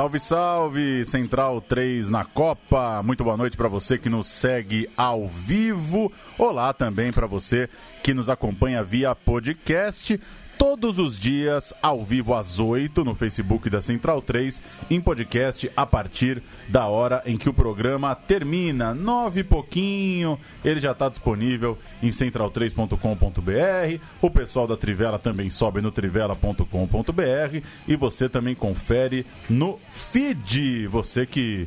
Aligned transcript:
Salve, 0.00 0.18
salve! 0.18 1.04
Central 1.04 1.60
3 1.60 2.08
na 2.08 2.24
Copa. 2.24 3.02
Muito 3.02 3.22
boa 3.22 3.36
noite 3.36 3.54
para 3.54 3.68
você 3.68 3.98
que 3.98 4.08
nos 4.08 4.28
segue 4.28 4.88
ao 4.96 5.28
vivo. 5.28 6.10
Olá 6.38 6.72
também 6.72 7.12
para 7.12 7.26
você 7.26 7.68
que 8.02 8.14
nos 8.14 8.30
acompanha 8.30 8.82
via 8.82 9.14
podcast 9.14 10.18
todos 10.60 10.98
os 10.98 11.18
dias, 11.18 11.72
ao 11.80 12.04
vivo 12.04 12.34
às 12.34 12.60
8 12.60 13.02
no 13.02 13.14
Facebook 13.14 13.70
da 13.70 13.80
Central 13.80 14.20
3, 14.20 14.60
em 14.90 15.00
podcast 15.00 15.72
a 15.74 15.86
partir 15.86 16.42
da 16.68 16.86
hora 16.86 17.22
em 17.24 17.38
que 17.38 17.48
o 17.48 17.54
programa 17.54 18.14
termina. 18.14 18.92
Nove 18.92 19.40
e 19.40 19.44
pouquinho, 19.44 20.38
ele 20.62 20.78
já 20.78 20.92
está 20.92 21.08
disponível 21.08 21.78
em 22.02 22.10
central3.com.br. 22.10 24.04
O 24.20 24.30
pessoal 24.30 24.66
da 24.66 24.76
Trivela 24.76 25.18
também 25.18 25.48
sobe 25.48 25.80
no 25.80 25.90
trivela.com.br 25.90 27.66
e 27.88 27.96
você 27.96 28.28
também 28.28 28.54
confere 28.54 29.24
no 29.48 29.80
feed. 29.90 30.86
Você 30.88 31.24
que 31.24 31.66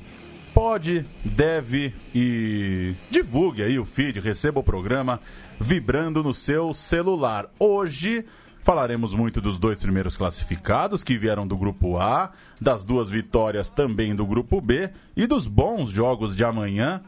pode, 0.54 1.04
deve 1.26 1.96
e 2.14 2.94
divulgue 3.10 3.64
aí 3.64 3.80
o 3.80 3.86
feed, 3.86 4.20
receba 4.20 4.60
o 4.60 4.64
programa 4.64 5.20
vibrando 5.60 6.22
no 6.22 6.32
seu 6.32 6.76
celular. 6.76 7.50
Hoje 7.58 8.24
Falaremos 8.64 9.14
muito 9.14 9.42
dos 9.42 9.60
dois 9.60 9.78
primeiros 9.78 10.16
classificados 10.16 11.04
que 11.04 11.18
vieram 11.18 11.46
do 11.46 11.58
grupo 11.58 11.98
A, 11.98 12.32
das 12.62 12.86
duas 12.86 13.10
vitórias 13.10 13.70
também 13.70 14.16
do 14.16 14.26
grupo 14.26 14.62
B 14.62 14.90
e 15.18 15.28
dos 15.28 15.46
bons 15.46 15.90
jogos 15.90 16.34
de 16.34 16.46
amanhã 16.46 17.04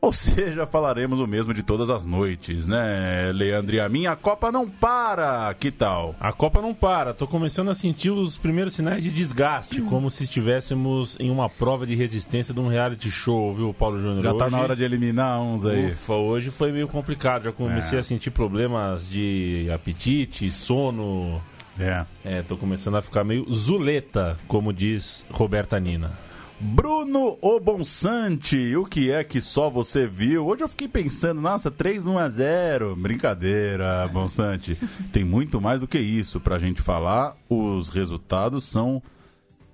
ou 0.00 0.12
seja, 0.12 0.66
falaremos 0.66 1.18
o 1.18 1.26
mesmo 1.26 1.52
de 1.52 1.62
todas 1.62 1.90
as 1.90 2.04
noites, 2.04 2.66
né, 2.66 3.32
Leandro 3.32 3.74
e 3.74 3.80
a 3.80 3.88
minha? 3.88 4.12
A 4.12 4.16
Copa 4.16 4.52
não 4.52 4.68
para, 4.68 5.52
que 5.54 5.72
tal? 5.72 6.14
A 6.20 6.32
Copa 6.32 6.62
não 6.62 6.72
para, 6.72 7.12
tô 7.12 7.26
começando 7.26 7.70
a 7.70 7.74
sentir 7.74 8.10
os 8.10 8.38
primeiros 8.38 8.74
sinais 8.74 9.02
de 9.02 9.10
desgaste, 9.10 9.82
como 9.82 10.10
se 10.10 10.22
estivéssemos 10.24 11.16
em 11.18 11.30
uma 11.30 11.48
prova 11.48 11.86
de 11.86 11.94
resistência 11.94 12.54
de 12.54 12.60
um 12.60 12.68
reality 12.68 13.10
show, 13.10 13.52
viu, 13.52 13.74
Paulo 13.74 14.00
Júnior? 14.00 14.22
Já 14.22 14.30
tá 14.30 14.36
hoje... 14.36 14.44
tá 14.44 14.50
na 14.50 14.62
hora 14.62 14.76
de 14.76 14.84
eliminar 14.84 15.40
uns 15.40 15.66
aí. 15.66 15.88
Ufa, 15.88 16.14
hoje 16.14 16.50
foi 16.50 16.70
meio 16.70 16.86
complicado, 16.86 17.44
já 17.44 17.52
comecei 17.52 17.98
é. 17.98 18.00
a 18.00 18.02
sentir 18.02 18.30
problemas 18.30 19.08
de 19.08 19.68
apetite, 19.72 20.50
sono... 20.50 21.40
É. 21.80 22.04
É, 22.24 22.42
tô 22.42 22.56
começando 22.56 22.96
a 22.96 23.02
ficar 23.02 23.22
meio 23.22 23.46
zuleta, 23.52 24.36
como 24.48 24.72
diz 24.72 25.24
Roberta 25.30 25.78
Nina. 25.78 26.27
Bruno 26.60 27.38
Obonsante, 27.40 28.74
o 28.74 28.84
que 28.84 29.12
é 29.12 29.22
que 29.22 29.40
só 29.40 29.70
você 29.70 30.08
viu? 30.08 30.44
Hoje 30.44 30.64
eu 30.64 30.68
fiquei 30.68 30.88
pensando, 30.88 31.40
nossa, 31.40 31.70
3 31.70 32.04
1 32.04 32.18
a 32.18 32.28
0. 32.28 32.96
Brincadeira, 32.96 34.08
Bonsante. 34.08 34.76
Tem 35.12 35.24
muito 35.24 35.60
mais 35.60 35.80
do 35.80 35.86
que 35.86 36.00
isso 36.00 36.40
pra 36.40 36.58
gente 36.58 36.82
falar. 36.82 37.36
Os 37.48 37.88
resultados 37.88 38.64
são 38.64 39.00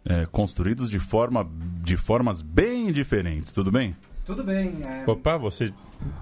é, 0.05 0.27
construídos 0.27 0.91
de, 0.91 0.99
forma, 0.99 1.49
de 1.83 1.97
formas 1.97 2.43
bem 2.43 2.93
diferentes, 2.93 3.51
tudo 3.51 3.73
bem? 3.73 3.97
Tudo 4.27 4.45
bem. 4.45 4.75
É... 4.87 5.11
Opa, 5.11 5.39
você. 5.39 5.73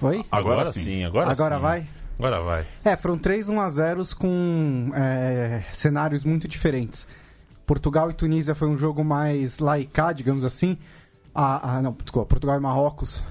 Oi? 0.01 0.25
Agora, 0.31 0.61
agora 0.61 0.73
sim. 0.73 0.85
sim. 0.85 1.05
agora, 1.05 1.31
agora 1.31 1.57
sim. 1.57 1.63
vai? 1.63 1.87
Agora 2.19 2.41
vai. 2.41 2.65
É, 2.85 2.95
foram 2.95 3.19
3 3.19 3.49
1 3.49 3.61
a 3.61 3.69
0 3.69 4.03
com 4.17 4.93
é, 4.95 5.65
cenários 5.73 6.23
muito 6.25 6.47
diferentes. 6.47 7.09
Portugal 7.67 8.11
e 8.11 8.15
Tunísia 8.15 8.55
foi 8.55 8.69
um 8.69 8.77
jogo 8.77 9.05
mais 9.05 9.59
laicá, 9.59 10.13
digamos 10.13 10.45
assim. 10.45 10.77
Ah, 11.35 11.77
ah, 11.77 11.83
não, 11.83 11.93
desculpa, 11.93 12.29
Portugal 12.29 12.57
e 12.57 12.61
Marrocos. 12.61 13.23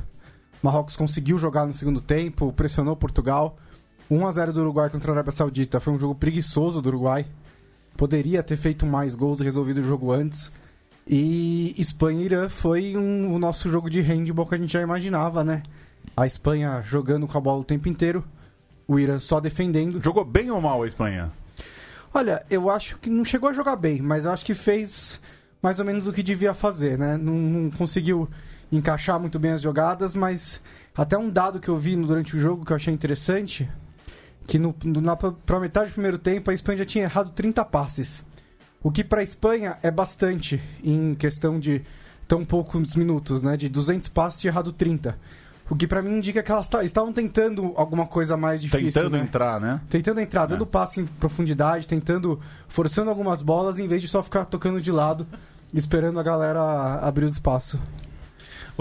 Marrocos 0.62 0.96
conseguiu 0.96 1.38
jogar 1.38 1.66
no 1.66 1.74
segundo 1.74 2.02
tempo, 2.02 2.54
pressionou 2.54 2.96
Portugal. 2.96 3.58
1 4.10 4.28
a 4.28 4.32
0 4.32 4.54
do 4.54 4.62
Uruguai 4.62 4.90
contra 4.90 5.12
a 5.12 5.16
Arábia 5.16 5.32
Saudita. 5.32 5.80
Foi 5.80 5.94
um 5.94 6.00
jogo 6.00 6.16
preguiçoso 6.16 6.82
do 6.82 6.90
Uruguai. 6.90 7.26
Poderia 7.96 8.44
ter 8.44 8.58
feito 8.58 8.86
mais 8.86 9.16
gols 9.16 9.40
e 9.40 9.44
resolvido 9.44 9.80
o 9.80 9.84
jogo 9.84 10.12
antes. 10.12 10.52
E 11.08 11.74
Espanha 11.78 12.22
e 12.22 12.26
Irã 12.26 12.50
foi 12.50 12.96
um, 12.96 13.34
o 13.34 13.40
nosso 13.40 13.70
jogo 13.70 13.90
de 13.90 14.02
handball 14.02 14.46
que 14.46 14.56
a 14.56 14.58
gente 14.58 14.74
já 14.74 14.82
imaginava, 14.82 15.44
né? 15.44 15.64
A 16.16 16.28
Espanha 16.28 16.82
jogando 16.84 17.28
com 17.28 17.38
a 17.38 17.42
bola 17.42 17.62
o 17.62 17.66
tempo 17.66 17.88
inteiro, 17.88 18.24
o 18.88 19.00
Irã 19.00 19.20
só 19.20 19.40
defendendo. 19.40 20.02
Jogou 20.04 20.26
bem 20.26 20.52
ou 20.52 20.62
mal 20.62 20.84
a 20.84 20.88
Espanha? 20.88 21.32
Olha, 22.14 22.46
eu 22.50 22.70
acho 22.70 22.98
que 22.98 23.10
não 23.10 23.24
chegou 23.24 23.50
a 23.50 23.54
jogar 23.54 23.78
bem, 23.78 24.02
mas 24.02 24.26
eu 24.26 24.32
acho 24.32 24.46
que 24.46 24.54
fez 24.54 25.20
mais 25.62 25.80
ou 25.80 25.86
menos 25.86 26.08
o 26.08 26.14
que 26.14 26.22
devia 26.22 26.54
fazer, 26.54 26.98
né? 26.98 27.18
Não, 27.18 27.34
não 27.34 27.72
conseguiu 27.72 28.28
encaixar 28.72 29.20
muito 29.20 29.40
bem 29.40 29.52
as 29.52 29.62
jogadas, 29.62 30.14
mas 30.14 30.62
até 30.96 31.18
um 31.18 31.30
dado 31.30 31.60
que 31.60 31.70
eu 31.70 31.78
vi 31.78 31.96
durante 31.96 32.36
o 32.36 32.40
jogo 32.40 32.66
que 32.66 32.72
eu 32.72 32.76
achei 32.76 32.94
interessante, 32.94 33.70
que 34.46 34.60
no, 34.60 34.76
na, 34.84 35.16
pra 35.16 35.60
metade 35.60 35.92
do 35.92 35.94
primeiro 35.94 36.18
tempo 36.18 36.52
a 36.52 36.54
Espanha 36.54 36.80
já 36.80 36.86
tinha 36.86 37.04
errado 37.06 37.32
30 37.32 37.64
passes. 37.66 38.24
O 38.84 38.92
que 38.92 39.04
para 39.04 39.22
a 39.22 39.24
Espanha 39.24 39.78
é 39.82 39.92
bastante 39.92 40.62
em 40.84 41.16
questão 41.16 41.60
de 41.60 41.82
tão 42.28 42.44
poucos 42.44 42.96
minutos, 42.96 43.42
né? 43.42 43.56
De 43.56 43.70
200 43.70 44.10
passes 44.10 44.42
tinha 44.42 44.52
errado 44.52 44.74
30. 44.74 45.18
O 45.72 45.76
que 45.78 45.88
para 45.88 46.02
mim 46.02 46.18
indica 46.18 46.44
que 46.44 46.52
elas 46.52 46.70
estavam 46.84 47.14
tentando 47.14 47.72
alguma 47.78 48.06
coisa 48.06 48.36
mais 48.36 48.62
difícil. 48.62 48.92
Tentando 48.92 49.16
né? 49.16 49.24
entrar, 49.24 49.58
né? 49.58 49.80
Tentando 49.90 50.20
entrar, 50.20 50.46
dando 50.46 50.66
é. 50.66 50.68
passe 50.68 51.00
em 51.00 51.06
profundidade, 51.06 51.88
tentando, 51.88 52.42
forçando 52.68 53.10
algumas 53.10 53.42
bolas, 53.42 53.80
em 53.80 53.88
vez 53.88 54.02
de 54.02 54.10
só 54.10 54.22
ficar 54.22 54.44
tocando 54.44 54.82
de 54.82 54.92
lado, 54.92 55.26
esperando 55.74 56.20
a 56.20 56.24
galera 56.24 57.00
abrir 57.02 57.24
o 57.24 57.30
espaço. 57.30 57.80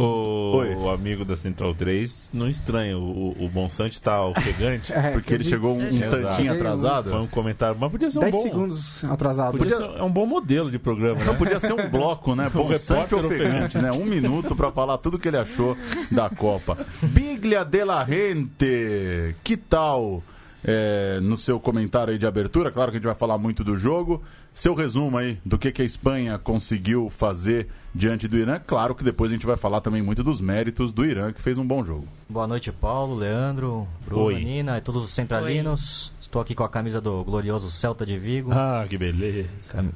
O, 0.01 0.85
o, 0.85 0.91
amigo 0.91 1.25
da 1.25 1.37
Central 1.37 1.75
3 1.75 2.31
não 2.33 2.49
estranha. 2.49 2.97
O, 2.97 3.37
o 3.39 3.49
Bonsante 3.49 4.01
tá 4.01 4.25
ofegante. 4.25 4.93
é, 4.95 5.11
porque 5.11 5.35
ele 5.35 5.45
chegou 5.45 5.77
um, 5.77 5.89
um 5.89 5.99
tantinho 5.99 6.53
atrasado. 6.53 7.11
Foi 7.11 7.21
um 7.21 7.27
comentário, 7.27 7.77
mas 7.79 7.91
podia 7.91 8.11
ser 8.11 8.19
um 8.19 8.23
10 8.23 8.33
bom. 8.33 8.43
segundos 8.43 9.05
atrasado. 9.05 9.59
Podia 9.59 9.77
ser, 9.77 9.85
é 9.85 10.03
um 10.03 10.11
bom 10.11 10.25
modelo 10.25 10.71
de 10.71 10.79
programa. 10.79 11.21
Né? 11.21 11.27
Não 11.27 11.37
podia 11.37 11.61
ser 11.61 11.75
um 11.75 11.89
bloco, 11.91 12.35
né? 12.35 12.49
Bonsante 12.53 13.15
ofegante, 13.15 13.79
né? 13.79 13.91
Um 13.93 14.05
minuto 14.05 14.57
para 14.57 14.73
falar 14.73 14.97
tudo 14.99 15.19
que 15.19 15.29
ele 15.29 15.39
achou 15.39 15.77
da 16.11 16.31
Copa. 16.31 16.79
Biglia 17.03 17.65
de 17.65 17.85
la 17.85 18.03
Rente, 18.03 19.37
que 19.45 19.57
tal? 19.57 20.23
É, 20.63 21.19
no 21.21 21.37
seu 21.37 21.59
comentário 21.59 22.13
aí 22.13 22.19
de 22.19 22.27
abertura, 22.27 22.71
claro 22.71 22.91
que 22.91 22.97
a 22.97 23.01
gente 23.01 23.07
vai 23.07 23.15
falar 23.15 23.39
muito 23.39 23.65
do 23.65 23.77
jogo, 23.77 24.23
seu 24.55 24.75
resumo 24.75 25.17
aí 25.17 25.39
do 25.45 25.57
que, 25.59 25.73
que 25.73 25.81
a 25.81 25.85
Espanha 25.85 26.39
conseguiu 26.39 27.09
fazer 27.09 27.69
diante 27.95 28.29
do 28.29 28.37
Irã. 28.37 28.61
Claro 28.65 28.95
que 28.95 29.03
depois 29.03 29.31
a 29.31 29.35
gente 29.35 29.47
vai 29.47 29.57
falar 29.57 29.81
também 29.81 30.03
muito 30.03 30.23
dos 30.23 30.41
méritos 30.41 30.93
do 30.93 31.05
Irã, 31.05 31.33
que 31.33 31.41
fez 31.41 31.57
um 31.57 31.67
bom 31.67 31.85
jogo. 31.85 32.07
Boa 32.29 32.47
noite, 32.47 32.71
Paulo, 32.71 33.15
Leandro, 33.15 33.89
Bruno, 34.05 34.25
Oi. 34.25 34.45
Nina 34.45 34.79
e 34.79 34.81
todos 34.81 35.03
os 35.03 35.11
centralinos. 35.11 36.13
Oi. 36.15 36.21
Estou 36.21 36.43
aqui 36.43 36.55
com 36.55 36.63
a 36.63 36.69
camisa 36.69 37.01
do 37.01 37.25
glorioso 37.25 37.71
Celta 37.71 38.05
de 38.05 38.19
Vigo. 38.19 38.53
Ah, 38.53 38.87
que 38.89 38.97
beleza. 38.97 39.49
Cam... 39.69 39.91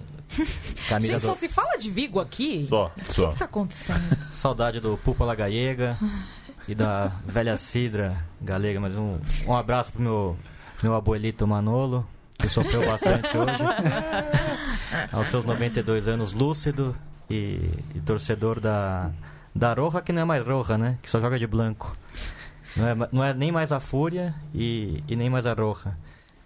Camisa 0.89 1.13
Gente, 1.13 1.23
do... 1.23 1.27
só 1.27 1.35
se 1.35 1.49
fala 1.49 1.77
de 1.77 1.91
Vigo 1.91 2.19
aqui? 2.19 2.67
Só, 2.67 2.91
só. 3.11 3.25
O 3.25 3.29
que 3.29 3.33
está 3.35 3.45
acontecendo? 3.45 4.17
Saudade 4.33 4.81
do 4.81 4.99
Púpala 4.99 5.35
Gallega 5.35 5.97
e 6.67 6.75
da 6.75 7.13
velha 7.27 7.57
Cidra 7.57 8.25
Galega. 8.41 8.81
Mas 8.81 8.97
um, 8.97 9.19
um 9.47 9.55
abraço 9.55 9.93
pro 9.93 10.03
meu, 10.03 10.37
meu 10.85 10.95
abuelito 10.95 11.47
Manolo 11.47 12.07
que 12.39 12.47
sofreu 12.47 12.85
bastante 12.85 13.29
hoje. 13.39 13.63
Aos 15.11 15.29
seus 15.29 15.43
92 15.45 16.09
anos, 16.09 16.33
lúcido 16.33 16.95
e, 17.31 17.71
e, 17.95 18.01
torcedor 18.05 18.61
da, 18.61 19.11
da 19.55 19.73
Roja, 19.73 20.03
que 20.03 20.13
não 20.13 20.21
é 20.21 20.25
mais 20.27 20.45
Roja, 20.45 20.77
né? 20.77 20.99
Que 21.03 21.11
só 21.11 21.19
joga 21.21 21.39
de 21.39 21.47
blanco. 21.47 21.97
Não 22.77 22.89
é, 22.89 23.09
não 23.13 23.25
é 23.25 23.33
nem 23.33 23.51
mais 23.51 23.73
a 23.73 23.81
Fúria 23.81 24.35
e, 24.55 25.03
e 25.09 25.17
nem 25.17 25.31
mais 25.31 25.47
a 25.47 25.55
Roja. 25.55 25.97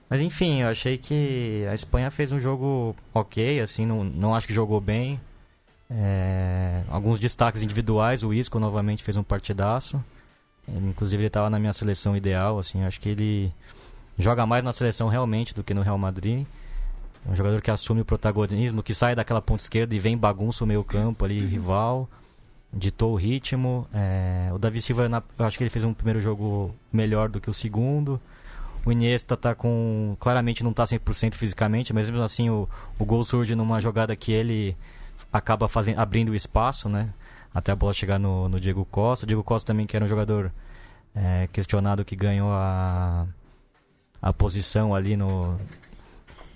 Mas 0.08 0.20
enfim, 0.20 0.60
eu 0.62 0.68
achei 0.68 0.96
que 0.96 1.66
a 1.68 1.74
Espanha 1.74 2.10
fez 2.10 2.30
um 2.30 2.38
jogo 2.38 2.94
ok, 3.12 3.60
assim, 3.60 3.84
não, 3.84 4.04
não 4.04 4.34
acho 4.36 4.46
que 4.46 4.54
jogou 4.54 4.80
bem. 4.80 5.20
É, 5.90 6.82
alguns 6.88 7.18
destaques 7.18 7.62
individuais, 7.62 8.22
o 8.22 8.32
Isco 8.32 8.60
novamente 8.60 9.02
fez 9.02 9.16
um 9.16 9.22
partidaço. 9.24 10.02
Ele, 10.68 10.86
inclusive 10.86 11.22
ele 11.22 11.26
estava 11.26 11.50
na 11.50 11.58
minha 11.58 11.72
seleção 11.72 12.16
ideal, 12.16 12.58
assim, 12.58 12.84
acho 12.84 13.00
que 13.00 13.08
ele 13.08 13.52
joga 14.18 14.44
mais 14.44 14.64
na 14.64 14.72
seleção 14.72 15.08
realmente 15.08 15.54
do 15.54 15.62
que 15.62 15.72
no 15.72 15.82
Real 15.82 15.96
Madrid. 15.96 16.44
É 17.26 17.30
um 17.30 17.36
jogador 17.36 17.60
que 17.60 17.70
assume 17.70 18.00
o 18.00 18.04
protagonismo, 18.04 18.82
que 18.82 18.92
sai 18.92 19.14
daquela 19.14 19.40
ponta 19.40 19.62
esquerda 19.62 19.94
e 19.94 19.98
vem 19.98 20.16
bagunça 20.16 20.64
o 20.64 20.66
meio 20.66 20.82
campo 20.82 21.24
ali, 21.24 21.44
rival. 21.44 22.08
Ditou 22.72 23.12
o 23.12 23.16
ritmo. 23.16 23.86
É... 23.94 24.50
o 24.52 24.58
Davi 24.58 24.80
Silva, 24.80 25.08
eu 25.38 25.44
acho 25.44 25.56
que 25.56 25.62
ele 25.62 25.70
fez 25.70 25.84
um 25.84 25.94
primeiro 25.94 26.20
jogo 26.20 26.74
melhor 26.92 27.28
do 27.28 27.40
que 27.40 27.48
o 27.48 27.54
segundo. 27.54 28.20
O 28.84 28.92
Iniesta 28.92 29.36
tá 29.36 29.54
com. 29.54 30.16
Claramente 30.18 30.62
não 30.62 30.70
está 30.70 30.84
100% 30.84 31.34
fisicamente, 31.34 31.92
mas 31.92 32.08
mesmo 32.08 32.24
assim 32.24 32.48
o, 32.48 32.68
o 32.98 33.04
gol 33.04 33.24
surge 33.24 33.54
numa 33.54 33.80
jogada 33.80 34.14
que 34.16 34.32
ele 34.32 34.76
acaba 35.32 35.68
fazendo, 35.68 35.98
abrindo 35.98 36.30
o 36.30 36.34
espaço, 36.34 36.88
né? 36.88 37.12
Até 37.52 37.72
a 37.72 37.76
bola 37.76 37.92
chegar 37.92 38.18
no, 38.18 38.48
no 38.48 38.60
Diego 38.60 38.84
Costa. 38.84 39.24
O 39.24 39.26
Diego 39.26 39.42
Costa 39.42 39.72
também, 39.72 39.86
que 39.86 39.96
era 39.96 40.04
um 40.04 40.08
jogador 40.08 40.52
é, 41.14 41.48
questionado 41.52 42.04
que 42.04 42.14
ganhou 42.14 42.50
a, 42.50 43.26
a 44.20 44.32
posição 44.32 44.94
ali 44.94 45.16
no, 45.16 45.58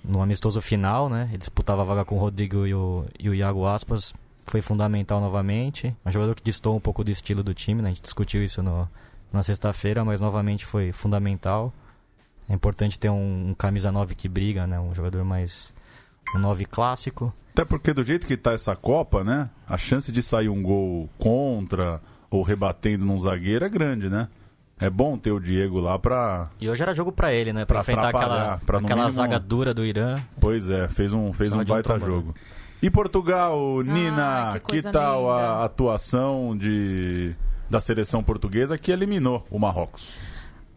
no 0.03 0.21
amistoso 0.21 0.61
final, 0.61 1.09
né? 1.09 1.27
Ele 1.29 1.37
disputava 1.37 1.81
a 1.81 1.85
vaga 1.85 2.05
com 2.05 2.15
o 2.15 2.19
Rodrigo 2.19 2.67
e 2.67 2.73
o, 2.73 3.05
e 3.17 3.29
o 3.29 3.33
Iago 3.33 3.65
Aspas. 3.65 4.13
Foi 4.45 4.61
fundamental 4.61 5.21
novamente. 5.21 5.95
Um 6.05 6.11
jogador 6.11 6.35
que 6.35 6.43
distou 6.43 6.75
um 6.75 6.79
pouco 6.79 7.03
do 7.03 7.09
estilo 7.09 7.41
do 7.41 7.53
time, 7.53 7.81
né? 7.81 7.89
A 7.89 7.91
gente 7.91 8.03
discutiu 8.03 8.43
isso 8.43 8.61
no, 8.61 8.89
na 9.31 9.41
sexta-feira, 9.41 10.03
mas 10.03 10.19
novamente 10.19 10.65
foi 10.65 10.91
fundamental. 10.91 11.73
É 12.49 12.53
importante 12.53 12.99
ter 12.99 13.09
um, 13.09 13.49
um 13.49 13.53
camisa 13.53 13.91
9 13.91 14.15
que 14.15 14.27
briga, 14.27 14.67
né? 14.67 14.79
Um 14.79 14.93
jogador 14.93 15.23
mais 15.23 15.73
um 16.35 16.39
9 16.39 16.65
clássico. 16.65 17.33
Até 17.53 17.63
porque 17.63 17.93
do 17.93 18.03
jeito 18.03 18.27
que 18.27 18.35
tá 18.35 18.51
essa 18.51 18.75
Copa, 18.75 19.23
né? 19.23 19.49
A 19.67 19.77
chance 19.77 20.11
de 20.11 20.21
sair 20.21 20.49
um 20.49 20.61
gol 20.61 21.09
contra 21.17 22.01
ou 22.29 22.41
rebatendo 22.41 23.05
num 23.05 23.19
zagueiro 23.19 23.63
é 23.63 23.69
grande, 23.69 24.09
né? 24.09 24.27
É 24.79 24.89
bom 24.89 25.17
ter 25.17 25.31
o 25.31 25.39
Diego 25.39 25.79
lá 25.79 25.97
pra. 25.97 26.49
E 26.59 26.69
hoje 26.69 26.81
era 26.81 26.93
jogo 26.93 27.11
pra 27.11 27.31
ele, 27.31 27.53
né? 27.53 27.63
Pra, 27.65 27.81
Pra 27.83 27.93
enfrentar 27.93 28.09
aquela, 28.09 28.59
pra 28.65 28.79
aquela 28.79 28.95
mínimo- 29.03 29.11
zaga 29.11 29.39
dura 29.39 29.73
do 29.73 29.85
Irã. 29.85 30.19
Pois 30.39 30.69
é, 30.69 30.87
fez 30.89 31.13
um, 31.13 31.31
fez 31.31 31.51
Só 31.51 31.57
um 31.57 31.61
um 31.61 31.65
baita 31.65 31.89
trombone. 31.97 32.11
jogo. 32.11 32.35
E 32.81 32.89
Portugal, 32.89 33.81
Nina, 33.81 34.49
que 34.53 34.59
que, 34.59 34.65
coisa 34.71 34.91
tal 34.91 35.21
linda. 35.21 35.31
a 35.47 35.63
atuação 35.63 36.57
de, 36.57 37.33
da 37.69 37.79
seleção 37.79 38.21
portuguesa 38.21 38.77
que 38.77 38.91
eliminou 38.91 39.45
o 39.49 39.57
Marrocos? 39.57 40.17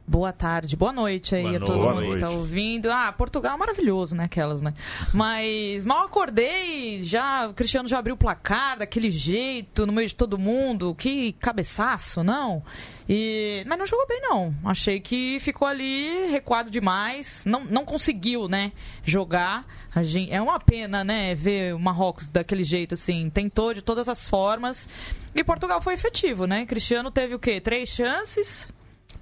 Boa 0.09 0.33
tarde, 0.33 0.77
boa 0.77 0.93
noite 0.93 1.35
aí 1.35 1.43
Boa 1.43 1.57
a 1.57 1.61
todo 1.61 1.79
noite. 1.79 1.95
mundo 1.95 2.15
que 2.15 2.21
tá 2.21 2.27
Boa 2.27 2.31
noite. 2.37 2.39
ouvindo. 2.39 2.91
Ah, 2.93 3.13
Portugal 3.13 3.55
é 3.55 3.57
maravilhoso, 3.59 4.15
né? 4.15 4.25
Aquelas, 4.25 4.63
né? 4.63 4.73
Mas 5.13 5.85
mal 5.85 6.05
acordei, 6.07 7.03
já 7.03 7.49
o 7.49 7.55
Cristiano 7.55 7.89
já 7.89 7.99
abriu 7.99 8.15
o 8.15 8.19
placar 8.19 8.79
daquele 8.79 9.11
jeito, 9.11 9.85
no 9.85 9.93
meio 9.93 10.07
de 10.07 10.15
todo 10.15 10.39
mundo. 10.39 10.95
Que 10.95 11.33
cabeçaço, 11.33 12.23
não? 12.23 12.63
E... 13.09 13.65
Mas 13.67 13.79
não 13.79 13.87
jogou 13.87 14.07
bem, 14.07 14.21
não. 14.21 14.55
Achei 14.65 15.01
que 15.01 15.39
ficou 15.41 15.67
ali 15.67 16.29
recuado 16.31 16.71
demais. 16.71 17.43
Não, 17.45 17.65
não 17.65 17.85
conseguiu, 17.85 18.47
né? 18.49 18.71
Jogar. 19.05 19.67
Gente... 20.03 20.33
É 20.33 20.41
uma 20.41 20.61
pena, 20.61 21.03
né? 21.03 21.35
Ver 21.35 21.75
o 21.75 21.81
Marrocos 21.81 22.29
daquele 22.29 22.63
jeito, 22.63 22.95
assim. 22.95 23.29
Tentou 23.29 23.75
de 23.75 23.83
todas 23.83 24.09
as 24.09 24.29
formas. 24.29 24.89
E 25.35 25.43
Portugal 25.43 25.81
foi 25.81 25.95
efetivo, 25.95 26.47
né? 26.47 26.65
Cristiano 26.65 27.11
teve 27.11 27.35
o 27.35 27.39
quê? 27.41 27.61
Três 27.61 27.89
chances. 27.89 28.69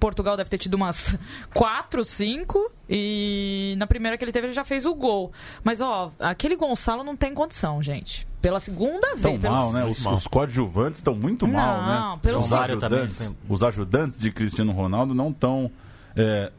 Portugal 0.05 0.37
deve 0.37 0.49
ter 0.49 0.59
tido 0.59 0.75
umas 0.75 1.17
quatro, 1.53 2.05
cinco. 2.05 2.71
E 2.87 3.73
na 3.79 3.87
primeira 3.87 4.17
que 4.17 4.23
ele 4.23 4.31
teve, 4.31 4.47
ele 4.47 4.53
já 4.53 4.63
fez 4.63 4.85
o 4.85 4.93
gol. 4.93 5.31
Mas, 5.63 5.81
ó, 5.81 6.11
aquele 6.19 6.55
Gonçalo 6.55 7.03
não 7.03 7.15
tem 7.15 7.33
condição, 7.33 7.81
gente. 7.81 8.27
Pela 8.41 8.59
segunda 8.59 9.07
Tão 9.19 9.31
vez. 9.31 9.41
pelos- 9.41 9.55
mal, 9.57 9.71
né? 9.73 9.83
Os, 9.85 10.03
mal. 10.03 10.13
os 10.13 10.27
coadjuvantes 10.27 10.99
estão 10.99 11.15
muito 11.15 11.47
mal, 11.47 11.81
Não, 11.81 12.11
né? 12.13 12.19
pelo 12.21 12.37
os, 12.37 12.47
também 12.49 12.65
ajudantes, 12.99 13.25
foi- 13.25 13.35
os 13.49 13.63
ajudantes 13.63 14.19
de 14.19 14.31
Cristiano 14.31 14.71
Ronaldo 14.71 15.15
não 15.15 15.29
estão 15.31 15.71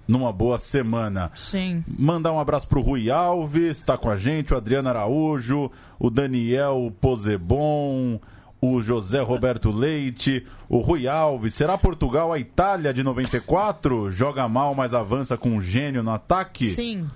numa 0.07 0.33
boa 0.33 0.59
semana. 0.59 1.31
Sim. 1.35 1.83
Mandar 1.89 2.33
um 2.33 2.39
abraço 2.41 2.69
pro 2.69 2.81
Rui 2.83 3.09
Alves, 3.11 3.81
tá 3.83 3.97
com 3.97 4.11
a 4.11 4.17
gente, 4.17 4.53
o 4.53 4.57
Adriano 4.57 4.89
Araújo, 4.89 5.71
o 5.99 6.11
Daniel 6.11 6.93
Pozebon, 7.01 8.21
o 8.61 8.81
José 8.81 9.21
Roberto 9.21 9.71
Leite, 9.71 10.45
o 10.69 10.79
Rui 10.79 11.07
Alves. 11.07 11.55
Será 11.55 11.77
Portugal 11.77 12.33
a 12.33 12.39
Itália 12.39 12.93
de 12.93 13.03
94? 13.03 14.11
Joga 14.11 14.49
mal, 14.49 14.75
mas 14.75 14.95
avança 14.95 15.37
com 15.37 15.51
um 15.51 15.61
gênio 15.61 16.03
no 16.03 16.11
ataque? 16.11 16.67
Sim. 16.71 17.07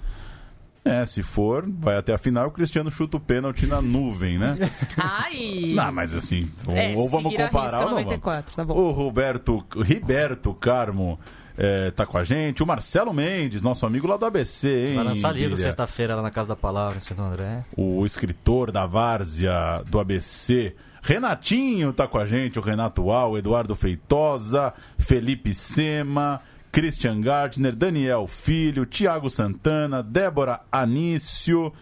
É, 0.82 1.04
se 1.04 1.22
for, 1.22 1.66
vai 1.68 1.96
até 1.98 2.14
a 2.14 2.18
final 2.18 2.48
o 2.48 2.50
Cristiano 2.50 2.90
chuta 2.90 3.18
o 3.18 3.20
pênalti 3.20 3.66
na 3.66 3.82
nuvem, 3.82 4.38
né? 4.38 4.54
Ai. 4.96 5.72
Não, 5.74 5.92
mas 5.92 6.14
assim, 6.14 6.50
É, 6.68 6.94
ou 6.96 7.06
vamos 7.08 7.34
comparar 7.34 7.64
risca 7.64 7.78
ou 7.78 7.84
não 7.84 7.88
vamos. 7.90 8.04
94, 8.04 8.56
tá 8.56 8.64
bom. 8.64 8.74
O 8.74 8.90
Roberto, 8.90 9.62
o 9.76 9.82
Riberto 9.82 10.54
Carmo 10.54 11.18
é, 11.58 11.90
tá 11.90 12.06
com 12.06 12.16
a 12.16 12.24
gente. 12.24 12.62
O 12.62 12.66
Marcelo 12.66 13.12
Mendes, 13.12 13.60
nosso 13.60 13.84
amigo 13.84 14.06
lá 14.06 14.16
do 14.16 14.24
ABC, 14.24 14.88
hein? 14.88 14.94
Vai 14.94 15.04
lançar 15.04 15.32
livro 15.32 15.58
sexta-feira 15.58 16.14
lá 16.16 16.22
na 16.22 16.30
Casa 16.30 16.48
da 16.48 16.56
Palavra, 16.56 16.96
em 16.96 17.00
Santo 17.00 17.20
André. 17.20 17.62
o 17.76 18.04
escritor 18.06 18.72
da 18.72 18.86
Várzea 18.86 19.82
do 19.86 20.00
ABC. 20.00 20.74
Renatinho 21.02 21.92
tá 21.92 22.06
com 22.06 22.18
a 22.18 22.26
gente, 22.26 22.58
o 22.58 22.62
Renato 22.62 23.10
Al, 23.10 23.38
Eduardo 23.38 23.74
Feitosa, 23.74 24.72
Felipe 24.98 25.54
Sema, 25.54 26.40
Christian 26.70 27.20
Gardner, 27.20 27.74
Daniel 27.74 28.26
Filho, 28.26 28.86
Tiago 28.86 29.28
Santana, 29.28 30.02
Débora 30.02 30.60
Anício, 30.70 31.72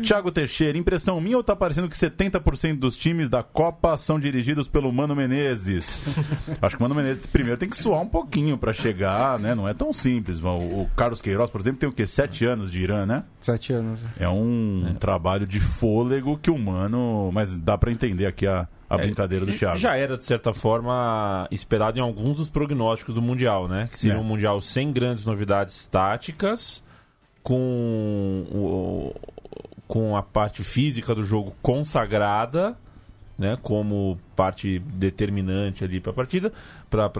Thiago 0.00 0.30
Teixeira. 0.30 0.78
Impressão 0.78 1.20
minha 1.20 1.36
ou 1.36 1.42
tá 1.44 1.54
parecendo 1.54 1.88
que 1.88 1.96
70% 1.96 2.78
dos 2.78 2.96
times 2.96 3.28
da 3.28 3.42
Copa 3.42 3.96
são 3.96 4.18
dirigidos 4.18 4.68
pelo 4.68 4.92
Mano 4.92 5.14
Menezes? 5.14 6.00
Acho 6.62 6.76
que 6.76 6.82
o 6.82 6.84
Mano 6.84 6.94
Menezes 6.94 7.26
primeiro 7.26 7.58
tem 7.58 7.68
que 7.68 7.76
suar 7.76 8.00
um 8.00 8.08
pouquinho 8.08 8.56
pra 8.56 8.72
chegar, 8.72 9.38
né? 9.38 9.54
Não 9.54 9.68
é 9.68 9.74
tão 9.74 9.92
simples. 9.92 10.42
O, 10.42 10.48
o 10.48 10.90
Carlos 10.96 11.20
Queiroz, 11.20 11.50
por 11.50 11.60
exemplo, 11.60 11.80
tem 11.80 11.88
o 11.88 11.92
quê? 11.92 12.06
Sete 12.06 12.44
anos 12.44 12.70
de 12.72 12.80
Irã, 12.80 13.04
né? 13.06 13.24
Sete 13.40 13.72
anos. 13.72 14.00
É 14.18 14.28
um 14.28 14.94
trabalho 14.98 15.46
de 15.46 15.60
fôlego 15.60 16.38
que 16.38 16.50
o 16.50 16.58
Mano. 16.58 17.30
Mas 17.32 17.56
dá 17.56 17.76
pra 17.76 17.90
entender 17.92 18.26
aqui 18.26 18.46
a, 18.46 18.66
a 18.88 18.96
brincadeira 18.96 19.44
do 19.46 19.52
Thiago. 19.52 19.76
Já 19.76 19.96
era, 19.96 20.16
de 20.16 20.24
certa 20.24 20.52
forma, 20.52 21.46
esperado 21.50 21.98
em 21.98 22.02
alguns 22.02 22.36
dos 22.36 22.48
prognósticos 22.48 23.14
do 23.14 23.22
Mundial, 23.22 23.68
né? 23.68 23.88
Que 23.90 23.98
seria 23.98 24.16
É. 24.16 24.20
um 24.20 24.24
Mundial 24.24 24.60
sem 24.60 24.92
grandes 24.92 25.24
novidades 25.26 25.86
táticas, 25.86 26.82
com, 27.42 28.44
o- 28.52 29.14
com 29.92 30.16
a 30.16 30.22
parte 30.22 30.64
física 30.64 31.14
do 31.14 31.22
jogo 31.22 31.54
consagrada, 31.60 32.74
né? 33.38 33.58
Como 33.60 34.18
parte 34.34 34.78
determinante 34.78 35.84
ali 35.84 36.00
para 36.00 36.12
a 36.12 36.14
partida, 36.14 36.50
para 36.88 37.10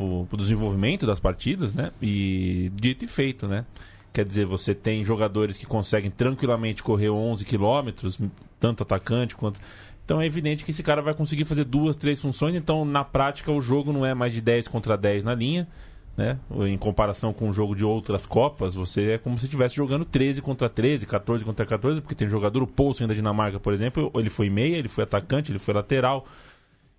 o 0.00 0.36
desenvolvimento 0.36 1.06
das 1.06 1.20
partidas, 1.20 1.72
né? 1.72 1.92
E 2.02 2.72
dito 2.74 3.04
e 3.04 3.08
feito, 3.08 3.46
né? 3.46 3.64
Quer 4.12 4.24
dizer, 4.24 4.44
você 4.44 4.74
tem 4.74 5.04
jogadores 5.04 5.56
que 5.56 5.66
conseguem 5.66 6.10
tranquilamente 6.10 6.82
correr 6.82 7.10
11 7.10 7.44
quilômetros, 7.44 8.18
tanto 8.58 8.82
atacante 8.82 9.36
quanto. 9.36 9.60
Então 10.04 10.20
é 10.20 10.26
evidente 10.26 10.64
que 10.64 10.72
esse 10.72 10.82
cara 10.82 11.00
vai 11.00 11.14
conseguir 11.14 11.44
fazer 11.44 11.62
duas, 11.62 11.94
três 11.94 12.20
funções. 12.20 12.56
Então, 12.56 12.84
na 12.84 13.04
prática, 13.04 13.52
o 13.52 13.60
jogo 13.60 13.92
não 13.92 14.04
é 14.04 14.14
mais 14.14 14.32
de 14.32 14.40
10 14.40 14.66
contra 14.66 14.96
10 14.96 15.22
na 15.22 15.32
linha. 15.32 15.68
Né? 16.16 16.38
Em 16.66 16.78
comparação 16.78 17.30
com 17.32 17.50
o 17.50 17.52
jogo 17.52 17.74
de 17.76 17.84
outras 17.84 18.24
Copas, 18.24 18.74
você 18.74 19.12
é 19.12 19.18
como 19.18 19.38
se 19.38 19.44
estivesse 19.44 19.76
jogando 19.76 20.02
13 20.04 20.40
contra 20.40 20.68
13, 20.70 21.04
14 21.06 21.44
contra 21.44 21.66
14, 21.66 22.00
porque 22.00 22.14
tem 22.14 22.26
jogador, 22.26 22.62
o 22.62 22.66
Poulsen 22.66 23.06
da 23.06 23.12
Dinamarca, 23.12 23.60
por 23.60 23.74
exemplo, 23.74 24.10
ele 24.14 24.30
foi 24.30 24.48
meia, 24.48 24.76
ele 24.78 24.88
foi 24.88 25.04
atacante, 25.04 25.52
ele 25.52 25.58
foi 25.58 25.74
lateral. 25.74 26.24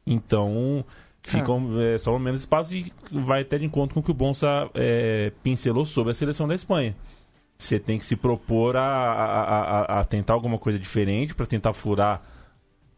Então, 0.06 0.86
ficam 1.22 1.82
é, 1.82 1.98
só 1.98 2.18
menos 2.20 2.42
espaço 2.42 2.76
e 2.76 2.92
vai 3.12 3.42
até 3.42 3.58
de 3.58 3.66
encontro 3.66 3.94
com 3.96 4.00
o 4.00 4.04
que 4.04 4.12
o 4.12 4.14
Bonsa 4.14 4.70
é, 4.74 5.32
pincelou 5.44 5.84
sobre 5.84 6.12
a 6.12 6.14
seleção 6.16 6.48
da 6.48 6.56
Espanha. 6.56 6.96
Você 7.58 7.80
tem 7.80 7.98
que 7.98 8.06
se 8.06 8.16
propor 8.16 8.78
a, 8.78 8.82
a, 8.84 9.42
a- 9.96 10.00
a 10.02 10.06
tentar 10.06 10.34
alguma 10.34 10.60
coisa 10.60 10.78
diferente 10.78 11.34
para 11.34 11.46
tentar 11.48 11.74
furar, 11.74 12.22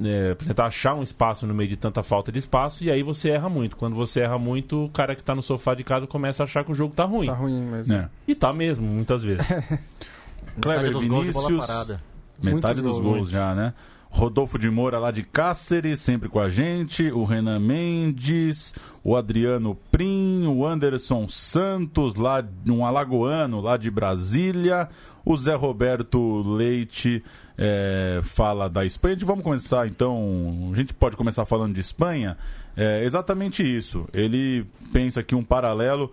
é, 0.03 0.36
tentar 0.36 0.65
achar 0.65 0.96
um 0.96 1.03
espaço 1.03 1.46
no 1.46 1.53
meio 1.53 1.70
de 1.70 1.77
tanta 1.77 2.01
falta 2.01 2.32
de 2.32 2.39
espaço 2.39 2.84
e 2.84 2.91
aí 2.91 3.03
você 3.03 3.29
erra 3.29 3.50
muito. 3.50 3.75
Quando 3.75 3.96
você 3.96 4.22
erra 4.22 4.38
muito, 4.38 4.86
o 4.86 4.89
cara 4.89 5.15
que 5.15 5.24
tá 5.24 5.36
no 5.36 5.41
sofá 5.41 5.75
de 5.75 5.84
casa 5.84 6.08
começa 6.08 6.44
a 6.44 6.46
achar 6.46 6.63
que 6.63 6.72
o 6.72 6.75
jogo 6.75 6.94
tá 6.96 7.03
ruim. 7.03 7.27
Tá 7.27 7.34
ruim 7.34 7.62
mesmo. 7.62 7.94
É. 7.94 8.10
E 8.27 8.34
tá 8.34 8.53
mesmo, 8.53 8.86
muitas 8.86 9.24
vezes. 9.24 9.46
Clever 10.62 10.88
Metade 10.88 10.91
dos 10.91 11.08
gols 11.08 11.25
de 11.25 11.32
bola 11.32 11.48
Vinícius. 11.48 11.68
parada. 11.68 12.01
Metade 12.41 12.82
dos 12.82 13.00
gols, 13.00 13.18
gols 13.18 13.29
já, 13.29 13.53
né? 13.53 13.74
Rodolfo 14.10 14.58
de 14.58 14.70
Moura 14.70 14.98
lá 14.98 15.12
de 15.12 15.22
Cáceres, 15.22 16.01
sempre 16.01 16.29
com 16.29 16.39
a 16.39 16.50
gente. 16.50 17.12
O 17.12 17.24
Renan 17.24 17.60
Mendes, 17.60 18.74
o 19.03 19.15
Adriano 19.15 19.77
Prim, 19.91 20.48
o 20.48 20.65
Anderson 20.65 21.27
Santos, 21.27 22.15
lá 22.15 22.44
um 22.68 22.86
alagoano 22.86 23.62
lá 23.62 23.77
de 23.77 23.91
Brasília. 23.91 24.89
O 25.26 25.36
Zé 25.36 25.56
Roberto 25.56 26.42
Leite 26.42 27.24
é, 27.58 28.22
fala 28.24 28.70
da 28.70 28.86
Espanha. 28.86 29.18
Vamos 29.22 29.44
começar 29.44 29.88
então. 29.88 30.70
A 30.72 30.76
gente 30.76 30.94
pode 30.94 31.18
começar 31.18 31.46
falando 31.46 31.74
de 31.74 31.82
Espanha. 31.82 32.38
É 32.76 33.04
exatamente 33.04 33.64
isso. 33.64 34.08
Ele 34.14 34.66
pensa 34.94 35.22
que 35.22 35.36
um 35.36 35.44
paralelo 35.44 36.12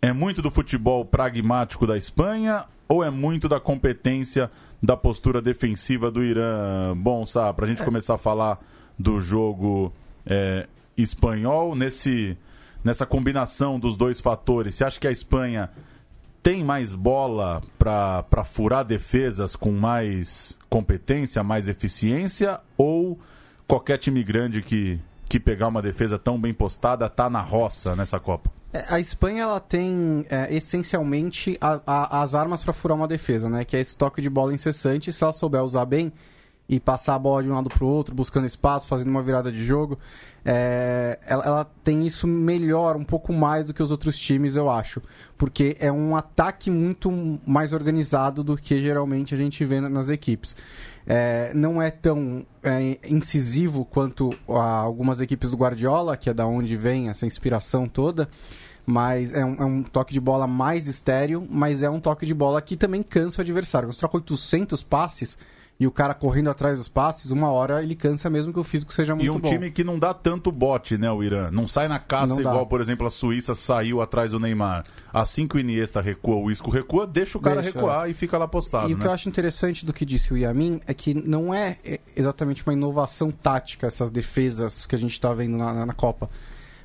é 0.00 0.12
muito 0.12 0.42
do 0.42 0.50
futebol 0.50 1.04
pragmático 1.04 1.86
da 1.86 1.96
Espanha 1.96 2.64
ou 2.88 3.02
é 3.02 3.10
muito 3.10 3.48
da 3.48 3.58
competência 3.58 4.50
da 4.82 4.96
postura 4.96 5.40
defensiva 5.40 6.10
do 6.10 6.22
Irã? 6.22 6.94
Bom, 6.96 7.24
Sá, 7.24 7.52
para 7.54 7.64
a 7.64 7.68
gente 7.68 7.82
começar 7.82 8.14
a 8.14 8.18
falar 8.18 8.58
do 8.98 9.20
jogo 9.20 9.92
é, 10.26 10.66
espanhol, 10.96 11.74
nesse, 11.74 12.36
nessa 12.84 13.06
combinação 13.06 13.78
dos 13.78 13.96
dois 13.96 14.20
fatores, 14.20 14.74
você 14.74 14.84
acha 14.84 15.00
que 15.00 15.06
a 15.06 15.10
Espanha 15.10 15.70
tem 16.42 16.64
mais 16.64 16.94
bola 16.94 17.62
para 17.78 18.44
furar 18.44 18.84
defesas 18.84 19.54
com 19.54 19.70
mais 19.72 20.58
competência, 20.68 21.42
mais 21.42 21.68
eficiência? 21.68 22.60
Ou 22.76 23.18
qualquer 23.68 23.98
time 23.98 24.22
grande 24.24 24.60
que, 24.62 24.98
que 25.28 25.38
pegar 25.38 25.68
uma 25.68 25.80
defesa 25.82 26.18
tão 26.18 26.40
bem 26.40 26.52
postada 26.52 27.08
tá 27.08 27.30
na 27.30 27.40
roça 27.40 27.94
nessa 27.94 28.18
Copa? 28.18 28.50
É, 28.72 28.86
A 28.94 28.98
Espanha 28.98 29.42
ela 29.42 29.60
tem 29.60 30.26
é, 30.30 30.52
essencialmente 30.54 31.56
a- 31.60 31.80
a- 31.86 32.22
as 32.22 32.34
armas 32.34 32.62
para 32.64 32.72
furar 32.72 32.96
uma 32.96 33.06
defesa, 33.06 33.48
né? 33.48 33.64
Que 33.64 33.76
é 33.76 33.80
esse 33.80 33.96
toque 33.96 34.20
de 34.22 34.28
bola 34.30 34.52
incessante. 34.54 35.12
Se 35.12 35.22
ela 35.22 35.32
souber 35.32 35.62
usar 35.62 35.84
bem 35.84 36.12
e 36.68 36.80
passar 36.80 37.16
a 37.16 37.18
bola 37.18 37.42
de 37.42 37.50
um 37.50 37.54
lado 37.54 37.68
para 37.68 37.84
o 37.84 37.86
outro, 37.88 38.14
buscando 38.14 38.46
espaço, 38.46 38.88
fazendo 38.88 39.08
uma 39.08 39.22
virada 39.22 39.52
de 39.52 39.62
jogo, 39.64 39.98
é, 40.44 41.18
ela, 41.26 41.44
ela 41.44 41.70
tem 41.84 42.06
isso 42.06 42.26
melhor, 42.26 42.96
um 42.96 43.04
pouco 43.04 43.32
mais 43.32 43.66
do 43.66 43.74
que 43.74 43.82
os 43.82 43.90
outros 43.90 44.16
times, 44.16 44.56
eu 44.56 44.70
acho. 44.70 45.02
Porque 45.36 45.76
é 45.78 45.92
um 45.92 46.16
ataque 46.16 46.70
muito 46.70 47.10
mais 47.46 47.72
organizado 47.72 48.42
do 48.42 48.56
que 48.56 48.78
geralmente 48.78 49.34
a 49.34 49.38
gente 49.38 49.64
vê 49.64 49.80
na- 49.80 49.88
nas 49.88 50.08
equipes. 50.08 50.56
É, 51.06 51.52
não 51.54 51.82
é 51.82 51.90
tão 51.90 52.46
é, 52.62 52.96
incisivo 53.08 53.84
quanto 53.84 54.30
algumas 54.46 55.20
equipes 55.20 55.50
do 55.50 55.56
Guardiola, 55.56 56.16
que 56.16 56.30
é 56.30 56.34
da 56.34 56.46
onde 56.46 56.76
vem 56.76 57.08
essa 57.08 57.26
inspiração 57.26 57.88
toda, 57.88 58.28
mas 58.86 59.32
é 59.34 59.44
um, 59.44 59.54
é 59.56 59.64
um 59.64 59.82
toque 59.82 60.12
de 60.12 60.20
bola 60.20 60.46
mais 60.46 60.86
estéreo, 60.86 61.46
mas 61.50 61.82
é 61.82 61.90
um 61.90 62.00
toque 62.00 62.24
de 62.24 62.32
bola 62.32 62.62
que 62.62 62.76
também 62.76 63.02
cansa 63.02 63.38
o 63.38 63.42
adversário. 63.42 63.92
Você 63.92 63.98
troca 63.98 64.16
800 64.16 64.82
passes 64.82 65.36
e 65.82 65.86
o 65.86 65.90
cara 65.90 66.14
correndo 66.14 66.48
atrás 66.48 66.78
dos 66.78 66.88
passes, 66.88 67.30
uma 67.30 67.50
hora 67.50 67.82
ele 67.82 67.94
cansa 67.96 68.30
mesmo 68.30 68.52
que 68.52 68.60
o 68.60 68.64
físico 68.64 68.92
seja 68.94 69.14
muito 69.14 69.26
E 69.26 69.30
um 69.30 69.38
bom. 69.40 69.48
time 69.48 69.70
que 69.70 69.82
não 69.82 69.98
dá 69.98 70.14
tanto 70.14 70.52
bote, 70.52 70.96
né, 70.96 71.10
o 71.10 71.22
Irã? 71.24 71.50
Não 71.50 71.66
sai 71.66 71.88
na 71.88 71.98
caça 71.98 72.34
Não 72.34 72.42
dá. 72.42 72.50
igual, 72.50 72.66
por 72.66 72.80
exemplo, 72.80 73.06
a 73.06 73.10
Suíça 73.10 73.54
saiu 73.54 74.00
atrás 74.00 74.30
do 74.30 74.38
Neymar. 74.38 74.84
Assim 75.12 75.46
que 75.48 75.56
o 75.56 75.58
Iniesta 75.58 76.00
recua, 76.00 76.36
o 76.36 76.50
Isco 76.50 76.70
recua, 76.70 77.06
deixa 77.06 77.36
o 77.36 77.40
cara 77.40 77.60
Deixa, 77.60 77.76
recuar 77.78 78.08
e 78.08 78.14
fica 78.14 78.38
lá 78.38 78.46
postado, 78.46 78.88
E 78.90 78.94
o 78.94 78.96
né? 78.96 79.02
que 79.02 79.08
eu 79.08 79.12
acho 79.12 79.28
interessante 79.28 79.84
do 79.84 79.92
que 79.92 80.04
disse 80.06 80.32
o 80.32 80.36
Yamin 80.36 80.80
é 80.86 80.94
que 80.94 81.12
não 81.14 81.52
é 81.52 81.76
é, 81.84 82.00
exatamente 82.16 82.62
uma 82.66 82.72
inovação 82.72 83.30
tática 83.30 83.86
essas 83.86 84.10
defesas 84.10 84.86
que 84.86 84.94
a 84.94 84.98
gente 84.98 85.12
está 85.12 85.32
vendo 85.34 85.56
na, 85.56 85.72
na- 85.72 85.86
na 85.86 85.92
Copa. 85.92 86.28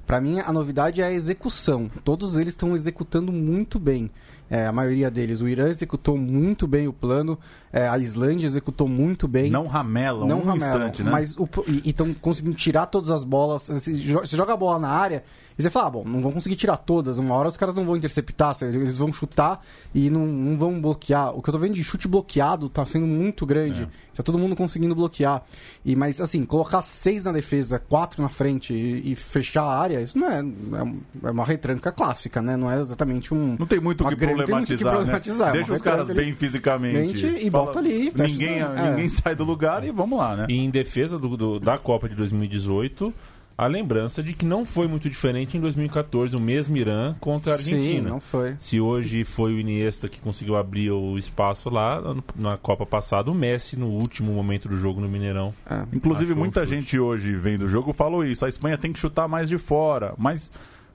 Para 0.05 0.21
mim, 0.21 0.39
a 0.39 0.53
novidade 0.53 1.01
é 1.01 1.05
a 1.05 1.11
execução. 1.11 1.91
Todos 2.03 2.35
eles 2.37 2.49
estão 2.53 2.73
executando 2.73 3.31
muito 3.31 3.77
bem. 3.77 4.09
É, 4.49 4.65
a 4.65 4.71
maioria 4.71 5.11
deles. 5.11 5.41
O 5.41 5.47
Irã 5.47 5.67
executou 5.67 6.17
muito 6.17 6.65
bem 6.65 6.87
o 6.87 6.93
plano, 6.93 7.37
é, 7.71 7.87
a 7.87 7.97
Islândia 7.97 8.47
executou 8.47 8.87
muito 8.87 9.27
bem. 9.27 9.51
Não 9.51 9.67
ramelam 9.67 10.27
não 10.27 10.39
um 10.39 10.43
ramelam, 10.43 10.77
instante, 10.77 11.03
né? 11.03 11.11
Mas 11.11 11.35
o, 11.37 11.47
e 11.67 11.89
estão 11.89 12.13
conseguindo 12.13 12.55
tirar 12.55 12.85
todas 12.85 13.11
as 13.11 13.23
bolas. 13.23 13.67
Você 13.67 13.93
você 13.93 14.37
joga 14.37 14.53
a 14.53 14.57
bola 14.57 14.79
na 14.79 14.89
área 14.89 15.23
e 15.57 15.61
você 15.63 15.69
fala, 15.69 15.87
ah, 15.87 15.89
bom, 15.91 16.03
não 16.05 16.21
vão 16.21 16.31
conseguir 16.31 16.55
tirar 16.55 16.77
todas. 16.77 17.17
Uma 17.17 17.33
hora 17.35 17.49
os 17.49 17.57
caras 17.57 17.73
não 17.73 17.83
vão 17.85 17.95
interceptar, 17.95 18.55
eles 18.61 18.97
vão 18.97 19.11
chutar 19.11 19.63
e 19.93 20.09
não, 20.09 20.25
não 20.25 20.57
vão 20.57 20.79
bloquear. 20.79 21.35
O 21.35 21.41
que 21.41 21.49
eu 21.49 21.53
tô 21.53 21.57
vendo 21.59 21.73
de 21.73 21.83
chute 21.83 22.07
bloqueado 22.07 22.69
tá 22.69 22.85
sendo 22.85 23.07
muito 23.07 23.45
grande. 23.45 23.83
É. 23.83 24.07
Tá 24.17 24.23
todo 24.23 24.39
mundo 24.39 24.55
conseguindo 24.55 24.95
bloquear. 24.95 25.43
E, 25.85 25.95
mas 25.95 26.19
assim, 26.19 26.43
colocar 26.43 26.81
seis 26.81 27.23
na 27.23 27.31
defesa, 27.31 27.77
quatro 27.77 28.21
na 28.21 28.29
frente 28.29 28.73
e, 28.73 29.11
e 29.11 29.15
fechar 29.15 29.61
a 29.63 29.79
área, 29.79 30.01
isso 30.01 30.17
não 30.17 30.27
é, 30.29 30.39
é 30.41 31.27
é 31.27 31.31
uma 31.31 31.45
retranca 31.45 31.91
clássica, 31.91 32.41
né? 32.41 32.57
Não 32.57 32.71
é 32.71 32.79
exatamente 32.79 33.31
um. 33.33 33.55
Não 33.59 33.67
tem 33.67 33.79
muito 33.79 34.03
o 34.03 34.07
que 34.09 34.15
grande- 34.15 34.37
não 34.39 34.45
tem 34.45 34.55
muito 34.55 34.73
o 34.73 34.77
que 34.77 34.83
problematizar, 34.83 35.47
né? 35.47 35.53
é 35.53 35.57
Deixa 35.57 35.73
os 35.73 35.81
caras 35.81 36.09
bem 36.09 36.33
fisicamente. 36.33 37.23
Mente 37.25 37.45
e 37.45 37.49
bota 37.49 37.77
ali, 37.79 38.09
fecha 38.11 38.31
Ninguém, 38.33 38.63
os- 38.63 38.77
é. 38.77 38.89
ninguém 38.89 39.09
sai 39.09 39.35
do 39.35 39.43
lugar 39.43 39.83
e 39.83 39.91
vamos 39.91 40.17
lá, 40.17 40.35
né? 40.35 40.45
E 40.49 40.55
em 40.57 40.69
defesa 40.71 41.19
do- 41.19 41.37
do- 41.37 41.59
da 41.59 41.77
Copa 41.77 42.09
de 42.09 42.15
2018, 42.15 43.13
a 43.57 43.65
lembrança 43.65 44.21
de 44.21 44.33
que 44.33 44.45
não 44.45 44.63
foi 44.63 44.87
muito 44.87 45.09
diferente 45.09 45.57
em 45.57 45.59
2014, 45.59 46.35
o 46.35 46.39
mesmo 46.39 46.77
Irã 46.77 47.15
contra 47.19 47.55
a 47.55 47.57
Sim, 47.57 47.75
Argentina. 47.75 48.09
não 48.09 48.19
foi. 48.19 48.55
Se 48.59 48.79
hoje 48.79 49.23
foi 49.23 49.53
o 49.55 49.59
Iniesta 49.59 50.07
que 50.07 50.19
conseguiu 50.19 50.55
abrir 50.55 50.91
o 50.91 51.17
espaço 51.17 51.67
lá, 51.67 51.99
na 52.35 52.55
Copa 52.55 52.85
passada, 52.85 53.31
o 53.31 53.33
Messi 53.33 53.75
no 53.77 53.87
último 53.87 54.31
momento 54.31 54.69
do 54.69 54.77
jogo 54.77 55.01
no 55.01 55.09
Mineirão. 55.09 55.55
É. 55.67 55.83
Inclusive, 55.91 56.35
muita 56.35 56.61
um 56.61 56.65
gente 56.67 56.99
hoje 56.99 57.33
vendo 57.35 57.65
o 57.65 57.67
jogo 57.67 57.91
falou 57.91 58.23
isso. 58.23 58.45
A 58.45 58.49
Espanha 58.49 58.77
tem 58.77 58.93
que 58.93 58.99
chutar 58.99 59.27
mais 59.27 59.49
de 59.49 59.57
fora. 59.57 60.13
Mas 60.19 60.51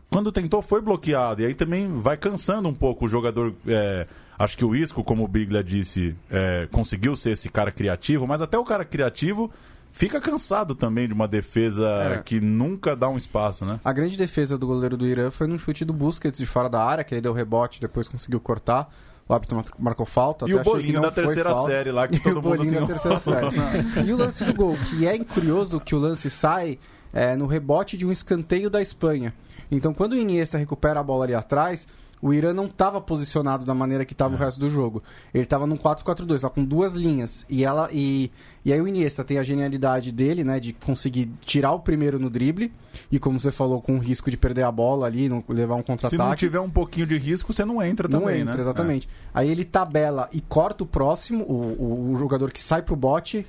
quando 0.08 0.30
tentou, 0.30 0.62
foi 0.62 0.80
bloqueado. 0.80 1.42
E 1.42 1.46
aí 1.46 1.54
também 1.54 1.96
vai 1.96 2.16
cansando 2.16 2.68
um 2.68 2.74
pouco 2.74 3.06
o 3.06 3.08
jogador. 3.08 3.52
é, 3.66 4.06
acho 4.38 4.56
que 4.56 4.64
o 4.64 4.76
Isco, 4.76 5.02
como 5.02 5.24
o 5.24 5.28
Biglia 5.28 5.64
disse, 5.64 6.14
é, 6.30 6.68
conseguiu 6.70 7.16
ser 7.16 7.32
esse 7.32 7.48
cara 7.48 7.72
criativo. 7.72 8.24
Mas 8.24 8.40
até 8.40 8.56
o 8.56 8.62
cara 8.62 8.84
criativo 8.84 9.50
fica 9.92 10.20
cansado 10.20 10.74
também 10.74 11.06
de 11.06 11.14
uma 11.14 11.28
defesa 11.28 11.86
É. 12.14 12.18
que 12.18 12.40
nunca 12.40 12.96
dá 12.96 13.08
um 13.08 13.16
espaço, 13.16 13.64
né? 13.64 13.78
A 13.84 13.92
grande 13.92 14.16
defesa 14.16 14.58
do 14.58 14.66
goleiro 14.66 14.96
do 14.96 15.06
Irã 15.06 15.30
foi 15.30 15.46
num 15.46 15.58
chute 15.58 15.84
do 15.84 15.92
Busquets 15.92 16.38
de 16.38 16.46
fora 16.46 16.68
da 16.68 16.82
área, 16.82 17.04
que 17.04 17.14
ele 17.14 17.20
deu 17.20 17.32
rebote 17.32 17.80
depois 17.80 18.08
conseguiu 18.08 18.40
cortar. 18.40 18.92
O 19.28 19.32
árbitro 19.34 19.54
mar- 19.56 19.64
marcou 19.78 20.04
falta. 20.04 20.48
E 20.48 20.54
o 20.54 20.62
bolinho 20.64 21.00
da 21.00 21.10
terceira 21.12 21.50
falta. 21.50 21.70
série 21.70 21.92
lá, 21.92 22.08
que 22.08 22.16
E 22.16 22.20
todo 22.20 22.38
o 22.38 22.42
mundo 22.42 22.56
bolinho 22.56 22.86
da 22.86 22.94
assim, 22.94 23.08
terceira 23.08 23.20
série. 23.20 24.08
E 24.08 24.12
o 24.12 24.16
lance 24.16 24.44
do 24.44 24.52
gol, 24.52 24.76
que 24.90 25.06
é 25.06 25.16
curioso 25.24 25.78
que 25.78 25.94
o 25.94 25.98
lance 25.98 26.28
sai 26.28 26.78
é, 27.12 27.36
no 27.36 27.46
rebote 27.46 27.96
de 27.96 28.04
um 28.04 28.10
escanteio 28.10 28.68
da 28.68 28.82
Espanha. 28.82 29.32
Então, 29.70 29.94
quando 29.94 30.12
o 30.14 30.16
Iniesta 30.18 30.58
recupera 30.58 30.98
a 31.00 31.02
bola 31.02 31.24
ali 31.24 31.34
atrás, 31.34 31.86
o 32.22 32.32
Irã 32.32 32.54
não 32.54 32.66
estava 32.66 33.00
posicionado 33.00 33.64
da 33.64 33.74
maneira 33.74 34.04
que 34.04 34.12
estava 34.12 34.34
o 34.34 34.38
resto 34.38 34.60
do 34.60 34.70
jogo. 34.70 35.02
Ele 35.34 35.42
estava 35.42 35.66
num 35.66 35.76
4-4-2, 35.76 36.44
lá 36.44 36.48
com 36.48 36.64
duas 36.64 36.94
linhas. 36.94 37.44
E 37.50 37.64
ela 37.64 37.88
e, 37.92 38.30
e 38.64 38.72
aí 38.72 38.80
o 38.80 38.86
Iniesta 38.86 39.24
tem 39.24 39.38
a 39.38 39.42
genialidade 39.42 40.12
dele, 40.12 40.44
né, 40.44 40.60
de 40.60 40.72
conseguir 40.72 41.28
tirar 41.44 41.72
o 41.72 41.80
primeiro 41.80 42.20
no 42.20 42.30
drible 42.30 42.72
e 43.10 43.18
como 43.18 43.40
você 43.40 43.50
falou, 43.50 43.80
com 43.82 43.96
o 43.96 43.98
risco 43.98 44.30
de 44.30 44.36
perder 44.36 44.62
a 44.62 44.70
bola 44.70 45.06
ali, 45.06 45.28
não 45.28 45.42
levar 45.48 45.74
um 45.74 45.82
Se 45.82 45.88
não 45.88 45.96
contra-ataque. 45.98 46.36
tiver 46.36 46.60
um 46.60 46.70
pouquinho 46.70 47.08
de 47.08 47.16
risco, 47.18 47.52
você 47.52 47.64
não 47.64 47.82
entra 47.82 48.06
Não 48.06 48.20
também, 48.20 48.42
entra, 48.42 48.54
né? 48.54 48.60
exatamente. 48.60 49.08
Aí 49.34 49.50
ele 49.50 49.64
tabela 49.64 50.28
e 50.32 50.40
corta 50.40 50.84
o 50.84 50.86
próximo, 50.86 51.44
o, 51.44 51.82
o, 51.82 52.12
o 52.12 52.16
jogador 52.18 52.52
que 52.52 52.62
sai 52.62 52.82
pro 52.82 52.94
bote, 52.94 53.44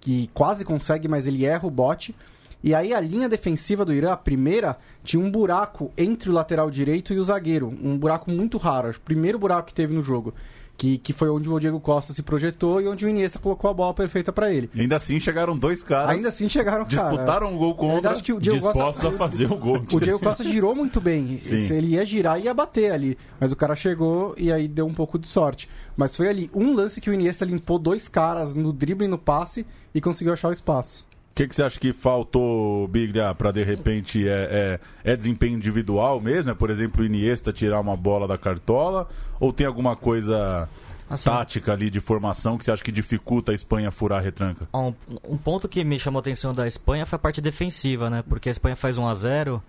que 0.00 0.28
quase 0.34 0.64
consegue, 0.64 1.06
mas 1.06 1.28
ele 1.28 1.44
erra 1.46 1.66
o 1.68 1.70
bote. 1.70 2.14
E 2.62 2.74
aí 2.74 2.94
a 2.94 3.00
linha 3.00 3.28
defensiva 3.28 3.84
do 3.84 3.92
Irã, 3.92 4.12
a 4.12 4.16
primeira, 4.16 4.76
tinha 5.02 5.20
um 5.22 5.30
buraco 5.30 5.90
entre 5.98 6.30
o 6.30 6.32
lateral 6.32 6.70
direito 6.70 7.12
e 7.12 7.18
o 7.18 7.24
zagueiro. 7.24 7.68
Um 7.82 7.98
buraco 7.98 8.30
muito 8.30 8.56
raro, 8.58 8.90
o 8.90 9.00
primeiro 9.00 9.38
buraco 9.38 9.68
que 9.68 9.74
teve 9.74 9.92
no 9.92 10.02
jogo. 10.02 10.32
Que, 10.74 10.96
que 10.96 11.12
foi 11.12 11.28
onde 11.28 11.48
o 11.50 11.60
Diego 11.60 11.78
Costa 11.78 12.12
se 12.14 12.22
projetou 12.22 12.80
e 12.80 12.88
onde 12.88 13.04
o 13.04 13.08
Iniesta 13.08 13.38
colocou 13.38 13.70
a 13.70 13.74
bola 13.74 13.92
perfeita 13.92 14.32
para 14.32 14.52
ele. 14.52 14.70
E 14.74 14.80
ainda 14.80 14.96
assim 14.96 15.20
chegaram 15.20 15.56
dois 15.56 15.82
caras. 15.82 16.10
Ainda 16.16 16.28
assim 16.30 16.48
chegaram, 16.48 16.86
cara. 16.86 17.10
disputaram 17.10 17.54
o 17.54 17.58
gol 17.58 17.70
Na 17.70 17.76
contra. 17.76 17.92
verdade, 17.94 18.22
que 18.22 18.32
o 18.32 18.40
Diego 18.40 18.56
dispostos 18.56 18.82
Costa, 18.82 19.08
a 19.08 19.12
fazer 19.12 19.52
o 19.52 19.56
gol. 19.56 19.84
o 19.92 20.00
Diego 20.00 20.18
Costa 20.18 20.42
girou 20.42 20.74
muito 20.74 21.00
bem. 21.00 21.38
Sim. 21.38 21.72
Ele 21.72 21.88
ia 21.88 22.06
girar, 22.06 22.40
ia 22.40 22.54
bater 22.54 22.90
ali. 22.90 23.18
Mas 23.38 23.52
o 23.52 23.56
cara 23.56 23.76
chegou 23.76 24.34
e 24.36 24.50
aí 24.50 24.66
deu 24.66 24.86
um 24.86 24.94
pouco 24.94 25.18
de 25.18 25.28
sorte. 25.28 25.68
Mas 25.96 26.16
foi 26.16 26.28
ali 26.28 26.50
um 26.54 26.74
lance 26.74 27.00
que 27.00 27.10
o 27.10 27.14
Iniesta 27.14 27.44
limpou 27.44 27.78
dois 27.78 28.08
caras 28.08 28.54
no 28.54 28.72
drible 28.72 29.04
e 29.04 29.08
no 29.08 29.18
passe 29.18 29.66
e 29.94 30.00
conseguiu 30.00 30.32
achar 30.32 30.48
o 30.48 30.52
espaço. 30.52 31.04
O 31.32 31.34
que, 31.34 31.48
que 31.48 31.56
você 31.56 31.62
acha 31.62 31.80
que 31.80 31.94
faltou, 31.94 32.86
Biglia, 32.88 33.34
para 33.34 33.50
de 33.50 33.64
repente 33.64 34.28
é, 34.28 34.78
é, 35.02 35.12
é 35.12 35.16
desempenho 35.16 35.56
individual 35.56 36.20
mesmo? 36.20 36.50
É, 36.50 36.54
por 36.54 36.68
exemplo, 36.68 37.02
o 37.02 37.06
Iniesta 37.06 37.50
tirar 37.50 37.80
uma 37.80 37.96
bola 37.96 38.28
da 38.28 38.36
cartola? 38.36 39.08
Ou 39.40 39.50
tem 39.50 39.66
alguma 39.66 39.96
coisa 39.96 40.68
Assim, 41.08 41.24
tática 41.24 41.72
ali 41.72 41.88
de 41.88 42.00
formação 42.00 42.58
que 42.58 42.66
você 42.66 42.70
acha 42.70 42.84
que 42.84 42.92
dificulta 42.92 43.50
a 43.50 43.54
Espanha 43.54 43.90
furar 43.90 44.18
a 44.18 44.22
retranca? 44.22 44.68
Um, 44.74 44.92
um 45.26 45.38
ponto 45.38 45.70
que 45.70 45.82
me 45.82 45.98
chamou 45.98 46.18
a 46.18 46.20
atenção 46.20 46.52
da 46.52 46.68
Espanha 46.68 47.06
foi 47.06 47.16
a 47.16 47.20
parte 47.20 47.40
defensiva, 47.40 48.10
né? 48.10 48.22
Porque 48.28 48.50
a 48.50 48.52
Espanha 48.52 48.76
faz 48.76 48.98
1 48.98 49.08
a 49.08 49.14
0 49.14 49.62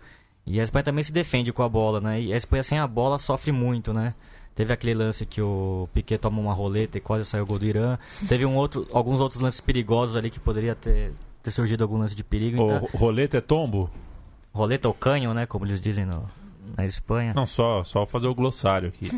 e 0.46 0.60
a 0.60 0.64
Espanha 0.64 0.84
também 0.84 1.04
se 1.04 1.14
defende 1.14 1.54
com 1.54 1.64
a 1.64 1.70
bola, 1.70 2.02
né? 2.02 2.20
E 2.20 2.34
a 2.34 2.36
Espanha 2.36 2.64
sem 2.64 2.78
a 2.78 2.86
bola 2.86 3.18
sofre 3.18 3.54
muito, 3.54 3.94
né? 3.94 4.14
Teve 4.54 4.72
aquele 4.72 4.94
lance 4.94 5.26
que 5.26 5.42
o 5.42 5.88
Piquet 5.94 6.20
toma 6.20 6.40
uma 6.40 6.54
roleta 6.54 6.98
e 6.98 7.02
quase 7.02 7.26
saiu 7.26 7.44
o 7.44 7.48
gol 7.48 7.58
do 7.58 7.66
Irã. 7.66 7.98
Teve 8.28 8.46
um 8.46 8.56
outro, 8.56 8.86
alguns 8.92 9.20
outros 9.20 9.42
lances 9.42 9.60
perigosos 9.60 10.16
ali 10.16 10.30
que 10.30 10.40
poderia 10.40 10.76
ter, 10.76 11.12
ter 11.44 11.52
surgido 11.52 11.84
algum 11.84 11.98
lance 11.98 12.16
de 12.16 12.24
perigo. 12.24 12.64
Então, 12.64 12.90
O 12.94 12.98
roleta 12.98 13.38
é 13.38 13.42
tombo? 13.42 13.90
roleta 14.54 14.88
ou 14.88 14.94
canhão, 14.94 15.34
né? 15.34 15.46
Como 15.46 15.66
eles 15.66 15.82
dizem 15.82 16.06
no, 16.06 16.26
na 16.78 16.86
Espanha. 16.86 17.34
Não, 17.36 17.46
só, 17.46 17.84
só 17.84 18.06
fazer 18.06 18.28
o 18.28 18.36
glossário 18.36 18.90
aqui. 18.90 19.10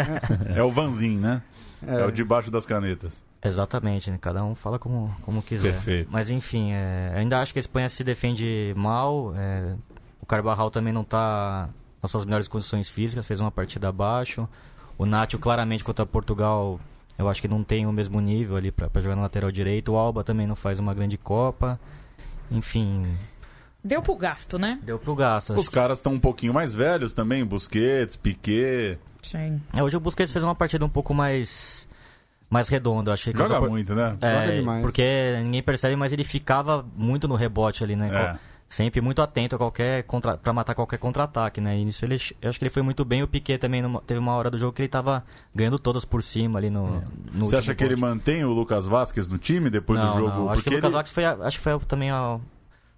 É 0.54 0.62
o 0.62 0.70
Vanzin, 0.70 1.16
né? 1.18 1.42
É, 1.86 2.04
o 2.04 2.10
debaixo 2.10 2.50
das 2.50 2.64
canetas. 2.64 3.22
Exatamente, 3.44 4.10
né? 4.10 4.18
cada 4.20 4.44
um 4.44 4.54
fala 4.54 4.78
como, 4.78 5.12
como 5.22 5.42
quiser. 5.42 5.72
Perfeito. 5.72 6.08
Mas 6.12 6.30
enfim, 6.30 6.70
é, 6.72 7.12
ainda 7.16 7.40
acho 7.40 7.52
que 7.52 7.58
a 7.58 7.60
Espanha 7.60 7.88
se 7.88 8.04
defende 8.04 8.72
mal. 8.76 9.34
é, 9.36 9.74
o 10.20 10.26
Carvajal 10.26 10.70
também 10.70 10.92
não 10.92 11.00
está 11.02 11.68
nas 12.00 12.10
suas 12.10 12.24
melhores 12.24 12.46
condições 12.46 12.88
físicas, 12.88 13.26
fez 13.26 13.40
uma 13.40 13.50
partida 13.50 13.88
abaixo. 13.88 14.48
O 14.96 15.04
Nacho, 15.06 15.38
claramente, 15.38 15.82
contra 15.82 16.06
Portugal, 16.06 16.78
eu 17.22 17.28
acho 17.28 17.40
que 17.40 17.48
não 17.48 17.62
tem 17.64 17.86
o 17.86 17.92
mesmo 17.92 18.20
nível 18.20 18.56
ali 18.56 18.70
para 18.70 18.88
jogar 19.00 19.16
na 19.16 19.22
lateral 19.22 19.50
direito. 19.50 19.92
O 19.92 19.96
Alba 19.96 20.22
também 20.24 20.46
não 20.46 20.56
faz 20.56 20.78
uma 20.78 20.92
grande 20.92 21.16
Copa. 21.16 21.78
Enfim, 22.50 23.06
Deu 23.84 24.00
pro 24.02 24.14
gasto, 24.14 24.58
né? 24.58 24.78
deu 24.82 24.98
pro 24.98 25.14
gasto. 25.14 25.54
Os 25.54 25.68
caras 25.68 25.98
estão 25.98 26.12
um 26.12 26.20
pouquinho 26.20 26.52
mais 26.54 26.72
velhos 26.72 27.12
também, 27.12 27.44
Busquets, 27.44 28.14
Piquet. 28.16 28.98
Sim. 29.22 29.60
é, 29.72 29.82
hoje 29.82 29.96
o 29.96 30.00
Busquets 30.00 30.32
fez 30.32 30.42
uma 30.44 30.54
partida 30.54 30.84
um 30.84 30.88
pouco 30.88 31.12
mais, 31.14 31.88
mais 32.50 32.68
redonda. 32.68 33.12
Achei 33.12 33.32
que 33.32 33.38
Joga 33.38 33.58
Por- 33.58 33.70
muito, 33.70 33.94
né? 33.94 34.16
É, 34.20 34.40
Joga 34.46 34.52
demais. 34.60 34.82
porque 34.82 35.40
ninguém 35.42 35.62
percebe, 35.62 35.96
mas 35.96 36.12
ele 36.12 36.22
ficava 36.24 36.84
muito 36.96 37.26
no 37.26 37.34
rebote 37.34 37.82
ali, 37.82 37.96
né? 37.96 38.08
É. 38.12 38.51
Sempre 38.72 39.02
muito 39.02 39.20
atento 39.20 39.54
a 39.54 39.58
qualquer 39.58 40.02
contra 40.04 40.34
para 40.38 40.50
matar 40.50 40.74
qualquer 40.74 40.96
contra-ataque, 40.98 41.60
né? 41.60 41.76
E 41.78 41.84
nisso 41.84 42.02
ele, 42.06 42.18
eu 42.40 42.48
acho 42.48 42.58
que 42.58 42.64
ele 42.64 42.70
foi 42.70 42.80
muito 42.80 43.04
bem. 43.04 43.22
O 43.22 43.28
Piquet 43.28 43.58
também 43.58 43.82
numa- 43.82 44.00
teve 44.00 44.18
uma 44.18 44.32
hora 44.32 44.50
do 44.50 44.56
jogo 44.56 44.72
que 44.72 44.80
ele 44.80 44.88
tava 44.88 45.22
ganhando 45.54 45.78
todas 45.78 46.06
por 46.06 46.22
cima 46.22 46.58
ali 46.58 46.70
no. 46.70 47.02
no 47.34 47.44
Você 47.50 47.56
acha 47.56 47.74
que 47.74 47.84
ele 47.84 47.96
ponto. 47.96 48.00
mantém 48.08 48.42
o 48.46 48.50
Lucas 48.50 48.86
Vasquez 48.86 49.28
no 49.30 49.36
time 49.36 49.68
depois 49.68 49.98
não, 49.98 50.12
do 50.14 50.18
jogo? 50.20 50.28
Não, 50.38 50.48
acho 50.48 50.62
que 50.62 50.70
o 50.70 50.72
Lucas 50.72 50.84
ele- 50.88 50.92
Vasquez 50.94 51.12
foi, 51.12 51.24
acho 51.46 51.58
que 51.58 51.62
foi 51.62 51.78
também 51.80 52.10
a- 52.10 52.40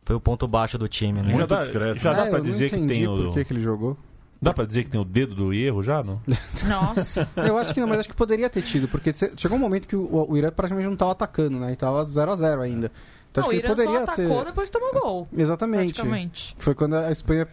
foi 0.04 0.14
o 0.14 0.20
ponto 0.20 0.46
baixo 0.46 0.78
do 0.78 0.86
time, 0.86 1.20
né? 1.22 1.32
Muito 1.34 1.38
já 1.38 1.46
dá, 1.46 1.58
discreto, 1.58 1.98
Já 2.00 2.12
dá 2.12 2.26
É, 2.26 2.30
não 2.30 2.40
dizer 2.40 2.70
que 2.70 2.86
tem 2.86 3.04
por 3.06 3.26
o. 3.26 3.32
que, 3.32 3.44
que 3.44 3.52
ele 3.52 3.62
jogou. 3.62 3.96
Dá 4.40 4.52
pra 4.52 4.64
dizer 4.66 4.84
que 4.84 4.90
tem 4.90 5.00
o 5.00 5.04
dedo 5.04 5.34
do 5.34 5.52
erro 5.52 5.82
já, 5.82 6.04
não? 6.04 6.20
Nossa. 6.68 7.28
Eu 7.34 7.58
acho 7.58 7.74
que 7.74 7.80
não, 7.80 7.88
mas 7.88 7.98
acho 8.00 8.08
que 8.08 8.14
poderia 8.14 8.48
ter 8.48 8.62
tido, 8.62 8.86
porque 8.86 9.12
chegou 9.36 9.56
um 9.56 9.60
momento 9.60 9.88
que 9.88 9.96
o, 9.96 10.26
o 10.30 10.36
Irã 10.36 10.50
praticamente 10.52 10.86
não 10.86 10.92
estava 10.92 11.12
atacando, 11.12 11.58
né? 11.58 11.72
E 11.72 11.76
tava 11.76 12.04
0x0 12.06 12.60
ainda. 12.60 12.92
Então 13.34 13.42
Não, 13.42 13.50
acho 13.50 13.60
que 13.60 13.66
ele 13.66 13.66
só 13.66 13.74
poderia 13.74 14.04
atacou, 14.04 14.38
ter. 14.38 14.44
depois 14.44 14.70
tomou 14.70 14.92
gol. 14.92 15.28
Exatamente. 15.36 15.94
Praticamente. 15.94 16.56
Foi 16.56 16.72
quando 16.72 16.94
a 16.94 17.10
Espanha 17.10 17.48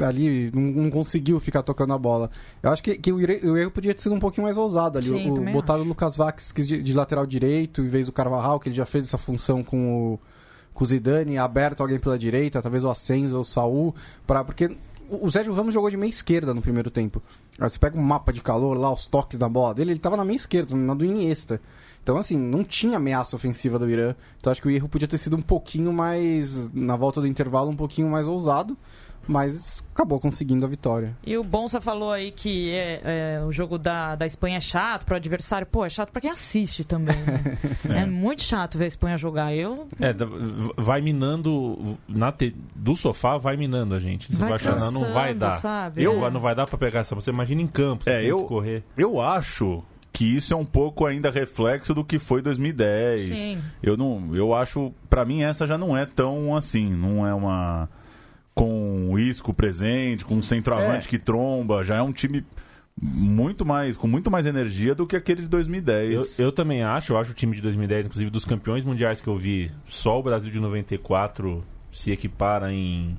ali 0.00 0.50
não, 0.54 0.62
não 0.84 0.90
conseguiu 0.90 1.38
ficar 1.38 1.62
tocando 1.62 1.92
a 1.92 1.98
bola. 1.98 2.30
Eu 2.62 2.70
acho 2.72 2.82
que, 2.82 2.96
que 2.96 3.12
o, 3.12 3.20
erro 3.20 3.70
podia 3.70 3.94
ter 3.94 4.00
sido 4.00 4.14
um 4.14 4.18
pouquinho 4.18 4.44
mais 4.44 4.56
ousado 4.56 4.96
ali. 4.96 5.08
Sim, 5.08 5.30
o, 5.32 5.52
botar 5.52 5.76
o 5.76 5.82
Lucas 5.82 6.16
Vasquez 6.16 6.66
de, 6.66 6.82
de 6.82 6.94
lateral 6.94 7.26
direito 7.26 7.82
em 7.82 7.88
vez 7.88 8.06
do 8.06 8.12
Carvajal, 8.12 8.58
que 8.58 8.70
ele 8.70 8.76
já 8.76 8.86
fez 8.86 9.04
essa 9.04 9.18
função 9.18 9.62
com 9.62 10.14
o, 10.14 10.20
com 10.72 10.84
o 10.84 10.86
Zidane, 10.86 11.36
aberto 11.36 11.82
alguém 11.82 11.98
pela 11.98 12.18
direita, 12.18 12.62
talvez 12.62 12.82
o 12.82 12.88
Ascenso 12.88 13.34
ou 13.34 13.42
o 13.42 13.44
Saul, 13.44 13.94
pra, 14.26 14.42
porque 14.42 14.74
o 15.10 15.26
o 15.26 15.30
Sérgio 15.30 15.52
Ramos 15.52 15.72
jogou 15.72 15.90
de 15.90 15.96
meia 15.96 16.10
esquerda 16.10 16.52
no 16.54 16.62
primeiro 16.62 16.90
tempo. 16.90 17.22
Aí 17.60 17.68
você 17.68 17.78
pega 17.78 17.98
um 17.98 18.02
mapa 18.02 18.32
de 18.32 18.40
calor 18.40 18.76
lá, 18.76 18.92
os 18.92 19.06
toques 19.06 19.38
da 19.38 19.48
bola 19.48 19.74
dele, 19.74 19.92
ele 19.92 20.00
tava 20.00 20.16
na 20.16 20.24
meia 20.24 20.36
esquerda, 20.36 20.74
na 20.74 20.94
do 20.94 21.04
Iniesta. 21.04 21.60
Então, 22.06 22.18
assim, 22.18 22.38
não 22.38 22.62
tinha 22.62 22.98
ameaça 22.98 23.34
ofensiva 23.34 23.80
do 23.80 23.90
Irã. 23.90 24.14
Então, 24.38 24.52
acho 24.52 24.62
que 24.62 24.68
o 24.68 24.70
erro 24.70 24.88
podia 24.88 25.08
ter 25.08 25.18
sido 25.18 25.34
um 25.34 25.42
pouquinho 25.42 25.92
mais, 25.92 26.72
na 26.72 26.94
volta 26.94 27.20
do 27.20 27.26
intervalo, 27.26 27.68
um 27.68 27.74
pouquinho 27.74 28.08
mais 28.08 28.28
ousado. 28.28 28.78
Mas 29.26 29.82
acabou 29.92 30.20
conseguindo 30.20 30.64
a 30.64 30.68
vitória. 30.68 31.16
E 31.26 31.36
o 31.36 31.42
Bonsa 31.42 31.80
falou 31.80 32.12
aí 32.12 32.30
que 32.30 32.70
é, 32.70 33.00
é, 33.02 33.44
o 33.44 33.50
jogo 33.50 33.76
da, 33.76 34.14
da 34.14 34.24
Espanha 34.24 34.58
é 34.58 34.60
chato 34.60 35.04
para 35.04 35.14
o 35.14 35.16
adversário. 35.16 35.66
Pô, 35.66 35.84
é 35.84 35.90
chato 35.90 36.12
para 36.12 36.20
quem 36.20 36.30
assiste 36.30 36.84
também. 36.84 37.16
Né? 37.16 37.58
é. 37.90 37.98
é. 38.02 38.06
muito 38.06 38.44
chato 38.44 38.78
ver 38.78 38.84
a 38.84 38.86
Espanha 38.86 39.18
jogar. 39.18 39.52
Eu. 39.52 39.88
É, 39.98 40.14
vai 40.76 41.00
minando. 41.00 41.98
Na 42.06 42.30
te, 42.30 42.54
do 42.72 42.94
sofá, 42.94 43.36
vai 43.36 43.56
minando 43.56 43.96
a 43.96 43.98
gente. 43.98 44.32
Você 44.32 44.38
vai, 44.38 44.50
vai 44.50 44.58
achando, 44.58 44.92
não 44.92 45.12
vai 45.12 45.34
dar. 45.34 45.58
Sabe? 45.58 46.04
Eu, 46.04 46.24
é. 46.24 46.30
Não 46.30 46.40
vai 46.40 46.54
dar 46.54 46.68
para 46.68 46.78
pegar 46.78 47.00
essa. 47.00 47.16
Você 47.16 47.30
imagina 47.30 47.60
em 47.60 47.66
campo, 47.66 48.04
você 48.04 48.10
é, 48.10 48.24
eu, 48.24 48.44
correr. 48.44 48.84
Eu 48.96 49.20
acho 49.20 49.82
que 50.16 50.24
isso 50.24 50.54
é 50.54 50.56
um 50.56 50.64
pouco 50.64 51.04
ainda 51.04 51.30
reflexo 51.30 51.92
do 51.92 52.02
que 52.02 52.18
foi 52.18 52.40
2010. 52.40 53.38
Sim. 53.38 53.58
Eu 53.82 53.98
não, 53.98 54.34
eu 54.34 54.54
acho, 54.54 54.90
para 55.10 55.26
mim 55.26 55.42
essa 55.42 55.66
já 55.66 55.76
não 55.76 55.94
é 55.94 56.06
tão 56.06 56.56
assim, 56.56 56.88
não 56.88 57.26
é 57.26 57.34
uma 57.34 57.86
com 58.54 59.10
o 59.10 59.18
Isco 59.18 59.52
presente, 59.52 60.24
com 60.24 60.36
um 60.36 60.42
centroavante 60.42 61.06
é. 61.06 61.10
que 61.10 61.18
tromba, 61.18 61.84
já 61.84 61.96
é 61.96 62.02
um 62.02 62.14
time 62.14 62.42
muito 62.98 63.66
mais 63.66 63.98
com 63.98 64.08
muito 64.08 64.30
mais 64.30 64.46
energia 64.46 64.94
do 64.94 65.06
que 65.06 65.16
aquele 65.16 65.42
de 65.42 65.48
2010. 65.48 66.38
Eu, 66.38 66.46
eu, 66.46 66.50
também 66.50 66.82
acho, 66.82 67.12
eu 67.12 67.18
acho 67.18 67.32
o 67.32 67.34
time 67.34 67.54
de 67.54 67.60
2010, 67.60 68.06
inclusive 68.06 68.30
dos 68.30 68.46
campeões 68.46 68.84
mundiais 68.84 69.20
que 69.20 69.28
eu 69.28 69.36
vi, 69.36 69.70
só 69.86 70.18
o 70.18 70.22
Brasil 70.22 70.50
de 70.50 70.58
94 70.58 71.62
se 71.92 72.10
equipara 72.10 72.72
em 72.72 73.18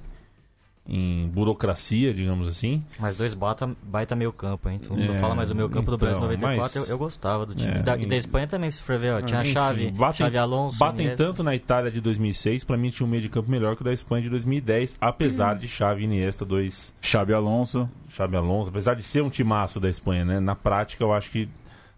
em 0.88 1.28
burocracia, 1.28 2.14
digamos 2.14 2.48
assim. 2.48 2.84
Mas 2.98 3.14
dois 3.14 3.34
bata, 3.34 3.70
baita 3.84 4.16
meio 4.16 4.32
campo, 4.32 4.70
hein? 4.70 4.80
Todo 4.80 4.98
mundo 4.98 5.14
é, 5.14 5.20
fala, 5.20 5.36
mas 5.36 5.52
o 5.52 5.56
meio 5.56 5.68
campo 5.68 5.94
então, 5.94 5.98
do 5.98 5.98
Brasil 5.98 6.20
94 6.20 6.62
mas... 6.62 6.76
eu, 6.76 6.94
eu, 6.94 6.98
gostava 6.98 7.46
do 7.46 7.54
time. 7.54 7.74
É, 7.74 7.84
da, 7.84 7.98
e 7.98 8.06
da 8.06 8.16
Espanha 8.16 8.48
também, 8.48 8.72
se 8.72 8.82
for 8.82 8.98
ver, 8.98 9.14
ó, 9.14 9.22
tinha 9.22 9.42
a 9.42 9.44
Chave, 9.44 9.92
batem, 9.92 10.18
Chave 10.18 10.38
Alonso. 10.38 10.80
Batem 10.80 11.14
tanto 11.16 11.44
na 11.44 11.54
Itália 11.54 11.92
de 11.92 12.00
2006, 12.00 12.64
pra 12.64 12.78
mim 12.78 12.90
tinha 12.90 13.06
um 13.06 13.10
meio 13.10 13.22
de 13.22 13.30
campo 13.30 13.52
melhor 13.52 13.76
que 13.76 13.82
o 13.82 13.86
da 13.86 13.92
Espanha 13.92 14.24
de 14.24 14.30
2010, 14.30 14.98
apesar 15.02 15.56
hum. 15.56 15.60
de 15.60 15.68
Chave 15.68 16.02
e 16.02 16.06
Iniesta, 16.06 16.46
dois... 16.46 16.94
Chave 17.02 17.34
Alonso. 17.34 17.90
Chave 18.10 18.38
Alonso, 18.38 18.70
apesar 18.70 18.94
de 18.96 19.04
ser 19.04 19.22
um 19.22 19.30
timaço 19.30 19.80
da 19.80 19.90
Espanha, 19.90 20.24
né? 20.24 20.40
Na 20.40 20.56
prática, 20.56 21.04
eu 21.04 21.12
acho 21.14 21.30
que, 21.30 21.50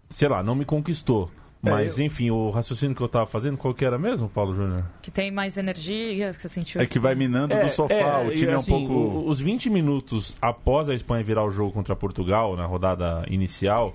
sei 0.08 0.28
lá, 0.28 0.42
não 0.42 0.54
me 0.54 0.64
conquistou. 0.64 1.30
É, 1.62 1.70
Mas, 1.70 1.98
é, 1.98 2.02
eu... 2.02 2.06
enfim, 2.06 2.30
o 2.30 2.50
raciocínio 2.50 2.96
que 2.96 3.02
eu 3.02 3.08
tava 3.08 3.26
fazendo, 3.26 3.56
qual 3.56 3.74
que 3.74 3.84
era 3.84 3.98
mesmo, 3.98 4.28
Paulo 4.28 4.54
Júnior? 4.54 4.84
Que 5.02 5.10
tem 5.10 5.30
mais 5.30 5.58
energia, 5.58 6.32
que 6.32 6.40
você 6.40 6.48
sentiu. 6.48 6.80
É 6.80 6.86
que 6.86 6.98
vai 6.98 7.14
minando 7.14 7.52
é, 7.52 7.64
do 7.64 7.70
sofá, 7.70 7.94
é, 7.94 8.26
o 8.26 8.34
time 8.34 8.52
assim, 8.52 8.72
é 8.72 8.74
um 8.74 8.78
assim, 8.78 8.88
pouco... 8.88 9.28
Os 9.28 9.40
20 9.40 9.68
minutos 9.68 10.34
após 10.40 10.88
a 10.88 10.94
Espanha 10.94 11.22
virar 11.22 11.44
o 11.44 11.50
jogo 11.50 11.72
contra 11.72 11.94
Portugal, 11.94 12.56
na 12.56 12.64
rodada 12.64 13.24
inicial, 13.28 13.94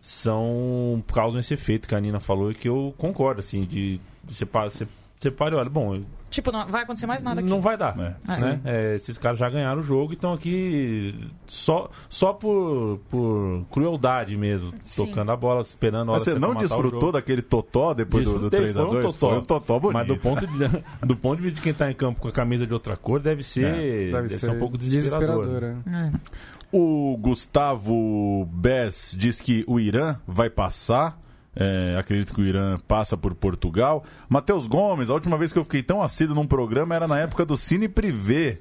são... 0.00 1.02
causam 1.12 1.40
esse 1.40 1.54
efeito 1.54 1.88
que 1.88 1.94
a 1.94 2.00
Nina 2.00 2.20
falou 2.20 2.52
e 2.52 2.54
que 2.54 2.68
eu 2.68 2.94
concordo, 2.96 3.40
assim, 3.40 3.62
de, 3.62 4.00
de 4.22 4.34
você, 4.34 4.44
você, 4.44 4.86
você 5.22 5.30
para 5.30 5.54
e 5.54 5.58
olha, 5.58 5.70
bom, 5.70 6.02
Tipo, 6.32 6.50
não 6.50 6.66
vai 6.66 6.82
acontecer 6.82 7.06
mais 7.06 7.22
nada 7.22 7.40
aqui. 7.40 7.50
Não 7.50 7.60
vai 7.60 7.76
dar. 7.76 7.94
É. 7.98 8.40
Né? 8.40 8.60
É, 8.64 8.94
esses 8.94 9.18
caras 9.18 9.38
já 9.38 9.50
ganharam 9.50 9.80
o 9.80 9.84
jogo 9.84 10.12
e 10.12 10.14
estão 10.14 10.32
aqui 10.32 11.14
só, 11.46 11.90
só 12.08 12.32
por, 12.32 13.00
por 13.10 13.66
crueldade 13.70 14.34
mesmo, 14.34 14.72
Sim. 14.82 15.06
tocando 15.06 15.30
a 15.30 15.36
bola, 15.36 15.60
esperando 15.60 16.08
a 16.08 16.12
hora 16.12 16.20
Mas 16.24 16.32
você 16.32 16.38
não 16.38 16.54
desfrutou 16.54 17.12
daquele 17.12 17.42
totó 17.42 17.92
depois 17.92 18.24
do, 18.24 18.38
do 18.38 18.50
3x2? 18.50 19.08
Um 19.08 19.12
foi 19.12 19.38
um 19.38 19.44
totó 19.44 19.78
bonito. 19.78 19.92
Mas 19.98 20.06
do 20.08 20.16
ponto, 20.16 20.46
de, 20.46 20.68
do 21.06 21.16
ponto 21.16 21.36
de 21.36 21.42
vista 21.42 21.56
de 21.56 21.62
quem 21.62 21.72
está 21.72 21.90
em 21.90 21.94
campo 21.94 22.18
com 22.18 22.28
a 22.28 22.32
camisa 22.32 22.66
de 22.66 22.72
outra 22.72 22.96
cor, 22.96 23.20
deve 23.20 23.42
ser, 23.42 23.66
é. 23.66 23.70
deve, 23.70 24.10
deve 24.12 24.28
ser, 24.30 24.46
ser, 24.46 24.50
um 24.52 24.58
pouco 24.58 24.78
desesperador. 24.78 25.44
desesperador 25.44 25.82
é. 25.92 26.12
O 26.72 27.14
Gustavo 27.18 28.48
Bess 28.50 29.14
diz 29.18 29.38
que 29.38 29.62
o 29.66 29.78
Irã 29.78 30.16
vai 30.26 30.48
passar 30.48 31.20
é, 31.54 31.96
acredito 31.98 32.32
que 32.32 32.40
o 32.40 32.44
Irã 32.44 32.78
passa 32.88 33.16
por 33.16 33.34
Portugal. 33.34 34.04
Matheus 34.28 34.66
Gomes, 34.66 35.10
a 35.10 35.14
última 35.14 35.36
vez 35.36 35.52
que 35.52 35.58
eu 35.58 35.64
fiquei 35.64 35.82
tão 35.82 36.00
assíduo 36.00 36.34
num 36.34 36.46
programa 36.46 36.94
era 36.94 37.06
na 37.06 37.18
época 37.18 37.44
do 37.44 37.56
Cine 37.56 37.88
Privé. 37.88 38.58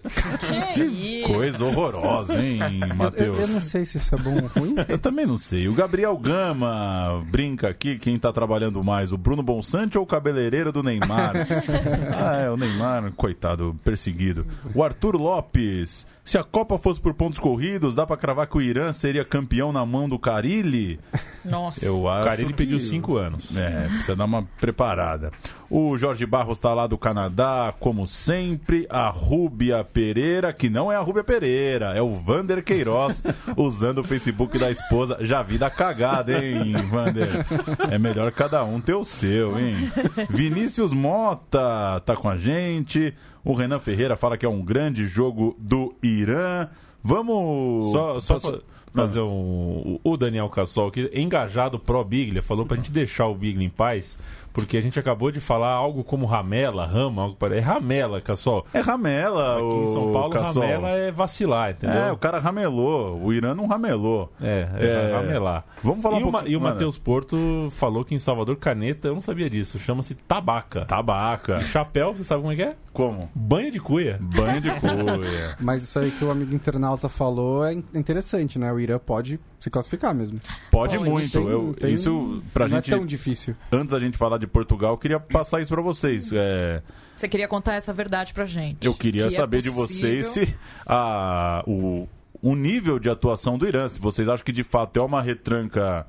Que, 0.73 1.23
coisa 1.23 1.63
horrorosa, 1.63 2.33
hein, 2.43 2.59
Matheus? 2.95 3.39
Eu, 3.39 3.45
eu, 3.45 3.47
não 3.47 3.61
sei 3.61 3.85
se 3.85 3.97
isso 3.97 4.13
é 4.13 4.17
bom 4.17 4.41
ou 4.41 4.47
ruim. 4.47 4.75
eu 4.87 4.99
também 4.99 5.25
não 5.25 5.37
sei. 5.37 5.67
O 5.67 5.73
Gabriel 5.73 6.17
Gama 6.17 7.23
brinca 7.29 7.69
aqui, 7.69 7.97
quem 7.97 8.19
tá 8.19 8.33
trabalhando 8.33 8.83
mais, 8.83 9.13
o 9.13 9.17
Bruno 9.17 9.41
Bonsante 9.41 9.97
ou 9.97 10.03
o 10.03 10.07
cabeleireiro 10.07 10.71
do 10.71 10.83
Neymar? 10.83 11.47
ah, 12.13 12.41
é, 12.41 12.49
o 12.49 12.57
Neymar, 12.57 13.11
coitado, 13.13 13.79
perseguido. 13.83 14.45
O 14.75 14.83
Arthur 14.83 15.15
Lopes. 15.15 16.05
Se 16.31 16.37
a 16.37 16.45
Copa 16.45 16.77
fosse 16.77 17.01
por 17.01 17.13
pontos 17.13 17.39
corridos, 17.39 17.93
dá 17.93 18.07
para 18.07 18.15
cravar 18.15 18.47
que 18.47 18.57
o 18.57 18.61
Irã 18.61 18.93
seria 18.93 19.25
campeão 19.25 19.73
na 19.73 19.85
mão 19.85 20.07
do 20.07 20.17
Carilli? 20.17 20.97
Nossa. 21.43 21.85
Eu 21.85 22.07
acho 22.07 22.21
o 22.21 22.29
Carilli 22.29 22.53
que... 22.53 22.55
pediu 22.55 22.79
cinco 22.79 23.17
anos. 23.17 23.53
É, 23.53 23.89
precisa 23.89 24.15
dar 24.15 24.23
uma 24.23 24.43
preparada. 24.57 25.29
O 25.69 25.97
Jorge 25.97 26.25
Barros 26.25 26.57
está 26.57 26.73
lá 26.73 26.87
do 26.87 26.97
Canadá, 26.97 27.73
como 27.77 28.07
sempre. 28.07 28.87
A 28.89 29.09
Rúbia 29.09 29.83
Pereira, 29.83 30.53
que 30.53 30.69
não 30.69 30.89
é 30.89 30.95
a 30.95 31.01
Rúbia 31.01 31.23
Pereira, 31.23 31.93
é 31.93 32.01
o 32.01 32.15
Vander 32.15 32.63
Queiroz, 32.63 33.21
usando 33.57 33.97
o 33.97 34.03
Facebook 34.05 34.57
da 34.57 34.71
esposa. 34.71 35.17
Já 35.19 35.43
vi 35.43 35.57
da 35.57 35.69
cagada, 35.69 36.31
hein, 36.31 36.71
Vander? 36.89 37.45
É 37.89 37.97
melhor 37.97 38.31
cada 38.31 38.63
um 38.63 38.79
ter 38.79 38.93
o 38.93 39.03
seu, 39.03 39.59
hein? 39.59 39.75
Vinícius 40.29 40.93
Mota 40.93 42.01
tá 42.05 42.15
com 42.15 42.29
a 42.29 42.37
gente. 42.37 43.13
O 43.43 43.53
Renan 43.53 43.79
Ferreira 43.79 44.15
fala 44.15 44.37
que 44.37 44.45
é 44.45 44.49
um 44.49 44.61
grande 44.61 45.05
jogo 45.05 45.55
do 45.59 45.93
Irã. 46.01 46.67
Vamos. 47.03 47.91
Só, 47.91 48.19
só 48.19 48.61
fazer 48.93 49.21
um. 49.21 49.99
O 50.03 50.17
Daniel 50.17 50.49
Cassol, 50.49 50.91
que 50.91 51.09
é 51.11 51.19
engajado 51.19 51.79
pró-Biglia, 51.79 52.41
falou 52.41 52.65
pra 52.65 52.77
gente 52.77 52.91
deixar 52.91 53.27
o 53.27 53.35
Biglia 53.35 53.65
em 53.65 53.69
paz 53.69 54.17
porque 54.53 54.77
a 54.77 54.81
gente 54.81 54.99
acabou 54.99 55.31
de 55.31 55.39
falar 55.39 55.71
algo 55.71 56.03
como 56.03 56.25
ramela, 56.25 56.85
rama, 56.85 57.23
algo 57.23 57.35
para 57.35 57.55
é 57.55 57.59
ramela, 57.59 58.21
Cassol. 58.21 58.65
É 58.73 58.79
ramela, 58.79 59.57
Aqui 59.57 59.75
em 59.75 59.87
São 59.87 60.11
Paulo, 60.11 60.29
Cassol. 60.31 60.61
ramela 60.63 60.89
é 60.89 61.11
vacilar, 61.11 61.71
entendeu? 61.71 62.01
É, 62.01 62.11
o 62.11 62.17
cara 62.17 62.39
ramelou, 62.39 63.21
o 63.21 63.33
Irã 63.33 63.53
não 63.53 63.67
ramelou. 63.67 64.31
É, 64.41 64.67
é, 64.75 64.85
é... 64.85 65.15
ramelar. 65.15 65.65
Vamos 65.81 66.01
falar 66.01 66.19
e 66.19 66.23
um 66.23 66.31
pouco... 66.31 66.47
E 66.47 66.55
o 66.55 66.61
Matheus 66.61 66.97
Porto 66.97 67.37
falou 67.71 68.03
que 68.03 68.15
em 68.15 68.19
Salvador 68.19 68.55
caneta, 68.57 69.07
eu 69.07 69.13
não 69.13 69.21
sabia 69.21 69.49
disso, 69.49 69.79
chama-se 69.79 70.15
tabaca. 70.15 70.85
Tabaca. 70.85 71.57
E 71.57 71.65
chapéu, 71.65 72.13
você 72.13 72.23
sabe 72.23 72.41
como 72.41 72.53
é 72.53 72.55
que 72.55 72.63
é? 72.63 72.75
Como? 72.93 73.29
Banho 73.33 73.71
de 73.71 73.79
cuia. 73.79 74.17
Banho 74.19 74.61
de 74.61 74.69
cuia. 74.71 75.55
Mas 75.59 75.83
isso 75.83 75.97
aí 75.97 76.11
que 76.11 76.25
o 76.25 76.31
amigo 76.31 76.53
internauta 76.53 77.07
falou 77.07 77.65
é 77.65 77.73
interessante, 77.93 78.59
né? 78.59 78.71
O 78.71 78.79
Irã 78.79 78.99
pode 78.99 79.39
se 79.59 79.69
classificar 79.69 80.13
mesmo. 80.13 80.39
Pode, 80.71 80.97
pode 80.97 81.09
muito. 81.09 81.31
Tem, 81.31 81.47
eu, 81.47 81.73
tem, 81.79 81.93
isso 81.93 82.43
pra 82.53 82.67
não 82.67 82.77
é 82.77 82.79
gente. 82.79 82.93
é 82.93 82.97
tão 82.97 83.05
difícil. 83.05 83.55
Antes 83.71 83.91
da 83.91 83.99
gente 83.99 84.17
falar 84.17 84.37
de 84.41 84.47
Portugal, 84.47 84.91
eu 84.91 84.97
queria 84.97 85.19
passar 85.19 85.61
isso 85.61 85.73
para 85.73 85.81
vocês. 85.81 86.31
É... 86.33 86.81
Você 87.15 87.27
queria 87.27 87.47
contar 87.47 87.75
essa 87.75 87.93
verdade 87.93 88.33
pra 88.33 88.45
gente? 88.45 88.85
Eu 88.85 88.93
queria 88.93 89.27
que 89.27 89.33
é 89.33 89.37
saber 89.37 89.59
é 89.59 89.61
de 89.61 89.69
vocês 89.69 90.27
se 90.27 90.55
a, 90.85 91.63
o, 91.65 92.07
o 92.41 92.55
nível 92.55 92.99
de 92.99 93.09
atuação 93.09 93.57
do 93.57 93.67
Irã, 93.67 93.87
se 93.87 93.99
vocês 93.99 94.27
acham 94.27 94.43
que 94.43 94.51
de 94.51 94.63
fato 94.63 94.99
é 94.99 95.03
uma 95.03 95.21
retranca 95.21 96.05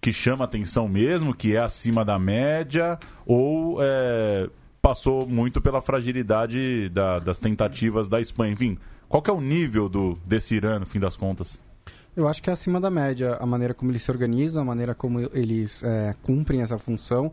que 0.00 0.12
chama 0.12 0.44
atenção 0.44 0.88
mesmo, 0.88 1.34
que 1.34 1.54
é 1.54 1.60
acima 1.60 2.04
da 2.04 2.18
média, 2.18 2.98
ou 3.24 3.78
é, 3.80 4.50
passou 4.82 5.26
muito 5.26 5.60
pela 5.60 5.80
fragilidade 5.80 6.88
da, 6.88 7.20
das 7.20 7.38
tentativas 7.38 8.08
da 8.08 8.20
Espanha. 8.20 8.52
Enfim, 8.52 8.78
qual 9.08 9.22
é 9.28 9.30
o 9.30 9.40
nível 9.40 9.88
do, 9.88 10.18
desse 10.26 10.56
Irã, 10.56 10.80
no 10.80 10.86
fim 10.86 10.98
das 10.98 11.16
contas? 11.16 11.58
Eu 12.14 12.28
acho 12.28 12.42
que 12.42 12.50
é 12.50 12.52
acima 12.52 12.80
da 12.80 12.90
média 12.90 13.36
a 13.40 13.46
maneira 13.46 13.72
como 13.72 13.90
eles 13.90 14.02
se 14.02 14.10
organizam, 14.10 14.60
a 14.60 14.64
maneira 14.64 14.94
como 14.94 15.20
eles 15.32 15.82
é, 15.82 16.14
cumprem 16.22 16.60
essa 16.60 16.76
função. 16.78 17.32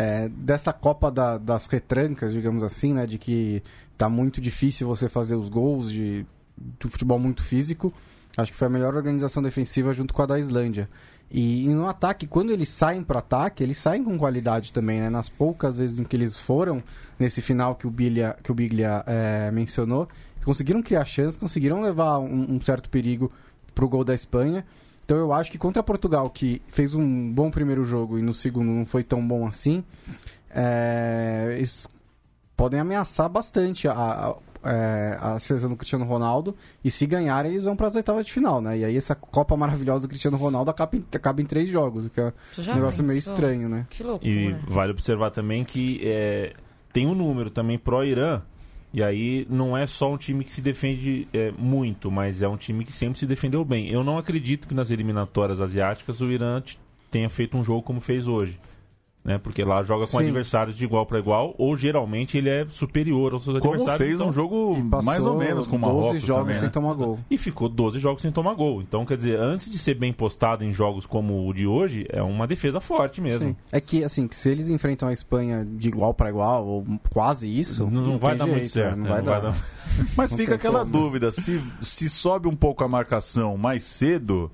É, 0.00 0.28
dessa 0.28 0.72
Copa 0.72 1.10
da, 1.10 1.38
das 1.38 1.66
retrancas, 1.66 2.32
digamos 2.32 2.62
assim, 2.62 2.94
né, 2.94 3.04
de 3.04 3.18
que 3.18 3.60
tá 3.96 4.08
muito 4.08 4.40
difícil 4.40 4.86
você 4.86 5.08
fazer 5.08 5.34
os 5.34 5.48
gols 5.48 5.90
de, 5.90 6.24
de 6.56 6.88
futebol 6.88 7.18
muito 7.18 7.42
físico. 7.42 7.92
Acho 8.36 8.52
que 8.52 8.56
foi 8.56 8.68
a 8.68 8.70
melhor 8.70 8.94
organização 8.94 9.42
defensiva 9.42 9.92
junto 9.92 10.14
com 10.14 10.22
a 10.22 10.26
da 10.26 10.38
Islândia. 10.38 10.88
E, 11.28 11.64
e 11.64 11.74
no 11.74 11.88
ataque, 11.88 12.28
quando 12.28 12.52
eles 12.52 12.68
saem 12.68 13.02
para 13.02 13.18
ataque, 13.18 13.60
eles 13.60 13.76
saem 13.76 14.04
com 14.04 14.16
qualidade 14.16 14.72
também, 14.72 15.00
né? 15.00 15.10
Nas 15.10 15.28
poucas 15.28 15.76
vezes 15.76 15.98
em 15.98 16.04
que 16.04 16.14
eles 16.14 16.38
foram, 16.38 16.80
nesse 17.18 17.42
final 17.42 17.74
que 17.74 17.88
o 17.88 17.90
Biglia, 17.90 18.36
que 18.40 18.52
o 18.52 18.54
Biglia 18.54 19.02
é, 19.04 19.50
mencionou, 19.50 20.08
conseguiram 20.44 20.80
criar 20.80 21.04
chances, 21.06 21.36
conseguiram 21.36 21.82
levar 21.82 22.20
um, 22.20 22.54
um 22.54 22.60
certo 22.60 22.88
perigo 22.88 23.32
para 23.74 23.84
o 23.84 23.88
gol 23.88 24.04
da 24.04 24.14
Espanha. 24.14 24.64
Então 25.08 25.16
eu 25.16 25.32
acho 25.32 25.50
que 25.50 25.56
contra 25.56 25.82
Portugal, 25.82 26.28
que 26.28 26.60
fez 26.68 26.94
um 26.94 27.32
bom 27.32 27.50
primeiro 27.50 27.82
jogo 27.82 28.18
e 28.18 28.22
no 28.22 28.34
segundo 28.34 28.70
não 28.70 28.84
foi 28.84 29.02
tão 29.02 29.26
bom 29.26 29.46
assim, 29.46 29.82
é, 30.50 31.54
eles 31.56 31.88
podem 32.54 32.78
ameaçar 32.78 33.26
bastante 33.26 33.88
a, 33.88 33.94
a, 33.94 34.36
é, 34.62 35.16
a 35.18 35.38
seleção 35.38 35.70
do 35.70 35.76
Cristiano 35.76 36.04
Ronaldo 36.04 36.54
e 36.84 36.90
se 36.90 37.06
ganharem 37.06 37.52
eles 37.52 37.64
vão 37.64 37.74
para 37.74 37.86
as 37.86 37.94
oitavas 37.94 38.26
de 38.26 38.32
final, 38.34 38.60
né? 38.60 38.76
E 38.76 38.84
aí 38.84 38.98
essa 38.98 39.14
Copa 39.14 39.56
maravilhosa 39.56 40.02
do 40.02 40.08
Cristiano 40.08 40.36
Ronaldo 40.36 40.70
acaba 40.70 40.94
em, 40.94 41.02
acaba 41.10 41.40
em 41.40 41.46
três 41.46 41.70
jogos, 41.70 42.04
o 42.04 42.10
que 42.10 42.20
é 42.20 42.30
um 42.58 42.74
negócio 42.74 43.02
meio 43.02 43.18
estranho, 43.18 43.66
né? 43.66 43.86
Que 43.88 44.02
loucura. 44.02 44.30
E 44.30 44.54
vale 44.66 44.92
observar 44.92 45.30
também 45.30 45.64
que 45.64 46.02
é, 46.04 46.52
tem 46.92 47.06
um 47.06 47.14
número 47.14 47.48
também 47.48 47.78
pró-Irã 47.78 48.42
e 48.92 49.02
aí 49.02 49.46
não 49.50 49.76
é 49.76 49.86
só 49.86 50.12
um 50.12 50.16
time 50.16 50.44
que 50.44 50.50
se 50.50 50.60
defende 50.60 51.28
é, 51.32 51.52
muito, 51.52 52.10
mas 52.10 52.40
é 52.40 52.48
um 52.48 52.56
time 52.56 52.84
que 52.84 52.92
sempre 52.92 53.18
se 53.18 53.26
defendeu 53.26 53.64
bem. 53.64 53.90
Eu 53.90 54.02
não 54.02 54.16
acredito 54.16 54.66
que 54.66 54.74
nas 54.74 54.90
eliminatórias 54.90 55.60
asiáticas 55.60 56.20
o 56.20 56.30
Irã 56.30 56.62
tenha 57.10 57.28
feito 57.28 57.56
um 57.56 57.64
jogo 57.64 57.82
como 57.82 58.00
fez 58.00 58.26
hoje. 58.26 58.58
Né? 59.28 59.36
Porque 59.38 59.62
lá 59.62 59.82
joga 59.82 60.06
com 60.06 60.18
Sim. 60.18 60.24
adversários 60.24 60.74
de 60.76 60.84
igual 60.84 61.04
para 61.04 61.18
igual, 61.18 61.54
ou 61.58 61.76
geralmente 61.76 62.38
ele 62.38 62.48
é 62.48 62.66
superior 62.70 63.34
aos 63.34 63.44
seus 63.44 63.58
Como 63.58 63.74
adversários. 63.74 63.98
fez 64.06 64.14
então- 64.16 64.28
um 64.28 64.32
jogo 64.32 64.76
mais 65.04 65.24
ou 65.26 65.36
menos 65.36 65.66
com 65.66 65.76
o 65.76 65.78
12 65.78 65.94
Marrocos 65.94 66.22
jogos 66.22 66.42
também, 66.42 66.54
sem 66.54 66.64
né? 66.64 66.70
tomar 66.70 66.94
gol. 66.94 67.18
E 67.30 67.36
ficou 67.36 67.68
12 67.68 67.98
jogos 67.98 68.22
sem 68.22 68.32
tomar 68.32 68.54
gol. 68.54 68.80
Então, 68.80 69.04
quer 69.04 69.16
dizer, 69.18 69.38
antes 69.38 69.70
de 69.70 69.78
ser 69.78 69.94
bem 69.94 70.12
postado 70.12 70.64
em 70.64 70.72
jogos 70.72 71.04
como 71.04 71.46
o 71.46 71.52
de 71.52 71.66
hoje, 71.66 72.06
é 72.08 72.22
uma 72.22 72.46
defesa 72.46 72.80
forte 72.80 73.20
mesmo. 73.20 73.48
Sim. 73.50 73.56
É 73.70 73.80
que, 73.80 74.02
assim, 74.02 74.26
se 74.32 74.48
eles 74.48 74.70
enfrentam 74.70 75.08
a 75.08 75.12
Espanha 75.12 75.64
de 75.64 75.88
igual 75.88 76.14
para 76.14 76.30
igual, 76.30 76.66
ou 76.66 76.86
quase 77.10 77.46
isso, 77.48 77.84
Não, 77.90 78.00
não 78.02 78.18
vai 78.18 78.30
tem 78.30 78.38
dar 78.38 78.44
jeito, 78.46 78.56
muito 78.58 78.72
certo. 78.72 78.96
né? 78.96 79.02
né? 79.02 79.08
Não 79.08 79.24
vai 79.24 79.40
dar. 79.42 79.54
Mas 80.16 80.30
Não 80.30 80.38
fica 80.38 80.54
aquela 80.54 80.80
como. 80.80 80.92
dúvida, 80.92 81.30
se, 81.30 81.60
se 81.82 82.08
sobe 82.08 82.48
um 82.48 82.56
pouco 82.56 82.82
a 82.84 82.88
marcação 82.88 83.56
mais 83.56 83.84
cedo, 83.84 84.50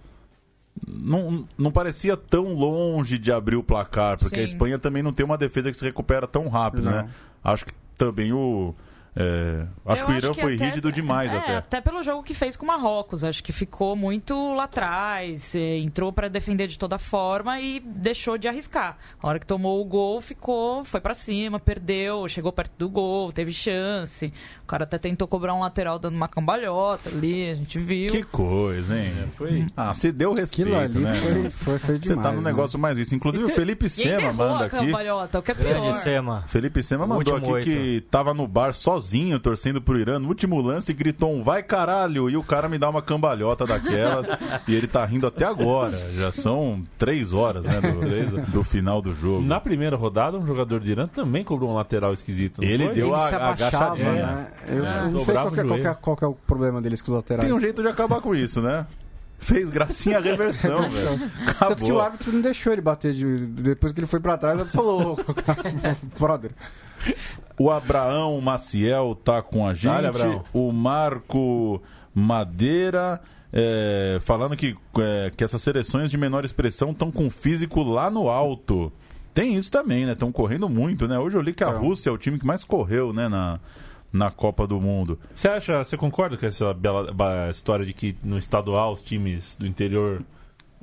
não, 0.87 1.47
não 1.57 1.71
parecia 1.71 2.17
tão 2.17 2.53
longe 2.55 3.19
de 3.19 3.31
abrir 3.31 3.57
o 3.57 3.63
placar, 3.63 4.19
porque 4.19 4.41
a 4.41 4.47
Sim. 4.47 4.53
Espanha 4.53 4.79
também 4.79 5.03
não 5.03 5.13
tem 5.13 5.25
uma 5.25 5.39
defesa 5.39 5.71
que 5.71 5.77
se 5.77 5.85
recupera 5.85 6.27
tão 6.27 6.49
rápido, 6.49 6.85
Não. 6.85 6.93
né? 6.93 7.09
Acho 7.43 7.67
que 7.67 7.73
também 7.97 8.33
o... 8.33 8.75
é, 9.17 9.67
acho 9.87 10.03
Eu 10.03 10.07
que 10.07 10.13
o 10.13 10.17
Irã 10.17 10.35
foi 10.35 10.55
até- 10.57 10.65
rígido 10.67 10.91
demais 10.93 11.33
é, 11.33 11.37
até. 11.39 11.57
Até 11.57 11.81
pelo 11.81 12.03
jogo 12.03 12.23
que 12.23 12.35
fez 12.35 12.57
com 12.57 12.65
o 12.65 12.69
Marrocos. 12.69 13.23
Acho 13.25 13.43
que 13.45 13.53
ficou 13.53 13.95
muito 13.95 14.55
lá 14.55 14.65
atrás, 14.65 15.55
eh, 15.55 15.79
entrou 15.79 16.13
para 16.13 16.29
defender 16.29 16.67
de 16.67 16.79
toda 16.79 16.99
forma 16.99 17.61
e 17.61 17.81
deixou 17.81 18.37
de 18.37 18.49
arriscar. 18.49 18.97
A 19.23 19.29
hora 19.29 19.39
que 19.39 19.47
tomou 19.47 19.81
o 19.81 19.85
gol, 19.85 20.21
ficou, 20.21 20.85
foi 20.85 21.01
para 21.01 21.15
cima, 21.15 21.61
perdeu, 21.61 22.27
chegou 22.29 22.53
perto 22.53 22.73
do 22.79 22.89
gol, 22.89 23.33
teve 23.33 23.53
chance. 23.53 24.33
O 24.63 24.67
cara 24.67 24.85
até 24.85 24.99
tentou 24.99 25.29
cobrar 25.29 25.55
um 25.55 25.61
lateral 25.61 25.99
dando 25.99 26.17
uma 26.17 26.27
cambalhota 26.29 27.09
ali, 27.11 27.51
a 27.51 27.55
gente 27.55 27.79
viu. 27.79 28.11
Que 28.11 28.23
coisa, 28.23 28.99
hein? 28.99 29.13
Foi. 29.37 29.67
Ah, 29.77 29.93
se 29.93 30.11
deu 30.11 30.33
respeito, 30.35 30.75
ali 30.75 30.99
né? 31.01 31.15
foi, 31.15 31.51
foi, 31.51 31.79
foi 31.79 31.95
Você 31.97 32.09
demais. 32.09 32.23
tá 32.27 32.33
no 32.33 32.41
né? 32.41 32.51
negócio 32.51 32.79
mais 32.79 32.97
visto. 32.97 33.15
Inclusive 33.15 33.45
o 33.45 33.49
Felipe 33.51 33.87
E 33.87 33.91
Sema 33.91 34.33
manda 34.33 34.65
a 34.65 34.67
aqui. 34.67 34.77
cambalhota, 34.77 35.39
o 35.39 35.43
que 35.43 35.51
é 35.53 35.55
pior. 35.55 35.93
Felipe 36.49 36.83
Sema 36.83 37.07
mandou 37.07 37.37
aqui 37.37 37.51
último 37.51 37.73
que 37.73 38.01
tava 38.11 38.33
no 38.35 38.47
bar 38.49 38.73
sozinho, 38.73 39.04
torcendo 39.41 39.81
pro 39.81 39.99
Irã. 39.99 40.19
No 40.19 40.29
último 40.29 40.61
lance, 40.61 40.93
gritou 40.93 41.35
um 41.35 41.43
vai 41.43 41.63
caralho. 41.63 42.29
E 42.31 42.37
o 42.37 42.43
cara 42.43 42.69
me 42.69 42.79
dá 42.79 42.89
uma 42.89 43.03
cambalhota 43.03 43.65
daquelas. 43.67 44.27
e 44.69 44.75
ele 44.75 44.87
tá 44.87 45.05
rindo 45.05 45.27
até 45.27 45.45
agora. 45.45 45.99
Já 46.15 46.31
são 46.33 46.83
três 46.99 47.33
horas, 47.33 47.65
né? 47.65 47.81
Do, 47.81 48.41
do 48.53 48.65
final 48.65 49.01
do 49.03 49.15
jogo. 49.15 49.43
Na 49.43 49.61
primeira 49.61 49.97
rodada, 49.97 50.39
um 50.39 50.47
jogador 50.47 50.81
de 50.81 50.91
Irã 50.93 51.07
também 51.07 51.45
cobrou 51.45 51.71
um 51.71 51.75
lateral 51.75 52.13
esquisito. 52.13 52.63
Ele 52.63 52.87
foi? 52.87 52.95
deu 52.95 53.07
Ele 53.09 53.15
a- 53.15 53.29
se 53.29 53.35
a 53.35 53.37
abaixava, 53.37 53.85
agachadinha. 53.87 54.27
né? 54.27 54.47
Eu 54.69 54.85
É, 54.87 55.07
não 55.11 55.21
sei 55.21 55.35
qual 55.35 55.51
que, 55.51 55.61
é, 55.61 55.63
o 55.63 55.67
qual, 55.69 55.79
que 55.81 55.87
é, 55.87 55.95
qual 55.95 56.17
que 56.17 56.25
é 56.25 56.27
o 56.29 56.35
problema 56.35 56.81
deles 56.81 57.01
com 57.03 57.11
os 57.13 57.17
laterais. 57.17 57.45
Tem 57.45 57.55
um 57.57 57.61
jeito 57.61 57.83
de 57.83 57.89
acabar 57.89 58.21
com 58.21 58.35
isso, 58.35 58.61
né? 58.61 58.87
Fez 59.39 59.69
gracinha 59.69 60.19
a 60.19 60.21
reversão, 60.21 60.89
velho. 60.89 61.31
Tanto 61.59 61.85
que 61.85 61.93
o 61.93 62.01
árbitro 62.01 62.33
não 62.33 62.41
deixou 62.41 62.73
ele 62.73 62.81
bater. 62.81 63.13
de- 63.13 63.37
depois 63.47 63.93
que 63.93 64.01
ele 64.01 64.07
foi 64.07 64.21
pra 64.21 64.39
trás, 64.39 64.59
ele 64.59 64.69
falou: 64.71 65.19
Brother. 66.19 66.51
O 67.59 67.71
Abraão 67.71 68.41
Maciel 68.41 69.15
tá 69.23 69.41
com 69.43 69.67
a 69.67 69.73
gente. 69.75 69.87
O 70.53 70.73
Marco 70.73 71.81
Madeira. 72.15 73.21
é, 73.53 74.19
falando 74.23 74.57
que, 74.57 74.75
é, 74.99 75.31
que 75.37 75.45
essas 75.45 75.63
seleções 75.63 76.11
de 76.11 76.19
menor 76.19 76.45
expressão 76.45 76.91
estão 76.91 77.11
com 77.13 77.27
o 77.27 77.31
físico 77.31 77.83
lá 77.83 78.11
no 78.11 78.29
alto. 78.29 78.93
Tem 79.33 79.55
isso 79.57 79.71
também, 79.71 80.05
né? 80.07 80.13
Estão 80.13 80.33
correndo 80.33 80.69
muito, 80.69 81.07
né? 81.07 81.19
Hoje 81.19 81.37
eu 81.37 81.41
li 81.43 81.53
que 81.53 81.63
a 81.65 81.69
É. 81.69 81.77
Rússia 81.77 82.11
é 82.11 82.13
o 82.13 82.19
time 82.19 82.39
que 82.39 82.47
mais 82.47 82.65
correu, 82.65 83.13
né? 83.13 83.29
Na, 83.29 83.61
na 84.13 84.31
Copa 84.31 84.67
do 84.67 84.81
Mundo. 84.81 85.19
Você 85.35 85.49
acha, 85.49 85.83
você 85.85 85.97
concorda 85.97 86.37
com 86.37 86.47
essa 86.47 86.73
bela 86.75 87.13
história 87.51 87.85
de 87.85 87.93
que 87.93 88.17
no 88.23 88.39
estadual 88.39 88.93
os 88.93 89.03
times 89.03 89.57
do 89.57 89.67
interior 89.67 90.23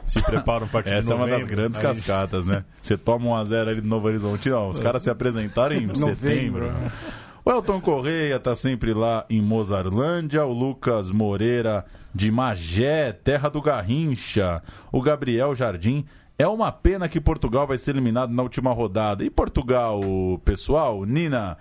se 0.05 0.21
preparam 0.21 0.67
para 0.67 0.81
partir 0.83 0.89
de 0.91 0.95
Essa 0.97 1.13
é 1.13 1.15
uma 1.15 1.25
das 1.25 1.33
novembro? 1.41 1.55
grandes 1.55 1.77
Aí- 1.77 1.83
cascatas, 1.83 2.45
né? 2.45 2.63
Você 2.81 2.97
toma 2.97 3.25
um 3.27 3.35
a 3.35 3.43
0 3.43 3.69
ali 3.69 3.81
no 3.81 3.87
Novo 3.87 4.07
Horizonte, 4.07 4.49
não. 4.49 4.69
Os 4.69 4.79
caras 4.79 5.03
se 5.03 5.09
apresentarem 5.09 5.83
em 5.83 5.87
Novembro, 5.87 6.15
setembro. 6.15 6.71
né? 6.71 6.91
O 7.43 7.51
Elton 7.51 7.81
Correia 7.81 8.39
tá 8.39 8.53
sempre 8.53 8.93
lá 8.93 9.25
em 9.29 9.41
Mozarlândia. 9.41 10.45
O 10.45 10.53
Lucas 10.53 11.09
Moreira 11.09 11.85
de 12.13 12.29
Magé, 12.31 13.11
terra 13.13 13.49
do 13.49 13.61
Garrincha. 13.61 14.61
O 14.91 15.01
Gabriel 15.01 15.55
Jardim. 15.55 16.05
É 16.37 16.47
uma 16.47 16.71
pena 16.71 17.07
que 17.07 17.21
Portugal 17.21 17.65
vai 17.67 17.77
ser 17.77 17.91
eliminado 17.91 18.31
na 18.31 18.41
última 18.43 18.71
rodada. 18.73 19.23
E 19.23 19.29
Portugal, 19.29 20.01
pessoal, 20.43 21.03
Nina, 21.05 21.55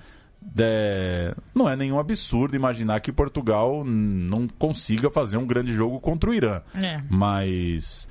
é, 0.59 1.35
não 1.55 1.69
é 1.69 1.77
nenhum 1.77 1.99
absurdo 1.99 2.57
imaginar 2.57 3.01
que 3.01 3.13
Portugal 3.13 3.85
não 3.85 4.49
consiga 4.49 5.11
fazer 5.11 5.37
um 5.37 5.47
grande 5.47 5.73
jogo 5.73 6.01
contra 6.01 6.31
o 6.31 6.35
Irã. 6.35 6.63
É. 6.75 7.01
Mas 7.11 8.09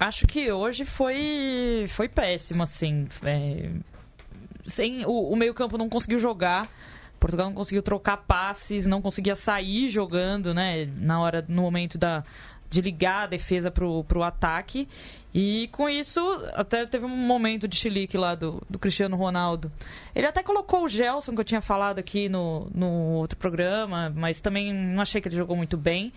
Acho 0.00 0.26
que 0.26 0.50
hoje 0.50 0.86
foi, 0.86 1.84
foi 1.90 2.08
péssimo, 2.08 2.62
assim. 2.62 3.06
É, 3.22 3.68
sem, 4.64 5.04
o, 5.04 5.30
o 5.30 5.36
meio-campo 5.36 5.76
não 5.76 5.90
conseguiu 5.90 6.18
jogar. 6.18 6.66
Portugal 7.18 7.48
não 7.48 7.54
conseguiu 7.54 7.82
trocar 7.82 8.16
passes, 8.16 8.86
não 8.86 9.02
conseguia 9.02 9.36
sair 9.36 9.90
jogando, 9.90 10.54
né? 10.54 10.86
Na 10.96 11.20
hora, 11.20 11.44
no 11.46 11.60
momento 11.60 11.98
da, 11.98 12.24
de 12.70 12.80
ligar 12.80 13.24
a 13.24 13.26
defesa 13.26 13.70
pro, 13.70 14.02
pro 14.04 14.22
ataque. 14.22 14.88
E 15.34 15.68
com 15.70 15.86
isso, 15.86 16.18
até 16.54 16.86
teve 16.86 17.04
um 17.04 17.08
momento 17.08 17.68
de 17.68 17.76
chilique 17.76 18.16
lá 18.16 18.34
do, 18.34 18.62
do 18.70 18.78
Cristiano 18.78 19.16
Ronaldo. 19.16 19.70
Ele 20.14 20.26
até 20.26 20.42
colocou 20.42 20.84
o 20.84 20.88
Gelson, 20.88 21.34
que 21.34 21.40
eu 21.42 21.44
tinha 21.44 21.60
falado 21.60 21.98
aqui 21.98 22.26
no, 22.26 22.70
no 22.74 22.88
outro 23.16 23.36
programa, 23.36 24.10
mas 24.16 24.40
também 24.40 24.72
não 24.72 25.02
achei 25.02 25.20
que 25.20 25.28
ele 25.28 25.36
jogou 25.36 25.56
muito 25.56 25.76
bem. 25.76 26.10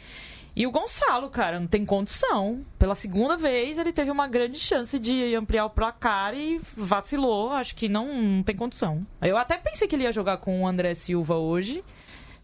E 0.55 0.67
o 0.67 0.71
Gonçalo, 0.71 1.29
cara, 1.29 1.59
não 1.59 1.65
tem 1.67 1.83
condição. 1.83 2.63
Pela 2.77 2.93
segunda 2.93 3.35
vez, 3.35 3.77
ele 3.77 3.91
teve 3.91 4.11
uma 4.11 4.27
grande 4.27 4.59
chance 4.59 4.99
de 4.99 5.33
ampliar 5.35 5.65
o 5.65 5.69
placar 5.69 6.35
e 6.35 6.61
vacilou. 6.77 7.51
Acho 7.51 7.75
que 7.75 7.89
não, 7.89 8.21
não 8.21 8.43
tem 8.43 8.55
condição. 8.55 9.05
Eu 9.21 9.35
até 9.35 9.57
pensei 9.57 9.87
que 9.87 9.95
ele 9.95 10.03
ia 10.03 10.13
jogar 10.13 10.37
com 10.37 10.61
o 10.61 10.67
André 10.67 10.93
Silva 10.93 11.35
hoje. 11.35 11.83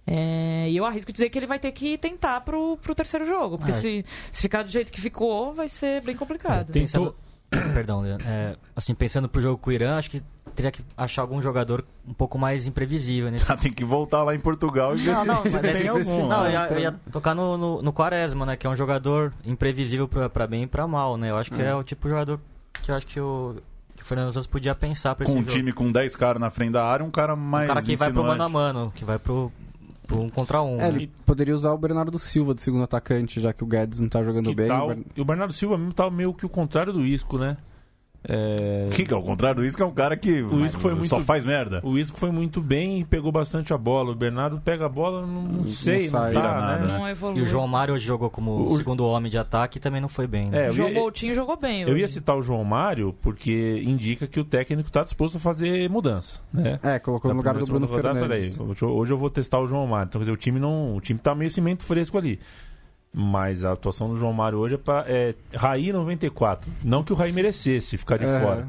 É, 0.07 0.67
e 0.67 0.75
eu 0.75 0.85
arrisco 0.85 1.11
dizer 1.11 1.29
que 1.29 1.37
ele 1.37 1.45
vai 1.45 1.59
ter 1.59 1.71
que 1.71 1.95
tentar 1.99 2.41
pro, 2.41 2.77
pro 2.77 2.95
terceiro 2.95 3.25
jogo. 3.27 3.59
Porque 3.59 3.73
é. 3.73 3.75
se, 3.75 4.05
se 4.31 4.41
ficar 4.41 4.63
do 4.63 4.71
jeito 4.71 4.91
que 4.91 4.99
ficou, 4.99 5.53
vai 5.53 5.69
ser 5.69 6.01
bem 6.01 6.15
complicado. 6.15 6.71
Tem- 6.71 6.81
Pensando, 6.81 7.15
perdão, 7.75 8.01
Leandro. 8.01 8.27
É, 8.27 8.55
assim, 8.75 8.95
pensando 8.95 9.29
pro 9.29 9.39
jogo 9.39 9.59
com 9.59 9.69
o 9.69 9.73
Irã, 9.73 9.97
acho 9.97 10.09
que 10.09 10.23
teria 10.61 10.71
que 10.71 10.83
achar 10.97 11.21
algum 11.21 11.41
jogador 11.41 11.85
um 12.05 12.13
pouco 12.13 12.37
mais 12.37 12.67
imprevisível 12.67 13.31
nesse 13.31 13.45
Ah, 13.51 13.55
tem 13.55 13.71
que 13.71 13.85
voltar 13.85 14.23
lá 14.23 14.35
em 14.35 14.39
Portugal 14.39 14.93
e 14.93 14.97
ver 14.97 15.13
Não, 15.13 15.21
se, 15.21 15.27
não, 15.27 15.43
se 15.43 15.51
tem 15.51 15.61
nesse- 15.61 15.87
algum. 15.87 16.27
Não, 16.27 16.43
né? 16.43 16.49
eu 16.49 16.51
ia, 16.51 16.67
eu 16.71 16.79
ia 16.79 16.91
tocar 17.11 17.33
no, 17.33 17.57
no, 17.57 17.81
no 17.81 17.93
Quaresma, 17.93 18.45
né? 18.45 18.57
Que 18.57 18.67
é 18.67 18.69
um 18.69 18.75
jogador 18.75 19.33
imprevisível 19.45 20.05
pra, 20.07 20.29
pra 20.29 20.45
bem 20.45 20.63
e 20.63 20.67
pra 20.67 20.85
mal, 20.85 21.15
né? 21.15 21.29
Eu 21.29 21.37
acho 21.37 21.49
que 21.51 21.61
é 21.61 21.73
o 21.73 21.81
tipo 21.83 22.07
de 22.07 22.09
jogador 22.13 22.39
que 22.81 22.91
eu 22.91 22.95
acho 22.95 23.07
que 23.07 23.19
o, 23.19 23.55
que 23.95 24.03
o 24.03 24.05
Fernando 24.05 24.31
Santos 24.33 24.47
podia 24.47 24.75
pensar 24.75 25.15
pra 25.15 25.23
esse 25.23 25.31
Com 25.33 25.39
um 25.39 25.43
jogo. 25.43 25.53
time 25.55 25.71
com 25.71 25.89
10 25.91 26.15
caras 26.17 26.41
na 26.41 26.49
frente 26.49 26.71
da 26.71 26.83
área, 26.85 27.05
um 27.05 27.11
cara 27.11 27.35
mais. 27.37 27.65
um 27.69 27.73
cara 27.73 27.81
que 27.85 27.95
vai 27.95 28.11
pro 28.11 28.21
mano 28.23 28.31
a 28.31 28.45
insinuante. 28.45 28.53
mano, 28.53 28.91
que 28.95 29.05
vai 29.05 29.17
pro, 29.19 29.51
pro 30.05 30.19
um 30.21 30.29
contra 30.29 30.61
um. 30.61 30.75
É, 30.75 30.83
né? 30.83 30.87
ele 30.89 31.11
poderia 31.25 31.55
usar 31.55 31.71
o 31.71 31.77
Bernardo 31.77 32.19
Silva 32.19 32.53
de 32.53 32.61
segundo 32.61 32.83
atacante, 32.83 33.39
já 33.39 33.53
que 33.53 33.63
o 33.63 33.67
Guedes 33.67 33.99
não 34.01 34.09
tá 34.09 34.21
jogando 34.23 34.49
Que 34.49 34.55
bem. 34.55 34.67
tal- 34.67 34.85
O 34.85 34.87
Bern- 34.89 35.05
E 35.15 35.21
o 35.21 35.25
Bernardo 35.25 35.53
Silva 35.53 35.77
mesmo 35.77 35.93
tá 35.93 36.09
meio 36.09 36.33
que 36.33 36.45
o 36.45 36.49
contrário 36.49 36.91
do 36.91 37.05
Isco, 37.05 37.37
né? 37.37 37.55
É, 38.27 38.89
Que, 38.91 39.05
que 39.05 39.13
é 39.13 39.15
o 39.17 39.21
contrário 39.21 39.61
do 39.61 39.65
Isco, 39.65 39.81
é 39.81 39.85
um 39.85 39.91
cara 39.93 40.17
que 40.17 40.41
O 40.41 40.65
Isco 40.65 40.81
foi 40.81 40.93
muito- 40.93 41.07
só 41.07 41.21
faz 41.21 41.45
merda. 41.45 41.79
O 41.83 41.97
Isco 41.97 42.17
foi 42.19 42.29
muito 42.31 42.59
bem 42.61 42.99
e 42.99 43.05
pegou 43.05 43.31
bastante 43.31 43.73
a 43.73 43.77
bola. 43.77 44.11
O 44.11 44.15
Bernardo 44.15 44.59
pega 44.59 44.85
a 44.85 44.89
bola, 44.89 45.25
não, 45.25 45.43
não 45.43 45.67
sei, 45.69 46.01
não, 46.03 46.09
sai. 46.09 46.33
tá, 46.33 46.41
Vira 46.41 46.53
nada, 46.53 46.85
né? 46.85 46.91
né? 46.91 46.97
Não 46.99 47.07
evolui. 47.09 47.39
E 47.39 47.41
o 47.43 47.45
João 47.45 47.65
Mário 47.67 47.93
hoje 47.93 48.05
jogou 48.05 48.29
como 48.29 48.67
O- 48.67 48.77
segundo 48.77 49.05
homem 49.05 49.31
de 49.31 49.37
ataque 49.37 49.77
e 49.77 49.81
também 49.81 50.01
não 50.01 50.09
foi 50.09 50.27
bem. 50.27 50.49
Né? 50.49 50.65
É, 50.65 50.69
O 50.69 50.73
João 50.73 50.93
Moutinho 50.93 51.33
jogou 51.33 51.55
bem. 51.55 51.83
Eu 51.83 51.89
hoje. 51.91 52.01
ia 52.01 52.07
citar 52.09 52.35
o 52.35 52.41
João 52.41 52.63
Mário 52.65 53.15
porque 53.21 53.81
indica 53.85 54.27
que 54.27 54.39
o 54.39 54.43
técnico 54.43 54.89
está 54.89 55.03
disposto 55.03 55.37
a 55.37 55.39
fazer 55.39 55.89
mudança, 55.89 56.41
né? 56.53 56.77
É, 56.83 56.99
colocou 56.99 57.29
Na 57.29 57.33
no 57.35 57.39
lugar 57.39 57.53
do 57.57 57.65
Bruno 57.65 57.85
rodada, 57.85 58.19
Fernandes. 58.19 58.55
peraí, 58.57 58.69
hoje 58.69 58.81
eu- 58.81 58.89
hoje 58.89 59.13
eu 59.13 59.17
vou 59.17 59.29
testar 59.29 59.59
o 59.59 59.65
João 59.65 59.87
Mário. 59.87 60.07
Então, 60.09 60.19
quer 60.19 60.23
dizer, 60.25 60.33
o 60.33 60.37
time 60.37 60.59
não, 60.59 60.95
o 60.97 60.99
time 60.99 61.17
tá 61.19 61.33
meio 61.33 61.49
cimento 61.49 61.83
fresco 61.83 62.17
ali. 62.17 62.37
Mas 63.13 63.65
a 63.65 63.71
atuação 63.71 64.07
do 64.09 64.17
João 64.17 64.31
Mário 64.33 64.59
hoje 64.59 64.75
é 64.75 64.77
para 64.77 65.03
é, 65.07 65.33
Raí 65.55 65.91
94. 65.91 66.69
Não 66.83 67.03
que 67.03 67.11
o 67.11 67.15
Raí 67.15 67.31
merecesse 67.31 67.97
ficar 67.97 68.17
de 68.17 68.25
É. 68.25 68.39
fora. 68.39 68.67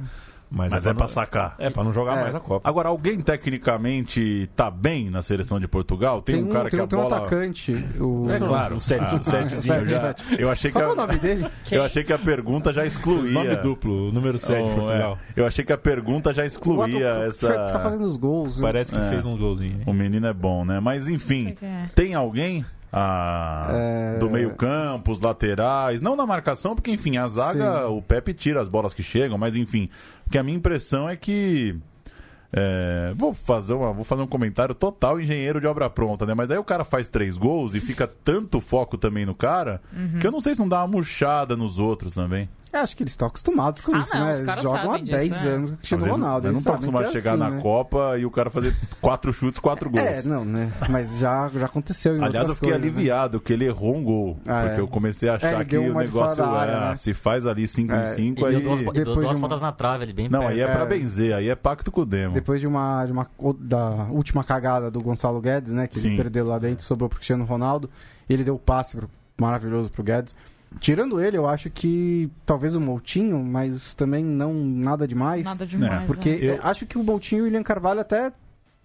Mas, 0.52 0.68
Mas 0.72 0.84
é 0.84 0.90
é 0.90 0.92
pra 0.92 1.04
pra 1.04 1.06
sacar. 1.08 1.54
é 1.60 1.70
pra 1.70 1.84
não 1.84 1.92
jogar 1.92 2.18
É. 2.18 2.22
mais 2.22 2.34
a 2.34 2.40
Copa. 2.40 2.68
Agora, 2.68 2.88
alguém 2.88 3.20
tecnicamente 3.20 4.50
tá 4.56 4.68
bem 4.68 5.08
na 5.08 5.22
seleção 5.22 5.60
de 5.60 5.68
Portugal? 5.68 6.20
Tem, 6.22 6.42
um 6.42 6.48
cara 6.48 6.68
tem 6.68 6.78
que 6.80 6.84
a 6.84 6.86
tem 6.88 6.98
um 6.98 7.02
bola. 7.02 7.18
atacante. 7.18 7.72
O... 8.00 8.26
É 8.28 8.38
claro, 8.38 8.74
o 8.74 8.80
sete- 8.80 9.04
Ah, 9.14 9.22
setezinho 9.22 9.88
já- 9.88 10.00
sete. 10.00 10.24
Eu 10.40 10.50
achei 10.50 10.72
que 10.72 10.76
Qual 10.76 10.84
é 10.86 10.88
a, 10.88 10.92
o 10.92 10.96
nome 10.96 11.16
dele? 11.18 11.46
eu 11.70 11.84
achei 11.84 12.02
que 12.02 12.12
a 12.12 12.18
pergunta 12.18 12.72
já 12.72 12.84
excluía. 12.84 13.32
Nome 13.32 13.54
duplo, 13.58 14.08
o 14.08 14.12
número 14.12 14.40
7 14.40 14.64
de 14.64 14.70
Oh, 14.72 14.74
Portugal. 14.74 15.18
é. 15.36 15.40
Eu 15.40 15.46
achei 15.46 15.64
que 15.64 15.72
a 15.72 15.78
pergunta 15.78 16.32
já 16.32 16.44
excluía 16.44 17.14
O- 17.14 17.18
o- 17.20 17.22
essa. 17.26 17.66
Tá 17.68 17.78
fazendo 17.78 18.04
os 18.04 18.16
gols. 18.16 18.60
Parece 18.60 18.90
que 18.90 18.98
É. 18.98 19.08
fez 19.08 19.24
um 19.24 19.36
golzinho. 19.36 19.82
O 19.86 19.92
menino 19.92 20.26
é 20.26 20.32
bom, 20.32 20.64
né? 20.64 20.80
Mas 20.80 21.08
enfim, 21.08 21.56
é. 21.62 21.84
tem 21.94 22.14
alguém 22.14 22.64
ah, 22.92 23.68
É. 23.70 24.18
do 24.18 24.28
meio-campo, 24.30 25.12
os 25.12 25.20
laterais, 25.20 26.00
não 26.00 26.16
na 26.16 26.26
marcação, 26.26 26.74
porque 26.74 26.90
enfim, 26.90 27.16
a 27.16 27.28
zaga, 27.28 27.86
Sim. 27.86 27.92
o 27.94 28.02
Pepe 28.02 28.34
tira 28.34 28.60
as 28.60 28.68
bolas 28.68 28.92
que 28.94 29.02
chegam, 29.02 29.38
mas 29.38 29.54
enfim, 29.56 29.88
porque 30.24 30.38
a 30.38 30.42
minha 30.42 30.56
impressão 30.56 31.08
é 31.08 31.16
que. 31.16 31.76
é, 32.52 33.12
vou, 33.16 33.32
fazer 33.32 33.74
uma, 33.74 33.92
vou 33.92 34.02
fazer 34.02 34.22
um 34.22 34.26
comentário 34.26 34.74
total 34.74 35.20
engenheiro 35.20 35.60
de 35.60 35.66
obra 35.68 35.88
pronta, 35.88 36.26
né? 36.26 36.34
Mas 36.34 36.48
daí 36.48 36.58
o 36.58 36.64
cara 36.64 36.84
faz 36.84 37.08
três 37.08 37.36
gols 37.36 37.74
e 37.76 37.80
fica 37.80 38.08
tanto 38.08 38.60
foco 38.60 38.98
também 38.98 39.24
no 39.24 39.34
cara 39.36 39.80
Uhum. 39.92 40.18
que 40.18 40.26
eu 40.26 40.32
não 40.32 40.40
sei 40.40 40.54
se 40.54 40.60
não 40.60 40.68
dá 40.68 40.78
uma 40.80 40.88
murchada 40.88 41.56
nos 41.56 41.78
outros 41.78 42.12
também. 42.12 42.48
É, 42.72 42.78
acho 42.78 42.96
que 42.96 43.02
eles 43.02 43.12
estão 43.12 43.26
acostumados 43.26 43.82
com 43.82 43.92
Ah, 43.94 44.00
isso, 44.00 44.14
não, 44.16 44.26
né? 44.26 44.32
os 44.32 44.38
Eles 44.38 44.46
caras 44.48 44.62
jogam 44.62 44.78
há 44.78 44.84
sabem 44.98 45.04
10 45.04 45.30
disso, 45.32 45.48
é. 45.48 45.50
anos 45.50 45.70
com 45.70 45.74
o 45.74 45.78
Cristiano 45.78 46.06
Ronaldo. 46.06 46.46
eu 46.48 46.52
não 46.52 46.60
sabem 46.60 46.74
acostumado 46.76 47.04
a 47.04 47.08
é 47.08 47.12
chegar 47.12 47.30
assim, 47.32 47.40
na 47.40 47.50
né? 47.50 47.60
Copa 47.60 48.18
e 48.18 48.24
o 48.26 48.30
cara 48.30 48.48
fazer 48.50 48.76
quatro 49.00 49.32
chutes, 49.32 49.58
quatro 49.58 49.90
gols. 49.90 50.04
É, 50.04 50.22
não, 50.22 50.44
né? 50.44 50.72
Mas 50.88 51.18
já, 51.18 51.48
já 51.48 51.66
aconteceu 51.66 52.16
em 52.16 52.22
Aliás, 52.24 52.48
eu 52.48 52.54
fiquei 52.54 52.70
coisas, 52.70 52.84
né? 52.86 52.88
aliviado 52.98 53.40
que 53.40 53.52
ele 53.52 53.64
errou 53.64 53.96
um 53.96 54.04
gol. 54.04 54.38
Ah, 54.46 54.60
porque 54.62 54.76
é. 54.76 54.80
eu 54.80 54.86
comecei 54.88 55.28
a 55.28 55.32
É, 55.32 55.36
achar 55.36 55.54
ele 55.56 55.64
que 55.64 55.78
o 55.78 55.94
negócio 55.94 56.44
área, 56.44 56.72
é, 56.72 56.80
né? 56.90 56.94
se 56.96 57.12
faz 57.12 57.44
ali 57.44 57.66
5 57.66 57.92
É, 57.92 58.02
em 58.02 58.06
5, 58.14 58.40
E 58.40 58.44
aí. 58.46 58.50
deu 58.52 58.60
duas, 58.62 58.92
deu 58.94 59.04
duas 59.04 59.30
uma- 59.30 59.40
faltas 59.40 59.60
na 59.60 59.72
trave 59.72 60.04
ali, 60.04 60.12
bem 60.12 60.28
Não, 60.28 60.40
perto. 60.40 60.52
aí 60.52 60.60
é 60.60 60.66
pra 60.68 60.82
É. 60.82 60.86
benzer, 60.86 61.34
aí 61.34 61.48
é 61.48 61.56
pacto 61.56 61.90
com 61.90 62.02
o 62.02 62.06
demo. 62.06 62.34
Depois 62.34 62.60
de 62.60 62.68
uma, 62.68 63.04
de 63.04 63.10
uma 63.10 63.26
da 63.58 64.06
última 64.10 64.44
cagada 64.44 64.90
do 64.92 65.00
Gonçalo 65.00 65.40
Guedes, 65.40 65.72
né? 65.72 65.88
Que 65.88 65.98
Sim. 65.98 66.08
ele 66.10 66.16
perdeu 66.18 66.46
lá 66.46 66.58
dentro, 66.58 66.84
sobrou 66.84 67.08
pro 67.08 67.16
Cristiano 67.18 67.44
Ronaldo. 67.44 67.90
Ele 68.28 68.44
deu 68.44 68.54
o 68.54 68.58
passe 68.60 68.96
pro- 68.96 69.10
maravilhoso 69.36 69.90
pro 69.90 70.04
Guedes. 70.04 70.34
Tirando 70.78 71.20
ele, 71.20 71.36
eu 71.36 71.48
acho 71.48 71.68
que 71.68 72.30
talvez 72.46 72.74
o 72.74 72.80
Moutinho, 72.80 73.42
mas 73.42 73.92
também 73.94 74.24
não 74.24 74.54
nada 74.54 75.06
demais. 75.06 75.44
Nada 75.44 75.66
demais. 75.66 76.06
Porque 76.06 76.30
né? 76.30 76.38
Eu- 76.40 76.54
é, 76.54 76.60
acho 76.62 76.86
que 76.86 76.96
o 76.96 77.02
Moutinho 77.02 77.40
e 77.40 77.42
o 77.42 77.44
William 77.46 77.62
Carvalho 77.62 78.00
até 78.00 78.32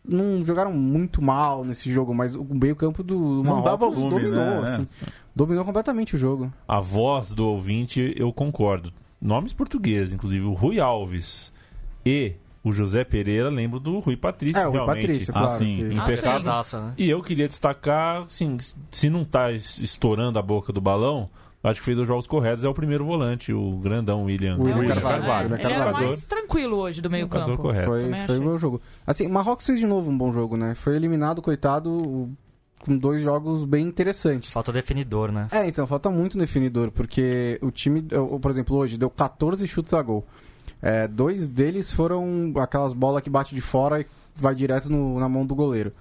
não 0.03 0.43
jogaram 0.43 0.71
muito 0.71 1.21
mal 1.21 1.63
nesse 1.63 1.91
jogo, 1.93 2.13
mas 2.13 2.35
o 2.35 2.43
meio-campo 2.43 3.03
do 3.03 3.41
Não 3.43 3.61
dá 3.61 3.71
Marrocos 3.71 3.95
volume, 3.97 4.21
dominou, 4.23 4.61
né? 4.61 4.73
assim. 4.73 4.87
Dominou 5.35 5.63
completamente 5.65 6.15
o 6.15 6.17
jogo. 6.17 6.51
A 6.67 6.79
voz 6.79 7.29
do 7.31 7.45
ouvinte, 7.45 8.13
eu 8.15 8.31
concordo. 8.33 8.91
Nomes 9.21 9.53
portugueses, 9.53 10.13
inclusive 10.13 10.45
o 10.45 10.53
Rui 10.53 10.79
Alves 10.79 11.51
e 12.05 12.33
o 12.63 12.71
José 12.71 13.03
Pereira, 13.03 13.49
lembro 13.49 13.79
do 13.79 13.99
Rui 13.99 14.17
Patrício, 14.17 14.57
É, 14.59 14.67
o 14.67 14.71
realmente. 14.71 15.07
Patrício, 15.07 15.33
Ah, 15.35 15.39
claro. 15.41 15.57
sim. 15.59 15.75
que- 15.77 15.95
Em 15.95 15.99
Ah. 15.99 16.39
Zaça, 16.39 16.81
né? 16.81 16.93
E 16.97 17.09
eu 17.09 17.21
queria 17.21 17.47
destacar, 17.47 18.23
assim, 18.23 18.57
se 18.91 19.09
não 19.09 19.23
tá 19.23 19.51
es- 19.51 19.77
estourando 19.79 20.39
a 20.39 20.41
boca 20.41 20.71
do 20.73 20.81
balão, 20.81 21.29
acho 21.67 21.79
que 21.79 21.85
fez 21.85 21.97
os 21.97 22.07
jogos 22.07 22.27
corretos, 22.27 22.63
é 22.63 22.67
o 22.69 22.73
primeiro 22.73 23.05
volante, 23.05 23.51
o 23.53 23.77
grandão 23.77 24.23
William, 24.25 24.55
O 24.57 24.63
William 24.63 24.77
William 24.77 24.93
Carvalho. 24.95 25.21
Carvalho. 25.23 25.53
Ele 25.55 25.63
era 25.63 25.83
Carvalho. 25.85 26.07
mais 26.07 26.27
tranquilo 26.27 26.77
hoje 26.77 27.01
do 27.01 27.09
meio 27.09 27.27
campo. 27.27 27.57
correto. 27.57 27.85
Foi, 27.87 28.03
também 28.03 28.25
foi 28.25 28.37
o 28.39 28.43
meu 28.43 28.57
jogo. 28.57 28.81
Assim, 29.05 29.25
o 29.27 29.29
Marrocos 29.29 29.65
fez 29.65 29.79
de 29.79 29.85
novo 29.85 30.09
um 30.11 30.17
bom 30.17 30.31
jogo, 30.31 30.55
né? 30.57 30.75
Foi 30.75 30.95
eliminado, 30.95 31.41
coitado, 31.41 32.29
com 32.79 32.97
dois 32.97 33.21
jogos 33.21 33.63
bem 33.63 33.85
interessantes. 33.87 34.51
Falta 34.51 34.71
definidor, 34.71 35.31
né? 35.31 35.47
É, 35.51 35.67
então, 35.67 35.87
falta 35.87 36.09
muito 36.09 36.37
definidor, 36.37 36.91
porque 36.91 37.57
o 37.61 37.71
time, 37.71 38.01
por 38.41 38.51
exemplo, 38.51 38.75
hoje 38.77 38.97
deu 38.97 39.09
14 39.09 39.67
chutes 39.67 39.93
a 39.93 40.01
gol. 40.01 40.25
É, 40.81 41.07
dois 41.07 41.47
deles 41.47 41.91
foram 41.91 42.53
aquelas 42.57 42.93
bolas 42.93 43.23
que 43.23 43.29
bate 43.29 43.55
de 43.55 43.61
fora 43.61 44.01
e 44.01 44.05
vai 44.35 44.53
direto 44.53 44.89
no- 44.89 45.19
na 45.19 45.27
mão 45.27 45.45
do 45.45 45.55
goleiro. 45.55 45.91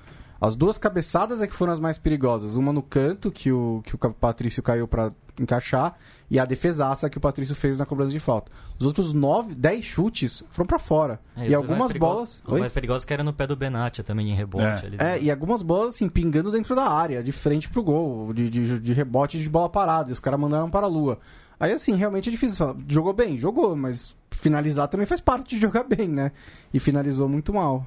As 0.44 0.54
duas 0.54 0.76
cabeçadas 0.76 1.40
é 1.40 1.46
que 1.46 1.54
foram 1.54 1.72
as 1.72 1.80
mais 1.80 1.96
perigosas. 1.96 2.54
Uma 2.56 2.70
no 2.70 2.82
canto, 2.82 3.30
que 3.30 3.50
o, 3.50 3.82
que 3.82 3.94
o 3.94 3.98
Patrício 3.98 4.62
caiu 4.62 4.86
pra 4.86 5.10
encaixar, 5.40 5.96
e 6.30 6.38
a 6.38 6.44
defesaça 6.44 7.08
que 7.08 7.16
o 7.16 7.20
Patrício 7.20 7.54
fez 7.54 7.78
na 7.78 7.86
cobrança 7.86 8.12
de 8.12 8.20
falta. 8.20 8.52
Os 8.78 8.84
outros 8.84 9.14
nove, 9.14 9.54
10 9.54 9.82
chutes 9.82 10.44
foram 10.50 10.66
pra 10.66 10.78
fora. 10.78 11.18
É, 11.34 11.48
e 11.48 11.54
algumas 11.54 11.90
bolas. 11.92 12.42
Os 12.44 12.52
Oi? 12.52 12.60
mais 12.60 12.70
perigosos 12.70 13.06
que 13.06 13.14
era 13.14 13.24
no 13.24 13.32
pé 13.32 13.46
do 13.46 13.56
Benatia 13.56 14.04
também, 14.04 14.30
em 14.30 14.34
rebote. 14.34 14.64
É. 14.64 14.86
ali. 14.86 14.96
É, 14.98 15.22
e 15.22 15.30
algumas 15.30 15.62
bolas, 15.62 15.94
assim, 15.94 16.10
pingando 16.10 16.52
dentro 16.52 16.76
da 16.76 16.84
área, 16.84 17.22
de 17.22 17.32
frente 17.32 17.70
pro 17.70 17.82
gol, 17.82 18.34
de, 18.34 18.50
de, 18.50 18.78
de 18.78 18.92
rebote 18.92 19.38
de 19.38 19.48
bola 19.48 19.70
parada, 19.70 20.10
e 20.10 20.12
os 20.12 20.20
caras 20.20 20.38
mandaram 20.38 20.68
para 20.68 20.86
a 20.86 20.90
lua. 20.90 21.20
Aí, 21.58 21.72
assim, 21.72 21.94
realmente 21.94 22.28
é 22.28 22.32
difícil 22.32 22.58
falar. 22.58 22.76
Jogou 22.86 23.14
bem? 23.14 23.38
Jogou, 23.38 23.74
mas 23.74 24.14
finalizar 24.30 24.88
também 24.88 25.06
faz 25.06 25.22
parte 25.22 25.54
de 25.54 25.60
jogar 25.62 25.84
bem, 25.84 26.06
né? 26.06 26.32
E 26.72 26.78
finalizou 26.78 27.28
muito 27.30 27.50
mal. 27.52 27.86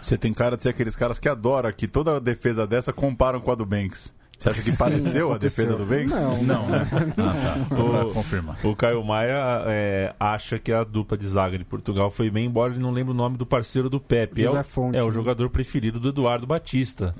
Você 0.00 0.16
tem 0.18 0.32
cara 0.32 0.56
de 0.56 0.62
ser 0.62 0.70
aqueles 0.70 0.94
caras 0.96 1.18
que 1.18 1.28
adoram 1.28 1.70
que 1.72 1.86
toda 1.88 2.20
defesa 2.20 2.66
dessa 2.66 2.92
comparam 2.92 3.40
com 3.40 3.50
a 3.50 3.54
do 3.54 3.64
Banks. 3.66 4.14
Você 4.38 4.50
acha 4.50 4.62
que 4.62 4.76
pareceu 4.76 5.32
a 5.32 5.38
defesa 5.38 5.74
do 5.76 5.86
Banks? 5.86 6.10
Não. 6.10 6.42
Não, 6.42 6.66
né? 6.68 6.86
Ah, 7.16 7.66
tá. 7.66 7.66
Só 7.74 7.88
pra 7.88 8.04
O- 8.06 8.12
confirmar. 8.12 8.58
O 8.66 8.76
Caio 8.76 9.02
Maia 9.02 9.62
é, 9.66 10.14
acha 10.20 10.58
que 10.58 10.70
a 10.70 10.84
dupla 10.84 11.16
de 11.16 11.26
zaga 11.26 11.56
de 11.56 11.64
Portugal 11.64 12.10
foi 12.10 12.28
bem, 12.28 12.44
embora 12.44 12.74
ele 12.74 12.82
não 12.82 12.90
lembre 12.90 13.12
o 13.12 13.16
nome 13.16 13.38
do 13.38 13.46
parceiro 13.46 13.88
do 13.88 13.98
Pepe. 13.98 14.42
É 14.42 14.46
José 14.46 14.60
o, 14.60 14.64
Fonte, 14.64 14.98
é 14.98 15.02
o 15.02 15.06
né? 15.06 15.12
jogador 15.12 15.48
preferido 15.48 15.98
do 15.98 16.10
Eduardo 16.10 16.46
Batista. 16.46 17.14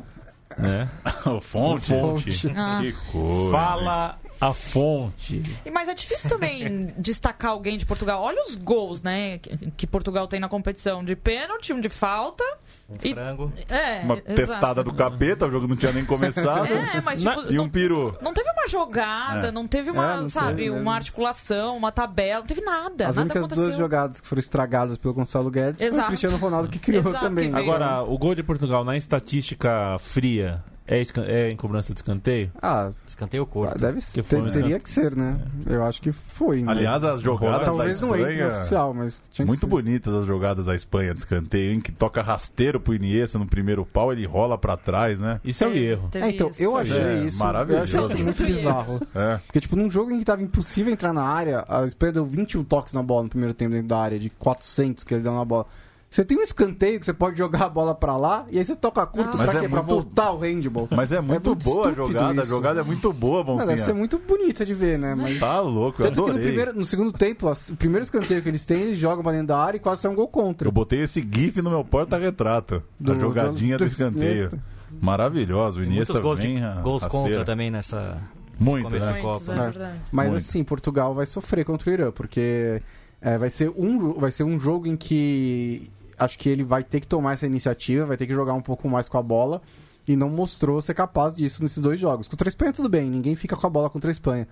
Né? 0.58 0.88
O 1.26 1.40
fonte? 1.40 1.86
Fonte. 1.88 2.52
Ah. 2.54 2.78
Que 2.82 2.92
coisa. 3.10 3.50
Fala 3.50 4.18
a 4.40 4.52
fonte. 4.52 5.42
E- 5.64 5.70
Mas 5.70 5.88
é 5.88 5.94
difícil 5.94 6.28
também 6.28 6.92
destacar 6.98 7.50
alguém 7.52 7.76
de 7.78 7.86
Portugal. 7.86 8.22
Olha 8.22 8.42
os 8.42 8.54
gols, 8.54 9.02
né, 9.02 9.38
que, 9.76 9.86
Portugal 9.86 10.26
tem 10.28 10.38
na 10.40 10.48
competição. 10.48 11.04
De 11.04 11.14
pênalti, 11.16 11.72
um 11.72 11.80
de 11.80 11.88
falta. 11.88 12.44
Um 12.88 12.94
E- 13.02 13.12
frango. 13.14 13.52
É, 13.68 14.00
Uma 14.04 14.14
exato. 14.14 14.34
testada 14.34 14.84
do 14.84 14.94
capeta, 14.94 15.46
o 15.46 15.50
jogo 15.50 15.66
não 15.66 15.74
tinha 15.76 15.90
nem 15.92 16.04
começado. 16.04 16.66
É, 16.66 17.00
mas 17.00 17.20
tipo, 17.20 17.52
E 17.52 17.58
um 17.58 17.62
não, 17.64 17.68
peru. 17.68 18.16
não 18.22 18.32
teve 18.32 18.48
uma 18.50 18.68
jogada, 18.68 19.48
É. 19.48 19.50
não 19.52 19.66
teve 19.66 19.90
uma, 19.90 20.14
É, 20.14 20.16
não 20.18 20.28
sabe, 20.28 20.64
teve, 20.64 20.70
uma 20.70 20.94
articulação, 20.94 21.76
uma 21.76 21.90
tabela, 21.90 22.40
não 22.40 22.46
teve 22.46 22.60
nada. 22.60 23.08
As 23.08 23.16
nada 23.16 23.20
únicas 23.22 23.38
aconteceu. 23.38 23.64
duas 23.64 23.76
jogadas 23.76 24.20
que 24.20 24.28
foram 24.28 24.40
estragadas 24.40 24.96
pelo 24.98 25.14
Gonçalo 25.14 25.50
Guedes 25.50 25.78
foi 25.78 25.86
o 25.86 25.88
Exato. 25.88 26.08
Cristiano 26.08 26.36
Ronaldo 26.36 26.68
que 26.68 26.78
criou 26.78 27.02
Exato, 27.02 27.24
também. 27.24 27.50
que. 27.50 27.58
Agora, 27.58 28.02
o 28.02 28.16
gol 28.16 28.34
de 28.34 28.42
Portugal 28.44 28.84
na 28.84 28.96
estatística 28.96 29.96
fria 29.98 30.62
é, 30.86 31.02
é 31.26 31.50
em 31.50 31.56
cobrança 31.56 31.92
de 31.92 31.98
escanteio? 31.98 32.50
Ah, 32.62 32.90
Escanteio 33.06 33.44
curto. 33.46 33.78
deve 33.78 33.96
Que 33.98 34.00
ser. 34.02 34.22
foi, 34.22 34.40
né? 34.42 34.50
teria 34.50 34.78
que 34.80 34.88
ser, 34.90 35.14
né? 35.16 35.38
Eu 35.66 35.84
acho 35.84 36.00
que 36.00 36.12
foi. 36.12 36.62
né? 36.62 36.70
Aliás, 36.70 37.02
as 37.04 37.20
jogadas 37.20 37.64
Talvez 37.66 37.98
da 38.00 38.06
não 38.06 38.14
entre 38.14 38.26
no 38.26 38.32
Espanha... 38.32 38.56
oficial, 38.58 38.94
mas 38.94 39.20
tinha 39.32 39.44
que 39.44 39.48
Muito 39.48 39.60
ser. 39.60 39.66
bonitas 39.66 40.14
as 40.14 40.24
jogadas 40.26 40.64
da 40.66 40.74
Espanha 40.74 41.12
de 41.12 41.20
escanteio, 41.20 41.72
hein? 41.72 41.80
Que 41.80 41.92
toca 41.92 42.22
rasteiro 42.22 42.78
pro 42.80 42.94
Iniesta 42.94 43.38
no 43.38 43.46
primeiro 43.46 43.84
pau, 43.84 44.12
ele 44.12 44.24
rola 44.26 44.56
pra 44.56 44.76
trás, 44.76 45.18
né? 45.20 45.40
Isso 45.44 45.64
é 45.64 45.66
o 45.66 45.72
Teve- 45.72 45.84
erro. 45.86 46.10
É, 46.14 46.28
então, 46.30 46.50
isso. 46.50 46.62
eu 46.62 46.76
achei 46.76 46.98
É, 47.00 47.24
isso. 47.24 47.38
maravilhoso. 47.38 47.96
Eu 47.96 48.04
achei 48.04 48.14
isso 48.16 48.24
muito 48.24 48.44
bizarro. 48.44 49.00
É. 49.14 49.38
Porque, 49.46 49.60
tipo, 49.60 49.76
num 49.76 49.90
jogo 49.90 50.10
em 50.12 50.18
que 50.20 50.24
tava 50.24 50.42
impossível 50.42 50.92
entrar 50.92 51.12
na 51.12 51.22
área, 51.24 51.64
a 51.68 51.84
Espanha 51.84 52.12
deu 52.12 52.24
21 52.26 52.62
toques 52.64 52.92
na 52.92 53.02
bola 53.02 53.24
no 53.24 53.28
primeiro 53.28 53.54
tempo 53.54 53.72
dentro 53.72 53.88
da 53.88 53.98
área, 53.98 54.18
de 54.18 54.30
400 54.30 55.02
que 55.04 55.14
ele 55.14 55.22
deu 55.22 55.34
na 55.34 55.44
bola. 55.44 55.66
Você 56.08 56.24
tem 56.24 56.38
um 56.38 56.42
escanteio 56.42 56.98
que 57.00 57.04
você 57.04 57.12
pode 57.12 57.36
jogar 57.36 57.64
a 57.64 57.68
bola 57.68 57.94
pra 57.94 58.16
lá, 58.16 58.46
e 58.50 58.58
aí 58.58 58.64
você 58.64 58.76
toca 58.76 59.04
curto 59.06 59.30
Ah. 59.34 59.44
pra 59.44 59.64
é 59.64 59.68
Pra 59.68 59.82
muito- 59.82 59.86
voltar 59.88 60.30
o 60.32 60.38
handball. 60.38 60.88
Mas 60.90 61.10
é 61.12 61.20
muito 61.20 61.50
muito 61.50 61.64
boa 61.64 61.88
a 61.90 61.92
jogada, 61.92 62.40
a 62.40 62.42
isso. 62.44 62.46
jogada 62.46 62.80
é 62.80 62.82
muito 62.84 63.12
boa, 63.12 63.44
Não, 63.44 63.66
deve 63.66 63.82
ser 63.82 63.92
muito 63.92 64.18
bonita 64.18 64.64
de 64.64 64.72
ver, 64.72 64.98
né? 64.98 65.14
Mas... 65.14 65.38
Tá 65.38 65.60
louco, 65.60 66.00
eu 66.00 66.06
Tanto 66.06 66.14
que 66.14 66.20
no, 66.20 66.26
adorei. 66.28 66.46
primeiro, 66.46 66.74
no 66.78 66.84
segundo 66.84 67.12
tempo, 67.12 67.50
o 67.50 67.76
primeiro 67.76 68.04
escanteio 68.04 68.40
que 68.40 68.48
eles 68.48 68.64
têm, 68.64 68.82
eles 68.82 68.98
jogam 68.98 69.22
pra 69.22 69.32
dentro 69.32 69.48
da 69.48 69.58
área 69.58 69.76
e 69.76 69.80
quase 69.80 70.00
sai 70.02 70.10
um 70.10 70.14
gol 70.14 70.28
contra. 70.28 70.66
Eu 70.68 70.72
botei 70.72 71.02
esse 71.02 71.20
gif 71.20 71.60
no 71.60 71.70
meu 71.70 71.84
porta-retrato. 71.84 72.82
Do- 72.98 73.12
a 73.12 73.18
jogadinha 73.18 73.76
do, 73.76 73.84
do- 73.84 73.88
do 73.88 73.92
escanteio. 73.92 74.32
Iniesta. 74.46 74.58
Maravilhoso. 75.00 75.80
O 75.80 75.84
Iniesta 75.84 76.20
gols, 76.20 76.38
vem 76.38 76.56
de, 76.56 76.82
gols 76.82 77.04
contra 77.06 77.44
também 77.44 77.70
nessa. 77.70 78.22
Muito, 78.58 78.88
né? 78.90 78.98
da 78.98 79.06
Muitos, 79.12 79.22
Copa. 79.22 79.52
é 79.52 79.54
É. 79.54 79.70
verdade. 79.70 80.00
Mas 80.10 80.30
Muito. 80.30 80.40
assim, 80.40 80.64
Portugal 80.64 81.14
vai 81.14 81.26
sofrer 81.26 81.64
contra 81.64 81.90
o 81.90 81.92
Irã, 81.92 82.10
porque 82.10 82.80
é, 83.20 83.36
vai, 83.36 83.50
ser 83.50 83.70
um, 83.76 84.14
vai 84.14 84.30
ser 84.30 84.44
um 84.44 84.58
jogo 84.58 84.86
em 84.86 84.96
que 84.96 85.90
acho 86.18 86.38
que 86.38 86.48
ele 86.48 86.64
vai 86.64 86.82
ter 86.82 87.00
que 87.00 87.06
tomar 87.06 87.34
essa 87.34 87.46
iniciativa, 87.46 88.06
vai 88.06 88.16
ter 88.16 88.26
que 88.26 88.34
jogar 88.34 88.54
um 88.54 88.62
pouco 88.62 88.88
mais 88.88 89.08
com 89.08 89.18
a 89.18 89.22
bola 89.22 89.62
e 90.06 90.16
não 90.16 90.30
mostrou 90.30 90.80
ser 90.80 90.94
capaz 90.94 91.36
disso 91.36 91.62
nesses 91.62 91.82
dois 91.82 91.98
jogos. 91.98 92.28
Contra 92.28 92.48
a 92.48 92.50
Espanha 92.50 92.72
tudo 92.72 92.88
bem, 92.88 93.10
ninguém 93.10 93.34
fica 93.34 93.56
com 93.56 93.66
a 93.66 93.70
bola 93.70 93.90
contra 93.90 94.10
a 94.10 94.12
Espanha. 94.12 94.46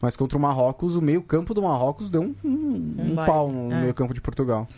Mas 0.00 0.14
contra 0.16 0.36
o 0.36 0.40
Marrocos, 0.40 0.96
o 0.96 1.00
meio-campo 1.00 1.54
do 1.54 1.62
Marrocos 1.62 2.10
deu 2.10 2.22
um, 2.22 2.34
um, 2.44 2.94
um 2.98 3.12
Um 3.12 3.16
pau 3.24 3.50
no 3.50 3.72
é. 3.72 3.80
meio-campo 3.80 4.12
de 4.12 4.20
Portugal. 4.20 4.68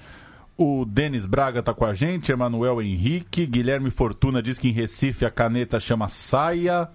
O 0.56 0.84
Denis 0.84 1.24
Braga 1.24 1.62
tá 1.62 1.72
com 1.72 1.84
a 1.84 1.94
gente, 1.94 2.32
Emanuel 2.32 2.82
Henrique, 2.82 3.46
Guilherme 3.46 3.90
Fortuna 3.90 4.42
diz 4.42 4.58
que 4.58 4.68
em 4.68 4.72
Recife 4.72 5.24
a 5.24 5.30
caneta 5.30 5.78
chama 5.78 6.08
saia. 6.08 6.88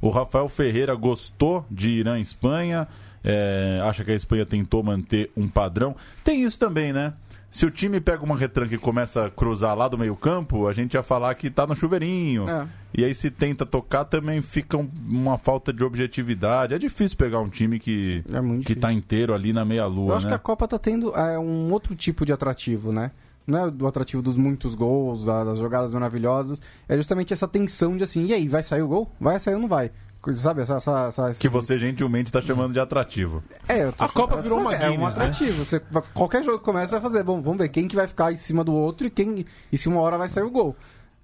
O 0.00 0.08
Rafael 0.08 0.48
Ferreira 0.48 0.94
gostou 0.94 1.66
de 1.70 1.90
Irã 1.90 2.18
e 2.18 2.22
Espanha, 2.22 2.88
é, 3.22 3.80
acha 3.84 4.02
que 4.02 4.10
a 4.10 4.14
Espanha 4.14 4.46
tentou 4.46 4.82
manter 4.82 5.30
um 5.36 5.48
padrão. 5.48 5.94
Tem 6.24 6.42
isso 6.42 6.58
também, 6.58 6.94
né? 6.94 7.12
Se 7.50 7.66
o 7.66 7.70
time 7.70 8.00
pega 8.00 8.22
uma 8.24 8.36
retranca 8.38 8.72
e 8.74 8.78
começa 8.78 9.26
a 9.26 9.30
cruzar 9.30 9.76
lá 9.76 9.88
do 9.88 9.98
meio 9.98 10.14
campo, 10.14 10.68
a 10.68 10.72
gente 10.72 10.94
ia 10.94 11.02
falar 11.02 11.34
que 11.34 11.50
tá 11.50 11.66
no 11.66 11.74
chuveirinho. 11.74 12.48
É. 12.48 12.66
E 12.96 13.04
aí 13.04 13.12
se 13.12 13.28
tenta 13.28 13.66
tocar 13.66 14.04
também 14.04 14.40
fica 14.40 14.76
um- 14.76 14.88
uma 15.08 15.36
falta 15.36 15.72
de 15.72 15.82
objetividade. 15.82 16.74
É 16.74 16.78
difícil 16.78 17.18
pegar 17.18 17.40
um 17.40 17.48
time 17.48 17.80
que, 17.80 18.22
É 18.32 18.64
que 18.64 18.76
tá 18.76 18.92
inteiro 18.92 19.34
ali 19.34 19.52
na 19.52 19.64
meia-lua, 19.64 20.12
Eu 20.12 20.16
acho 20.16 20.26
né? 20.26 20.30
que 20.30 20.36
a 20.36 20.38
Copa 20.38 20.68
tá 20.68 20.78
tendo 20.78 21.12
é, 21.16 21.36
um 21.40 21.72
outro 21.72 21.94
tipo 21.96 22.24
de 22.24 22.32
atrativo, 22.32 22.92
né? 22.92 23.10
Não 23.46 23.66
é 23.66 23.70
do 23.70 23.86
atrativo 23.86 24.22
dos 24.22 24.36
muitos 24.36 24.76
gols, 24.76 25.24
da- 25.24 25.42
das 25.42 25.58
jogadas 25.58 25.92
maravilhosas. 25.92 26.60
É 26.88 26.96
justamente 26.96 27.32
essa 27.32 27.48
tensão 27.48 27.96
de 27.96 28.04
assim, 28.04 28.26
e 28.26 28.32
aí, 28.32 28.46
vai 28.46 28.62
sair 28.62 28.82
o 28.82 28.88
gol? 28.88 29.10
Vai 29.20 29.40
sair 29.40 29.54
ou 29.54 29.60
não 29.60 29.68
vai? 29.68 29.90
Sabe? 30.36 30.62
Essa, 30.62 30.76
essa, 30.76 31.06
essa- 31.08 31.34
Que 31.34 31.48
você 31.48 31.78
gentilmente 31.78 32.30
tá 32.30 32.40
chamando 32.42 32.72
de 32.72 32.80
atrativo. 32.80 33.42
É, 33.68 33.84
eu 33.84 33.92
tô 33.92 34.04
A 34.04 34.08
Copa 34.08 34.40
virou 34.42 34.58
uma 34.60 34.70
fazendo- 34.70 34.82
É 34.84 34.90
um 34.90 34.96
Guinness, 34.96 35.16
né? 35.16 35.24
atrativo. 35.24 35.64
Você, 35.64 35.80
qualquer 36.12 36.44
jogo 36.44 36.58
que 36.58 36.64
começa 36.64 36.98
vai 36.98 37.10
fazer. 37.10 37.22
Bom, 37.24 37.40
vamos 37.40 37.58
ver 37.58 37.68
quem 37.70 37.88
que 37.88 37.96
vai 37.96 38.06
ficar 38.06 38.30
em 38.32 38.36
cima 38.36 38.62
do 38.62 38.72
outro 38.74 39.06
e 39.06 39.10
quem 39.10 39.46
e 39.72 39.78
se 39.78 39.88
uma 39.88 40.00
hora 40.00 40.18
vai 40.18 40.28
sair 40.28 40.44
o 40.44 40.50
gol. 40.50 40.76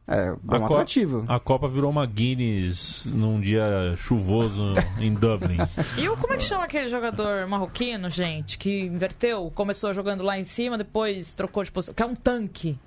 É, 0.09 0.28
é 0.28 0.32
um 0.32 0.35
A 0.35 0.61
Copa- 0.61 0.64
atrativo. 0.66 1.24
A 1.28 1.40
Copa 1.40 1.68
virou 1.68 1.90
uma 1.90 2.06
Guinness 2.06 3.06
num 3.06 3.40
dia 3.40 3.94
chuvoso 3.96 4.72
em 5.00 5.12
Dublin. 5.12 5.59
E 5.98 6.09
o, 6.09 6.16
como 6.16 6.32
é 6.32 6.37
que 6.37 6.44
chama 6.44 6.64
aquele 6.64 6.88
jogador 6.88 7.46
marroquino, 7.48 8.09
gente, 8.09 8.56
que 8.56 8.82
inverteu? 8.87 9.50
Começou 9.54 9.92
jogando 9.92 10.22
lá 10.22 10.38
em 10.38 10.44
cima, 10.44 10.78
depois 10.78 11.35
trocou 11.35 11.62
de 11.64 11.72
posição. 11.72 11.92
Que 11.94 12.02
é 12.02 12.06
um 12.06 12.14
tanque. 12.14 12.78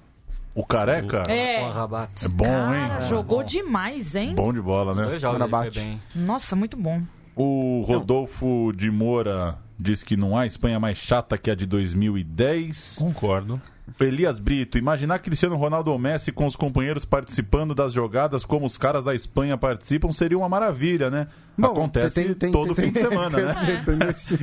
O 0.55 0.65
careca 0.65 1.23
É. 1.27 1.59
Com 1.59 1.65
a 1.67 1.71
Rabat. 1.71 2.25
é 2.25 2.27
bom, 2.27 2.43
Cara, 2.45 3.01
hein? 3.03 3.07
jogou 3.09 3.39
bom. 3.39 3.43
demais, 3.45 4.15
hein? 4.15 4.33
Bom 4.35 4.51
de 4.51 4.61
bola, 4.61 4.93
né? 4.95 5.03
Dois 5.03 5.21
jogos 5.21 5.73
bem. 5.75 6.01
Nossa, 6.15 6.55
muito 6.55 6.75
bom. 6.75 7.01
O 7.35 7.83
Rodolfo 7.87 8.73
de 8.75 8.91
Moura 8.91 9.57
diz 9.79 10.03
que 10.03 10.17
não 10.17 10.37
há 10.37 10.45
Espanha 10.45 10.79
mais 10.79 10.97
chata 10.97 11.37
que 11.37 11.49
a 11.49 11.55
de 11.55 11.65
2010. 11.65 12.97
Concordo. 12.99 13.61
Elias 13.99 14.39
Brito, 14.39 14.77
imaginar 14.77 15.19
Cristiano 15.19 15.55
Ronaldo 15.55 15.91
ou 15.91 15.99
Messi 15.99 16.31
com 16.31 16.45
os 16.45 16.55
companheiros 16.55 17.05
participando 17.05 17.73
das 17.75 17.93
jogadas 17.93 18.45
como 18.45 18.65
os 18.65 18.77
caras 18.77 19.03
da 19.05 19.13
Espanha 19.15 19.57
participam 19.57 20.11
seria 20.11 20.37
uma 20.37 20.49
maravilha, 20.49 21.09
né? 21.09 21.27
Bom, 21.57 21.67
Acontece 21.67 22.23
tem- 22.23 22.33
tem- 22.33 22.51
todo 22.51 22.73
tem- 22.73 22.85
fim 22.85 22.91
de 22.91 22.99
semana, 22.99 23.37
né? 23.37 23.55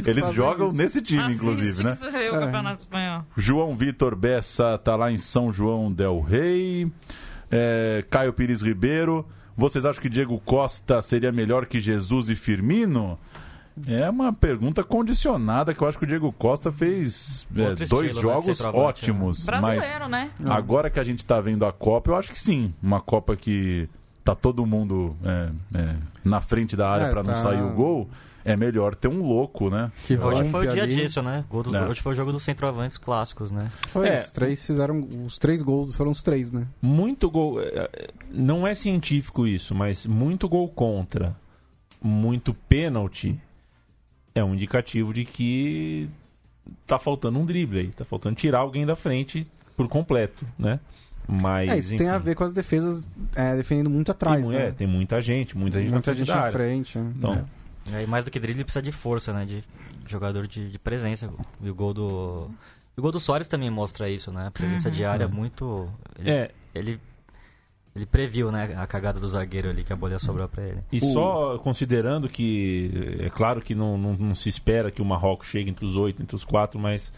que 0.02 0.08
Eles 0.10 0.32
jogam 0.32 0.68
isso. 0.68 0.76
nesse 0.76 1.00
time, 1.02 1.22
Assiste 1.22 1.36
inclusive, 1.42 1.84
né? 1.84 1.96
vê 2.12 2.30
o 2.30 2.36
É. 2.36 2.38
Campeonato 2.40 2.80
Espanhol. 2.80 3.24
João 3.36 3.74
Vitor 3.74 4.14
Bessa 4.14 4.76
tá 4.78 4.94
lá 4.96 5.10
em 5.10 5.18
São 5.18 5.50
João 5.52 5.92
del 5.92 6.20
Rei. 6.20 6.90
É, 7.50 8.04
Caio 8.10 8.32
Pires 8.32 8.62
Ribeiro. 8.62 9.26
Vocês 9.56 9.84
acham 9.86 10.02
que 10.02 10.10
Diego 10.10 10.38
Costa 10.44 11.00
seria 11.00 11.32
melhor 11.32 11.64
que 11.64 11.80
Jesus 11.80 12.28
e 12.28 12.34
Firmino? 12.36 13.18
É 13.86 14.08
uma 14.08 14.32
pergunta 14.32 14.82
condicionada 14.82 15.74
que 15.74 15.82
eu 15.82 15.88
acho 15.88 15.98
que 15.98 16.04
o 16.04 16.06
Diego 16.06 16.32
Costa 16.32 16.72
fez 16.72 17.46
é, 17.54 17.74
dois 17.74 17.80
estilo, 17.82 18.02
né, 18.14 18.20
jogos 18.20 18.44
centroavante, 18.56 18.80
ótimos. 18.82 19.44
Mas 19.46 19.60
Brasileiro, 19.60 20.08
né? 20.08 20.30
agora 20.46 20.88
que 20.88 20.98
a 20.98 21.04
gente 21.04 21.24
tá 21.26 21.40
vendo 21.40 21.66
a 21.66 21.72
Copa, 21.72 22.10
eu 22.10 22.16
acho 22.16 22.32
que 22.32 22.38
sim. 22.38 22.72
Uma 22.82 23.00
Copa 23.00 23.36
que 23.36 23.88
tá 24.24 24.34
todo 24.34 24.64
mundo 24.64 25.14
é, 25.22 25.50
é, 25.78 25.96
na 26.24 26.40
frente 26.40 26.74
da 26.74 26.88
área 26.90 27.04
É, 27.06 27.10
pra 27.10 27.22
não 27.22 27.34
tá. 27.34 27.40
sair 27.40 27.60
o 27.62 27.74
gol. 27.74 28.08
É 28.44 28.56
melhor 28.56 28.94
ter 28.94 29.08
um 29.08 29.20
louco, 29.26 29.68
né? 29.68 29.90
Que 30.06 30.16
Hoje 30.16 30.48
foi 30.50 30.68
o 30.68 30.70
dia 30.70 30.84
ali. 30.84 30.94
disso, 30.94 31.20
né? 31.20 31.44
Gol 31.50 31.64
do- 31.64 31.76
É. 31.76 31.84
Hoje 31.88 32.00
foi 32.00 32.12
o 32.12 32.14
jogo 32.14 32.30
dos 32.30 32.44
centroavantes 32.44 32.96
clássicos, 32.96 33.50
né? 33.50 33.72
Foi, 33.88 34.08
É. 34.08 34.20
os 34.20 34.30
três 34.30 34.64
fizeram. 34.64 35.00
Os 35.26 35.36
três 35.36 35.60
gols 35.62 35.96
foram 35.96 36.12
os 36.12 36.22
três, 36.22 36.52
né? 36.52 36.64
Muito 36.80 37.28
gol. 37.28 37.56
Não 38.30 38.64
é 38.64 38.72
científico 38.74 39.48
isso, 39.48 39.74
mas 39.74 40.06
muito 40.06 40.48
gol 40.48 40.68
contra, 40.68 41.34
muito 42.00 42.54
pênalti 42.54 43.36
é 44.38 44.44
um 44.44 44.54
indicativo 44.54 45.12
de 45.12 45.24
que 45.24 46.08
tá 46.86 46.98
faltando 46.98 47.38
um 47.38 47.46
drible 47.46 47.78
aí. 47.80 47.88
Tá 47.88 48.04
faltando 48.04 48.36
tirar 48.36 48.58
alguém 48.58 48.84
da 48.84 48.94
frente 48.94 49.46
por 49.76 49.88
completo, 49.88 50.44
né? 50.58 50.78
Mas. 51.28 51.70
É, 51.70 51.78
isso 51.78 51.96
tem 51.96 52.08
a 52.08 52.16
enfim, 52.16 52.24
ver 52.24 52.34
com 52.34 52.44
as 52.44 52.52
defesas 52.52 53.10
é, 53.34 53.56
defendendo 53.56 53.90
muito 53.90 54.10
atrás, 54.12 54.46
tem, 54.46 54.56
né? 54.56 54.68
é, 54.68 54.70
tem 54.70 54.86
muita 54.86 55.20
gente, 55.20 55.56
muita 55.56 55.78
gente 55.78 55.88
na 55.88 55.94
Muita 55.94 56.14
frente 56.14 56.26
gente 56.26 56.36
na 56.36 56.50
frente. 56.50 56.98
né? 56.98 57.12
Então, 57.16 57.34
É. 57.34 57.44
E 57.88 57.96
aí, 57.96 58.06
mais 58.06 58.24
do 58.24 58.30
que 58.32 58.40
drible, 58.40 58.64
precisa 58.64 58.82
de 58.82 58.90
força, 58.90 59.32
né? 59.32 59.44
De 59.44 59.62
jogador 60.06 60.46
de, 60.46 60.70
de 60.70 60.78
presença. 60.78 61.30
E 61.62 61.70
o 61.70 61.74
gol 61.74 61.94
do. 61.94 62.50
E 62.96 63.00
o 63.00 63.02
gol 63.02 63.12
do 63.12 63.20
Soares 63.20 63.46
também 63.46 63.70
mostra 63.70 64.08
isso, 64.08 64.32
né? 64.32 64.48
A 64.48 64.50
presença 64.50 64.90
de 64.90 65.04
área 65.04 65.28
muito. 65.28 65.88
Ele, 66.18 66.30
é, 66.30 66.50
ele, 66.74 67.00
ele 67.96 68.06
previu, 68.06 68.52
né? 68.52 68.74
A 68.76 68.86
cagada 68.86 69.18
do 69.18 69.26
zagueiro 69.28 69.68
ali, 69.70 69.82
que 69.82 69.92
a 69.92 69.96
bola 69.96 70.12
ia 70.12 70.18
sobrar 70.18 70.46
pra 70.48 70.62
ele. 70.62 70.78
E 70.92 71.00
só 71.00 71.58
considerando 71.58 72.28
que, 72.28 73.16
é 73.20 73.30
claro 73.30 73.60
que 73.60 73.74
não, 73.74 73.96
não, 73.98 74.12
não 74.14 74.34
se 74.34 74.48
espera 74.48 74.90
que 74.90 75.02
o 75.02 75.04
Marrocos 75.04 75.48
chegue 75.48 75.70
entre 75.70 75.84
os 75.84 75.96
oito, 75.96 76.22
entre 76.22 76.36
os 76.36 76.44
quatro, 76.44 76.78
mas 76.78 77.12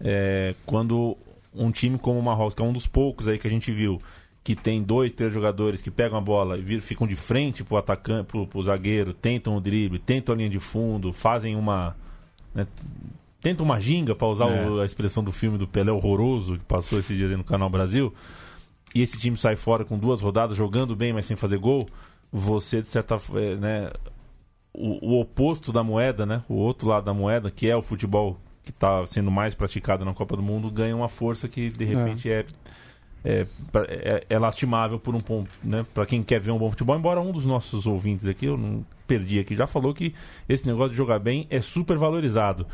é, 0.00 0.54
quando 0.66 1.16
um 1.54 1.70
time 1.70 1.96
como 1.98 2.18
o 2.18 2.22
Marrocos, 2.22 2.54
que 2.54 2.60
é 2.62 2.64
um 2.64 2.72
dos 2.72 2.86
poucos 2.86 3.28
aí 3.28 3.38
que 3.38 3.46
a 3.46 3.50
gente 3.50 3.70
viu, 3.72 3.98
que 4.44 4.54
tem 4.54 4.82
dois, 4.82 5.12
três 5.12 5.32
jogadores 5.32 5.80
que 5.80 5.90
pegam 5.90 6.18
a 6.18 6.20
bola 6.20 6.56
e 6.58 6.60
vir- 6.62 6.80
ficam 6.80 7.06
de 7.06 7.16
frente 7.16 7.64
pro 7.64 7.76
atacante, 7.76 8.26
pro, 8.28 8.46
pro 8.46 8.62
zagueiro, 8.62 9.12
tentam 9.14 9.56
o 9.56 9.60
drible, 9.60 9.98
tentam 9.98 10.34
a 10.34 10.38
linha 10.38 10.50
de 10.50 10.60
fundo, 10.60 11.12
fazem 11.12 11.56
uma. 11.56 11.96
né, 12.54 12.66
tentam 13.42 13.64
uma 13.64 13.78
ginga, 13.80 14.14
para 14.14 14.26
usar 14.28 14.48
É. 14.50 14.68
o- 14.68 14.80
a 14.80 14.84
expressão 14.86 15.22
do 15.24 15.30
filme 15.32 15.56
do 15.56 15.66
Pelé 15.68 15.90
horroroso 15.92 16.58
que 16.58 16.64
passou 16.64 16.98
esse 16.98 17.14
dia 17.14 17.26
ali 17.26 17.36
no 17.36 17.44
Canal 17.44 17.68
Brasil 17.70 18.12
e 18.94 19.02
esse 19.02 19.18
time 19.18 19.36
sai 19.36 19.56
fora 19.56 19.84
com 19.84 19.98
duas 19.98 20.20
rodadas, 20.20 20.56
jogando 20.56 20.94
bem, 20.96 21.12
mas 21.12 21.26
sem 21.26 21.36
fazer 21.36 21.58
gol, 21.58 21.86
você, 22.32 22.80
de 22.82 22.88
certa 22.88 23.18
forma, 23.18 23.40
é, 23.42 23.56
né, 23.56 23.90
o, 24.72 25.12
o 25.14 25.20
oposto 25.20 25.72
da 25.72 25.82
moeda, 25.82 26.24
né, 26.26 26.42
o 26.48 26.54
outro 26.54 26.88
lado 26.88 27.04
da 27.04 27.14
moeda, 27.14 27.50
que 27.50 27.68
é 27.68 27.76
o 27.76 27.82
futebol 27.82 28.38
que 28.64 28.70
está 28.70 29.06
sendo 29.06 29.30
mais 29.30 29.54
praticado 29.54 30.04
na 30.04 30.12
Copa 30.12 30.36
do 30.36 30.42
Mundo, 30.42 30.70
ganha 30.70 30.96
uma 30.96 31.08
força 31.08 31.48
que, 31.48 31.70
de 31.70 31.84
repente, 31.84 32.30
é, 32.30 32.44
é, 33.24 33.46
é- 33.88 34.26
é 34.28 34.38
lastimável 34.38 34.98
por 34.98 35.14
um 35.14 35.20
ponto, 35.20 35.50
né, 35.62 35.84
para 35.94 36.06
quem 36.06 36.22
quer 36.22 36.40
ver 36.40 36.50
um 36.50 36.58
bom 36.58 36.70
futebol, 36.70 36.96
embora 36.96 37.20
um 37.20 37.32
dos 37.32 37.46
nossos 37.46 37.86
ouvintes 37.86 38.26
aqui, 38.26 38.46
eu 38.46 38.56
não 38.56 38.84
perdi 39.06 39.38
aqui, 39.38 39.54
já 39.54 39.66
falou 39.66 39.94
que 39.94 40.14
esse 40.48 40.66
negócio 40.66 40.90
de 40.90 40.96
jogar 40.96 41.18
bem 41.20 41.46
é 41.48 41.60
super 41.60 41.96
valorizado. 41.96 42.66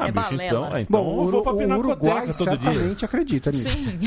Ah, 0.00 0.06
É 0.08 0.12
bicho, 0.12 0.34
então, 0.34 0.64
é, 0.66 0.80
então 0.82 1.02
Bom, 1.04 1.24
eu 1.24 1.28
vou 1.28 1.40
o, 1.40 1.42
pra 1.42 1.52
o 1.52 1.56
Pinacoteca 1.56 1.88
Uruguai 2.04 2.20
todo 2.32 2.36
dia. 2.36 2.46
certamente 2.70 3.04
acredita 3.04 3.50
nisso. 3.50 3.68
Sim. 3.68 3.98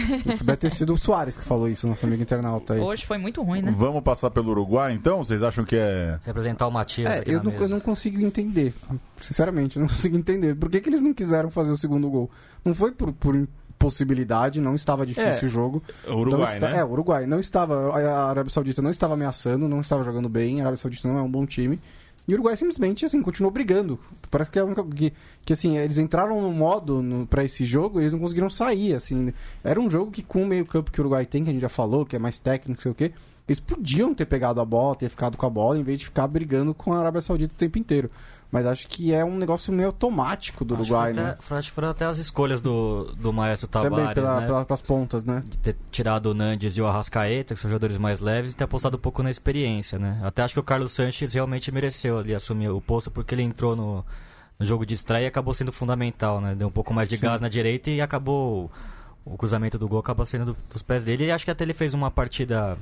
Deve 0.42 0.56
ter 0.58 0.70
sido 0.72 0.94
o 0.94 0.98
Soares 0.98 1.36
que 1.36 1.44
falou 1.44 1.68
isso, 1.68 1.86
nosso 1.86 2.06
amigo 2.06 2.22
internauta 2.24 2.76
aí. 2.76 2.80
Hoje 2.80 3.06
foi 3.06 3.18
muito 3.18 3.44
ruim, 3.44 3.62
né? 3.62 3.74
Vamos 3.76 4.02
passar 4.02 4.32
pelo 4.32 4.52
Uruguai, 4.52 4.94
então? 4.94 5.18
Vocês 5.24 5.44
acham 5.44 5.66
que 5.66 5.76
é. 5.76 6.18
Representar 6.26 6.66
o 6.68 6.72
Matias 6.72 7.10
É, 7.12 7.18
aqui 7.20 7.32
eu 7.32 7.40
na 7.40 7.44
não, 7.44 7.52
mesa. 7.52 7.66
eu 7.66 7.70
não 7.70 7.80
consigo 7.82 8.22
entender. 8.22 8.74
Sinceramente, 9.20 9.76
eu 9.76 9.82
não 9.82 9.90
consigo 9.94 10.18
entender. 10.18 10.56
Por 10.56 10.70
que, 10.70 10.80
que 10.80 10.88
eles 10.90 11.02
não 11.02 11.14
quiseram 11.14 11.50
fazer 11.52 11.74
o 11.74 11.78
segundo 11.78 12.10
gol? 12.10 12.32
Não 12.64 12.74
foi 12.74 12.94
por, 12.94 13.12
por 13.12 13.36
impossibilidade, 13.36 14.62
não 14.62 14.76
estava 14.76 15.06
difícil 15.06 15.42
É, 15.42 15.46
o 15.46 15.48
jogo. 15.48 15.84
O 16.08 16.14
Uruguai, 16.14 16.40
Não 16.40 16.54
está- 16.54 16.70
né? 16.70 16.78
É, 16.80 16.84
o 16.86 16.90
Uruguai. 16.92 17.26
Não 17.26 17.40
estava. 17.40 17.90
A 18.00 18.30
Arábia 18.30 18.50
Saudita 18.52 18.82
não 18.82 18.92
estava 18.92 19.16
ameaçando, 19.16 19.68
não 19.68 19.82
estava 19.82 20.04
jogando 20.04 20.30
bem. 20.30 20.60
A 20.60 20.64
Arábia 20.64 20.78
Saudita 20.78 21.08
não 21.08 21.18
é 21.18 21.22
um 21.22 21.30
bom 21.30 21.46
time. 21.46 21.80
E 22.28 22.34
o 22.34 22.36
Uruguai 22.36 22.56
simplesmente, 22.56 23.06
assim, 23.06 23.22
continuou 23.22 23.52
brigando. 23.52 24.00
Parece 24.30 24.52
que 24.52 24.60
é 24.60 24.64
única. 24.64 24.84
Que, 24.84 25.12
que 25.44 25.54
assim, 25.54 25.78
eles 25.78 25.98
entraram 25.98 26.42
no 26.42 26.52
modo 26.52 27.02
no, 27.02 27.26
pra 27.26 27.44
esse 27.44 27.66
jogo 27.66 28.00
eles 28.00 28.14
não 28.14 28.20
conseguiram 28.20 28.50
sair, 28.50 28.94
assim. 28.94 29.34
Era 29.64 29.80
um 29.80 29.90
jogo 29.90 30.12
que, 30.12 30.22
com 30.22 30.44
o 30.44 30.48
meio-campo 30.48 30.92
que 30.92 31.00
o 31.00 31.04
Uruguai 31.04 31.26
tem, 31.26 31.44
que 31.44 31.50
a 31.50 31.54
gente 31.54 31.62
já 31.62 31.70
falou, 31.70 32.06
que 32.06 32.16
é 32.16 32.20
mais 32.20 32.38
técnico, 32.38 32.82
sei 32.82 32.92
o 32.92 32.96
quê, 32.96 33.12
eles 33.48 33.60
podiam 33.60 34.14
ter 34.14 34.26
pegado 34.26 34.62
a 34.62 34.66
bola, 34.66 34.96
ter 34.96 35.10
ficado 35.10 35.36
com 35.36 35.46
a 35.46 35.50
bola, 35.50 35.78
em 35.78 35.84
vez 35.84 36.00
de 36.00 36.06
ficar 36.06 36.28
brigando 36.28 36.74
com 36.74 36.94
a 36.94 37.00
Arábia 37.00 37.22
Saudita 37.22 37.54
o 37.54 37.58
tempo 37.58 37.78
inteiro. 37.78 38.10
Mas 38.52 38.66
acho 38.66 38.88
que 38.90 39.14
é 39.14 39.24
um 39.24 39.38
negócio 39.38 39.72
meio 39.72 39.88
automático 39.88 40.66
do 40.66 40.74
Acho 40.74 40.84
Uruguai, 40.84 41.14
foi 41.14 41.24
né? 41.24 41.30
até, 41.40 41.56
Acho 41.56 41.70
que 41.70 41.74
foram 41.76 41.90
até 41.90 42.04
as 42.06 42.18
escolhas 42.18 42.60
do, 42.62 43.06
do 43.16 43.32
maestro 43.32 43.66
Também 43.68 43.92
Tavares, 43.92 44.14
pela, 44.14 44.42
né? 44.42 44.46
pela, 44.46 44.66
pras 44.66 44.82
pontas, 44.82 45.24
né? 45.24 45.42
de 45.48 45.58
ter 45.58 45.78
tirado 45.90 46.26
o 46.28 46.34
Nandes 46.34 46.76
e 46.76 46.82
o 46.82 46.86
Arrascaeta, 46.88 47.54
que 47.54 47.60
são 47.62 47.70
jogadores 47.70 47.98
mais 47.98 48.20
leves, 48.20 48.52
e 48.52 48.56
ter 48.56 48.66
apostado 48.66 48.98
um 48.98 49.00
pouco 49.00 49.24
na 49.24 49.30
experiência, 49.30 49.98
né? 49.98 50.20
Até 50.22 50.42
acho 50.44 50.54
que 50.56 50.60
o 50.60 50.64
Carlos 50.64 50.92
Sanches 50.92 51.34
realmente 51.34 51.72
mereceu 51.72 52.20
ali 52.20 52.36
assumir 52.36 52.68
o 52.70 52.82
posto, 52.82 53.10
porque 53.10 53.34
ele 53.34 53.44
entrou 53.44 53.74
no, 53.74 54.06
no 54.60 54.66
jogo 54.66 54.86
de 54.86 54.96
estreia 54.96 55.24
e 55.24 55.28
acabou 55.28 55.54
sendo 55.54 55.72
fundamental, 55.72 56.42
né? 56.42 56.54
Deu 56.54 56.68
um 56.68 56.72
pouco 56.72 56.94
mais 56.94 57.08
de 57.08 57.16
gás 57.16 57.40
na 57.40 57.48
direita 57.48 57.90
e 57.90 58.02
acabou... 58.02 58.70
O 59.24 59.38
cruzamento 59.38 59.78
do 59.78 59.88
gol 59.88 60.00
acabou 60.00 60.26
saindo 60.26 60.48
do- 60.48 60.58
dos 60.74 60.82
pés 60.82 61.04
dele. 61.04 61.26
E 61.26 61.32
acho 61.32 61.46
que 61.46 61.52
até 61.52 61.64
ele 61.64 61.76
fez 61.76 61.94
uma 61.94 62.10
partida 62.12 62.76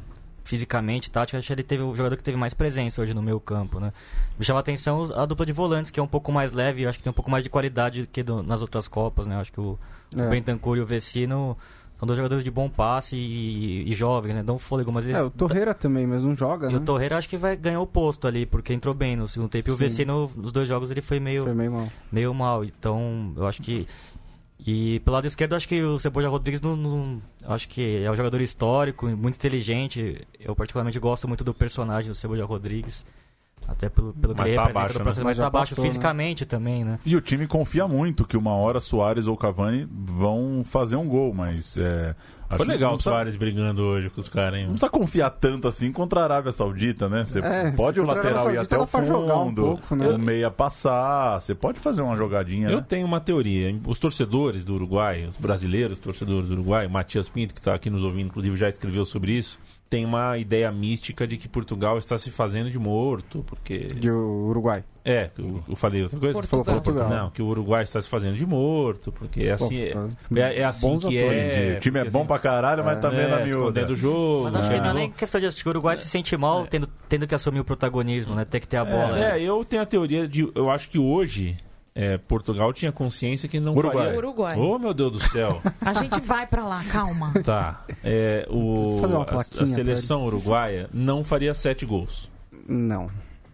fisicamente, 0.50 1.12
tática, 1.12 1.38
acho 1.38 1.46
que 1.46 1.54
ele 1.54 1.62
teve 1.64 1.84
o 1.84 1.94
jogador 1.94 2.18
que 2.18 2.24
teve 2.24 2.36
mais 2.38 2.56
presença 2.56 3.00
hoje 3.04 3.14
no 3.14 3.22
meio 3.22 3.40
campo, 3.40 3.80
né? 3.80 3.94
Me 4.38 4.44
chama 4.44 4.58
a 4.60 4.62
atenção 4.62 5.04
a 5.16 5.24
dupla 5.26 5.46
de 5.46 5.54
volantes, 5.54 5.92
que 5.92 6.00
é 6.00 6.04
um 6.04 6.08
pouco 6.08 6.32
mais 6.32 6.52
leve, 6.52 6.88
acho 6.88 6.98
que 6.98 7.04
tem 7.04 7.12
um 7.12 7.14
pouco 7.14 7.30
mais 7.30 7.44
de 7.44 7.52
qualidade 7.52 8.08
que 8.12 8.24
do- 8.24 8.42
nas 8.42 8.62
outras 8.64 8.88
Copas, 8.88 9.28
né? 9.28 9.36
Acho 9.40 9.52
que 9.52 9.62
o, 9.62 9.78
É. 10.18 10.26
o 10.26 10.30
Bentancur 10.32 10.76
e 10.78 10.82
o 10.82 10.86
Vecino 10.88 11.56
são 12.00 12.08
dois 12.08 12.18
jogadores 12.18 12.44
de 12.44 12.50
bom 12.50 12.68
passe 12.68 13.16
e, 13.16 13.84
e 13.92 13.94
jovens, 13.94 14.34
né? 14.34 14.42
Dão 14.42 14.58
fôlego, 14.58 14.92
mas 14.92 15.06
eles... 15.06 15.18
É, 15.18 15.22
o 15.22 15.30
Torreira 15.30 15.74
também, 15.76 16.08
mas 16.08 16.24
não 16.24 16.36
joga, 16.36 16.68
E 16.68 16.72
né? 16.74 16.78
o 16.78 16.80
Torreira 16.80 17.16
acho 17.18 17.30
que 17.30 17.38
vai 17.38 17.56
ganhar 17.56 17.80
o 17.82 17.86
posto 17.86 18.28
ali, 18.28 18.46
porque 18.48 18.74
entrou 18.74 18.96
bem 18.96 19.16
no 19.16 19.28
segundo 19.28 19.50
tempo. 19.52 19.70
E 19.70 19.72
o. 19.72 19.76
Vecino, 19.76 20.32
nos 20.36 20.52
dois 20.52 20.68
jogos, 20.68 20.90
ele 20.90 21.02
foi 21.02 21.20
meio, 21.20 21.44
Foi 21.44 21.54
meio 21.54 21.72
mal. 21.72 21.88
meio 22.12 22.34
mal. 22.34 22.64
Então, 22.64 23.34
eu 23.38 23.46
acho 23.46 23.62
que. 23.62 23.88
E 24.66 25.00
pelo 25.00 25.16
lado 25.16 25.26
esquerdo, 25.26 25.56
acho 25.56 25.68
que 25.68 25.82
o 25.82 25.98
Cebola 25.98 26.28
Rodrigues 26.28 26.60
não, 26.60 26.76
não- 26.76 27.22
acho 27.46 27.68
que 27.70 28.04
é 28.04 28.12
um 28.12 28.16
jogador 28.16 28.42
histórico, 28.42 29.08
muito 29.08 29.36
inteligente. 29.36 30.28
Eu 30.40 30.56
particularmente 30.56 31.00
gosto 31.00 31.28
muito 31.28 31.44
do 31.44 31.54
personagem 31.54 32.10
do 32.10 32.16
Cebola 32.16 32.44
Rodrigues. 32.46 33.06
Até 33.68 33.88
pelo, 33.88 34.14
pelo 34.14 34.34
que 34.34 34.40
Mas 34.40 34.48
ele 34.48 34.56
tá 34.58 34.64
abaixo, 34.64 34.98
né? 34.98 35.04
processo, 35.04 35.26
Mas 35.26 35.38
mas 35.38 35.38
tá 35.38 35.48
abaixo 35.48 35.80
né? 35.80 35.88
fisicamente 35.88 36.46
também, 36.46 36.84
né? 36.84 36.98
E 37.06 37.16
o 37.16 37.22
time 37.22 37.46
confia 37.46 37.88
muito 37.88 38.26
que 38.26 38.36
uma 38.36 38.54
hora 38.54 38.80
Soares 38.80 39.28
ou 39.28 39.38
Cavani 39.38 39.88
vão 39.92 40.64
fazer 40.66 40.96
um 40.96 41.08
gol, 41.08 41.34
mas. 41.34 41.78
É, 41.78 42.16
acho 42.50 42.58
Foi 42.58 42.66
legal 42.66 42.90
não 42.90 42.96
o 42.96 42.98
precisa- 42.98 43.12
Soares 43.16 43.36
brigando 43.36 43.84
hoje 43.84 44.10
com 44.10 44.20
os 44.20 44.28
caras, 44.28 44.56
hein? 44.60 44.64
Não 44.66 44.72
precisa 44.72 44.90
confiar 44.90 45.30
tanto 45.30 45.68
assim 45.68 45.92
contra 45.92 46.22
a 46.22 46.24
Arábia 46.24 46.52
Saudita, 46.52 47.08
né? 47.08 47.24
Você 47.26 47.40
É, 47.40 47.72
pode 47.72 48.00
o 48.00 48.04
lateral 48.04 48.52
ir 48.52 48.58
até 48.58 48.76
o 48.78 48.88
jogar 49.06 49.38
um 49.40 49.46
fundo, 49.48 49.62
pouco, 49.62 49.96
né? 49.96 50.08
o 50.08 50.18
meia 50.20 50.50
passar. 50.52 51.40
Você 51.40 51.54
pode 51.54 51.80
fazer 51.80 52.02
uma 52.02 52.18
jogadinha, 52.18 52.70
Eu 52.70 52.78
né? 52.78 52.86
tenho 52.88 53.06
uma 53.06 53.20
teoria. 53.20 53.74
Os 53.86 54.00
torcedores 54.00 54.64
do 54.66 54.74
Uruguai, 54.76 55.26
os 55.26 55.38
brasileiros 55.38 56.00
torcedores 56.00 56.48
do 56.48 56.54
Uruguai, 56.54 56.86
o 56.88 56.90
Matias 56.90 57.30
Pinto, 57.30 57.54
que 57.54 57.60
está 57.60 57.74
aqui 57.74 57.90
nos 57.90 58.04
ouvindo, 58.04 58.28
inclusive 58.28 58.58
já 58.58 58.68
escreveu 58.70 59.06
sobre 59.06 59.34
isso, 59.34 59.60
tem 59.90 60.06
uma 60.06 60.38
ideia 60.38 60.72
mística 60.72 61.26
de 61.26 61.36
que 61.36 61.50
Portugal 61.50 61.98
está 61.98 62.16
se 62.18 62.30
fazendo 62.30 62.70
de 62.70 62.78
morto, 62.78 63.44
porque... 63.48 63.80
De 63.80 64.12
Uruguai. 64.12 64.84
É, 65.04 65.32
eu, 65.36 65.64
eu 65.68 65.76
falei 65.76 66.04
outra 66.04 66.20
coisa? 66.20 66.34
Portugal. 66.34 66.64
Falou 66.64 66.82
Portugal. 66.82 67.10
Não, 67.10 67.30
que 67.32 67.42
o 67.42 67.48
Uruguai 67.48 67.84
está 67.84 68.00
se 68.00 68.08
fazendo 68.08 68.36
de 68.36 68.46
morto, 68.46 69.12
porque 69.12 69.46
é 69.46 69.52
assim... 69.54 69.80
é, 69.80 69.94
é, 70.36 70.60
é 70.60 70.64
assim 70.64 70.88
Bons 70.88 71.06
que 71.06 71.18
atores. 71.18 71.48
é... 71.48 71.78
o 71.78 71.80
time 71.80 72.00
é 72.00 72.06
bom 72.06 72.20
assim, 72.20 72.28
pra 72.28 72.38
caralho, 72.38 72.86
mas 72.86 73.00
também 73.00 73.22
é, 73.22 73.28
na 73.28 73.38
miúda. 73.38 73.50
escondendo 73.50 73.94
o 73.94 73.96
jogo. 73.96 74.44
Mas 74.44 74.56
acho 74.56 74.70
que 74.70 74.78
não 74.80 74.90
é 74.90 74.94
né? 74.94 75.00
nem 75.00 75.12
questão 75.12 75.42
de 75.42 75.48
o 75.48 75.70
Uruguai 75.70 75.98
se 75.98 76.08
sente 76.08 76.38
mal 76.38 76.68
tendo, 76.68 76.88
tendo 77.08 77.26
que 77.26 77.34
assumir 77.34 77.60
o 77.60 77.66
protagonismo, 77.66 78.36
né? 78.36 78.46
Ter 78.46 78.60
que 78.60 78.68
ter 78.68 78.78
a 78.78 78.86
bola. 78.86 79.18
É, 79.20 79.42
eu 79.42 79.66
tenho 79.66 79.82
a 79.82 79.86
teoria 79.88 80.28
de... 80.28 80.48
Eu 80.54 80.70
acho 80.70 80.88
que 80.88 81.00
hoje... 81.00 81.58
é, 81.96 82.18
Portugal 82.18 82.72
tinha 82.72 82.92
consciência 82.92 83.50
que 83.50 83.60
não 83.60 83.76
Uruguai. 83.76 84.06
faria... 84.06 84.18
Uruguai. 84.20 84.58
Oh, 84.58 84.78
meu 84.80 84.94
Deus 84.94 85.12
do 85.14 85.20
céu! 85.20 85.62
A 85.82 85.94
gente 85.94 86.20
vai 86.22 86.46
pra 86.48 86.66
lá, 86.66 86.84
calma. 86.86 87.34
Tá. 87.44 87.84
É, 88.04 88.48
o, 88.50 89.00
Fazer 89.02 89.14
uma 89.16 89.24
a- 89.24 89.26
plaquinha 89.28 89.64
a, 89.64 89.68
seleção 89.68 90.26
uruguaia 90.26 90.90
não 90.94 91.24
faria 91.24 91.54
sete 91.54 91.86
gols. 91.86 92.30
Não. 92.68 93.10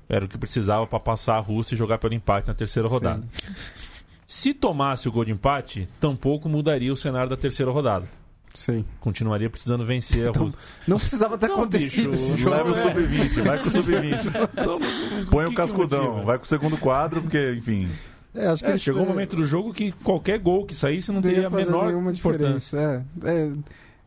Era 0.07 0.25
o 0.25 0.27
que 0.27 0.37
precisava 0.37 0.85
para 0.85 0.99
passar 0.99 1.35
a 1.37 1.39
Rússia 1.39 1.73
e 1.73 1.77
jogar 1.77 1.97
pelo 1.97 2.13
empate 2.13 2.47
na 2.47 2.53
terceira 2.53 2.87
rodada. 2.87 3.23
Se 4.27 4.53
tomasse 4.53 5.07
o 5.07 5.11
gol 5.11 5.25
de 5.25 5.31
empate, 5.31 5.87
tampouco 5.99 6.49
mudaria 6.49 6.91
o 6.91 6.97
cenário 6.97 7.29
da 7.29 7.37
terceira 7.37 7.71
rodada. 7.71 8.05
Sim. 8.53 8.85
Continuaria 8.99 9.49
precisando 9.49 9.83
vencer 9.85 10.27
a 10.29 10.31
Rússia. 10.31 10.57
Não 10.87 10.97
precisava 10.97 11.37
ter 11.37 11.47
Não, 11.47 11.55
acontecido 11.57 12.11
bicho, 12.11 12.23
esse 12.23 12.37
jogo. 12.37 12.55
Leva 12.55 12.69
o 12.69 12.73
é. 12.73 12.81
sub-20, 12.81 13.43
vai 13.43 13.57
com 13.59 13.67
o 13.67 13.71
sub-20. 13.71 14.49
Então, 14.53 14.79
Põe 15.29 15.45
que 15.45 15.51
o 15.51 15.55
cascudão, 15.55 16.03
motiva? 16.05 16.25
vai 16.25 16.37
com 16.37 16.43
o 16.45 16.47
segundo 16.47 16.77
quadro, 16.77 17.21
porque, 17.21 17.53
enfim. 17.57 17.89
É, 18.35 18.47
acho 18.47 18.63
que 18.63 18.69
É, 18.69 18.77
chegou 18.77 19.03
um 19.03 19.07
momento 19.07 19.35
do 19.35 19.45
jogo 19.45 19.73
que 19.73 19.91
qualquer 19.91 20.39
gol 20.39 20.65
que 20.65 20.75
saísse 20.75 21.11
não 21.11 21.21
teria 21.21 21.41
ia 21.41 21.47
a 21.47 21.49
menor 21.49 21.91
importância. 22.11 22.77
É, 23.23 23.29
é, 23.31 23.51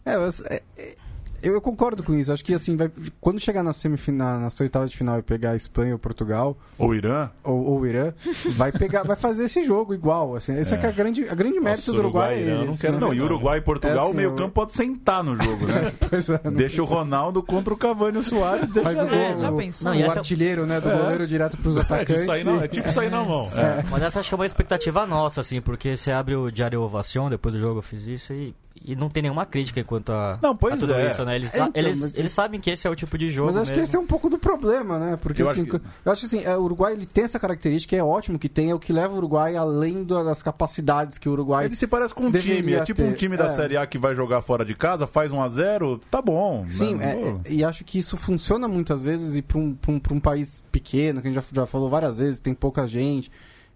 é, 0.04 0.14
é, 0.14 0.62
é, 0.76 0.94
eu, 1.42 1.52
eu 1.54 1.60
concordo 1.60 2.02
com 2.02 2.14
isso. 2.14 2.32
Acho 2.32 2.44
que 2.44 2.54
assim, 2.54 2.76
vai, 2.76 2.90
quando 3.20 3.38
chegar 3.40 3.62
na 3.62 3.72
semifinal, 3.72 4.38
nas 4.38 4.58
oitavas 4.60 4.90
de 4.90 4.96
final 4.96 5.18
e 5.18 5.22
pegar 5.22 5.52
a 5.52 5.56
Espanha 5.56 5.92
ou 5.92 5.98
Portugal 5.98 6.56
O 6.78 6.94
Irã, 6.94 7.30
ou, 7.44 7.64
ou 7.64 7.80
o 7.80 7.86
Irã, 7.86 8.12
vai 8.56 8.72
pegar, 8.72 9.02
vai 9.02 9.16
fazer 9.16 9.44
esse 9.44 9.64
jogo 9.64 9.94
igual. 9.94 10.36
Assim. 10.36 10.54
Esse 10.56 10.74
é, 10.74 10.76
É. 10.76 10.80
que 10.80 10.86
é 10.86 10.88
a 10.88 10.92
grande, 10.92 11.28
a 11.28 11.34
grande 11.34 11.60
mérito 11.60 11.90
Nossa, 11.90 11.92
do 11.92 11.98
Uruguai. 11.98 12.34
Uruguai, 12.42 12.52
é 12.62 12.64
não 12.66 12.72
esse, 12.72 12.80
quero 12.80 12.94
né? 12.94 13.00
não, 13.00 13.14
e 13.14 13.20
Uruguai 13.20 13.58
e 13.58 13.60
Portugal, 13.60 13.96
É 13.96 14.00
assim, 14.02 14.12
o 14.12 14.14
meio 14.16 14.30
eu- 14.30 14.34
campo 14.36 14.50
pode 14.52 14.72
sentar 14.74 15.22
no 15.22 15.36
jogo, 15.40 15.66
né? 15.66 15.92
Pois 16.08 16.28
é, 16.28 16.40
não- 16.44 16.52
Deixa 16.52 16.82
o 16.82 16.84
Ronaldo 16.86 17.42
contra 17.42 17.72
o 17.72 17.76
Cavani 17.76 18.16
e 18.16 18.20
o 18.20 18.24
Soares. 18.24 18.70
faz 18.82 18.98
o 18.98 19.06
gol. 19.06 19.14
É, 19.18 19.36
já 19.36 19.50
o- 19.50 19.56
pensou? 19.56 19.90
o 19.92 19.94
essa- 19.94 20.18
artilheiro, 20.20 20.66
né, 20.66 20.80
do 20.80 20.88
É. 20.88 20.96
goleiro 20.98 21.26
direto 21.26 21.56
pros 21.58 21.76
É 21.76 21.80
atacantes. 21.80 22.14
tipo 22.14 22.26
sair 22.26 22.44
na, 22.44 22.64
é 22.64 22.68
tipo 22.68 22.92
sair 22.92 23.10
na 23.10 23.22
mão. 23.24 23.46
É. 23.56 23.84
Mas 23.90 24.02
essa 24.02 24.20
acho 24.20 24.28
que 24.28 24.34
é 24.34 24.38
uma 24.38 24.46
expectativa 24.46 25.06
nossa, 25.06 25.40
assim, 25.40 25.60
porque 25.60 25.96
você 25.96 26.10
abre 26.10 26.34
o 26.34 26.50
Diário 26.50 26.80
Ovação, 26.82 27.28
depois 27.30 27.54
do 27.54 27.60
jogo 27.60 27.78
eu 27.78 27.82
fiz 27.82 28.06
isso 28.08 28.32
e, 28.32 28.54
e 28.84 28.94
não 28.96 29.08
tem 29.08 29.22
nenhuma 29.22 29.44
crítica 29.46 29.82
quanto 29.84 30.10
a, 30.12 30.38
Não, 30.42 30.56
pois 30.56 30.74
a 30.74 30.76
tudo 30.78 30.94
é. 30.94 31.08
isso, 31.08 31.24
né? 31.24 31.36
Eles, 31.36 31.54
É, 31.54 31.58
então, 31.58 31.70
eles, 31.74 32.00
mas- 32.00 32.18
eles 32.18 32.32
sabem 32.32 32.60
que 32.60 32.70
esse 32.70 32.86
é 32.86 32.90
o 32.90 32.94
tipo 32.96 33.16
de 33.18 33.30
jogo 33.30 33.48
Mas 33.52 33.62
acho 33.62 33.70
que 33.72 33.78
mesmo. 33.78 33.88
esse 33.88 33.96
é 33.96 33.98
um 34.00 34.06
pouco 34.06 34.28
do 34.30 34.38
problema, 34.38 34.98
né? 34.98 35.16
Porque 35.20 35.42
Eu 35.42 35.48
assim, 35.50 35.62
acho 35.62 35.70
que- 35.70 35.86
eu 36.04 36.12
acho 36.12 36.20
que 36.20 36.26
assim, 36.36 36.44
é, 36.44 36.56
o 36.56 36.62
Uruguai 36.62 36.92
ele 36.92 37.06
tem 37.06 37.24
essa 37.24 37.38
característica, 37.38 37.94
é 37.96 38.02
ótimo 38.02 38.38
que 38.38 38.48
tem, 38.48 38.70
é 38.70 38.74
o 38.74 38.78
que 38.78 38.92
leva 38.92 39.14
o 39.14 39.16
Uruguai 39.16 39.56
além 39.56 40.04
da- 40.04 40.22
das 40.22 40.42
capacidades 40.42 41.18
que 41.18 41.28
o 41.28 41.32
Uruguai 41.32 41.64
Ele 41.66 41.76
se 41.76 41.86
parece 41.86 42.14
com 42.14 42.24
um 42.24 42.32
time. 42.32 42.74
É 42.74 42.84
tipo 42.84 43.02
um 43.02 43.10
ter, 43.10 43.16
time 43.16 43.36
da 43.36 43.46
é. 43.46 43.48
Série 43.50 43.76
A 43.76 43.86
que 43.86 43.98
vai 43.98 44.14
jogar 44.14 44.42
fora 44.42 44.64
de 44.64 44.74
casa, 44.74 45.06
faz 45.06 45.32
1 45.32 45.40
a 45.42 45.48
0 45.48 46.00
tá 46.10 46.20
bom. 46.22 46.66
Sim, 46.70 46.94
né? 46.94 47.14
é- 47.16 47.48
é- 47.48 47.52
e 47.52 47.64
acho 47.64 47.84
que 47.84 47.98
isso 47.98 48.16
funciona 48.16 48.68
muitas 48.68 49.02
vezes 49.02 49.36
e 49.36 49.42
para 49.42 49.58
um, 49.58 49.74
pra 49.74 49.90
um, 49.92 49.98
pra 49.98 50.14
um 50.14 50.20
país 50.20 50.62
pequeno, 50.70 51.20
que 51.20 51.28
a 51.28 51.32
gente 51.32 51.42
já, 51.42 51.60
já 51.62 51.66
falou 51.66 51.88
várias 51.88 52.18
vezes, 52.18 52.38
tem 52.40 52.54
pouca 52.54 52.86
gente 52.86 53.30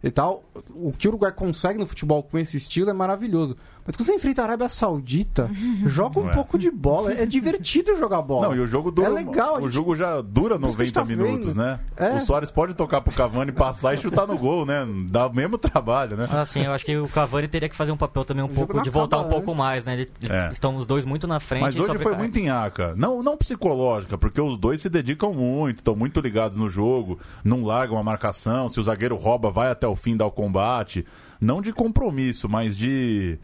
e 0.04 0.10
tal, 0.10 0.42
o 0.70 0.92
que 0.92 1.06
o 1.06 1.10
Uruguai 1.10 1.30
consegue 1.30 1.78
no 1.78 1.86
futebol 1.86 2.22
com 2.24 2.36
esse 2.36 2.56
estilo 2.56 2.90
é 2.90 2.92
maravilhoso. 2.92 3.56
Mas 3.84 3.96
quando 3.96 4.06
você 4.06 4.14
enfrenta 4.14 4.42
a 4.42 4.44
Arábia 4.44 4.68
Saudita, 4.68 5.50
joga 5.86 6.20
um 6.20 6.24
Ué. 6.26 6.32
pouco 6.32 6.56
de 6.58 6.70
bola. 6.70 7.12
É 7.12 7.26
divertido 7.26 7.96
jogar 7.96 8.22
bola. 8.22 8.48
Não, 8.48 8.54
e 8.56 8.60
o 8.60 8.66
jogo 8.66 8.90
dura. 8.92 9.08
É 9.08 9.10
legal, 9.10 9.56
O 9.58 9.62
gente- 9.62 9.72
jogo 9.74 9.96
já 9.96 10.20
dura 10.20 10.58
Por 10.58 10.68
isso 10.68 10.76
que 10.76 10.82
a 10.82 10.84
90 10.84 10.84
gente 10.84 10.92
tá 10.92 11.04
minutos, 11.04 11.54
vendo. 11.54 11.64
né? 11.64 11.80
É. 11.96 12.14
O 12.16 12.20
Soares 12.20 12.50
pode 12.50 12.74
tocar 12.74 13.00
pro 13.00 13.12
Cavani, 13.12 13.50
passar 13.50 13.94
e 13.94 13.96
chutar 13.98 14.26
no 14.26 14.38
gol, 14.38 14.64
né? 14.64 14.86
Dá 15.10 15.26
o 15.26 15.34
mesmo 15.34 15.58
trabalho, 15.58 16.16
né? 16.16 16.28
Assim, 16.30 16.62
eu 16.64 16.72
acho 16.72 16.84
que 16.84 16.96
o 16.96 17.08
Cavani 17.08 17.48
teria 17.48 17.68
que 17.68 17.74
fazer 17.74 17.90
um 17.92 17.96
papel 17.96 18.24
também 18.24 18.44
um 18.44 18.48
jogo 18.48 18.66
pouco 18.68 18.82
de 18.82 18.90
voltar 18.90 19.18
um 19.20 19.28
pouco 19.28 19.54
mais, 19.54 19.84
né? 19.84 19.94
Ele- 19.94 20.10
É. 20.30 20.50
Estão 20.52 20.76
os 20.76 20.86
dois 20.86 21.04
muito 21.04 21.26
na 21.26 21.40
frente. 21.40 21.62
Mas 21.62 21.78
hoje 21.78 21.98
foi 21.98 22.16
muito 22.16 22.38
em 22.38 22.50
aca. 22.50 22.94
Não, 22.96 23.22
não 23.22 23.36
psicológica, 23.36 24.16
porque 24.16 24.40
os 24.40 24.56
dois 24.56 24.80
se 24.80 24.88
dedicam 24.88 25.32
muito, 25.32 25.78
estão 25.78 25.96
muito 25.96 26.20
ligados 26.20 26.56
no 26.56 26.68
jogo, 26.68 27.18
não 27.42 27.64
largam 27.64 27.98
a 27.98 28.02
marcação. 28.02 28.68
Se 28.68 28.78
o 28.78 28.82
zagueiro 28.82 29.16
rouba, 29.16 29.50
vai 29.50 29.70
até 29.70 29.86
o 29.88 29.96
fim 29.96 30.16
dar 30.16 30.26
o 30.26 30.30
combate. 30.30 31.04
Não 31.40 31.60
de 31.60 31.72
compromisso, 31.72 32.48
mas 32.48 32.76
de 32.78 33.38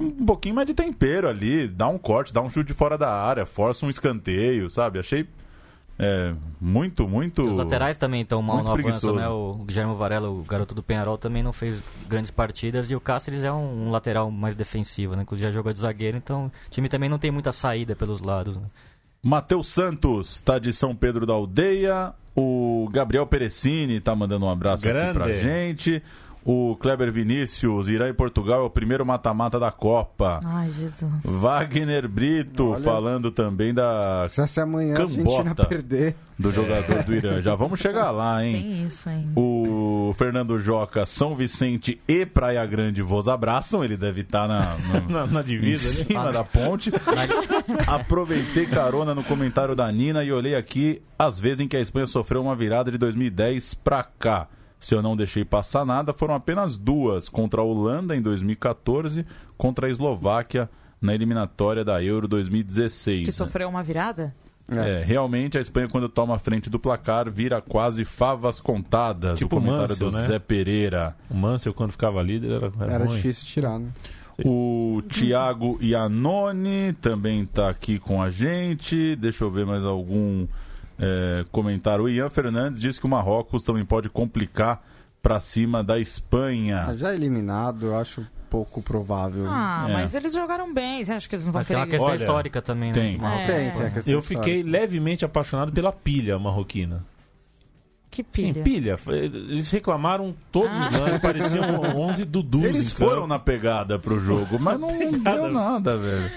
um 0.00 0.24
pouquinho 0.24 0.54
mais 0.54 0.66
de 0.66 0.74
tempero 0.74 1.28
ali. 1.28 1.68
Dá 1.68 1.88
um 1.88 1.98
corte, 1.98 2.32
dá 2.32 2.40
um 2.40 2.50
chute 2.50 2.68
de 2.68 2.74
fora 2.74 2.98
da 2.98 3.10
área, 3.10 3.46
força 3.46 3.86
um 3.86 3.90
escanteio, 3.90 4.68
sabe? 4.68 4.98
Achei 4.98 5.26
é, 5.98 6.32
muito, 6.60 7.08
muito. 7.08 7.42
Os 7.42 7.56
laterais 7.56 7.96
também 7.96 8.22
estão 8.22 8.40
mal 8.40 8.62
no 8.62 8.70
avanço, 8.70 9.12
né? 9.14 9.28
O 9.28 9.54
Guilherme 9.64 9.94
Varela, 9.96 10.30
o 10.30 10.44
garoto 10.44 10.72
do 10.72 10.82
Penharol, 10.82 11.18
também 11.18 11.42
não 11.42 11.52
fez 11.52 11.82
grandes 12.08 12.30
partidas. 12.30 12.88
E 12.88 12.94
o 12.94 13.00
Cáceres 13.00 13.42
é 13.42 13.50
um, 13.50 13.86
um 13.86 13.90
lateral 13.90 14.30
mais 14.30 14.54
defensivo, 14.54 15.16
né? 15.16 15.22
Inclusive 15.22 15.48
já 15.48 15.52
jogou 15.52 15.72
de 15.72 15.80
zagueiro, 15.80 16.16
então 16.16 16.46
o 16.46 16.70
time 16.70 16.88
também 16.88 17.08
não 17.08 17.18
tem 17.18 17.32
muita 17.32 17.50
saída 17.50 17.96
pelos 17.96 18.20
lados. 18.20 18.56
Né? 18.56 18.62
Matheus 19.20 19.66
Santos 19.66 20.36
está 20.36 20.60
de 20.60 20.72
São 20.72 20.94
Pedro 20.94 21.26
da 21.26 21.32
Aldeia. 21.32 22.14
O 22.36 22.88
Gabriel 22.92 23.26
Perecini 23.26 23.96
está 23.96 24.14
mandando 24.14 24.46
um 24.46 24.50
abraço 24.50 24.84
aqui 24.84 24.92
Grande. 24.92 25.14
pra 25.14 25.32
gente. 25.32 26.00
O 26.50 26.74
Kleber 26.76 27.12
Vinícius, 27.12 27.88
Irã 27.88 28.08
e 28.08 28.14
Portugal 28.14 28.62
é 28.62 28.64
o 28.64 28.70
primeiro 28.70 29.04
mata-mata 29.04 29.60
da 29.60 29.70
Copa. 29.70 30.40
Ai, 30.42 30.70
Jesus. 30.70 31.22
Wagner 31.22 32.08
Brito 32.08 32.70
Olha. 32.70 32.82
falando 32.82 33.30
também 33.30 33.74
da, 33.74 34.24
Se 34.28 34.40
essa 34.40 34.62
amanhã 34.62 34.94
Cambota. 34.94 35.66
perder. 35.66 36.16
do 36.38 36.50
jogador 36.50 37.02
do 37.02 37.14
Irã. 37.14 37.42
Já 37.42 37.54
vamos 37.54 37.78
chegar 37.80 38.10
lá, 38.12 38.42
hein? 38.42 38.54
Tem 38.62 38.84
isso, 38.86 39.10
hein? 39.10 39.30
O 39.36 40.14
Fernando 40.16 40.58
Joca, 40.58 41.04
São 41.04 41.36
Vicente 41.36 42.00
e 42.08 42.24
Praia 42.24 42.64
Grande 42.64 43.02
vos 43.02 43.28
abraçam. 43.28 43.84
Ele 43.84 43.98
deve 43.98 44.22
estar 44.22 44.48
na, 44.48 44.74
na, 44.78 45.00
Na, 45.00 45.26
na 45.26 45.40
em 45.42 45.44
divisa, 45.44 45.98
né? 45.98 46.04
cima 46.06 46.32
da 46.32 46.44
ponte. 46.44 46.90
Aproveitei 47.86 48.64
carona 48.64 49.14
no 49.14 49.22
comentário 49.22 49.76
da 49.76 49.90
Nina 49.92 50.24
e 50.24 50.32
olhei 50.32 50.54
aqui 50.54 51.02
as 51.18 51.38
vezes 51.38 51.60
em 51.60 51.68
que 51.68 51.76
a 51.76 51.80
Espanha 51.80 52.06
sofreu 52.06 52.40
uma 52.40 52.56
virada 52.56 52.90
de 52.90 52.96
2010 52.96 53.74
pra 53.74 54.02
cá. 54.02 54.48
Se 54.80 54.94
eu 54.94 55.02
não 55.02 55.16
deixei 55.16 55.44
passar 55.44 55.84
nada, 55.84 56.12
foram 56.12 56.34
apenas 56.34 56.78
duas: 56.78 57.28
contra 57.28 57.60
a 57.60 57.64
Holanda 57.64 58.14
em 58.14 58.22
2014, 58.22 59.26
contra 59.56 59.86
a 59.86 59.90
Eslováquia 59.90 60.70
na 61.00 61.14
eliminatória 61.14 61.84
da 61.84 62.02
Euro 62.02 62.26
2016. 62.28 63.20
Que 63.20 63.26
né? 63.26 63.32
sofreu 63.32 63.68
uma 63.68 63.82
virada? 63.82 64.34
É, 64.70 65.02
realmente 65.02 65.56
a 65.56 65.60
Espanha, 65.62 65.88
quando 65.88 66.10
toma 66.10 66.34
a 66.34 66.38
frente 66.38 66.68
do 66.68 66.78
placar, 66.78 67.30
vira 67.30 67.60
quase 67.62 68.04
favas 68.04 68.60
contadas. 68.60 69.38
Tipo 69.38 69.56
o 69.56 69.60
comentário 69.60 69.88
Mansell, 69.88 70.10
do 70.10 70.16
né? 70.16 70.26
Zé 70.26 70.38
Pereira. 70.38 71.16
O 71.30 71.34
Mansell, 71.34 71.72
quando 71.72 71.92
ficava 71.92 72.22
líder, 72.22 72.52
era, 72.52 72.72
era, 72.78 72.92
Era 72.92 73.04
ruim. 73.06 73.16
difícil 73.16 73.46
tirar, 73.46 73.78
né? 73.78 73.88
O 74.44 75.02
Thiago 75.08 75.78
Iannone 75.80 76.92
também 77.00 77.42
está 77.42 77.70
aqui 77.70 77.98
com 77.98 78.22
a 78.22 78.30
gente. 78.30 79.16
Deixa 79.16 79.42
eu 79.42 79.50
ver 79.50 79.64
mais 79.66 79.84
algum 79.84 80.46
é, 80.98 81.44
comentário. 81.52 82.04
O 82.04 82.08
Ian 82.08 82.28
Fernandes 82.30 82.80
diz 82.80 82.98
que 82.98 83.06
o 83.06 83.08
Marrocos 83.08 83.62
também 83.62 83.84
pode 83.84 84.08
complicar 84.08 84.82
para 85.22 85.38
cima 85.40 85.82
da 85.82 85.98
Espanha. 85.98 86.84
Ah, 86.88 86.96
Já 86.96 87.14
eliminado, 87.14 87.86
eu 87.86 87.98
acho 87.98 88.26
pouco 88.48 88.80
provável. 88.82 89.44
Ah, 89.46 89.86
É. 89.88 89.92
mas 89.92 90.14
eles 90.14 90.32
jogaram 90.32 90.72
bem. 90.72 91.04
Você 91.04 91.12
acha 91.12 91.28
que 91.28 91.34
eles 91.34 91.44
não 91.44 91.52
vão 91.52 91.60
Mas 91.60 91.66
tem 91.66 91.76
uma 91.76 91.84
querer... 91.84 91.90
questão 91.98 92.08
Olha, 92.12 92.16
histórica 92.16 92.62
também, 92.62 92.92
tem. 92.92 93.12
né? 93.12 93.16
do 93.18 93.22
Marrocos. 93.22 93.50
É. 93.50 93.58
Tem, 93.58 93.70
tem 93.72 93.86
a 93.86 93.90
questão 93.90 94.12
Eu 94.12 94.18
histórica. 94.20 94.44
fiquei 94.44 94.62
levemente 94.62 95.24
apaixonado 95.24 95.70
pela 95.72 95.92
pilha 95.92 96.38
marroquina. 96.38 97.04
Que 98.10 98.24
Sim, 98.32 98.54
pilha. 98.54 98.96
pilha. 98.96 98.96
Eles 99.12 99.70
reclamaram 99.70 100.34
todos 100.50 100.74
os 100.74 100.94
Ah. 100.94 100.98
lances, 100.98 101.18
pareciam 101.18 101.80
11 101.94 102.24
Dudus. 102.26 102.64
Eles 102.64 102.90
campo. 102.92 103.10
foram 103.10 103.26
na 103.26 103.38
pegada 103.38 103.98
pro 103.98 104.18
jogo, 104.18 104.58
mas 104.58 104.80
não 104.80 104.88
deu 104.98 105.52
nada, 105.52 105.98
velho. 105.98 106.30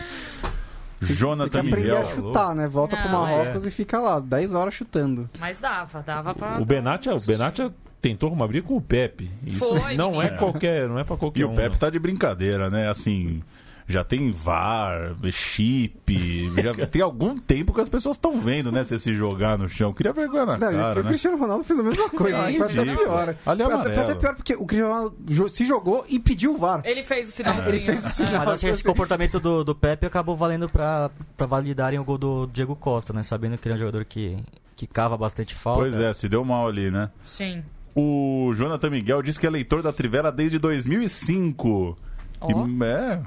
Tem 1.02 1.08
que 1.08 1.14
Jonathan 1.16 1.60
aprender 1.60 1.78
Miguel. 1.82 2.02
a 2.02 2.06
chutar, 2.06 2.56
né? 2.56 2.68
Volta 2.68 2.95
pro 2.95 3.10
Não, 3.10 3.22
Marrocos 3.24 3.66
e 3.66 3.72
fica 3.72 3.99
lá, 3.99 4.20
10 4.20 4.54
horas 4.54 4.74
chutando. 4.74 5.30
Mas 5.39 5.58
dava, 5.60 6.02
dava 6.02 6.34
pra... 6.36 6.60
O 6.60 6.66
Benatia, 6.66 7.16
o 7.16 7.20
Benatia 7.20 7.74
tentou 8.02 8.28
arrumar 8.28 8.47
briga 8.47 8.68
com 8.68 8.76
o 8.78 8.82
Pepe. 8.82 9.30
Isso 9.45 9.60
Foi, 9.78 9.95
não 9.95 10.22
é 10.22 10.26
menino. 10.26 10.38
qualquer, 10.39 10.88
não 10.88 10.99
é 10.99 11.04
para 11.04 11.18
qualquer 11.18 11.39
E 11.41 11.45
um. 11.45 11.54
o 11.54 11.56
Pepe 11.56 11.78
tá 11.80 11.89
de 11.89 11.97
brincadeira, 11.99 12.70
né? 12.70 12.88
Assim, 12.89 13.41
já 13.88 14.04
tem 14.04 14.32
VAR, 14.32 15.16
chip, 15.32 16.50
já 16.62 16.74
tem 16.88 17.02
algum 17.02 17.38
tempo 17.38 17.74
que 17.74 17.82
as 17.82 17.90
pessoas 17.90 18.16
estão 18.16 18.40
vendo, 18.40 18.72
né? 18.72 18.84
Se 18.84 18.98
se 19.00 19.14
jogar 19.14 19.58
no 19.58 19.68
chão. 19.68 19.94
Queria 19.94 20.14
vergonha 20.14 20.46
na 20.46 20.58
Não, 20.58 20.72
e 20.72 20.76
cara, 20.76 21.00
o 21.00 21.04
né? 21.04 21.10
Cristiano 21.10 21.38
Ronaldo 21.38 21.64
fez 21.64 21.80
a 21.80 21.84
mesma 21.84 22.10
coisa, 22.12 22.38
É 22.38 22.54
foi 22.58 22.66
até 22.66 22.96
pior. 22.96 23.36
Ali 23.46 23.62
é 23.62 23.66
foi, 23.66 23.74
até, 23.76 23.94
foi 23.94 24.04
até 24.04 24.16
pior 24.16 24.36
porque 24.36 24.54
o 24.56 24.66
Cristiano 24.66 24.94
Ronaldo 24.94 25.50
se 25.50 25.66
jogou 25.66 26.06
e 26.10 26.20
pediu 26.20 26.54
o 26.56 26.58
VAR. 26.58 26.82
Ele 26.84 27.04
fez 27.04 27.30
o 27.30 27.32
sinalzinho. 27.32 27.80
fez 27.82 28.06
o 28.06 28.10
sinal. 28.10 28.40
Mas 28.40 28.50
acho 28.50 28.60
que 28.62 28.68
esse 28.68 28.80
Assim. 28.82 28.84
comportamento 28.84 29.40
do, 29.40 29.64
do 29.64 29.76
Pepe 29.76 30.06
acabou 30.06 30.36
valendo 30.36 30.70
pra, 30.70 31.10
pra 31.36 31.46
validarem 31.46 32.00
o 32.00 32.04
gol 32.04 32.18
do 32.18 32.48
Diego 32.48 32.76
Costa, 32.76 33.12
né? 33.14 33.24
Sabendo 33.24 33.58
que 33.58 33.68
ele 33.68 33.74
é 33.74 33.78
um 33.78 33.80
jogador 33.80 34.06
que, 34.06 34.38
que 34.76 34.86
cava 34.88 35.18
bastante 35.18 35.54
falta. 35.56 35.82
Pois 35.82 35.98
é, 36.00 36.14
se 36.14 36.28
deu 36.30 36.44
mal 36.46 36.68
ali, 36.68 36.90
né? 36.92 37.10
Sim. 37.26 37.64
O 37.94 38.52
Jonathan 38.54 38.90
Miguel 38.90 39.22
disse 39.22 39.38
que 39.40 39.46
é 39.46 39.50
leitor 39.50 39.82
da 39.84 39.92
Trivela 39.92 40.32
desde 40.32 40.58
2005. 40.58 41.98
Ó. 42.42 42.66
E, 42.68 42.84
é, 42.84 43.22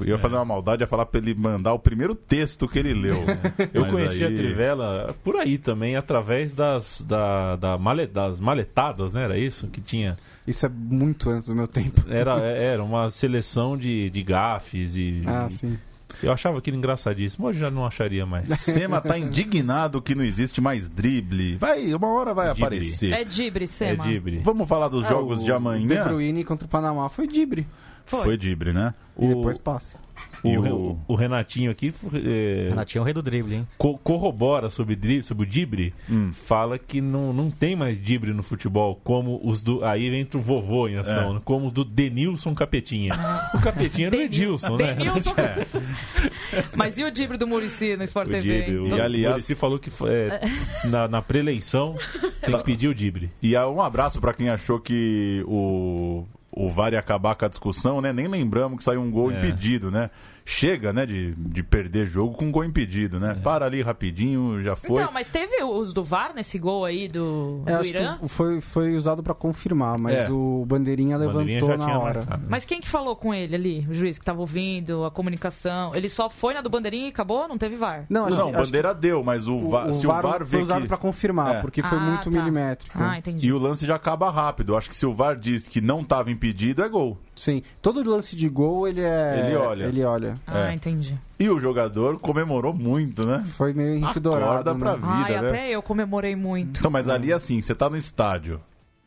eu 0.00 0.06
ia 0.06 0.18
fazer 0.18 0.36
uma 0.36 0.44
maldade, 0.44 0.82
ia 0.82 0.86
falar 0.86 1.06
pra 1.06 1.18
ele 1.20 1.34
mandar 1.34 1.72
o 1.72 1.78
primeiro 1.78 2.14
texto 2.14 2.68
que 2.68 2.78
ele 2.78 2.92
leu. 2.94 3.16
Eu 3.72 3.82
Mas 3.82 3.90
conheci 3.90 4.24
aí- 4.24 4.32
a 4.32 4.36
Trivela 4.36 5.16
por 5.24 5.36
aí 5.36 5.56
também, 5.58 5.96
através 5.96 6.52
das, 6.54 7.00
da, 7.06 7.56
da 7.56 7.78
male- 7.78 8.06
das 8.06 8.38
maletadas, 8.38 9.12
né? 9.12 9.24
Era 9.24 9.38
isso 9.38 9.66
que 9.68 9.80
tinha. 9.80 10.16
Isso 10.46 10.64
é 10.64 10.68
muito 10.68 11.28
antes 11.30 11.48
do 11.48 11.54
meu 11.54 11.66
tempo. 11.68 12.02
Era, 12.08 12.40
era 12.40 12.82
uma 12.82 13.10
seleção 13.10 13.76
de, 13.76 14.08
de 14.10 14.22
gafes 14.22 14.96
e. 14.96 15.22
Ah, 15.26 15.48
sim. 15.50 15.78
Eu 16.22 16.32
achava 16.32 16.58
aquilo 16.58 16.76
engraçadíssimo, 16.76 17.46
hoje 17.46 17.58
já 17.58 17.70
não 17.70 17.84
acharia 17.86 18.24
mais. 18.26 18.48
Sema 18.60 19.00
tá 19.00 19.18
indignado 19.18 20.00
que 20.02 20.14
não 20.14 20.24
existe 20.24 20.60
mais 20.60 20.88
drible. 20.88 21.56
Vai, 21.56 21.92
uma 21.94 22.08
hora 22.08 22.32
vai 22.34 22.46
Drible. 22.46 22.64
aparecer. 22.64 23.12
É 23.12 23.24
Dibre, 23.24 23.64
É 23.64 23.66
Sema. 23.66 24.04
Dibre. 24.04 24.40
Vamos 24.44 24.68
falar 24.68 24.88
dos 24.88 25.04
É, 25.04 25.08
jogos 25.08 25.42
o 25.42 25.44
de 25.44 25.52
amanhã? 25.52 25.86
De 25.86 26.08
Bruyne 26.08 26.44
contra 26.44 26.66
o 26.66 26.68
Panamá 26.68 27.08
foi 27.08 27.26
Dibre. 27.26 27.66
Foi. 28.06 28.22
Foi 28.22 28.36
Dibre, 28.38 28.72
né? 28.72 28.94
E 29.18 29.24
O- 29.26 29.34
depois 29.36 29.58
passa. 29.58 29.98
O, 30.42 30.48
E 30.48 30.56
o- 30.58 30.98
o 31.08 31.14
Renatinho 31.14 31.70
aqui 31.70 31.92
é, 32.14 32.68
Renatinho 32.70 33.00
é 33.00 33.02
o 33.02 33.04
rei 33.04 33.12
do 33.14 33.22
drible, 33.22 33.54
hein? 33.56 33.68
co- 33.76 33.98
corrobora 33.98 34.70
sobre, 34.70 34.94
dri- 34.94 35.24
sobre 35.24 35.44
o 35.44 35.46
Dibre, 35.48 35.92
Hum. 36.08 36.30
fala 36.32 36.78
que 36.78 37.00
não, 37.00 37.32
não 37.32 37.50
tem 37.50 37.74
mais 37.74 38.00
Dibre 38.00 38.32
no 38.32 38.42
futebol, 38.42 39.00
como 39.02 39.40
os 39.42 39.62
do. 39.62 39.84
Aí 39.84 40.06
entra 40.14 40.38
o 40.38 40.42
vovô 40.42 40.88
em 40.88 40.96
ação, 40.96 41.38
É. 41.38 41.40
como 41.44 41.66
os 41.66 41.72
do 41.72 41.84
Denilson 41.84 42.54
Capetinha. 42.54 43.12
O 43.54 43.60
Capetinha 43.60 44.08
era 44.08 44.16
o 44.16 44.20
Edilson, 44.20 44.76
né? 44.76 44.94
Denilson. 44.94 45.34
Mas 46.76 46.98
e 46.98 47.04
o 47.04 47.10
Dibre 47.10 47.36
do 47.36 47.46
Murici 47.46 47.96
no 47.96 48.04
Sport 48.04 48.28
O 48.28 48.30
TV? 48.30 48.62
Dibre, 48.62 48.96
E, 48.96 49.00
aliás- 49.00 49.26
o 49.26 49.30
Muricy 49.32 49.54
falou 49.54 49.78
que 49.78 49.90
foi, 49.90 50.10
é, 50.10 50.40
na, 50.88 51.08
na 51.08 51.22
preeleição 51.22 51.94
tem 52.40 52.56
que 52.56 52.64
pedir 52.64 52.88
o 52.88 52.94
Dibre. 52.94 53.30
E 53.42 53.56
um 53.58 53.80
abraço 53.80 54.20
pra 54.20 54.32
quem 54.32 54.48
achou 54.50 54.78
que 54.78 55.42
o, 55.46 56.24
o 56.50 56.68
VAR 56.70 56.92
ia 56.92 56.98
acabar 56.98 57.34
com 57.34 57.44
a 57.44 57.48
discussão, 57.48 58.00
né? 58.00 58.12
Nem 58.12 58.26
lembramos 58.26 58.78
que 58.78 58.84
saiu 58.84 59.00
um 59.00 59.10
gol 59.10 59.30
É. 59.30 59.38
impedido, 59.38 59.90
né? 59.90 60.10
Chega, 60.50 60.94
né, 60.94 61.04
de, 61.04 61.34
de 61.36 61.62
perder 61.62 62.06
jogo 62.06 62.34
com 62.34 62.50
gol 62.50 62.64
impedido, 62.64 63.20
né? 63.20 63.38
Para 63.44 63.66
ali 63.66 63.82
rapidinho, 63.82 64.62
já 64.62 64.74
foi. 64.74 64.98
Então, 65.02 65.12
mas 65.12 65.28
teve 65.28 65.62
os 65.62 65.92
do 65.92 66.02
VAR 66.02 66.32
nesse 66.34 66.58
gol 66.58 66.86
aí 66.86 67.06
do, 67.06 67.62
É, 67.66 67.76
do 67.76 67.84
Irã? 67.84 68.16
que 68.18 68.28
foi, 68.28 68.60
foi 68.62 68.96
usado 68.96 69.22
pra 69.22 69.34
confirmar, 69.34 69.98
mas 69.98 70.14
É. 70.20 70.30
o 70.30 70.64
Bandeirinha 70.66 71.16
O 71.18 71.20
Bandeirinha 71.20 71.60
levantou 71.60 71.68
já 71.68 71.76
na 71.76 71.84
tinha 71.84 71.98
hora. 71.98 72.18
marcado. 72.20 72.42
Mas 72.48 72.64
quem 72.64 72.80
que 72.80 72.88
falou 72.88 73.14
com 73.14 73.34
ele 73.34 73.54
ali? 73.54 73.86
O 73.90 73.92
juiz 73.92 74.18
que 74.18 74.24
tava 74.24 74.40
ouvindo, 74.40 75.04
a 75.04 75.10
comunicação. 75.10 75.94
Ele 75.94 76.08
só 76.08 76.30
foi 76.30 76.54
na 76.54 76.62
do 76.62 76.70
Bandeirinha 76.70 77.06
e 77.06 77.10
acabou? 77.10 77.46
Não 77.46 77.58
teve 77.58 77.76
VAR? 77.76 78.06
Não, 78.08 78.24
acho 78.24 78.36
Não, 78.38 78.50
que- 78.50 78.56
bandeira 78.56 78.94
deu, 78.94 79.22
mas 79.22 79.46
o, 79.46 79.58
que 79.58 79.68
VAR, 79.68 79.92
se 79.92 80.06
o 80.06 80.10
VAR 80.10 80.46
foi 80.46 80.62
usado 80.62 80.80
que... 80.82 80.88
pra 80.88 80.96
confirmar, 80.96 81.56
É. 81.56 81.60
porque 81.60 81.82
foi 81.82 81.98
Ah, 81.98 82.00
muito 82.00 82.30
tá. 82.30 82.38
milimétrico. 82.38 82.98
Ah, 82.98 83.18
entendi. 83.18 83.46
E 83.46 83.52
o 83.52 83.58
lance 83.58 83.84
já 83.84 83.96
acaba 83.96 84.30
rápido. 84.30 84.74
Acho 84.78 84.88
que 84.88 84.96
se 84.96 85.04
o 85.04 85.12
VAR 85.12 85.36
diz 85.36 85.68
que 85.68 85.82
não 85.82 86.00
estava 86.00 86.30
impedido, 86.30 86.82
é 86.82 86.88
gol. 86.88 87.18
Sim, 87.36 87.62
todo 87.82 88.02
lance 88.08 88.34
de 88.34 88.48
gol 88.48 88.88
ele 88.88 89.02
é. 89.02 89.44
Ele 89.46 89.54
olha. 89.56 89.84
Ele 89.84 90.02
olha. 90.02 90.37
Ah, 90.46 90.70
É. 90.70 90.74
entendi. 90.74 91.18
E 91.38 91.48
o 91.48 91.58
jogador 91.58 92.18
comemorou 92.18 92.72
muito, 92.74 93.24
né? 93.26 93.44
Foi 93.56 93.72
meio 93.72 93.94
Henrique 93.94 94.18
Dourado. 94.20 94.70
Acorda 94.70 94.74
pra 94.74 94.92
né? 94.96 94.96
vida, 94.98 95.38
Ai, 95.38 95.42
né? 95.42 95.48
até 95.48 95.70
eu 95.70 95.82
comemorei 95.82 96.34
muito. 96.36 96.78
Então, 96.80 96.90
mas 96.90 97.08
ali 97.08 97.32
assim, 97.32 97.60
você 97.62 97.74
tá 97.74 97.88
no 97.88 97.96
estádio, 97.96 98.60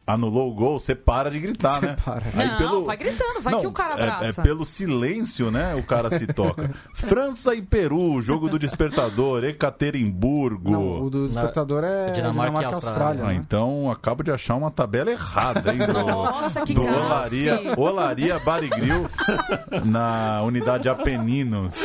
anulou 0.06 0.50
o 0.52 0.54
gol, 0.54 0.80
você 0.80 0.94
para 0.96 1.30
de 1.32 1.40
gritar, 1.40 1.80
Você 1.80 1.86
né? 1.88 1.96
para. 2.04 2.24
Não, 2.60 2.84
vai 2.84 2.98
gritando, 2.98 3.40
vai 3.42 3.60
que 3.60 3.68
o 3.68 3.72
cara 3.72 3.92
é- 4.00 4.10
abraça. 4.10 4.42
É, 4.42 4.44
pelo 4.44 4.66
silêncio, 4.66 5.50
né? 5.52 5.76
O 5.76 5.84
cara 5.84 6.10
se 6.10 6.28
toca. 6.28 6.72
França 6.94 7.54
e 7.56 7.62
Peru, 7.62 8.22
jogo 8.22 8.50
do 8.50 8.60
despertador, 8.60 9.44
Ekaterimburgo. 9.44 10.72
Não, 10.72 11.04
o 11.04 11.10
do 11.10 11.28
despertador 11.28 11.84
é 11.84 12.12
Dinamarca 12.12 12.22
Dinamarca, 12.52 12.62
e 12.62 12.66
Austrália. 12.66 13.00
Austrália. 13.02 13.24
Ah, 13.24 13.28
né? 13.28 13.36
então 13.36 13.90
acabo 13.92 14.24
de 14.24 14.32
achar 14.32 14.56
uma 14.56 14.72
tabela 14.72 15.12
errada, 15.12 15.74
hein? 15.74 15.80
Do, 15.80 15.94
Nossa, 15.94 16.62
que 16.62 16.74
do. 16.74 16.82
Olaria, 16.84 17.60
Olaria 17.78 18.40
Barigril 18.40 19.08
na 19.86 20.42
unidade 20.44 20.90
Apeninos. 20.90 21.80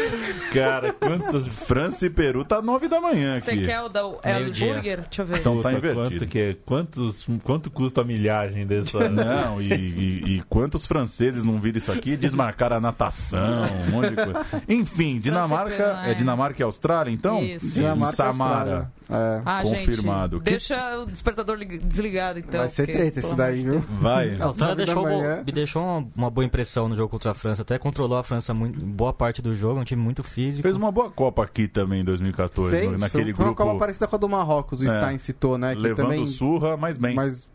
Cara, 0.52 0.92
quantas. 0.92 1.46
França 1.46 2.06
e 2.06 2.10
Peru 2.10 2.44
tá 2.44 2.60
nove 2.62 2.88
da 2.88 3.00
manhã 3.00 3.40
Você 3.40 3.50
aqui. 3.52 3.64
quer 3.66 3.80
o 3.82 3.88
da 3.88 4.00
é 4.22 4.38
o. 4.38 4.44
Burger? 4.46 5.00
Deixa 5.02 5.22
eu 5.22 5.26
ver. 5.26 5.38
Então 5.38 5.60
tá 5.60 5.70
Puta, 5.70 5.78
invertido. 5.78 6.08
Quanto, 6.20 6.26
que, 6.26 6.38
é- 6.38 6.54
quantos, 6.64 7.26
quanto 7.44 7.70
custa 7.70 8.00
a 8.00 8.04
milhagem 8.06 8.66
dessa. 8.66 9.08
Não, 9.08 9.60
e, 9.60 9.72
e- 9.72 10.36
e 10.36 10.42
quantos 10.48 10.86
franceses 10.86 11.44
não 11.44 11.58
viram 11.58 11.78
isso 11.78 11.90
aqui? 11.92 12.16
Desmarcaram 12.16 12.76
a 12.76 12.80
natação, 12.80 13.64
um 13.88 13.90
monte 13.90 14.10
de 14.10 14.16
coisa. 14.16 14.46
Enfim, 14.68 15.18
Dinamarca. 15.18 16.00
É. 16.04 16.12
É 16.12 16.14
Dinamarca 16.14 16.60
e 16.60 16.64
Austrália, 16.64 17.10
então? 17.10 17.42
Isso. 17.42 17.74
Dinamarca 17.74 18.14
Samara. 18.16 18.92
É. 19.08 19.42
Ah, 19.44 19.62
confirmado. 19.62 20.36
gente, 20.38 20.44
Que- 20.44 20.50
deixa 20.50 20.98
o 20.98 21.06
despertador 21.06 21.56
lig- 21.56 21.78
desligado, 21.78 22.40
então. 22.40 22.58
Vai 22.60 22.68
ser 22.68 22.86
porque, 22.86 22.98
treta 22.98 23.20
esse 23.20 23.34
daí, 23.36 23.62
viu? 23.62 23.78
Vai. 24.00 24.34
A 24.40 24.46
Austrália 24.46 24.74
Nove 24.74 24.86
da 24.86 24.94
deixou, 24.94 25.02
manhã. 25.04 25.42
me 25.46 25.52
deixou 25.52 25.82
uma, 25.82 26.08
uma 26.16 26.30
boa 26.30 26.44
impressão 26.44 26.88
no 26.88 26.94
jogo 26.96 27.08
contra 27.08 27.30
a 27.30 27.34
França. 27.34 27.62
Até 27.62 27.78
controlou 27.78 28.18
a 28.18 28.24
França 28.24 28.52
muito, 28.52 28.80
boa 28.80 29.12
parte 29.12 29.40
do 29.40 29.54
jogo, 29.54 29.78
é 29.78 29.82
um 29.82 29.84
time 29.84 30.02
muito 30.02 30.24
físico. 30.24 30.62
Fez 30.62 30.74
uma 30.74 30.90
boa 30.90 31.08
Copa 31.10 31.44
aqui 31.44 31.68
também 31.68 32.00
em 32.00 32.04
2014, 32.04 32.74
Fez, 32.76 32.90
no- 32.90 32.98
naquele 32.98 33.32
foi 33.32 33.44
uma 33.44 33.52
grupo. 33.54 33.62
Copa 33.70 33.78
parecida 33.78 34.08
com 34.08 34.16
a 34.16 34.18
do 34.18 34.28
Marrocos, 34.28 34.80
o 34.80 34.84
É. 34.84 34.88
Stein 34.88 35.18
citou, 35.18 35.56
né? 35.56 35.76
Que 35.76 35.82
levando 35.82 35.96
também, 36.08 36.26
surra, 36.26 36.76
mas 36.76 36.96
bem. 36.96 37.14
mas 37.14 37.48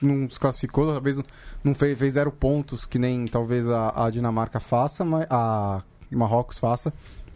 não 0.00 0.28
se 0.30 0.40
classificou, 0.40 0.90
talvez 0.90 1.20
não 1.62 1.74
fez, 1.74 1.98
fez 1.98 2.14
zero 2.14 2.32
pontos, 2.32 2.86
que 2.86 2.98
nem 2.98 3.26
talvez 3.26 3.68
a, 3.68 4.06
a 4.06 4.10
Dinamarca 4.10 4.58
faça, 4.58 5.04
mas 5.04 5.26
a 5.30 5.82
Marrocos 6.10 6.58
faça. 6.58 6.92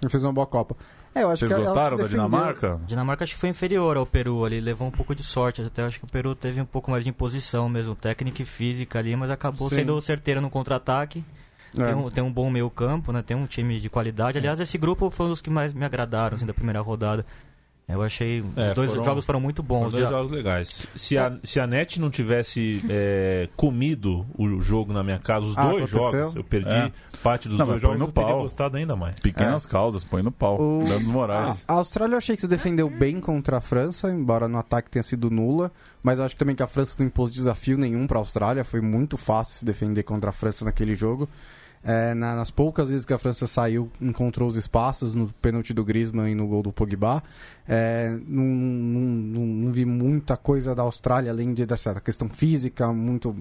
Fez 0.08 0.22
uma 0.24 0.32
boa 0.32 0.46
Copa. 0.46 0.76
É, 1.18 1.22
eu 1.24 1.30
acho 1.30 1.46
Vocês 1.46 1.52
que 1.52 1.66
gostaram 1.66 1.96
da 1.96 2.04
defendeu. 2.04 2.28
Dinamarca? 2.28 2.80
Dinamarca 2.86 3.24
acho 3.24 3.34
que 3.34 3.40
foi 3.40 3.48
inferior 3.48 3.96
ao 3.96 4.06
Peru 4.06 4.44
ali, 4.44 4.60
levou 4.60 4.86
um 4.86 4.90
pouco 4.90 5.14
de 5.14 5.22
sorte. 5.22 5.60
Até 5.60 5.82
acho 5.82 5.98
que 5.98 6.04
o 6.04 6.08
Peru 6.08 6.34
teve 6.34 6.60
um 6.60 6.64
pouco 6.64 6.90
mais 6.90 7.02
de 7.02 7.10
imposição 7.10 7.68
mesmo, 7.68 7.94
técnica 7.94 8.42
e 8.42 8.44
física 8.44 8.98
ali, 8.98 9.16
mas 9.16 9.30
acabou 9.30 9.68
Sim. 9.68 9.76
sendo 9.76 10.00
certeiro 10.00 10.40
no 10.40 10.48
contra-ataque. 10.48 11.24
É. 11.76 11.84
Tem, 11.84 11.94
um, 11.94 12.10
tem 12.10 12.24
um 12.24 12.32
bom 12.32 12.48
meio 12.50 12.70
campo, 12.70 13.12
né? 13.12 13.22
Tem 13.22 13.36
um 13.36 13.46
time 13.46 13.78
de 13.78 13.90
qualidade. 13.90 14.38
Aliás, 14.38 14.58
esse 14.60 14.78
grupo 14.78 15.10
foi 15.10 15.26
um 15.26 15.28
dos 15.30 15.40
que 15.40 15.50
mais 15.50 15.72
me 15.72 15.84
agradaram 15.84 16.36
assim, 16.36 16.46
da 16.46 16.54
primeira 16.54 16.80
rodada. 16.80 17.26
Eu 17.88 18.02
achei. 18.02 18.44
É, 18.54 18.68
os 18.68 18.74
dois 18.74 18.90
foram- 18.90 19.04
jogos 19.04 19.24
foram 19.24 19.40
muito 19.40 19.62
bons. 19.62 19.86
Os 19.86 19.92
dois 19.92 20.04
Já- 20.04 20.10
jogos 20.10 20.30
legais. 20.30 20.86
Se 20.94 21.16
a, 21.16 21.38
se 21.42 21.58
a 21.58 21.66
NET 21.66 21.98
não 21.98 22.10
tivesse 22.10 22.84
é, 22.90 23.48
comido 23.56 24.26
o 24.36 24.60
jogo 24.60 24.92
na 24.92 25.02
minha 25.02 25.18
casa, 25.18 25.46
os 25.46 25.56
Ah, 25.56 25.68
dois 25.70 25.84
aconteceu? 25.84 26.20
jogos, 26.24 26.36
eu 26.36 26.44
perdi 26.44 26.68
É. 26.70 26.92
parte 27.22 27.48
dos 27.48 27.58
Não, 27.58 27.66
dois 27.66 27.80
jogos, 27.80 27.98
no 27.98 28.04
eu 28.04 28.12
teria 28.12 28.28
pau. 28.30 28.42
gostado 28.42 28.76
ainda 28.76 28.94
mais. 28.94 29.14
Pequenas 29.16 29.64
causas, 29.64 30.04
põe 30.04 30.22
no 30.22 30.30
pau. 30.30 30.60
O- 30.60 30.84
Danos 30.86 31.08
Moraes. 31.08 31.64
A 31.66 31.72
Austrália 31.72 32.12
eu 32.14 32.18
achei 32.18 32.36
que 32.36 32.42
se 32.42 32.48
defendeu 32.48 32.90
bem 32.90 33.20
contra 33.20 33.56
a 33.56 33.60
França, 33.62 34.10
embora 34.10 34.46
no 34.48 34.58
ataque 34.58 34.90
tenha 34.90 35.02
sido 35.02 35.30
nula. 35.30 35.72
Mas 36.02 36.18
eu 36.18 36.24
acho 36.26 36.36
também 36.36 36.54
que 36.54 36.62
a 36.62 36.66
França 36.66 36.94
não 36.98 37.06
impôs 37.06 37.30
desafio 37.32 37.78
nenhum 37.78 38.06
para 38.06 38.18
a 38.18 38.20
Austrália. 38.20 38.64
Foi 38.64 38.80
muito 38.82 39.16
fácil 39.16 39.58
se 39.60 39.64
defender 39.64 40.02
contra 40.02 40.28
a 40.30 40.32
França 40.32 40.64
naquele 40.64 40.94
jogo. 40.94 41.28
É, 41.84 42.12
na- 42.12 42.34
nas 42.36 42.50
poucas 42.50 42.88
vezes 42.90 43.04
que 43.06 43.12
a 43.12 43.18
França 43.18 43.46
saiu, 43.46 43.90
encontrou 44.00 44.48
os 44.48 44.56
espaços 44.56 45.14
no 45.14 45.28
pênalti 45.40 45.72
do 45.72 45.84
Griezmann 45.84 46.32
e 46.32 46.34
no 46.34 46.46
gol 46.46 46.62
do 46.62 46.72
Pogba. 46.72 47.22
É, 47.66 48.10
não, 48.26 48.44
não- 48.44 49.00
não- 49.00 49.46
não 49.46 49.72
vi 49.72 49.84
muita 49.84 50.36
coisa 50.36 50.74
da 50.74 50.82
Austrália, 50.82 51.30
além 51.30 51.54
de, 51.54 51.64
dessa 51.64 52.00
questão 52.00 52.28
física, 52.28 52.92
muito 52.92 53.34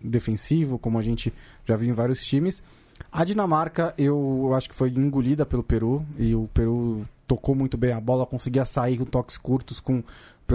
defensivo, 0.00 0.78
como 0.78 0.98
a 0.98 1.02
gente 1.02 1.32
já 1.64 1.76
viu 1.76 1.88
em 1.88 1.92
vários 1.92 2.24
times. 2.24 2.62
A 3.10 3.24
Dinamarca, 3.24 3.94
eu 3.96 4.52
acho 4.54 4.68
que 4.68 4.74
foi 4.74 4.88
engolida 4.90 5.46
pelo 5.46 5.62
Peru, 5.62 6.04
e 6.18 6.34
o 6.34 6.48
Peru 6.52 7.06
tocou 7.26 7.54
muito 7.54 7.76
bem 7.76 7.92
a 7.92 8.00
bola, 8.00 8.26
conseguia 8.26 8.64
sair 8.64 8.98
com 8.98 9.04
toques 9.04 9.36
curtos, 9.38 9.80
com 9.80 10.02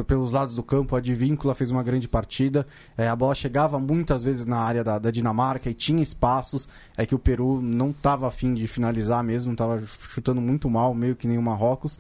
pelos 0.06 0.32
lados 0.32 0.54
do 0.54 0.64
campo, 0.64 0.96
a 0.96 1.00
Advíncula 1.00 1.56
fez 1.56 1.72
uma 1.72 1.84
grande 1.84 2.08
partida, 2.08 2.66
É, 2.98 3.08
a 3.08 3.16
bola 3.16 3.34
chegava 3.34 3.80
muitas 3.80 4.24
vezes 4.24 4.46
na 4.46 4.58
área 4.58 4.84
da, 4.84 5.00
da 5.00 5.12
Dinamarca 5.12 5.70
e 5.70 5.74
tinha 5.74 6.02
espaços, 6.04 6.68
é 6.98 7.06
que 7.06 7.16
o 7.16 7.20
Peru 7.20 7.62
não 7.62 7.90
estava 7.92 8.28
afim 8.28 8.54
de 8.54 8.68
finalizar 8.68 9.24
mesmo, 9.24 9.54
estava 9.54 9.82
chutando 9.86 10.42
muito 10.42 10.70
mal, 10.70 10.94
meio 10.94 11.16
que 11.16 11.28
nem 11.28 11.38
o 11.38 11.42
Marrocos, 11.42 12.00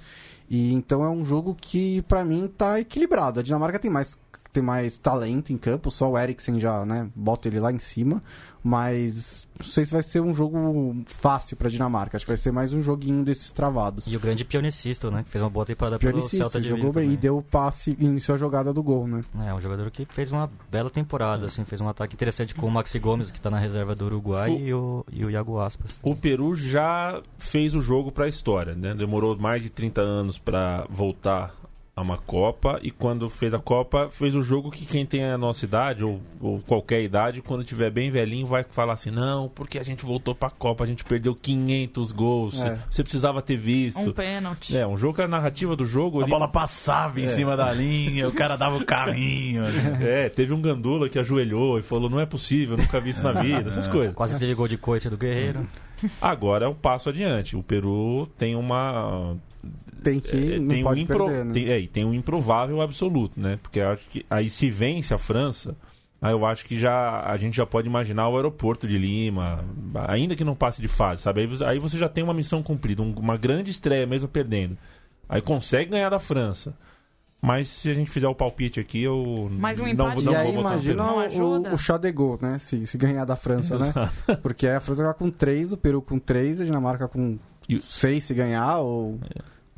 e 0.49 0.73
então 0.73 1.03
é 1.03 1.09
um 1.09 1.23
jogo 1.23 1.55
que 1.59 2.01
para 2.03 2.23
mim 2.25 2.47
tá 2.47 2.79
equilibrado, 2.79 3.39
a 3.39 3.43
Dinamarca 3.43 3.79
tem 3.79 3.91
mais 3.91 4.17
tem 4.51 4.63
mais 4.63 4.97
talento 4.97 5.53
em 5.53 5.57
campo, 5.57 5.91
só 5.91 6.09
o 6.11 6.17
Eriksen 6.17 6.59
já, 6.59 6.85
né, 6.85 7.07
bota 7.15 7.47
ele 7.47 7.59
lá 7.59 7.71
em 7.71 7.79
cima, 7.79 8.21
mas 8.63 9.47
não 9.59 9.65
sei 9.65 9.85
se 9.85 9.93
vai 9.93 10.03
ser 10.03 10.21
um 10.21 10.33
jogo 10.33 10.95
fácil 11.05 11.55
pra 11.57 11.69
Dinamarca, 11.69 12.17
acho 12.17 12.25
que 12.25 12.31
vai 12.31 12.37
ser 12.37 12.51
mais 12.51 12.73
um 12.73 12.81
joguinho 12.81 13.23
desses 13.23 13.51
travados. 13.51 14.07
E 14.07 14.15
o 14.15 14.19
grande 14.19 14.43
Pionicisto, 14.45 15.09
né? 15.09 15.23
Que 15.23 15.29
fez 15.29 15.41
uma 15.41 15.49
boa 15.49 15.65
temporada 15.65 15.97
pelo 15.97 16.21
Celta 16.21 16.59
de 16.59 16.67
jogou 16.67 16.85
Vigo 16.85 16.93
bem 16.93 17.03
também. 17.05 17.13
e 17.13 17.17
deu 17.17 17.37
o 17.37 17.43
passe, 17.43 17.95
iniciou 17.99 18.35
a 18.35 18.37
jogada 18.37 18.73
do 18.73 18.83
gol, 18.83 19.07
né? 19.07 19.23
É, 19.45 19.53
um 19.53 19.61
jogador 19.61 19.89
que 19.91 20.05
fez 20.11 20.31
uma 20.31 20.49
bela 20.69 20.89
temporada, 20.89 21.45
assim, 21.47 21.63
fez 21.65 21.79
um 21.81 21.87
ataque 21.89 22.15
interessante 22.15 22.53
com 22.53 22.67
o 22.67 22.71
Maxi 22.71 22.99
Gomes, 22.99 23.31
que 23.31 23.39
tá 23.39 23.49
na 23.49 23.59
reserva 23.59 23.95
do 23.95 24.05
Uruguai, 24.05 24.49
O- 24.51 24.59
e, 24.59 24.73
o, 24.73 25.05
e 25.11 25.25
o 25.25 25.29
Iago 25.29 25.59
Aspas. 25.59 25.99
O 26.03 26.15
Peru 26.15 26.53
já 26.55 27.21
fez 27.37 27.73
o 27.75 27.81
jogo 27.81 28.11
para 28.11 28.25
a 28.25 28.29
história, 28.29 28.75
né? 28.75 28.93
Demorou 28.93 29.37
mais 29.37 29.61
de 29.63 29.69
30 29.69 30.01
anos 30.01 30.37
para 30.37 30.85
voltar 30.89 31.55
a 31.99 32.03
uma 32.03 32.17
Copa 32.17 32.79
e 32.81 32.91
quando 32.91 33.29
fez 33.29 33.53
a 33.53 33.59
Copa, 33.59 34.09
fez 34.09 34.35
o 34.35 34.41
jogo 34.41 34.71
que 34.71 34.85
quem 34.85 35.05
tem 35.05 35.23
a 35.25 35.37
nossa 35.37 35.65
idade 35.65 36.03
ou, 36.03 36.19
ou 36.41 36.59
qualquer 36.61 37.01
idade, 37.03 37.41
quando 37.41 37.63
tiver 37.63 37.89
bem 37.91 38.09
velhinho, 38.09 38.45
vai 38.47 38.63
falar 38.63 38.93
assim: 38.93 39.11
"Não, 39.11 39.49
porque 39.49 39.77
a 39.77 39.83
gente 39.83 40.05
voltou 40.05 40.33
para 40.33 40.47
a 40.47 40.51
Copa, 40.51 40.83
a 40.83 40.87
gente 40.87 41.03
perdeu 41.03 41.35
500 41.35 42.11
gols, 42.11 42.61
É. 42.61 42.79
você 42.89 43.03
precisava 43.03 43.41
ter 43.41 43.57
visto". 43.57 43.99
Um 43.99 44.11
pênalti. 44.11 44.75
É, 44.77 44.87
um 44.87 44.97
jogo 44.97 45.15
que 45.15 45.21
a 45.21 45.27
narrativa 45.27 45.75
do 45.75 45.85
jogo 45.85 46.19
A 46.19 46.23
ali- 46.23 46.31
bola 46.31 46.47
passava 46.47 47.19
em 47.21 47.27
cima 47.27 47.55
da 47.57 47.71
linha, 47.71 48.27
o 48.27 48.31
cara 48.31 48.55
dava 48.55 48.77
o 48.77 48.85
carrinho. 48.85 49.63
É, 50.01 50.29
teve 50.29 50.53
um 50.53 50.61
gandula 50.61 51.09
que 51.09 51.19
ajoelhou 51.19 51.77
e 51.79 51.81
falou: 51.81 52.09
"Não 52.09 52.19
é 52.19 52.25
possível, 52.25 52.75
eu 52.77 52.81
nunca 52.83 52.99
vi 52.99 53.09
isso 53.11 53.23
na 53.23 53.33
vida", 53.41 53.69
essas 53.69 53.87
coisas. 53.87 54.13
Quase 54.15 54.37
teve 54.39 54.53
gol 54.53 54.67
de 54.67 54.77
coice 54.77 55.09
do 55.09 55.17
Guerreiro. 55.17 55.67
Agora 56.21 56.65
é 56.65 56.67
um 56.69 56.73
passo 56.73 57.09
adiante. 57.09 57.57
O 57.57 57.61
Peru 57.63 58.25
tem 58.37 58.55
uma 58.55 59.35
Tem 60.03 60.19
que, 60.19 60.53
É, 60.55 60.59
não 60.59 60.67
tem 60.67 60.83
um 60.85 60.95
impro- 60.95 61.25
perder, 61.25 61.45
né? 61.45 61.53
tem, 61.53 61.69
é, 61.69 61.79
e 61.79 61.87
tem 61.87 62.05
um 62.05 62.13
improvável 62.13 62.81
absoluto, 62.81 63.39
né? 63.39 63.59
Porque 63.61 63.79
eu 63.79 63.89
acho 63.89 64.03
que 64.09 64.25
aí 64.29 64.49
se 64.49 64.69
vence 64.69 65.13
a 65.13 65.17
França, 65.17 65.75
aí 66.21 66.31
eu 66.31 66.45
acho 66.45 66.65
que 66.65 66.79
já 66.79 67.21
a 67.25 67.37
gente 67.37 67.55
já 67.57 67.65
pode 67.65 67.87
imaginar 67.87 68.29
o 68.29 68.35
aeroporto 68.35 68.87
de 68.87 68.97
Lima, 68.97 69.63
ainda 70.07 70.35
que 70.35 70.43
não 70.43 70.55
passe 70.55 70.81
de 70.81 70.87
fase, 70.87 71.21
sabe? 71.21 71.41
Aí, 71.41 71.47
você- 71.47 71.63
aí 71.65 71.79
você 71.79 71.97
já 71.97 72.07
tem 72.09 72.23
uma 72.23 72.33
missão 72.33 72.61
cumprida, 72.63 73.01
um- 73.01 73.13
uma 73.17 73.37
grande 73.37 73.71
estreia 73.71 74.05
mesmo 74.07 74.27
perdendo. 74.27 74.77
Aí 75.27 75.41
consegue 75.41 75.91
ganhar 75.91 76.09
da 76.09 76.19
França. 76.19 76.73
Mas 77.41 77.69
se 77.69 77.89
a 77.89 77.93
gente 77.93 78.11
fizer 78.11 78.27
o 78.27 78.35
palpite 78.35 78.81
aqui, 78.81 79.01
eu 79.01 79.49
Mais 79.49 79.79
um 79.79 79.83
não, 79.83 79.89
empate. 79.91 80.25
não 80.25 80.33
e 80.33 80.35
vou 80.35 80.45
aí 80.45 80.51
no 80.51 80.59
imagina. 80.59 81.03
Não 81.03 81.21
o, 81.41 81.73
o, 81.73 81.77
né? 82.41 82.59
Se, 82.59 82.85
se 82.85 82.97
ganhar 82.97 83.23
da 83.23 83.37
França, 83.37 83.77
né? 83.79 83.93
Porque 84.43 84.67
aí 84.67 84.75
a 84.75 84.79
França 84.81 85.03
vai 85.05 85.13
com 85.13 85.29
3, 85.31 85.71
o 85.71 85.77
Peru 85.77 86.01
com 86.01 86.19
3, 86.19 86.59
a 86.59 86.65
Dinamarca 86.65 87.07
com 87.07 87.37
E 87.69 87.77
o- 87.77 87.81
6 87.81 88.25
se 88.25 88.33
ganhar, 88.33 88.79
ou 88.79 89.21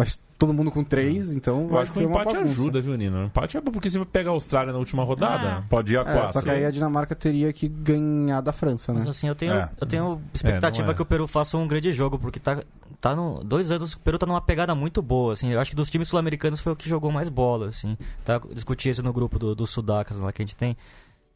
mas 0.02 0.20
todo 0.36 0.52
mundo 0.52 0.72
com 0.72 0.84
3, 0.84 1.34
então 1.36 1.62
Eu 1.62 1.68
vai 1.68 1.84
acho 1.84 1.94
que 1.94 2.00
o 2.00 2.02
empate 2.02 2.36
ajuda, 2.36 2.82
viu, 2.82 2.98
Nino? 2.98 3.20
O 3.20 3.26
empate 3.26 3.56
é 3.58 3.62
porque 3.62 3.88
você 3.88 4.00
vai 4.00 4.08
pegar 4.08 4.32
a 4.32 4.34
Austrália 4.34 4.74
na 4.74 4.80
última 4.80 5.04
rodada. 5.04 5.58
Ah. 5.58 5.64
Pode 5.70 5.94
ir 5.94 5.98
a 5.98 6.02
É, 6.02 6.04
quatro. 6.06 6.34
só 6.34 6.42
que 6.42 6.50
aí 6.50 6.66
a 6.66 6.72
Dinamarca 6.72 7.14
teria 7.14 7.54
que 7.54 7.68
ganhar 7.68 8.42
da 8.42 8.52
França, 8.52 8.92
né? 8.92 8.98
Mas 9.00 9.08
assim, 9.08 9.28
eu 9.28 9.36
tenho, 9.36 9.54
É. 9.54 9.70
eu 9.80 9.86
tenho 9.86 10.14
É, 10.16 10.36
expectativa 10.36 10.90
é. 10.90 10.94
que 10.96 11.02
o 11.04 11.06
Peru 11.06 11.28
faça 11.28 11.56
um 11.56 11.68
grande 11.68 11.92
jogo, 11.94 12.18
porque 12.18 12.40
tá, 12.40 12.64
tá 13.00 13.16
no. 13.16 13.44
Dois 13.44 13.70
anos 13.70 13.94
o 13.94 14.00
Peru 14.00 14.18
tá 14.18 14.26
numa 14.26 14.42
pegada 14.42 14.74
muito 14.74 15.00
boa, 15.04 15.34
assim. 15.34 15.50
Eu 15.52 15.60
acho 15.60 15.70
que 15.70 15.76
dos 15.76 15.92
times 15.92 16.08
sul-americanos 16.08 16.60
foi 16.60 16.74
o 16.74 16.76
que 16.76 16.90
jogou 16.90 17.12
mais 17.12 17.30
bola, 17.30 17.68
assim. 17.68 17.96
Tá, 18.26 18.42
discuti 18.52 18.90
isso 18.90 19.04
no 19.04 19.14
grupo 19.14 19.38
do, 19.38 19.54
dos 19.54 19.70
Sudacas 19.70 20.18
lá 20.18 20.32
que 20.32 20.42
a 20.42 20.46
gente 20.46 20.56
tem. 20.56 20.76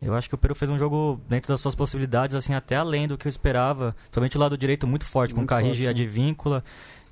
Eu 0.02 0.14
acho 0.14 0.28
que 0.28 0.36
o 0.36 0.38
Peru 0.38 0.54
fez 0.54 0.70
um 0.70 0.78
jogo 0.78 1.20
dentro 1.28 1.48
das 1.48 1.62
suas 1.62 1.74
possibilidades, 1.74 2.36
assim, 2.36 2.54
até 2.54 2.76
além 2.76 3.08
do 3.08 3.18
que 3.18 3.28
eu 3.28 3.30
esperava. 3.30 3.96
Somente 4.12 4.36
o 4.36 4.40
lado 4.40 4.58
direito 4.58 4.86
muito 4.86 5.06
forte, 5.06 5.34
com 5.34 5.40
Muito 5.40 5.50
Carrige 5.50 5.70
forte, 5.70 5.84
e 5.84 5.88
né? 5.88 5.94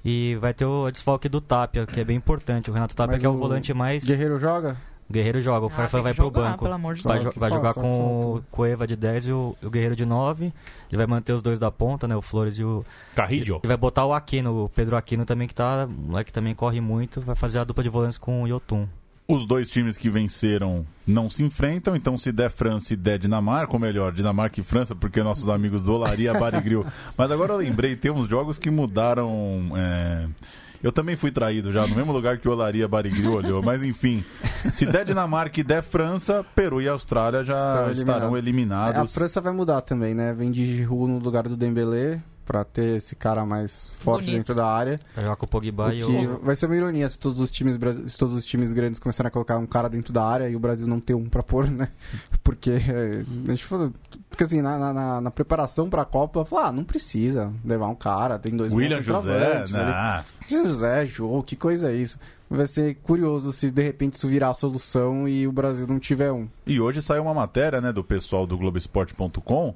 E 0.03 0.35
vai 0.35 0.53
ter 0.53 0.65
o 0.65 0.89
desfalque 0.91 1.29
do 1.29 1.39
Tapia, 1.39 1.85
que 1.85 1.99
é 1.99 2.03
bem 2.03 2.17
importante. 2.17 2.69
O 2.69 2.73
Renato 2.73 2.95
Tapia 2.95 3.13
Mas 3.13 3.21
que 3.21 3.25
é 3.25 3.29
o 3.29 3.33
o 3.33 3.37
volante 3.37 3.73
mais. 3.73 4.03
Guerreiro 4.03 4.37
joga? 4.37 4.75
Guerreiro 5.11 5.41
joga, 5.41 5.65
o 5.65 5.67
Ah, 5.67 5.71
Farfã 5.71 6.01
vai 6.01 6.11
que 6.13 6.17
pro 6.17 6.25
jogar, 6.25 6.51
banco. 6.51 6.63
Pelo 6.63 6.73
amor 6.75 6.95
de 6.95 7.03
Vai, 7.03 7.19
vai 7.19 7.31
falta, 7.33 7.49
jogar 7.55 7.73
com 7.73 8.35
o. 8.35 8.43
Cueva 8.49 8.87
de 8.87 8.95
10 8.95 9.27
e 9.27 9.31
o, 9.31 9.55
o 9.61 9.69
Guerreiro 9.69 9.95
de 9.95 10.05
9. 10.05 10.45
Ele 10.45 10.97
vai 10.97 11.05
manter 11.05 11.33
os 11.33 11.41
dois 11.41 11.59
da 11.59 11.69
ponta, 11.69 12.07
né? 12.07 12.15
O 12.15 12.21
Flores 12.21 12.57
e 12.57 12.63
o. 12.63 12.85
Carrillo. 13.15 13.59
E 13.63 13.67
vai 13.67 13.77
botar 13.77 14.05
o 14.05 14.13
Aquino, 14.13 14.63
o 14.65 14.69
Pedro 14.69 14.95
Aquino 14.95 15.25
também, 15.25 15.47
que 15.47 15.53
tá. 15.53 15.85
O 15.85 15.89
moleque 15.89 16.33
também 16.33 16.55
corre 16.55 16.81
muito. 16.81 17.21
Vai 17.21 17.35
fazer 17.35 17.59
a 17.59 17.63
dupla 17.63 17.83
de 17.83 17.89
volantes 17.89 18.17
com 18.17 18.43
o 18.43 18.47
Yotun. 18.47 18.87
Os 19.27 19.45
dois 19.47 19.69
times 19.69 19.97
que 19.97 20.09
venceram 20.09 20.85
não 21.07 21.29
se 21.29 21.43
enfrentam, 21.43 21.95
então 21.95 22.17
se 22.17 22.31
der 22.31 22.49
França 22.51 22.93
e 22.93 22.97
der 22.97 23.17
Dinamarca, 23.17 23.71
ou 23.73 23.79
melhor, 23.79 24.11
Dinamarca 24.11 24.59
e 24.59 24.63
França, 24.63 24.93
porque 24.93 25.23
nossos 25.23 25.49
amigos 25.49 25.83
do 25.83 25.93
Olaria 25.93 26.33
Barigril. 26.37 26.85
Mas 27.17 27.31
agora 27.31 27.53
eu 27.53 27.57
lembrei, 27.57 27.95
tem 27.95 28.11
uns 28.11 28.27
jogos 28.27 28.59
que 28.59 28.69
mudaram. 28.69 29.71
é, 29.77 30.27
Eu 30.83 30.91
também 30.91 31.15
fui 31.15 31.31
traído 31.31 31.71
já, 31.71 31.87
no 31.87 31.95
mesmo 31.95 32.11
lugar 32.11 32.37
que 32.37 32.49
o 32.49 32.51
Olaria 32.51 32.85
Barigril 32.85 33.31
olhou. 33.33 33.63
Mas 33.63 33.81
enfim, 33.81 34.25
se 34.73 34.85
der 34.85 35.05
Dinamarca 35.05 35.57
e 35.57 35.63
der 35.63 35.81
França, 35.81 36.45
Peru 36.53 36.81
e 36.81 36.89
Austrália 36.89 37.45
já 37.45 37.55
Estão 37.77 37.91
estarão 37.93 38.31
É, 38.33 38.35
a 38.35 38.37
eliminados. 38.39 39.13
França 39.13 39.39
vai 39.39 39.53
mudar 39.53 39.79
também, 39.81 40.13
né? 40.13 40.33
Vem 40.33 40.51
de 40.51 40.67
Giroud 40.67 41.09
no 41.13 41.19
lugar 41.19 41.43
do 41.47 41.55
Dembélé, 41.55 42.21
pra 42.45 42.63
ter 42.63 42.97
esse 42.97 43.15
cara 43.15 43.45
mais 43.45 43.91
forte 43.99 44.25
Bonito. 44.25 44.37
dentro 44.37 44.55
da 44.55 44.67
área. 44.67 44.97
Vai 45.15 45.23
jogar 45.23 45.35
com 45.37 45.45
o 45.45 45.49
Pogba 45.49 45.87
O 45.87 45.91
e 45.93 46.03
que 46.03 46.27
o. 46.27 46.39
vai 46.39 46.55
ser 46.55 46.65
uma 46.65 46.75
ironia 46.75 47.07
se 47.09 47.17
todos 47.19 47.39
os 47.39 47.49
times 47.49 47.77
se 48.07 48.17
todos 48.17 48.35
os 48.35 48.45
times 48.45 48.73
grandes 48.73 48.99
começarem 48.99 49.27
a 49.27 49.31
colocar 49.31 49.57
um 49.57 49.65
cara 49.65 49.89
dentro 49.89 50.11
da 50.13 50.23
área 50.23 50.49
e 50.49 50.55
o 50.55 50.59
Brasil 50.59 50.87
não 50.87 50.99
ter 50.99 51.13
um 51.13 51.25
pra 51.29 51.41
pôr, 51.43 51.69
né? 51.69 51.89
Porque 52.43 52.71
é, 52.71 53.23
a 53.47 53.51
gente 53.51 53.63
falou, 53.63 53.91
porque 54.29 54.43
assim, 54.43 54.61
na, 54.61 54.77
na- 54.77 54.93
na- 54.93 55.21
na 55.21 55.31
preparação 55.31 55.89
pra 55.89 56.03
Copa, 56.03 56.43
falou, 56.43 56.65
ah, 56.65 56.71
não 56.71 56.83
precisa 56.83 57.53
levar 57.63 57.87
um 57.87 57.95
cara, 57.95 58.37
tem 58.37 58.55
dois 58.55 58.73
William 58.73 59.01
José, 59.01 59.65
né? 59.71 60.23
William 60.51 60.67
José, 60.67 61.05
Jô, 61.05 61.41
que 61.41 61.55
coisa 61.55 61.89
é 61.91 61.95
isso? 61.95 62.19
Vai 62.49 62.67
ser 62.67 62.95
curioso 62.95 63.51
se 63.53 63.71
de 63.71 63.81
repente 63.81 64.15
isso 64.15 64.27
virar 64.27 64.49
a 64.49 64.53
solução 64.53 65.27
e 65.27 65.47
o 65.47 65.51
Brasil 65.51 65.87
não 65.87 65.97
tiver 65.99 66.31
um. 66.31 66.47
E 66.67 66.79
hoje 66.81 67.01
saiu 67.01 67.23
uma 67.23 67.33
matéria, 67.33 67.79
né, 67.79 67.91
do 67.93 68.03
pessoal 68.03 68.45
do 68.45 68.57
Globoesporte.com. 68.57 69.73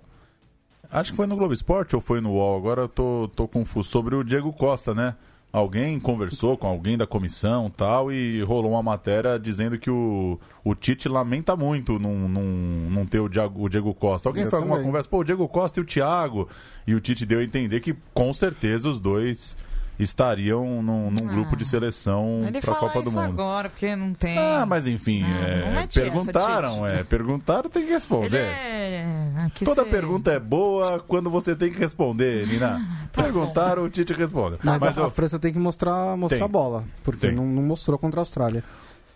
Acho 0.92 1.12
que 1.12 1.18
foi 1.18 1.28
no 1.28 1.36
Globo 1.36 1.54
Esporte 1.54 1.96
ou 1.96 2.02
foi 2.02 2.22
no 2.22 2.32
UOL, 2.32 2.58
agora 2.58 2.82
eu 2.84 2.90
tô, 2.90 3.30
tô 3.36 3.48
confuso. 3.48 3.90
Sobre 3.90 4.16
o 4.16 4.24
Diego 4.24 4.52
Costa, 4.54 4.94
né? 4.94 5.16
Alguém 5.52 5.98
conversou 5.98 6.58
com 6.58 6.68
alguém 6.68 6.98
da 6.98 7.08
comissão 7.08 7.70
tal 7.70 8.12
e 8.12 8.42
rolou 8.42 8.74
uma 8.74 8.84
matéria 8.84 9.40
dizendo 9.40 9.80
que 9.80 9.90
o, 9.90 10.38
o 10.64 10.76
Tite 10.76 11.08
lamenta 11.08 11.56
muito 11.56 11.98
não, 11.98 12.28
não, 12.28 12.44
não 12.44 13.06
ter 13.06 13.20
o 13.20 13.30
Diego, 13.30 13.64
o 13.64 13.70
Diego 13.70 13.94
Costa. 13.94 14.28
Alguém 14.28 14.44
Eu 14.44 14.50
foi 14.50 14.60
alguma 14.60 14.80
conversa? 14.82 15.08
Pô, 15.08 15.20
o 15.20 15.24
Diego 15.24 15.48
Costa 15.48 15.80
e 15.80 15.84
o 15.84 15.86
Thiago. 15.86 16.50
E 16.86 16.94
o 16.94 17.00
Tite 17.00 17.26
deu 17.26 17.40
a 17.40 17.44
entender 17.44 17.80
que 17.80 17.96
com 18.14 18.34
certeza 18.34 18.90
os 18.90 19.00
dois 19.00 19.56
estariam 20.00 20.82
num, 20.82 21.10
num 21.12 21.30
Ah. 21.30 21.32
grupo 21.34 21.56
de 21.56 21.66
seleção 21.66 22.44
Ele 22.48 22.62
para 22.62 22.74
a 22.74 22.76
Copa 22.78 23.02
do 23.02 23.12
Mundo. 23.12 23.24
agora, 23.24 23.70
porque 23.70 23.96
não 23.96 24.14
tem. 24.14 24.38
Ah, 24.38 24.66
mas 24.66 24.86
enfim, 24.88 25.24
Ah, 25.24 25.28
é, 25.28 25.72
não 25.74 25.80
essa, 25.82 26.02
perguntaram, 26.02 26.74
Tite. 26.74 26.86
é, 27.00 27.04
perguntaram, 27.04 27.70
tem 27.70 27.82
que 27.84 27.88
Ele 27.88 27.94
responder. 27.96 28.38
é. 28.38 29.06
ah, 29.38 29.50
que 29.54 29.66
Toda 29.66 29.84
pergunta 29.86 30.32
é 30.32 30.40
boa 30.40 31.00
quando 31.08 31.30
você 31.30 31.56
tem 31.56 31.72
que 31.72 31.80
responder, 31.80 32.48
Nina. 32.48 32.80
tá 33.12 33.24
Perguntaram, 33.24 33.84
o 33.84 33.90
Tite 33.90 34.14
responde. 34.14 34.58
Mas, 34.64 34.80
Mas 34.82 34.98
a, 34.98 35.02
a 35.02 35.08
o, 35.08 35.10
França 35.12 35.40
tem 35.40 35.52
que 35.52 35.60
mostrar, 35.60 36.16
mostrar 36.18 36.38
Tem. 36.38 36.46
a 36.46 36.48
bola, 36.48 36.84
porque 37.04 37.32
não, 37.32 37.46
não 37.46 37.64
mostrou 37.64 37.98
contra 37.98 38.20
a 38.20 38.22
Austrália. 38.22 38.64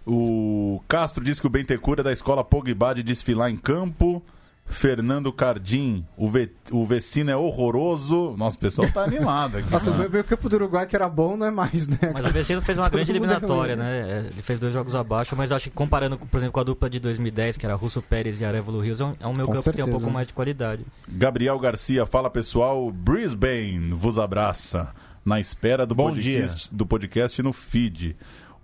o 0.06 0.82
Castro 0.88 1.24
diz 1.24 1.40
que 1.40 1.48
o 1.48 1.50
Bentecura 1.50 2.02
é 2.02 2.04
da 2.04 2.12
escola 2.12 2.44
Pogba 2.44 2.94
de 2.96 3.04
desfilar 3.04 3.50
em 3.50 3.58
campo. 3.58 4.22
Fernando 4.72 5.32
Cardim, 5.32 6.06
o, 6.18 6.30
ve, 6.30 6.50
o 6.72 6.86
vecino 6.86 7.30
é 7.30 7.36
horroroso. 7.36 8.34
Nossa, 8.38 8.58
o 8.58 8.60
pessoal 8.60 8.90
tá 8.92 9.04
animado 9.04 9.58
aqui. 9.58 9.70
Nossa, 9.72 9.92
mano. 9.92 10.08
o 10.08 10.10
meio 10.10 10.24
campo 10.24 10.50
do 10.50 10.56
Uruguai 10.56 10.86
que 10.88 10.96
era 10.96 11.08
bom 11.08 11.38
não 11.38 11.46
é 11.46 11.52
mais, 11.52 11.88
né? 11.88 11.98
Mas 12.14 12.26
o 12.26 12.30
Vecino 12.30 12.62
fez 12.62 12.78
uma 12.78 12.86
Todo 12.86 12.94
grande 12.94 13.12
é 13.12 13.14
eliminatória, 13.16 13.76
ruim. 13.76 13.84
né? 13.84 14.00
É, 14.00 14.18
Ele 14.32 14.42
fez 14.42 14.58
dois 14.58 14.74
jogos 14.74 14.96
abaixo, 14.96 15.36
mas 15.36 15.52
acho 15.52 15.70
que 15.70 15.76
comparando, 15.76 16.18
por 16.18 16.38
exemplo, 16.38 16.54
com 16.54 16.60
a 16.60 16.64
dupla 16.64 16.90
de 16.90 17.00
2010, 17.00 17.58
que 17.58 17.66
era 17.66 17.76
Russo 17.76 18.02
Pérez 18.02 18.42
e 18.42 18.46
Arevalo 18.46 18.80
Rios, 18.80 19.00
é 19.02 19.06
um, 19.06 19.14
é 19.20 19.28
um 19.28 19.34
meio 19.34 19.46
Com 19.46 19.54
campo 19.54 19.64
que 19.70 19.76
tem 19.76 19.84
um 19.84 19.86
certeza. 19.86 19.92
pouco 20.00 20.10
mais 20.12 20.28
de 20.28 20.34
qualidade. 20.34 20.86
Gabriel 21.08 21.60
Garcia, 21.60 22.06
fala 22.06 22.30
pessoal. 22.30 22.90
Brisbane 22.92 23.94
vos 23.94 24.18
abraça. 24.18 24.90
Na 25.24 25.40
espera 25.40 25.86
do, 25.86 25.94
Bom 25.94 26.06
podcast, 26.06 26.74
do 26.74 26.86
podcast 26.86 27.44
no 27.44 27.54
feed. 27.54 28.16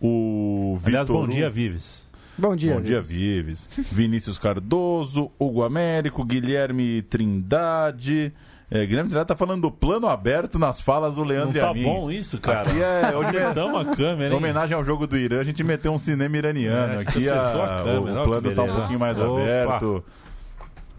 O 0.02 0.78
Aliás, 0.86 1.08
Vitor 1.08 1.22
bom 1.22 1.28
dia, 1.28 1.50
Vives. 1.50 2.07
Bom 2.38 2.56
dia. 2.56 2.76
Bom 2.76 2.82
dia, 2.82 3.02
Vives. 3.02 3.68
Vives. 3.76 3.92
Vinícius 3.94 4.38
Cardoso, 4.38 5.32
Hugo 5.40 5.64
Américo, 5.64 6.24
Guilherme 6.24 7.02
Trindade. 7.04 8.32
É, 8.70 8.86
Guilherme 8.86 9.10
Trindade 9.10 9.28
tá 9.30 9.36
falando 9.36 9.62
do 9.62 9.72
plano 9.72 10.08
aberto 10.08 10.60
nas 10.60 10.80
falas 10.82 11.16
do 11.16 11.22
Não 11.22 11.28
Leandro 11.28 11.60
tá 11.60 11.70
Amin. 11.70 11.84
bom 11.84 12.12
isso, 12.12 12.38
cara? 12.40 12.70
Aqui 12.70 12.82
é 12.82 13.16
hoje 13.16 13.38
é 13.38 13.44
Acertamos 13.44 13.82
a 13.88 13.96
câmera, 13.96 14.28
em 14.30 14.32
hein? 14.32 14.38
homenagem 14.38 14.76
ao 14.76 14.84
jogo 14.84 15.08
do 15.08 15.18
Irã, 15.18 15.40
a 15.40 15.44
gente 15.44 15.64
meteu 15.64 15.92
um 15.94 15.98
cinema 15.98 16.38
iraniano. 16.38 16.94
É, 16.96 16.98
Aqui 17.00 17.18
acertou 17.30 17.62
a- 17.62 17.76
a 17.76 17.78
câmera, 17.84 18.00
o 18.02 18.16
olha 18.16 18.24
plano 18.24 18.54
tá 18.56 18.64
um 18.64 18.76
pouquinho 18.76 19.00
mais 19.00 19.18
Opa. 19.20 19.42
aberto. 19.42 20.04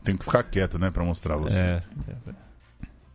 Tem 0.02 0.16
que 0.16 0.24
ficar 0.24 0.42
quieto, 0.44 0.78
né, 0.78 0.90
pra 0.90 1.04
mostrar 1.04 1.36
você. 1.36 1.58
É. 1.62 1.82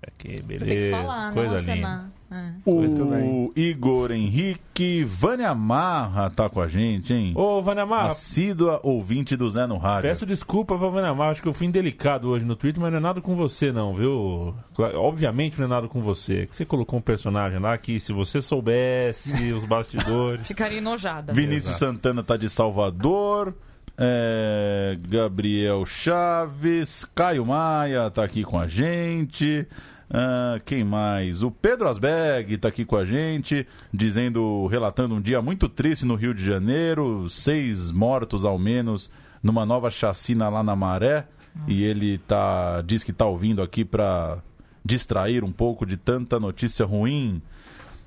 É 0.05 0.11
que 0.17 0.41
beleza. 0.43 0.65
Você 0.65 0.71
tem 0.71 0.78
que 0.78 0.91
falar, 0.91 1.34
Coisa 1.34 1.61
não 1.61 1.74
linda. 1.76 2.05
É. 2.34 2.51
Muito 2.65 3.03
O 3.03 3.05
bem. 3.05 3.49
Igor 3.55 4.11
Henrique, 4.11 5.03
Vânia 5.03 5.53
Marra 5.53 6.31
tá 6.31 6.49
com 6.49 6.59
a 6.59 6.67
gente, 6.67 7.13
hein? 7.13 7.31
Ô, 7.36 7.61
Vanamar, 7.61 8.07
Assídua 8.07 8.79
ouvinte 8.81 9.38
do 9.38 9.47
Zé 9.47 9.67
no 9.67 9.77
Rádio. 9.77 10.09
peço 10.09 10.25
desculpa 10.25 10.75
pra 10.75 10.88
Vanamar, 10.88 11.29
acho 11.29 11.43
que 11.43 11.47
eu 11.47 11.53
fui 11.53 11.67
indelicado 11.67 12.27
hoje 12.29 12.43
no 12.43 12.55
Twitter, 12.55 12.81
mas 12.81 12.91
não 12.91 12.97
é 12.97 13.01
nada 13.01 13.21
com 13.21 13.36
você 13.36 13.71
não, 13.71 13.93
viu? 13.93 14.55
Obviamente 14.95 15.59
não 15.59 15.65
é 15.65 15.69
nada 15.69 15.88
com 15.88 16.01
você. 16.01 16.47
Você 16.51 16.65
colocou 16.65 16.97
um 16.97 17.01
personagem 17.03 17.59
lá 17.59 17.77
que 17.77 17.99
se 17.99 18.11
você 18.11 18.41
soubesse 18.41 19.51
os 19.53 19.63
bastidores... 19.63 20.47
Ficaria 20.47 20.79
enojada. 20.79 21.34
Vinícius 21.34 21.75
Exato. 21.75 21.93
Santana 21.93 22.23
tá 22.23 22.36
de 22.36 22.49
Salvador. 22.49 23.53
É, 23.95 24.97
Gabriel 25.07 25.86
Chaves, 25.86 27.05
Caio 27.13 27.45
Maia 27.45 28.09
tá 28.09 28.23
aqui 28.23 28.43
com 28.43 28.57
a 28.59 28.67
gente. 28.67 29.67
Ah, 30.10 30.60
quem 30.66 30.84
mais? 30.84 31.41
O 31.41 31.49
Pedro 31.51 31.88
Asberg 31.89 32.58
tá 32.58 32.68
aqui 32.68 32.86
com 32.86 32.95
a 32.95 33.06
gente, 33.06 33.66
dizendo, 33.91 34.68
relatando 34.68 35.16
um 35.16 35.22
dia 35.22 35.41
muito 35.41 35.68
triste 35.68 36.06
no 36.06 36.16
Rio 36.16 36.34
de 36.34 36.45
Janeiro, 36.45 37.30
seis 37.30 37.91
mortos 37.91 38.45
ao 38.45 38.60
menos 38.60 39.10
numa 39.41 39.66
nova 39.66 39.89
chacina 39.89 40.49
lá 40.49 40.64
na 40.64 40.76
Maré. 40.76 41.26
E 41.68 41.84
ele 41.84 42.18
tá 42.18 42.82
diz 42.82 43.04
que 43.04 43.14
tá 43.14 43.26
ouvindo 43.26 43.62
aqui 43.62 43.86
para 43.86 44.39
distrair 44.84 45.43
um 45.43 45.51
pouco 45.51 45.86
de 45.86 45.97
tanta 45.97 46.39
notícia 46.39 46.86
ruim. 46.86 47.41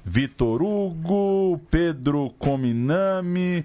Vitor 0.04 0.62
Hugo, 0.62 1.60
Pedro 1.70 2.30
Cominami. 2.38 3.64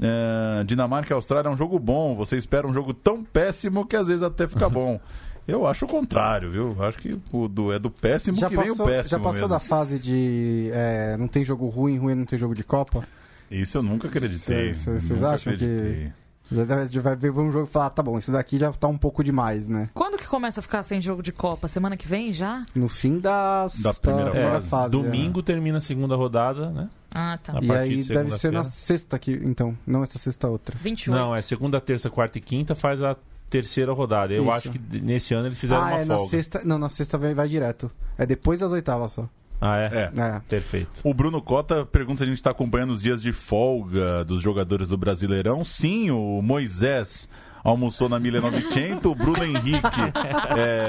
é, 0.00 0.64
Dinamarca 0.64 1.12
e 1.12 1.14
Austrália 1.14 1.48
é 1.48 1.52
um 1.52 1.56
jogo 1.56 1.78
bom. 1.78 2.14
Você 2.14 2.36
espera 2.36 2.66
um 2.66 2.74
jogo 2.74 2.92
tão 2.94 3.22
péssimo 3.24 3.86
que 3.86 3.96
às 3.96 4.06
vezes 4.06 4.22
até 4.22 4.46
fica 4.46 4.68
bom. 4.70 5.00
Eu 5.46 5.66
acho 5.66 5.84
o 5.84 5.88
contrário, 5.88 6.50
viu? 6.50 6.76
Acho 6.84 6.98
que 6.98 7.18
o 7.32 7.48
do, 7.48 7.72
é 7.72 7.78
do 7.78 7.90
péssimo 7.90 8.38
Já 8.38 8.48
que 8.48 8.56
vem 8.56 8.68
passou, 8.68 8.86
o 8.86 8.88
péssimo 8.88 9.10
já 9.10 9.18
passou 9.18 9.32
mesmo. 9.32 9.48
da 9.48 9.60
fase 9.60 9.98
de 9.98 10.70
é, 10.72 11.16
não 11.16 11.26
tem 11.26 11.44
jogo 11.44 11.66
ruim, 11.68 11.98
ruim 11.98 12.14
não 12.14 12.24
tem 12.24 12.38
jogo 12.38 12.54
de 12.54 12.62
Copa? 12.62 13.02
Isso 13.50 13.78
eu 13.78 13.82
nunca 13.82 14.08
acreditei. 14.08 14.72
Cês- 14.72 14.78
cês- 14.78 15.04
cês 15.04 15.20
Nunca 15.20 15.32
acham 15.34 15.56
que- 15.56 15.64
acreditei. 15.64 16.12
Já 16.50 17.00
vai 17.00 17.16
ver 17.16 17.30
um 17.30 17.50
jogo 17.50 17.66
e 17.66 17.70
falar, 17.70 17.88
tá 17.90 18.02
bom, 18.02 18.18
esse 18.18 18.30
daqui 18.30 18.58
já 18.58 18.70
tá 18.72 18.86
um 18.86 18.98
pouco 18.98 19.24
demais, 19.24 19.70
né? 19.70 19.88
Quando 19.94 20.18
que 20.18 20.26
começa 20.26 20.60
a 20.60 20.62
ficar 20.62 20.82
sem 20.82 21.00
jogo 21.00 21.22
de 21.22 21.32
Copa? 21.32 21.66
Semana 21.66 21.96
que 21.96 22.06
vem 22.06 22.30
já? 22.30 22.66
No 22.74 22.88
fim 22.88 23.18
das, 23.18 23.80
Da 23.80 23.94
primeira 23.94 24.30
da 24.32 24.50
fase. 24.60 24.68
fase. 24.68 24.92
Domingo 24.92 25.42
termina 25.42 25.78
a 25.78 25.80
segunda 25.80 26.14
rodada, 26.14 26.68
né? 26.70 26.90
Ah, 27.14 27.38
tá. 27.42 27.54
A 27.54 27.58
é. 27.58 27.64
E 27.64 27.70
aí 27.72 27.96
de 28.02 28.08
deve 28.08 28.32
ser 28.32 28.52
na 28.52 28.64
sexta 28.64 29.16
aqui, 29.16 29.32
então. 29.42 29.76
Não 29.86 30.02
essa 30.02 30.18
sexta 30.18 30.46
outra. 30.46 30.76
28. 30.82 31.16
Não, 31.18 31.34
é 31.34 31.40
segunda, 31.40 31.80
terça, 31.80 32.10
quarta 32.10 32.36
e 32.36 32.40
quinta 32.40 32.74
faz 32.74 33.02
a 33.02 33.16
terceira 33.52 33.92
rodada. 33.92 34.32
Eu 34.32 34.44
Isso. 34.44 34.52
acho 34.52 34.70
que 34.70 34.80
nesse 35.00 35.34
ano 35.34 35.46
eles 35.48 35.58
fizeram 35.58 35.82
ah, 35.82 35.86
uma 35.88 35.98
é 35.98 36.04
na 36.06 36.16
folga. 36.16 36.30
sexta. 36.30 36.62
Não, 36.64 36.78
na 36.78 36.88
sexta 36.88 37.18
vai, 37.18 37.34
vai 37.34 37.46
direto. 37.46 37.90
É 38.16 38.24
depois 38.24 38.58
das 38.60 38.72
oitavas 38.72 39.12
só. 39.12 39.28
Ah, 39.60 39.78
é? 39.78 40.10
É. 40.16 40.20
É. 40.20 40.40
Perfeito. 40.48 40.90
O 41.04 41.12
Bruno 41.12 41.40
Cota 41.42 41.84
pergunta 41.84 42.18
se 42.18 42.24
a 42.24 42.26
gente 42.26 42.36
está 42.36 42.50
acompanhando 42.50 42.90
os 42.92 43.02
dias 43.02 43.22
de 43.22 43.30
folga 43.32 44.24
dos 44.24 44.42
jogadores 44.42 44.88
do 44.88 44.96
Brasileirão. 44.96 45.62
Sim, 45.62 46.10
o 46.10 46.40
Moisés 46.42 47.28
almoçou 47.62 48.08
na 48.08 48.18
1900, 48.18 49.04
o 49.04 49.14
Bruno 49.14 49.44
Henrique 49.44 49.86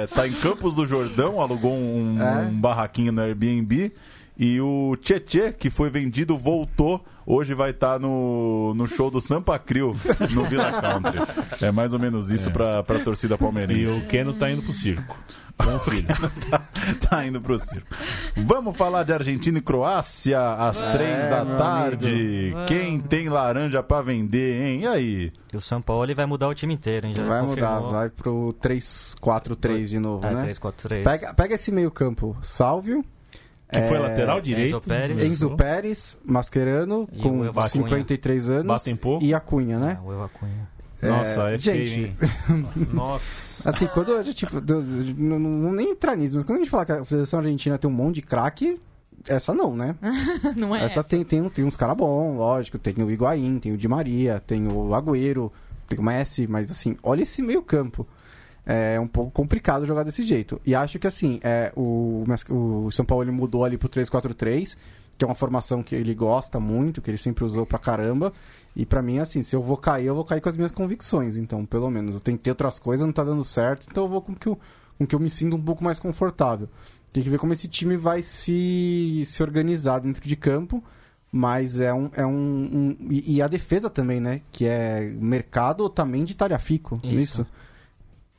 está 0.06 0.26
em 0.26 0.34
Campos 0.34 0.74
do 0.74 0.86
Jordão, 0.88 1.40
alugou 1.40 1.74
um, 1.74 2.20
É. 2.20 2.46
um 2.48 2.60
barraquinho 2.60 3.12
no 3.12 3.22
Airbnb. 3.22 3.92
E 4.38 4.60
o 4.60 4.96
Tietê, 5.00 5.52
que 5.54 5.70
foi 5.70 5.90
vendido, 5.90 6.38
voltou. 6.38 7.04
Hoje 7.26 7.54
vai 7.54 7.70
estar 7.70 8.00
no, 8.00 8.74
no 8.74 8.88
show 8.88 9.10
do 9.12 9.22
Sampa 9.22 9.58
Crio, 9.60 9.96
no 10.34 10.44
Villa 10.46 10.72
Country. 10.82 11.20
É 11.62 11.72
mais 11.72 11.94
ou 11.94 12.00
menos 12.00 12.32
isso 12.32 12.50
para 12.52 12.80
a 12.80 12.84
torcida 13.04 13.36
E 13.36 13.38
palmeirense. 13.38 14.00
o 14.00 14.08
Keno 14.08 14.34
tá 14.34 14.50
indo 14.50 14.64
pro 14.64 14.74
circo. 14.74 15.16
Com 15.56 15.76
o 15.76 15.80
filho. 15.80 16.08
tá, 16.50 16.62
tá 17.10 17.26
indo 17.28 17.40
pro 17.40 17.60
circo. 17.60 17.86
Vamos 18.36 18.76
falar 18.76 19.04
de 19.04 19.14
Argentina 19.14 19.60
e 19.60 19.62
Croácia 19.62 20.40
às 20.56 20.80
três 20.82 21.30
da 21.30 21.46
tarde. 21.56 22.10
amigo. 22.56 22.66
Quem 22.66 23.00
tem 23.00 23.30
laranja 23.30 23.84
pra 23.84 24.02
vender, 24.02 24.62
hein? 24.66 24.82
E 24.82 24.88
aí? 24.88 25.32
E 25.54 25.56
o 25.56 25.62
São 25.62 25.80
Paulo 25.80 26.14
vai 26.16 26.26
mudar 26.26 26.48
o 26.48 26.56
time 26.56 26.74
inteiro, 26.74 27.06
hein? 27.06 27.14
Já 27.16 27.24
Vai 27.24 27.42
mudar, 27.44 27.68
confirmou. 27.76 27.92
vai 27.92 28.10
pro 28.10 28.56
3-4-3 28.64 29.86
de 29.86 30.00
novo, 30.00 30.26
É, 30.26 30.34
né? 30.34 30.52
3-4-3. 30.54 31.04
Pega, 31.04 31.34
pega 31.36 31.54
esse 31.56 31.72
meio 31.72 31.92
campo, 31.92 32.36
Sálvio, 32.42 33.06
Que 33.74 33.82
foi 33.88 33.98
É, 33.98 34.00
lateral 34.00 34.40
direito. 34.40 34.80
Pérez. 34.82 35.24
Enzo 35.24 35.56
Pérez, 35.56 36.18
Mascherano, 36.24 37.08
E 37.12 37.22
com 37.22 37.44
Evo 37.44 37.60
Acunha. 37.60 37.70
53 37.84 38.50
anos, 38.50 38.68
Batem 38.68 38.96
pouco. 38.96 39.24
e 39.24 39.34
a 39.34 39.40
Cunha, 39.40 39.80
né? 39.80 39.98
É, 40.02 40.08
o 40.08 40.14
Eva 40.14 40.30
Cunha. 40.30 40.72
Nossa, 41.02 41.50
é, 41.50 41.58
gente, 41.58 41.90
feio, 41.90 42.06
hein? 42.08 42.18
Nossa. 42.94 43.26
Assim, 43.66 43.88
quando 43.88 44.16
a 44.16 44.24
gente. 44.24 44.46
Não, 45.18 45.38
não 45.40 45.72
nem 45.74 45.92
entrar 45.92 46.16
nisso, 46.16 46.36
mas 46.36 46.46
quando 46.46 46.58
a 46.58 46.62
gente 46.62 46.70
fala 46.72 46.86
que 46.86 46.92
a 46.94 47.04
seleção 47.04 47.40
argentina 47.40 47.78
tem 47.78 47.90
um 47.90 47.94
monte 47.94 48.16
de 48.16 48.22
craque, 48.22 48.80
essa 49.28 49.54
não, 49.54 49.76
né? 49.76 49.96
Não 50.56 50.74
é? 50.76 50.84
essa 50.86 51.04
tem, 51.04 51.24
tem, 51.26 51.42
um- 51.42 51.50
tem 51.50 51.66
uns 51.66 51.76
caras 51.76 51.98
bons, 51.98 52.38
lógico. 52.38 52.78
Tem 52.80 52.94
o 53.04 53.12
Higuaín, 53.12 53.60
tem 53.60 53.74
o 53.74 53.78
Di 53.78 53.88
Maria, 53.88 54.42
tem 54.46 54.66
o 54.68 54.94
Agüero, 54.96 55.52
tem 55.90 56.00
o 56.00 56.04
Messi, 56.04 56.48
mas 56.48 56.72
assim, 56.72 56.96
olha 57.04 57.24
esse 57.24 57.42
meio 57.42 57.62
campo. 57.62 58.08
É 58.66 59.00
um 59.00 59.08
pouco 59.08 59.30
complicado 59.32 59.86
jogar 59.86 60.04
desse 60.04 60.24
jeito. 60.24 60.60
E 60.66 60.74
acho 60.74 60.98
que 61.00 61.08
assim, 61.08 61.40
é, 61.44 61.72
o, 61.76 62.24
o 62.86 62.92
São 62.92 63.04
Paulo 63.06 63.24
ele 63.24 63.32
mudou 63.32 63.66
ali 63.66 63.78
pro 63.78 63.90
3-4-3, 63.90 64.78
que 65.18 65.26
é 65.26 65.28
uma 65.28 65.36
formação 65.36 65.84
que 65.84 65.94
ele 65.94 66.14
gosta 66.16 66.60
muito, 66.60 67.02
que 67.02 67.10
ele 67.12 67.18
sempre 67.18 67.44
usou 67.44 67.66
pra 67.66 67.78
caramba. 67.78 68.32
E 68.76 68.86
pra 68.86 69.02
mim, 69.02 69.20
assim, 69.20 69.44
se 69.44 69.56
eu 69.56 69.62
vou 69.62 69.78
cair, 69.78 70.06
eu 70.08 70.16
vou 70.16 70.24
cair 70.26 70.40
com 70.42 70.50
as 70.50 70.56
minhas 70.56 70.72
convicções. 70.72 71.36
Então, 71.38 71.66
pelo 71.66 71.90
menos, 71.92 72.16
eu 72.16 72.22
tentei 72.22 72.52
outras 72.52 72.80
coisas, 72.80 73.06
não 73.06 73.14
tá 73.14 73.24
dando 73.24 73.44
certo, 73.44 73.86
então 73.92 74.06
eu 74.06 74.10
vou 74.10 74.22
com 74.22 74.34
que 74.34 74.48
eu, 74.48 74.58
com 74.98 75.06
que 75.06 75.14
eu 75.14 75.20
me 75.20 75.30
sinta 75.30 75.56
um 75.56 75.62
pouco 75.62 75.84
mais 75.84 76.00
confortável. 76.00 76.68
Tem 77.12 77.22
que 77.22 77.30
ver 77.30 77.38
como 77.38 77.54
esse 77.54 77.68
time 77.68 77.96
vai 77.98 78.24
se, 78.24 79.24
se 79.26 79.44
organizar 79.44 80.00
dentro 80.00 80.28
de 80.28 80.36
campo. 80.36 80.84
Mas 81.36 81.80
é 81.80 81.92
um. 81.92 82.10
É 82.14 82.24
um, 82.26 82.32
um- 82.32 82.98
e, 83.10 83.36
e 83.38 83.42
a 83.42 83.48
defesa 83.48 83.90
também, 83.90 84.20
né? 84.20 84.42
Que 84.52 84.66
é 84.68 85.02
mercado 85.20 85.90
também 85.90 86.24
de 86.24 86.36
talhafico. 86.36 87.00
Isso. 87.04 87.16
Nisso. 87.16 87.48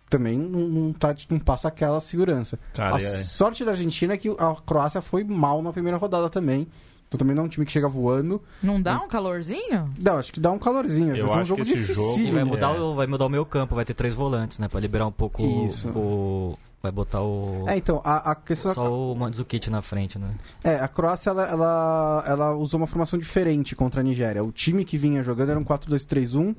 Também 0.08 0.38
não, 0.38 0.60
não, 0.68 0.92
tá, 0.92 1.14
não 1.30 1.38
passa 1.38 1.68
aquela 1.68 2.00
segurança. 2.00 2.58
Cara, 2.74 2.96
a 2.96 3.00
é- 3.02 3.22
sorte 3.22 3.64
da 3.64 3.72
Argentina 3.72 4.14
é 4.14 4.16
que 4.16 4.28
a 4.28 4.54
Croácia 4.64 5.00
foi 5.00 5.24
mal 5.24 5.62
na 5.62 5.72
primeira 5.72 5.96
rodada 5.98 6.28
também. 6.30 6.66
Então 7.08 7.18
também 7.18 7.34
não 7.34 7.44
é 7.44 7.46
um 7.46 7.48
time 7.48 7.64
que 7.66 7.72
chega 7.72 7.88
voando. 7.88 8.42
Não 8.62 8.80
dá 8.80 9.00
um 9.00 9.08
calorzinho? 9.08 9.92
Não, 10.02 10.18
acho 10.18 10.32
que 10.32 10.40
dá 10.40 10.50
um 10.50 10.58
calorzinho. 10.58 11.14
Eu 11.16 11.26
vai 11.26 11.32
ser 11.32 11.38
um 11.38 11.40
acho 11.40 11.48
jogo 11.48 11.62
que 11.64 11.68
esse 11.72 11.80
difícil. 11.80 12.18
E 12.18 12.30
vai 12.30 12.42
É. 12.42 12.44
mudar, 12.44 12.72
o, 12.72 12.94
vai 12.94 13.06
mudar 13.06 13.26
o 13.26 13.28
meio 13.28 13.44
campo, 13.46 13.74
vai 13.74 13.84
ter 13.84 13.94
três 13.94 14.14
volantes, 14.14 14.58
né? 14.58 14.68
Pra 14.68 14.80
liberar 14.80 15.06
um 15.06 15.12
pouco 15.12 15.42
o- 15.42 15.64
Isso. 15.66 15.88
o. 15.90 16.58
Vai 16.82 16.92
botar 16.92 17.22
o. 17.22 17.64
É, 17.66 17.76
então, 17.78 18.02
a, 18.04 18.32
a 18.32 18.34
questão 18.34 18.74
Só 18.74 18.92
o 18.92 19.14
Mandzukic 19.14 19.70
na 19.70 19.80
frente, 19.80 20.18
né? 20.18 20.28
É, 20.62 20.74
a 20.76 20.86
Croácia 20.88 21.30
ela, 21.30 21.46
ela, 21.48 22.24
ela 22.26 22.54
usou 22.56 22.78
uma 22.78 22.86
formação 22.86 23.18
diferente 23.18 23.74
contra 23.74 24.00
a 24.00 24.04
Nigéria. 24.04 24.44
O 24.44 24.52
time 24.52 24.84
que 24.84 24.98
vinha 24.98 25.22
jogando 25.22 25.48
era 25.50 25.58
um 25.58 25.64
4-2-3-1, 25.64 26.54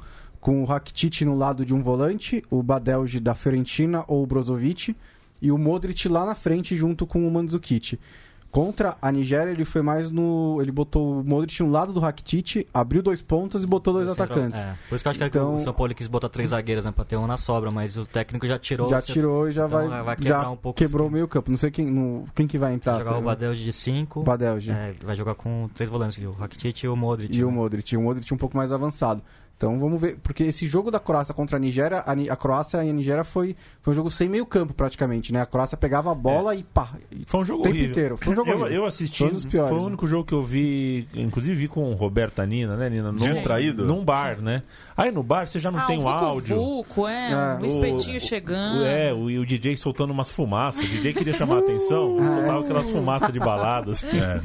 com 0.45 0.61
o 0.61 0.65
Rakitic 0.65 1.21
no 1.21 1.35
lado 1.35 1.65
de 1.65 1.73
um 1.73 1.81
volante, 1.81 2.43
o 2.51 2.61
Badelji 2.61 3.19
da 3.19 3.33
Fiorentina 3.33 4.03
ou 4.07 4.21
o 4.21 4.27
Brozovic, 4.27 4.95
e 5.41 5.51
o 5.51 5.57
Modric 5.57 6.07
lá 6.07 6.23
na 6.23 6.35
frente 6.35 6.75
junto 6.75 7.07
com 7.07 7.27
o 7.27 7.31
Mandzukic. 7.31 7.99
Contra 8.51 8.95
a 9.01 9.11
Nigéria, 9.11 9.49
ele 9.51 9.65
foi 9.65 9.81
mais 9.81 10.11
no. 10.11 10.59
Ele 10.61 10.71
botou 10.71 11.19
o 11.19 11.23
Modric 11.27 11.59
no 11.63 11.69
lado 11.71 11.91
do 11.91 11.99
Rakitic, 11.99 12.67
abriu 12.71 13.01
dois 13.01 13.21
pontos 13.23 13.63
e 13.63 13.67
botou 13.67 13.91
dois 13.91 14.07
atacantes. 14.07 14.63
É, 14.63 14.75
por 14.87 14.93
isso 14.95 15.03
que 15.03 15.07
eu 15.07 15.09
acho 15.09 15.19
que 15.19 15.25
Então- 15.25 15.55
o 15.55 15.59
São 15.59 15.73
Paulo 15.73 15.93
quis 15.95 16.07
botar 16.07 16.29
três 16.29 16.51
zagueiros, 16.51 16.85
né? 16.85 16.91
Pra 16.91 17.03
ter 17.03 17.17
um 17.17 17.25
na 17.27 17.37
sobra, 17.37 17.71
mas 17.71 17.97
o 17.97 18.05
técnico 18.05 18.45
já 18.47 18.59
tirou. 18.59 18.87
já 18.87 19.01
tirou 19.01 19.49
e 19.49 19.51
já 19.51 19.65
então 19.65 19.89
vai. 19.89 20.03
vai 20.03 20.15
quebrar 20.15 20.41
já 20.43 20.49
um 20.51 20.55
pouco 20.55 20.77
quebrou 20.77 21.07
o 21.07 21.09
o 21.09 21.11
meio 21.11 21.27
campo. 21.27 21.49
Não 21.49 21.57
sei 21.57 21.69
quem, 21.71 21.87
no- 21.87 22.23
quem 22.35 22.45
que 22.47 22.57
vai 22.59 22.73
entrar. 22.75 22.93
Vai 22.93 23.03
jogar 23.03 23.17
o? 23.17 23.21
Badelji 23.23 23.63
de 23.63 23.73
5. 23.73 24.21
Badelji. 24.21 24.71
vai 25.03 25.15
jogar 25.15 25.33
com 25.33 25.67
três 25.73 25.89
volantes, 25.89 26.23
o 26.23 26.31
Rakitic 26.33 26.83
e 26.83 26.87
o 26.87 26.95
Modric. 26.95 27.35
E 27.35 27.43
o 27.43 27.47
né? 27.49 27.53
Modric, 27.53 27.97
o 27.97 28.01
Modric 28.01 28.31
um 28.33 28.37
pouco 28.37 28.55
mais 28.55 28.71
avançado. 28.71 29.21
Então 29.57 29.79
vamos 29.79 30.01
ver, 30.01 30.17
porque 30.21 30.43
esse 30.43 30.67
jogo 30.67 30.91
da 30.91 30.99
Croácia 30.99 31.33
contra 31.33 31.55
a 31.55 31.59
Nigéria, 31.59 31.99
a, 31.99 32.11
a 32.11 32.35
Croácia 32.35 32.83
e 32.83 32.89
a 32.89 32.93
Nigéria 32.93 33.23
foi, 33.23 33.55
foi 33.81 33.93
um 33.93 33.95
jogo 33.95 34.11
sem 34.11 34.27
meio 34.27 34.45
campo 34.45 34.73
praticamente, 34.73 35.31
né? 35.31 35.39
A 35.41 35.45
Croácia 35.45 35.77
pegava 35.77 36.11
a 36.11 36.15
bola 36.15 36.53
e 36.53 36.61
pá. 36.61 36.89
e- 37.09 37.23
Foi 37.25 37.39
um 37.39 37.45
jogo 37.45 37.61
O 37.61 37.63
tempo 37.63 37.73
horrível. 37.73 37.91
inteiro, 37.91 38.17
foi 38.17 38.33
um 38.33 38.35
jogo 38.35 38.49
eu, 38.49 38.59
horrível. 38.59 38.73
eu 38.81 38.85
assisti, 38.85 39.19
Foi 39.19 39.29
um 39.29 39.31
dos 39.31 39.45
piores, 39.45 39.69
foi 39.69 39.77
o 39.77 39.81
né? 39.81 39.87
único 39.87 40.05
jogo 40.07 40.25
que 40.25 40.33
eu 40.33 40.43
vi, 40.43 41.07
inclusive 41.13 41.55
vi 41.55 41.67
com 41.69 41.89
o 41.89 41.93
Roberta 41.95 42.45
Nina, 42.45 42.75
né, 42.75 42.89
Nina? 42.89 43.13
Num- 43.13 43.17
Distraído? 43.17 43.85
Num 43.85 44.03
bar, 44.03 44.41
né? 44.41 44.61
Aí 44.97 45.09
no 45.09 45.23
bar 45.23 45.47
você 45.47 45.57
já 45.57 45.71
não 45.71 45.79
ah, 45.79 45.85
tem 45.85 45.99
um 45.99 46.03
o 46.03 46.09
áudio. 46.09 46.55
Vucu, 46.57 47.07
é, 47.07 47.31
É. 47.31 47.35
um 47.57 47.61
O- 47.61 47.65
espetinho 47.65 48.17
o- 48.17 48.19
chegando. 48.19 48.81
O, 48.81 48.85
é, 48.85 49.13
o, 49.13 49.29
e 49.29 49.39
o 49.39 49.45
DJ 49.45 49.77
soltando 49.77 50.11
umas 50.11 50.29
fumaças. 50.29 50.83
O 50.83 50.87
DJ 50.87 51.13
queria 51.13 51.33
chamar 51.33 51.55
a 51.55 51.59
atenção, 51.59 52.17
soltava 52.19 52.59
aquelas 52.59 52.89
fumaças 52.89 53.31
de 53.31 53.39
baladas. 53.39 54.03
É. 54.13 54.41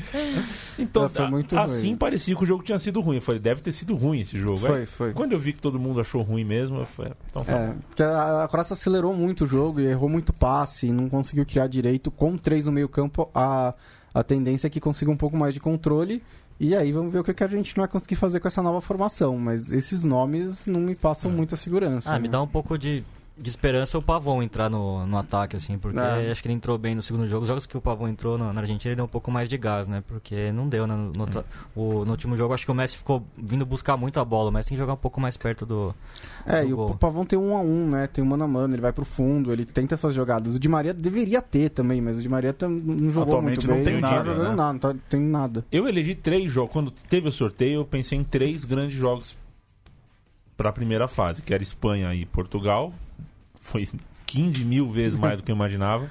Então, 0.78 1.04
É, 1.06 1.08
foi 1.08 1.26
muito 1.28 1.56
a- 1.56 1.64
ruim. 1.64 1.74
assim 1.74 1.96
parecia 1.96 2.34
que 2.36 2.42
o 2.42 2.46
jogo 2.46 2.62
tinha 2.62 2.78
sido 2.78 3.00
ruim. 3.00 3.16
Eu 3.16 3.22
falei, 3.22 3.40
deve 3.40 3.61
ter 3.61 3.72
sido 3.72 3.94
ruim 3.96 4.20
esse 4.20 4.38
jogo. 4.38 4.58
Foi, 4.58 4.80
Aí, 4.80 4.86
foi. 5.01 5.14
Quando 5.14 5.32
eu 5.32 5.38
vi 5.38 5.55
que 5.55 5.61
todo 5.61 5.78
mundo 5.78 6.01
achou 6.01 6.20
ruim 6.22 6.44
mesmo, 6.44 6.78
eu 6.78 6.86
falei, 6.86 7.12
então 7.30 7.42
tá 7.42 7.53
É, 7.53 7.74
porque 7.88 8.03
a, 8.03 8.44
a 8.44 8.48
Croácia 8.48 8.74
acelerou 8.74 9.14
muito 9.14 9.44
o 9.44 9.46
jogo 9.46 9.80
e 9.80 9.86
errou 9.86 10.09
muito 10.09 10.32
passe, 10.32 10.92
não 10.92 11.09
conseguiu 11.09 11.46
criar 11.46 11.66
direito. 11.68 12.11
Com 12.11 12.36
três 12.36 12.66
no 12.66 12.72
meio 12.72 12.88
campo, 12.88 13.30
a, 13.34 13.74
a 14.12 14.22
tendência 14.22 14.66
é 14.66 14.70
que 14.70 14.78
consiga 14.78 15.11
um 15.11 15.16
pouco 15.16 15.36
mais 15.36 15.55
de 15.55 15.61
controle. 15.61 16.22
E 16.59 16.76
aí 16.76 16.92
vamos 16.92 17.11
ver 17.11 17.20
o 17.20 17.24
que, 17.24 17.32
que 17.32 17.42
a 17.42 17.48
gente 17.48 17.74
não 17.74 17.82
vai 17.82 17.88
conseguir 17.88 18.16
fazer 18.16 18.38
com 18.38 18.46
essa 18.46 18.62
nova 18.62 18.82
formação. 18.82 19.38
Mas 19.38 19.72
esses 19.72 20.05
nomes 20.05 20.66
não 20.66 20.80
me 20.80 20.94
passam 20.94 21.30
muita 21.30 21.57
segurança. 21.57 22.11
Ah, 22.11 22.14
né? 22.14 22.20
me 22.20 22.28
dá 22.28 22.42
um 22.42 22.46
pouco 22.46 22.76
de, 22.76 23.03
de 23.41 23.49
esperança 23.49 23.97
o 23.97 24.03
Pavon 24.03 24.43
entrar 24.43 24.68
no, 24.68 25.07
no 25.07 25.16
ataque, 25.16 25.57
assim, 25.57 25.78
porque 25.78 25.99
É. 25.99 26.30
acho 26.30 26.43
que 26.43 26.49
ele 26.49 26.55
entrou 26.55 26.76
bem 26.76 26.95
no 26.95 27.03
segundo 27.03 27.26
jogo. 27.26 27.43
Os 27.43 27.49
jogos 27.49 27.64
que 27.64 27.76
o 27.76 27.80
Pavon 27.80 28.07
entrou 28.09 28.36
na, 28.36 28.53
na 28.53 28.61
Argentina, 28.61 28.91
ele 28.91 28.97
deu 28.97 29.05
um 29.07 29.09
pouco 29.09 29.30
mais 29.30 29.49
de 29.49 29.57
gás, 29.57 29.86
né? 29.88 30.03
Porque 30.07 30.53
não 30.53 30.68
deu, 30.68 30.86
né? 30.86 30.95
No, 30.95 31.12
no, 31.12 31.45
o- 31.74 32.05
no 32.05 32.11
último 32.11 32.36
jogo, 32.36 32.53
acho 32.53 32.64
que 32.66 32.70
o 32.70 32.74
Messi 32.74 32.99
ficou 32.99 33.24
vindo 33.36 33.64
buscar 33.64 33.97
muito 33.97 34.20
a 34.20 34.24
bola. 34.24 34.51
O 34.51 34.53
Messi 34.53 34.68
tem 34.68 34.76
que 34.76 34.80
jogar 34.82 34.93
um 34.93 34.99
pouco 34.99 35.20
mais 35.20 35.36
perto 35.36 35.64
do. 35.64 35.95
É, 36.45 36.62
do 36.62 36.68
e 36.68 36.72
gol. 36.72 36.91
o 36.91 36.97
Pavão 36.97 37.24
tem 37.24 37.38
um 37.38 37.57
a 37.57 37.61
um, 37.61 37.88
né? 37.91 38.07
Tem 38.07 38.22
um 38.22 38.26
mano 38.26 38.45
a 38.45 38.49
mano, 38.49 38.74
ele 38.74 38.82
vai 38.82 38.93
pro 38.93 39.05
fundo, 39.05 39.53
ele 39.53 39.64
tenta 39.64 39.95
essas 39.95 40.14
jogadas. 40.14 40.55
O 40.55 40.59
Di 40.59 40.68
Maria 40.68 40.93
deveria 40.93 41.41
ter 41.41 41.70
também, 41.70 42.01
mas 42.01 42.18
o 42.18 42.20
Di 42.20 42.28
Maria 42.28 42.53
tam- 42.53 42.68
não 42.68 43.11
jogou 43.11 43.34
Atualmente 43.38 43.66
muito 43.66 43.68
não 43.68 43.74
bem. 43.76 43.84
tem 43.84 43.95
não 43.95 44.01
tá 44.03 44.11
nada, 44.16 44.24
jogando 44.30 44.49
né? 44.51 44.55
nada, 44.57 44.72
não 44.72 44.78
tá, 44.78 44.95
tem 45.09 45.20
nada. 45.20 45.64
Eu 45.72 45.88
elegi 45.88 46.14
três 46.14 46.53
jogos. 46.53 46.72
Quando 46.72 46.91
teve 46.91 47.28
o 47.28 47.32
sorteio, 47.32 47.80
eu 47.80 47.84
pensei 47.84 48.18
em 48.18 48.24
três 48.24 48.64
grandes 48.64 48.97
jogos 48.97 49.36
para 50.57 50.68
a 50.68 50.72
primeira 50.72 51.09
fase, 51.09 51.41
que 51.41 51.55
era 51.55 51.62
Espanha 51.62 52.14
e 52.14 52.26
Portugal. 52.26 52.93
Foi 53.61 53.86
15 54.26 54.64
mil 54.64 54.88
vezes 54.88 55.18
mais 55.18 55.40
do 55.40 55.44
que 55.44 55.52
eu 55.52 55.56
imaginava. 55.56 56.11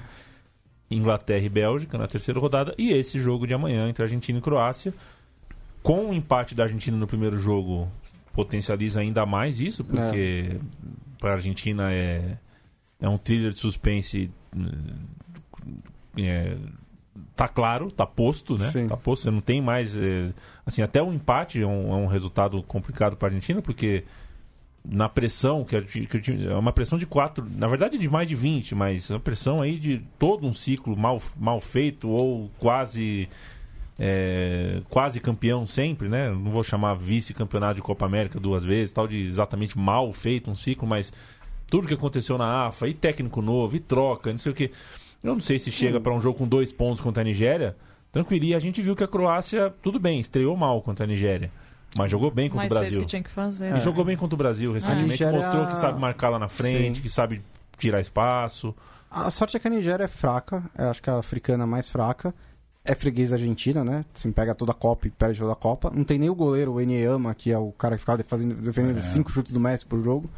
Inglaterra 0.90 1.44
e 1.44 1.48
Bélgica 1.48 1.98
na 1.98 2.08
terceira 2.08 2.40
rodada. 2.40 2.74
E 2.76 2.92
esse 2.92 3.20
jogo 3.20 3.46
de 3.46 3.54
amanhã 3.54 3.88
entre 3.88 4.02
Argentina 4.02 4.38
e 4.38 4.42
Croácia. 4.42 4.92
Com 5.82 6.10
o 6.10 6.14
empate 6.14 6.54
da 6.54 6.64
Argentina 6.64 6.96
no 6.96 7.06
primeiro 7.06 7.38
jogo, 7.38 7.90
potencializa 8.32 9.00
ainda 9.00 9.24
mais 9.24 9.60
isso, 9.60 9.82
porque 9.82 10.58
para 11.18 11.30
a 11.30 11.32
Argentina 11.34 11.92
é, 11.92 12.36
é 13.00 13.08
um 13.08 13.16
thriller 13.16 13.50
de 13.50 13.58
suspense. 13.58 14.30
É, 16.18 16.56
tá 17.34 17.48
claro, 17.48 17.90
tá 17.90 18.06
posto, 18.06 18.58
né? 18.58 18.68
Sim. 18.70 18.88
Tá 18.88 18.96
posto, 18.96 19.22
você 19.22 19.30
não 19.30 19.40
tem 19.40 19.62
mais. 19.62 19.96
é, 19.96 20.32
assim, 20.66 20.82
até 20.82 21.02
o 21.02 21.12
empate 21.12 21.62
é 21.62 21.66
um, 21.66 21.92
é 21.92 21.96
um 21.96 22.06
resultado 22.06 22.62
complicado 22.62 23.16
para 23.16 23.28
a 23.28 23.30
Argentina, 23.30 23.62
porque 23.62 24.04
na 24.84 25.08
pressão, 25.08 25.64
que, 25.64 25.76
é 25.76 26.54
uma 26.54 26.72
pressão 26.72 26.98
de 26.98 27.06
quatro, 27.06 27.46
na 27.56 27.68
verdade 27.68 27.98
de 27.98 28.08
mais 28.08 28.26
de 28.26 28.34
20, 28.34 28.74
mas 28.74 29.10
é 29.10 29.14
uma 29.14 29.20
pressão 29.20 29.60
aí 29.60 29.78
de 29.78 30.02
todo 30.18 30.46
um 30.46 30.54
ciclo 30.54 30.96
mal, 30.96 31.20
mal 31.38 31.60
feito 31.60 32.08
ou 32.08 32.50
quase. 32.58 33.28
é, 33.98 34.80
quase 34.88 35.20
campeão 35.20 35.66
sempre, 35.66 36.08
né? 36.08 36.30
Não 36.30 36.50
vou 36.50 36.64
chamar 36.64 36.94
vice-campeonato 36.94 37.74
de 37.74 37.82
Copa 37.82 38.06
América 38.06 38.40
duas 38.40 38.64
vezes, 38.64 38.94
tal 38.94 39.06
de 39.06 39.26
exatamente 39.26 39.78
mal 39.78 40.10
feito 40.12 40.50
um 40.50 40.54
ciclo, 40.54 40.88
mas 40.88 41.12
tudo 41.68 41.86
que 41.86 41.94
aconteceu 41.94 42.36
na 42.38 42.66
AFA, 42.66 42.88
e 42.88 42.94
técnico 42.94 43.42
novo, 43.42 43.76
e 43.76 43.80
troca, 43.80 44.30
não 44.30 44.38
sei 44.38 44.52
o 44.52 44.54
que. 44.54 44.70
Eu 45.22 45.34
não 45.34 45.40
sei 45.40 45.58
se 45.58 45.70
chega 45.70 46.00
para 46.00 46.14
um 46.14 46.20
jogo 46.20 46.38
com 46.38 46.48
dois 46.48 46.72
pontos 46.72 47.00
contra 47.00 47.22
a 47.22 47.24
Nigéria. 47.24 47.76
Tranquilo, 48.10 48.44
e 48.46 48.54
a 48.54 48.58
gente 48.58 48.82
viu 48.82 48.96
que 48.96 49.04
a 49.04 49.08
Croácia, 49.08 49.72
tudo 49.82 50.00
bem, 50.00 50.18
estreou 50.18 50.56
mal 50.56 50.82
contra 50.82 51.04
a 51.04 51.06
Nigéria, 51.06 51.50
mas 51.96 52.10
jogou 52.10 52.30
bem 52.30 52.48
contra 52.48 52.64
Mas 52.68 52.72
o 52.72 52.74
fez 52.74 52.80
o 52.80 52.90
Brasil. 52.90 53.00
que 53.02 53.06
tinha 53.08 53.22
que 53.22 53.30
fazer. 53.30 53.76
E 53.76 53.80
jogou 53.80 54.04
bem 54.04 54.16
contra 54.16 54.34
o 54.34 54.38
Brasil 54.38 54.72
recentemente, 54.72 55.10
Nigéria- 55.10 55.40
mostrou 55.40 55.66
que 55.66 55.76
sabe 55.76 56.00
marcar 56.00 56.28
lá 56.28 56.38
na 56.38 56.48
frente, 56.48 56.96
Sim. 56.96 57.02
que 57.02 57.08
sabe 57.08 57.42
tirar 57.78 58.00
espaço. 58.00 58.74
A 59.10 59.30
sorte 59.30 59.56
é 59.56 59.60
que 59.60 59.66
a 59.66 59.70
Nigéria 59.70 60.04
é 60.04 60.08
fraca, 60.08 60.62
eu 60.78 60.88
acho 60.90 61.02
que 61.02 61.10
a 61.10 61.18
africana 61.18 61.64
é 61.64 61.66
mais 61.66 61.88
fraca. 61.90 62.34
é 62.82 62.94
freguês 62.94 63.30
Argentina, 63.30 63.84
né? 63.84 64.06
Assim, 64.14 64.32
pega 64.32 64.54
toda 64.54 64.72
a 64.72 64.74
Copa 64.74 65.06
e 65.06 65.10
perde 65.10 65.38
toda 65.38 65.52
a 65.52 65.56
Copa. 65.56 65.92
Não 65.94 66.02
tem 66.02 66.18
nem 66.18 66.30
o 66.30 66.34
goleiro, 66.34 66.72
o 66.72 66.80
Enyama, 66.80 67.34
que 67.34 67.52
é 67.52 67.58
o 67.58 67.70
cara 67.72 67.94
que 67.94 68.00
ficava 68.00 68.24
fazendo, 68.26 68.54
defendendo 68.54 68.98
É. 68.98 69.02
cinco 69.02 69.30
chutes 69.30 69.52
do 69.52 69.60
Messi 69.60 69.84
por 69.84 70.02
jogo. 70.02 70.30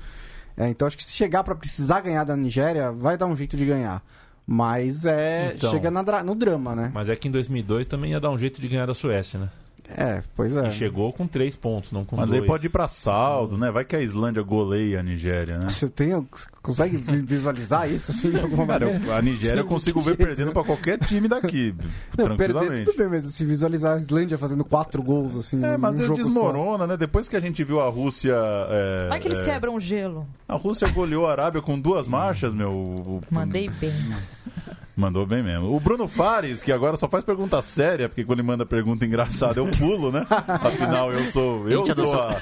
É, 0.57 0.68
então 0.68 0.86
acho 0.88 0.96
que 0.96 1.05
se 1.05 1.12
chegar 1.12 1.44
pra 1.44 1.55
precisar 1.55 2.00
ganhar 2.00 2.24
da 2.24 2.36
Nigéria, 2.36 2.90
vai 2.90 3.16
dar 3.16 3.26
um 3.26 3.36
jeito 3.36 3.57
de 3.57 3.64
ganhar. 3.64 4.03
Mas 4.44 5.07
é. 5.07 5.53
Então. 5.55 5.70
chega 5.70 5.88
na 5.88 6.03
dra- 6.03 6.24
no 6.24 6.34
drama, 6.34 6.74
né? 6.74 6.90
Mas 6.92 7.09
é 7.09 7.14
que 7.14 7.28
em 7.28 7.30
2002 7.30 7.86
também 7.86 8.11
ia 8.11 8.20
dar 8.20 8.30
um 8.30 8.36
jeito 8.36 8.61
de 8.61 8.66
ganhar 8.66 8.86
da 8.86 8.92
Suécia, 8.94 9.38
né? 9.38 9.48
É, 9.97 10.22
pois 10.36 10.57
é. 10.57 10.68
E 10.68 10.70
chegou 10.72 11.12
com 11.12 11.26
três 11.26 11.55
pontos, 11.57 11.93
não 11.93 12.05
com 12.05 12.16
Mas 12.16 12.30
dois. 12.30 12.40
aí 12.43 12.47
pode 12.47 12.66
ir 12.66 12.70
pra 12.70 12.88
saldo, 12.88 13.59
né? 13.59 13.70
Vai 13.70 13.84
que 13.84 13.95
a 13.95 14.01
Islândia 14.01 14.43
goleia 14.43 15.01
a 15.01 15.03
Nigéria, 15.03 15.59
né? 15.59 15.70
Você 15.70 15.88
tem, 15.88 16.11
você 16.30 16.47
consegue 16.62 16.97
vi- 16.97 17.22
visualizar 17.22 17.90
isso 17.90 18.11
assim 18.11 18.30
de 18.30 18.40
alguma 18.40 18.66
Cara, 18.66 18.86
maneira? 18.86 19.16
a 19.16 19.22
Nigéria 19.22 19.61
eu 19.61 19.66
consigo 19.66 20.01
ver 20.01 20.16
jeito, 20.16 20.24
perdendo 20.26 20.47
né? 20.49 20.53
pra 20.53 20.64
qualquer 20.64 20.99
time 20.99 21.28
daqui, 21.28 21.74
Não, 22.16 22.36
perder 22.36 22.55
tranquilamente. 22.55 22.84
tudo 22.86 22.99
bem, 22.99 23.09
mas 23.09 23.24
se 23.32 23.45
visualizar 23.45 23.97
a 23.99 24.01
Islândia 24.01 24.38
fazendo 24.38 24.64
quatro 24.64 25.03
gols 25.03 25.36
assim, 25.36 25.62
É, 25.64 25.76
mas 25.76 25.95
Deus 25.95 26.09
jogo 26.09 26.18
só. 26.20 26.24
desmorona, 26.26 26.86
né? 26.86 26.97
Depois 26.97 27.28
que 27.28 27.36
a 27.36 27.40
gente 27.40 27.62
viu 27.64 27.80
a 27.80 27.88
Rússia. 27.88 28.34
É, 28.70 29.09
Vai 29.09 29.20
que 29.20 29.28
eles 29.28 29.40
é, 29.40 29.45
quebram 29.45 29.74
o 29.74 29.80
gelo. 29.80 30.26
A 30.49 30.55
Rússia 30.55 30.88
goleou 30.88 31.26
a 31.26 31.32
Arábia 31.32 31.61
com 31.62 31.78
duas 31.78 32.07
marchas, 32.09 32.53
meu. 32.55 33.20
Mandei 33.30 33.68
bem. 33.68 33.93
Mandou 34.95 35.24
bem 35.24 35.43
mesmo. 35.43 35.74
O 35.74 35.80
Bruno 35.80 36.07
Fares, 36.07 36.62
que 36.62 36.70
agora 36.70 36.97
só 36.97 37.09
faz 37.09 37.24
pergunta 37.24 37.61
séria, 37.62 38.09
porque 38.09 38.24
quando 38.24 38.40
ele 38.40 38.47
manda 38.47 38.66
pergunta 38.66 39.07
engraçada 39.07 39.59
eu 39.59 39.66
pulo, 39.70 40.12
né? 40.12 40.26
Afinal, 40.28 41.12
eu 41.12 41.24
sou. 41.30 41.68
Eu 41.68 41.80
Íntia, 41.80 41.95
sou 41.95 42.14
a, 42.14 42.36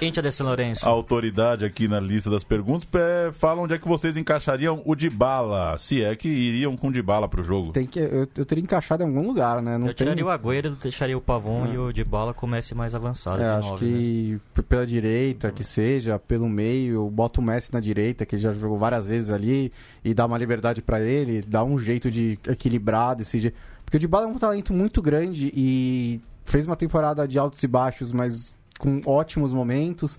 a 0.83 0.89
autoridade 0.89 1.65
aqui 1.65 1.87
na 1.87 2.01
lista 2.01 2.29
das 2.29 2.43
perguntas. 2.43 2.89
É, 2.95 3.31
fala 3.33 3.61
onde 3.61 3.75
é 3.75 3.79
que 3.79 3.87
vocês 3.87 4.17
encaixariam 4.17 4.83
o 4.85 4.95
Dybala, 4.97 5.79
se 5.79 6.03
é 6.03 6.17
que 6.17 6.29
iriam 6.29 6.77
com 6.77 6.89
o 6.89 6.93
Dybala 6.93 7.29
pro 7.29 7.43
jogo. 7.43 7.73
Tem 7.73 7.87
que, 7.87 8.01
eu, 8.01 8.29
eu 8.37 8.45
teria 8.45 8.63
encaixado 8.63 9.03
em 9.03 9.07
algum 9.07 9.27
lugar, 9.27 9.63
né? 9.63 9.79
Não 9.79 9.87
eu 9.87 9.95
tem... 9.95 10.07
tiraria 10.07 10.27
o 10.27 10.31
Agüero, 10.31 10.71
deixaria 10.83 11.17
o 11.17 11.21
Pavon 11.21 11.67
e 11.73 11.79
o 11.79 11.93
Dybala 11.93 12.35
com 12.35 12.47
o 12.47 12.49
Messi 12.49 12.75
mais 12.75 12.95
avançado. 12.95 13.43
É, 13.43 13.49
acho 13.49 13.69
nove, 13.69 13.85
né? 13.87 13.93
que 13.99 14.41
p- 14.55 14.63
pela 14.63 14.87
direita, 14.87 15.53
que 15.53 15.63
seja, 15.63 16.19
pelo 16.19 16.49
meio, 16.49 16.95
eu 16.95 17.11
boto 17.11 17.41
o 17.41 17.45
Messi 17.45 17.73
na 17.73 17.81
direita, 17.81 18.27
que 18.27 18.35
ele 18.35 18.43
já 18.43 18.53
jogou 18.53 18.79
várias 18.79 19.07
vezes 19.07 19.31
ali, 19.31 19.73
e 20.05 20.13
dá 20.13 20.27
uma 20.27 20.39
liberdade 20.39 20.83
pra 20.83 21.01
ele, 21.01 21.43
dá 21.47 21.63
um 21.63 21.79
jeito 21.79 22.11
de 22.11 22.39
equilibrar 22.49 23.16
desse 23.16 23.38
jeito. 23.41 23.57
Porque 23.84 23.97
o 23.97 24.01
Dybala 24.01 24.26
é 24.26 24.28
um 24.28 24.38
talento 24.38 24.72
muito 24.72 25.03
grande 25.03 25.53
e 25.55 26.20
fez 26.45 26.66
uma 26.66 26.76
temporada 26.76 27.26
de 27.26 27.38
altos 27.38 27.62
e 27.62 27.66
baixos, 27.66 28.12
mas 28.12 28.53
com 28.78 29.01
ótimos 29.05 29.53
momentos. 29.53 30.18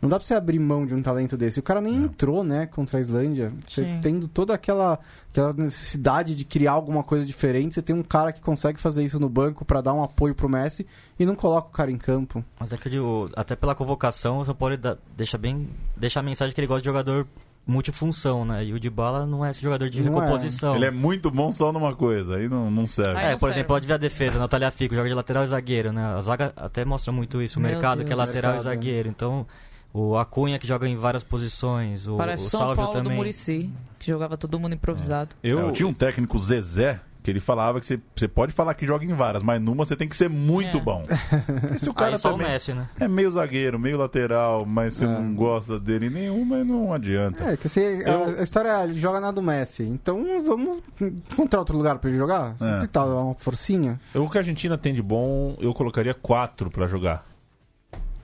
Não 0.00 0.08
dá 0.08 0.16
pra 0.16 0.26
você 0.26 0.32
abrir 0.32 0.58
mão 0.58 0.86
de 0.86 0.94
um 0.94 1.02
talento 1.02 1.36
desse. 1.36 1.60
O 1.60 1.62
cara 1.62 1.82
nem 1.82 1.94
entrou, 1.94 2.42
né, 2.42 2.64
contra 2.66 2.96
a 2.96 3.00
Islândia. 3.00 3.52
Você 3.68 3.84
Sim. 3.84 4.00
tendo 4.00 4.26
toda 4.26 4.54
aquela, 4.54 4.98
aquela 5.30 5.52
necessidade 5.52 6.34
de 6.34 6.42
criar 6.42 6.72
alguma 6.72 7.02
coisa 7.02 7.26
diferente, 7.26 7.74
você 7.74 7.82
tem 7.82 7.94
um 7.94 8.02
cara 8.02 8.32
que 8.32 8.40
consegue 8.40 8.80
fazer 8.80 9.04
isso 9.04 9.20
no 9.20 9.28
banco 9.28 9.62
pra 9.62 9.82
dar 9.82 9.92
um 9.92 10.02
apoio 10.02 10.34
pro 10.34 10.48
Messi 10.48 10.86
e 11.18 11.26
não 11.26 11.34
coloca 11.34 11.68
o 11.68 11.72
cara 11.72 11.90
em 11.90 11.98
campo. 11.98 12.42
Mas 12.58 12.72
é 12.72 12.78
que 12.78 12.88
eu 12.88 12.92
digo, 12.92 13.30
até 13.36 13.54
pela 13.54 13.74
convocação, 13.74 14.38
o 14.38 14.44
São 14.46 14.54
Paulo 14.54 14.74
deixa 15.14 15.36
bem. 15.36 15.68
Deixa 15.94 16.20
a 16.20 16.22
mensagem 16.22 16.54
que 16.54 16.60
ele 16.60 16.66
gosta 16.66 16.80
de 16.80 16.86
jogador 16.86 17.26
multifunção, 17.70 18.44
né? 18.44 18.64
E 18.64 18.72
o 18.72 18.80
Dybala 18.80 19.24
não 19.24 19.44
é 19.44 19.50
esse 19.50 19.62
jogador 19.62 19.88
de 19.88 20.02
Não 20.02 20.12
é. 20.18 20.20
recomposição. 20.24 20.74
Ele 20.76 20.84
é 20.84 20.90
muito 20.90 21.30
bom 21.30 21.50
só 21.52 21.72
numa 21.72 21.94
coisa, 21.94 22.36
aí 22.36 22.48
não, 22.48 22.70
não 22.70 22.86
serve. 22.86 23.18
Aí 23.18 23.26
É, 23.26 23.30
não 23.32 23.38
por 23.38 23.46
serve. 23.46 23.54
exemplo, 23.54 23.68
pode 23.68 23.86
ver 23.86 23.94
a 23.94 23.98
defesa, 23.98 24.38
Natália 24.38 24.70
Fico 24.70 24.94
joga 24.94 25.08
de 25.08 25.14
lateral 25.14 25.44
e 25.44 25.46
zagueiro, 25.46 25.92
né? 25.92 26.04
A 26.04 26.20
zaga 26.20 26.52
até 26.56 26.84
mostra 26.84 27.12
muito 27.12 27.40
isso, 27.40 27.58
o 27.58 27.62
Meu 27.62 27.70
mercado 27.72 27.98
que 27.98 28.12
é 28.12 28.16
Deus. 28.16 28.18
lateral 28.18 28.52
Mercado, 28.52 28.60
e 28.60 28.76
zagueiro. 28.76 29.08
Então, 29.08 29.46
o 29.92 30.16
Acunha 30.16 30.58
que 30.58 30.66
joga 30.66 30.88
em 30.88 30.96
várias 30.96 31.24
posições, 31.24 32.06
o, 32.06 32.16
Parece 32.16 32.46
o 32.46 32.48
São 32.50 32.60
Salvio 32.60 32.76
Paulo 32.76 32.92
do 32.92 33.02
também. 33.02 33.16
Murici, 33.16 33.70
que 33.98 34.06
jogava 34.10 34.36
todo 34.36 34.58
mundo 34.58 34.74
improvisado. 34.74 35.34
É, 35.42 35.48
eu 35.50 35.72
tinha 35.72 35.86
um 35.88 35.94
técnico 35.94 36.38
Zezé 36.38 37.00
que 37.22 37.30
ele 37.30 37.40
falava 37.40 37.78
que 37.80 37.86
você, 37.86 38.00
você 38.16 38.26
pode 38.26 38.52
falar 38.52 38.74
que 38.74 38.86
joga 38.86 39.04
em 39.04 39.12
várias, 39.12 39.42
mas 39.42 39.60
numa 39.60 39.84
você 39.84 39.94
tem 39.96 40.08
que 40.08 40.16
ser 40.16 40.28
muito 40.30 40.78
É. 40.78 40.80
bom. 40.80 41.04
Esse 41.74 41.88
o 41.88 41.94
cara 41.94 42.12
Aí 42.12 42.18
só 42.18 42.30
também 42.32 42.46
o 42.46 42.50
Messi, 42.50 42.72
né? 42.72 42.88
é 42.98 43.06
meio 43.06 43.30
zagueiro, 43.30 43.78
meio 43.78 43.98
lateral, 43.98 44.64
mas 44.64 44.94
você 44.94 45.04
É. 45.04 45.08
não 45.08 45.34
gosta 45.34 45.78
dele 45.78 46.08
nenhuma, 46.10 46.64
não 46.64 46.92
adianta. 46.92 47.44
É, 47.52 47.56
que 47.56 47.68
você, 47.68 48.02
a- 48.06 48.08
Eu- 48.10 48.40
a, 48.40 48.42
história 48.42 48.68
é, 48.70 48.84
ele 48.84 48.94
joga 48.98 49.20
na 49.20 49.30
do 49.30 49.42
Messi. 49.42 49.82
Então 49.82 50.24
vamos 50.44 50.78
encontrar 51.00 51.58
outro 51.60 51.76
lugar 51.76 51.98
pra 51.98 52.08
ele 52.10 52.18
jogar? 52.18 52.56
É. 52.60 52.80
Que 52.80 52.88
tal? 52.88 53.08
Uma 53.26 53.34
forcinha? 53.34 54.00
O 54.14 54.28
que 54.28 54.38
a 54.38 54.40
Argentina 54.40 54.76
tem 54.78 54.94
de 54.94 55.02
bom, 55.02 55.56
eu 55.60 55.72
colocaria 55.74 56.14
quatro 56.14 56.70
pra 56.70 56.86
jogar. 56.86 57.24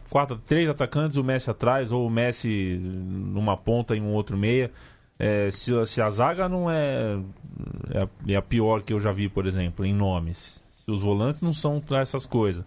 Quatro, 0.08 0.38
três 0.38 0.68
atacantes, 0.68 1.16
o 1.16 1.24
Messi 1.24 1.50
atrás, 1.50 1.90
ou 1.90 2.06
o 2.06 2.10
Messi 2.10 2.78
numa 2.80 3.56
ponta 3.56 3.94
e 3.96 4.00
um 4.00 4.12
outro 4.12 4.36
meia. 4.38 4.70
É, 5.18 5.50
se, 5.50 5.72
se 5.86 6.00
a 6.02 6.10
zaga 6.10 6.48
não 6.48 6.70
é, 6.70 7.18
é, 7.92 8.02
a, 8.02 8.08
é 8.28 8.36
a 8.36 8.42
pior 8.42 8.82
que 8.82 8.92
eu 8.92 9.00
já 9.00 9.12
vi, 9.12 9.28
por 9.28 9.46
exemplo, 9.46 9.84
em 9.84 9.94
nomes. 9.94 10.62
Se 10.84 10.90
os 10.90 11.00
volantes 11.00 11.40
não 11.42 11.52
são 11.52 11.82
essas 11.92 12.26
coisas. 12.26 12.64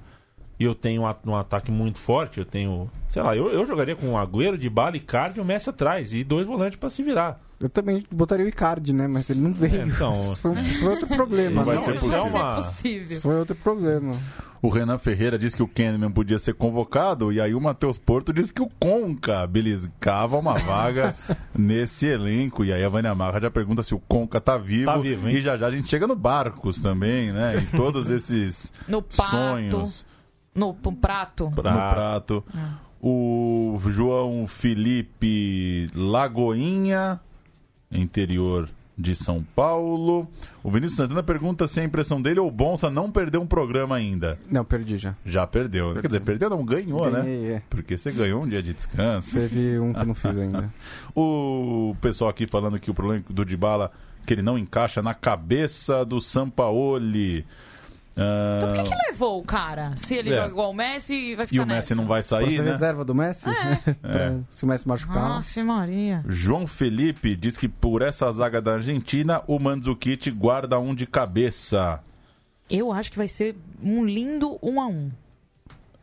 E 0.60 0.64
eu 0.66 0.76
tenho 0.76 1.04
um, 1.04 1.16
um 1.32 1.36
ataque 1.38 1.72
muito 1.72 2.00
forte, 2.00 2.40
eu 2.40 2.46
tenho. 2.46 2.90
Sei 3.08 3.22
lá, 3.22 3.34
eu, 3.36 3.50
eu 3.50 3.66
jogaria 3.66 3.96
com 3.96 4.12
o 4.14 4.18
Agüero, 4.18 4.58
de 4.58 4.70
bala 4.70 4.98
e 4.98 5.00
Card 5.00 5.38
e 5.40 5.42
o 5.42 5.46
Messi 5.46 5.70
atrás. 5.70 6.12
E 6.14 6.22
dois 6.24 6.48
volantes 6.48 6.78
pra 6.78 6.90
se 6.90 7.02
virar. 7.02 7.40
Eu 7.62 7.70
também 7.70 8.06
botaria 8.12 8.46
o 8.46 8.50
Icardi, 8.50 8.92
né? 8.94 9.08
Mas 9.08 9.30
ele 9.30 9.40
não 9.42 9.54
veio. 9.54 9.82
É, 9.82 9.86
então- 9.86 10.12
isso, 10.20 10.36
foi, 10.42 10.60
isso 10.60 10.80
foi 10.84 10.90
outro 10.90 11.08
problema. 11.08 11.56
Não 11.56 11.64
vai 11.64 11.78
ser 11.78 11.96
isso 11.96 12.06
possível. 12.06 12.18
é 12.18 12.22
uma- 12.30 12.60
Isso 12.60 13.22
foi 13.22 13.36
outro 13.40 13.56
problema. 13.56 14.14
O 14.62 14.68
Renan 14.70 14.98
Ferreira 14.98 15.38
disse 15.40 15.56
que 15.56 15.64
o 15.64 15.68
Kahneman 15.68 16.12
podia 16.12 16.38
ser 16.38 16.54
convocado, 16.54 17.32
e 17.32 17.40
aí 17.40 17.56
o 17.56 17.62
Matheus 17.62 17.98
Porto 17.98 18.34
disse 18.34 18.54
que 18.54 18.62
o 18.62 18.70
Conca 18.80 19.48
beliscava 19.48 20.38
uma 20.38 20.56
vaga 20.60 21.16
nesse 21.58 22.06
elenco. 22.08 22.66
E 22.66 22.74
aí 22.74 22.84
a 22.84 22.90
Vânia 22.90 23.16
Marra 23.16 23.40
já 23.40 23.50
pergunta 23.50 23.82
se 23.84 23.96
o 23.96 24.00
Conca 24.00 24.42
tá 24.42 24.58
vivo. 24.58 24.86
Tá 24.88 24.98
vivo, 24.98 25.30
hein? 25.30 25.38
E 25.38 25.42
já 25.42 25.56
já 25.56 25.68
a 25.68 25.72
gente 25.72 25.90
chega 25.90 26.06
no 26.06 26.16
Barcos 26.16 26.80
também, 26.82 27.32
né? 27.32 27.58
E 27.58 27.66
todos 27.78 28.10
esses 28.10 28.72
No 28.88 29.02
pato, 29.02 29.30
sonhos 29.30 30.06
no 30.54 30.74
prato. 30.74 31.46
no 31.46 31.52
prato. 31.56 32.44
O 33.02 33.80
João 33.88 34.46
Felipe 34.46 35.90
Lagoinha, 35.96 37.22
interior 37.90 38.70
de 39.00 39.16
São 39.16 39.42
Paulo. 39.56 40.28
O 40.62 40.70
Vinícius 40.70 40.98
Santana 40.98 41.24
pergunta 41.24 41.66
se 41.70 41.80
a 41.80 41.84
impressão 41.86 42.22
dele 42.22 42.42
ou 42.42 42.50
o 42.50 42.52
Bonsa 42.52 42.92
não 42.92 43.10
perdeu 43.10 43.42
um 43.42 43.48
programa 43.48 43.96
ainda. 43.96 44.38
Não, 44.52 44.66
perdi 44.66 44.98
já. 44.98 45.16
Já 45.26 45.48
perdeu. 45.48 45.94
Quer 45.94 46.08
dizer, 46.08 46.20
perdeu 46.20 46.50
não, 46.50 46.66
ganhou, 46.66 47.10
né? 47.10 47.22
Ganhei, 47.22 47.52
é. 47.54 47.62
Porque 47.70 47.98
você 47.98 48.12
ganhou 48.12 48.44
um 48.44 48.48
dia 48.48 48.62
de 48.62 48.74
descanso. 48.74 49.34
Teve 49.34 49.80
um 49.80 49.94
que 49.94 50.06
não 50.06 50.14
fiz 50.14 50.36
ainda. 50.38 50.72
O 51.16 51.96
pessoal 52.02 52.30
aqui 52.30 52.46
falando 52.46 52.78
que 52.78 52.92
o 52.92 52.94
problema 52.94 53.24
do 53.30 53.46
Dybala 53.46 53.92
que 54.26 54.34
ele 54.34 54.42
não 54.42 54.58
encaixa 54.58 55.02
na 55.02 55.14
cabeça 55.14 56.06
do 56.06 56.20
Sampaoli. 56.20 57.46
Ah, 58.18 58.58
Então 58.58 58.74
por 58.74 58.84
que, 58.84 58.90
que 58.90 58.96
levou 59.10 59.40
o 59.40 59.44
cara? 59.44 59.96
Se 59.96 60.16
ele 60.16 60.30
É. 60.32 60.34
joga 60.34 60.50
igual 60.50 60.72
o 60.72 60.74
Messi, 60.74 61.36
vai 61.36 61.46
e 61.46 61.48
ficar 61.48 61.64
o 61.64 61.66
Messi 61.66 61.76
nessa. 61.92 61.96
não 61.96 62.06
vai 62.06 62.22
sair, 62.22 62.52
ser 62.52 62.64
né? 62.64 62.72
reserva 62.72 63.06
do 63.06 63.16
Messi? 63.16 63.46
Pra- 64.02 64.36
Se 64.50 64.64
o 64.66 64.68
Messi 64.68 64.88
machucar. 64.88 65.38
Aff, 65.40 65.64
Maria. 65.64 66.24
João 66.28 66.68
Felipe 66.68 67.36
diz 67.36 67.56
que 67.58 67.68
por 67.70 68.02
essa 68.02 68.30
zaga 68.32 68.62
da 68.62 68.74
Argentina, 68.74 69.42
o 69.48 69.58
Mandzukic 69.60 70.30
guarda 70.32 70.78
um 70.80 70.94
de 70.94 71.06
cabeça. 71.06 72.02
Eu 72.70 72.92
acho 72.92 73.10
que 73.12 73.18
vai 73.18 73.28
ser 73.28 73.56
um 73.82 74.06
lindo 74.06 74.60
um 74.62 74.80
a 74.82 74.88
um. 74.88 75.10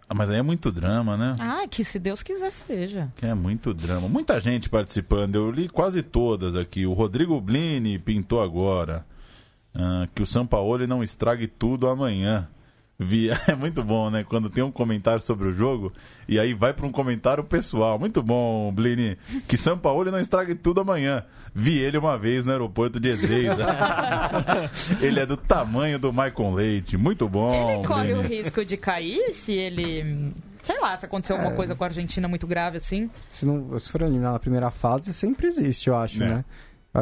Ah, 0.09 0.15
Mas 0.15 0.31
aí 0.31 0.39
é 0.39 0.43
muito 0.43 0.71
drama, 0.71 1.17
né? 1.17 1.35
Ah, 1.39 1.67
que 1.69 1.83
se 1.85 1.99
Deus 1.99 2.23
quiser 2.23 2.51
seja. 2.53 3.09
Que 3.17 3.27
é 3.27 3.35
muito 3.35 3.75
drama. 3.75 4.09
Muita 4.09 4.39
gente 4.41 4.69
participando. 4.69 5.35
Eu 5.35 5.51
li 5.51 5.69
quase 5.69 6.01
todas 6.03 6.55
aqui. 6.57 6.87
O 6.87 6.93
Rodrigo 6.93 7.41
Blini 7.41 7.99
pintou 7.99 8.41
agora. 8.41 9.05
Ah, 9.79 10.07
que 10.15 10.23
o 10.23 10.27
Sampaoli 10.27 10.87
não 10.87 11.03
estrague 11.03 11.47
tudo 11.47 11.89
amanhã. 11.89 12.49
Vi- 12.99 13.29
É 13.47 13.55
muito 13.55 13.85
bom, 13.85 14.09
né? 14.11 14.25
Quando 14.25 14.49
tem 14.49 14.65
um 14.65 14.73
comentário 14.73 15.21
sobre 15.21 15.49
o 15.49 15.53
jogo 15.53 15.93
e 16.27 16.39
aí 16.41 16.55
vai 16.55 16.73
para 16.73 16.87
um 16.87 16.93
comentário 16.93 17.45
pessoal. 17.45 17.99
Muito 17.99 18.23
bom, 18.23 18.73
Blini. 18.73 19.19
Que 19.47 19.57
Sampaoli 19.57 20.11
não 20.11 20.19
estrague 20.19 20.55
tudo 20.55 20.81
amanhã. 20.81 21.23
Vi 21.55 21.79
ele 21.79 21.99
uma 21.99 22.17
vez 22.19 22.45
no 22.45 22.53
aeroporto 22.53 22.99
de 22.99 23.11
Ezeiza. 23.11 23.67
ele 25.01 25.21
é 25.21 25.27
do 25.27 25.37
tamanho 25.37 25.99
do 25.99 26.13
Michael 26.13 26.53
Leite. 26.55 26.97
Muito 26.97 27.29
bom. 27.29 27.53
ele 27.55 27.87
corre 27.87 28.13
o 28.15 28.19
Blini. 28.23 28.37
risco 28.37 28.65
de 28.65 28.77
cair 28.77 29.33
se 29.35 29.53
ele. 29.53 30.33
Sei 30.63 30.81
lá, 30.81 30.97
se 30.97 31.07
acontecer 31.07 31.33
alguma 31.33 31.53
É. 31.53 31.55
coisa 31.55 31.77
com 31.77 31.85
a 31.85 31.87
Argentina 31.87 32.27
muito 32.27 32.45
grave 32.47 32.79
assim. 32.79 33.09
Se, 33.31 33.47
não, 33.47 33.79
se 33.79 33.89
for 33.91 34.03
eliminar 34.03 34.33
na 34.33 34.39
primeira 34.41 34.69
fase, 34.73 35.15
sempre 35.15 35.47
existe, 35.47 35.89
eu 35.89 35.95
acho, 35.97 36.21
É. 36.23 36.27
né? 36.29 36.45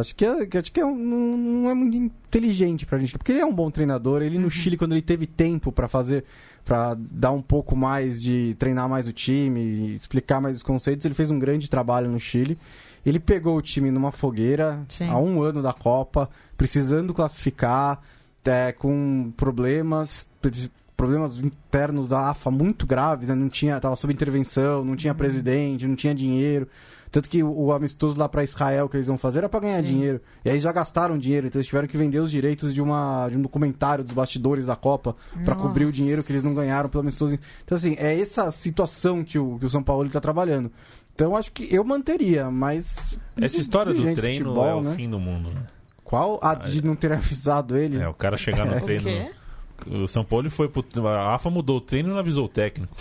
Acho 0.00 0.14
que, 0.14 0.24
é, 0.24 0.46
que 0.46 0.58
acho 0.58 0.72
que 0.72 0.80
é 0.80 0.84
um- 0.86 0.96
não, 0.96 1.70
é 1.70 1.74
muito 1.74 1.96
inteligente 1.96 2.84
pra 2.86 2.98
gente. 2.98 3.16
Porque 3.16 3.32
ele 3.32 3.40
é 3.40 3.46
um 3.46 3.54
bom 3.54 3.70
treinador. 3.70 4.22
Ele 4.22 4.38
no 4.38 4.50
Chile, 4.50 4.76
quando 4.76 4.92
ele 4.92 5.02
teve 5.02 5.26
tempo 5.26 5.70
pra 5.70 5.86
fazer, 5.88 6.24
pra 6.64 6.96
dar 6.98 7.30
um 7.30 7.42
pouco 7.42 7.76
mais 7.76 8.20
de. 8.22 8.56
treinar 8.58 8.88
mais 8.88 9.06
o 9.06 9.12
time, 9.12 9.94
explicar 9.96 10.40
mais 10.40 10.56
os 10.56 10.62
conceitos, 10.62 11.04
ele 11.04 11.14
fez 11.14 11.30
um 11.30 11.38
grande 11.38 11.68
trabalho 11.70 12.10
no 12.10 12.18
Chile. 12.18 12.58
Ele 13.06 13.20
pegou 13.20 13.56
o 13.56 13.62
time 13.62 13.90
numa 13.90 14.10
fogueira 14.10 14.82
Sim. 14.88 15.08
há 15.08 15.18
um 15.18 15.42
ano 15.42 15.62
da 15.62 15.72
Copa, 15.74 16.28
precisando 16.56 17.12
classificar, 17.12 18.00
é, 18.44 18.72
com 18.72 19.32
problemas. 19.36 20.28
Problemas 20.96 21.38
internos 21.38 22.06
da 22.06 22.30
AFA 22.30 22.52
muito 22.52 22.86
graves, 22.86 23.26
né? 23.28 23.34
não 23.34 23.48
tinha, 23.48 23.80
tava 23.80 23.96
sob 23.96 24.12
intervenção, 24.12 24.84
não 24.84 24.94
tinha 24.94 25.12
presidente, 25.12 25.88
não 25.88 25.96
tinha 25.96 26.14
dinheiro. 26.14 26.68
Tanto 27.14 27.28
que 27.28 27.44
o, 27.44 27.66
o 27.66 27.72
amistoso 27.72 28.18
lá 28.18 28.28
pra 28.28 28.42
Israel 28.42 28.88
que 28.88 28.96
eles 28.96 29.06
vão 29.06 29.16
fazer 29.16 29.38
era 29.38 29.48
pra 29.48 29.60
ganhar 29.60 29.76
Sim. 29.76 29.84
dinheiro. 29.84 30.20
E 30.44 30.50
aí 30.50 30.58
já 30.58 30.72
gastaram 30.72 31.16
dinheiro, 31.16 31.46
então 31.46 31.60
eles 31.60 31.68
tiveram 31.68 31.86
que 31.86 31.96
vender 31.96 32.18
os 32.18 32.28
direitos 32.28 32.74
de, 32.74 32.82
uma, 32.82 33.28
de 33.28 33.36
um 33.36 33.42
documentário 33.42 34.02
dos 34.02 34.12
bastidores 34.12 34.66
da 34.66 34.74
Copa 34.74 35.14
pra 35.44 35.54
Nossa. 35.54 35.68
cobrir 35.68 35.84
o 35.84 35.92
dinheiro 35.92 36.24
que 36.24 36.32
eles 36.32 36.42
não 36.42 36.52
ganharam 36.52 36.88
pelo 36.88 37.02
amistoso. 37.02 37.38
Então, 37.64 37.78
assim, 37.78 37.94
é 38.00 38.20
essa 38.20 38.50
situação 38.50 39.22
que 39.22 39.38
o, 39.38 39.60
que 39.60 39.64
o 39.64 39.70
São 39.70 39.80
Paulo 39.80 40.10
tá 40.10 40.20
trabalhando. 40.20 40.72
Então, 41.14 41.30
eu 41.30 41.36
acho 41.36 41.52
que 41.52 41.72
eu 41.72 41.84
manteria, 41.84 42.50
mas. 42.50 43.16
Essa 43.40 43.58
história 43.58 43.94
do 43.94 44.02
Gente, 44.02 44.16
treino 44.16 44.46
futebol, 44.46 44.66
é 44.66 44.74
o 44.74 44.82
né? 44.82 44.96
fim 44.96 45.08
do 45.08 45.20
mundo, 45.20 45.50
né? 45.50 45.62
Qual? 46.02 46.40
Ah, 46.42 46.56
de 46.56 46.84
não 46.84 46.96
ter 46.96 47.12
avisado 47.14 47.76
ele? 47.76 48.00
É, 48.00 48.08
o 48.08 48.14
cara 48.14 48.36
chegar 48.36 48.66
no 48.66 48.76
O 48.76 48.80
treino. 48.80 49.04
O 49.86 50.06
São 50.08 50.24
Paulo 50.24 50.50
foi 50.50 50.68
pro. 50.68 50.84
A 51.08 51.34
AFA 51.34 51.50
mudou 51.50 51.76
o 51.78 51.80
treino 51.80 52.08
e 52.08 52.12
não 52.12 52.18
avisou 52.18 52.44
o 52.46 52.48
técnico. 52.48 52.94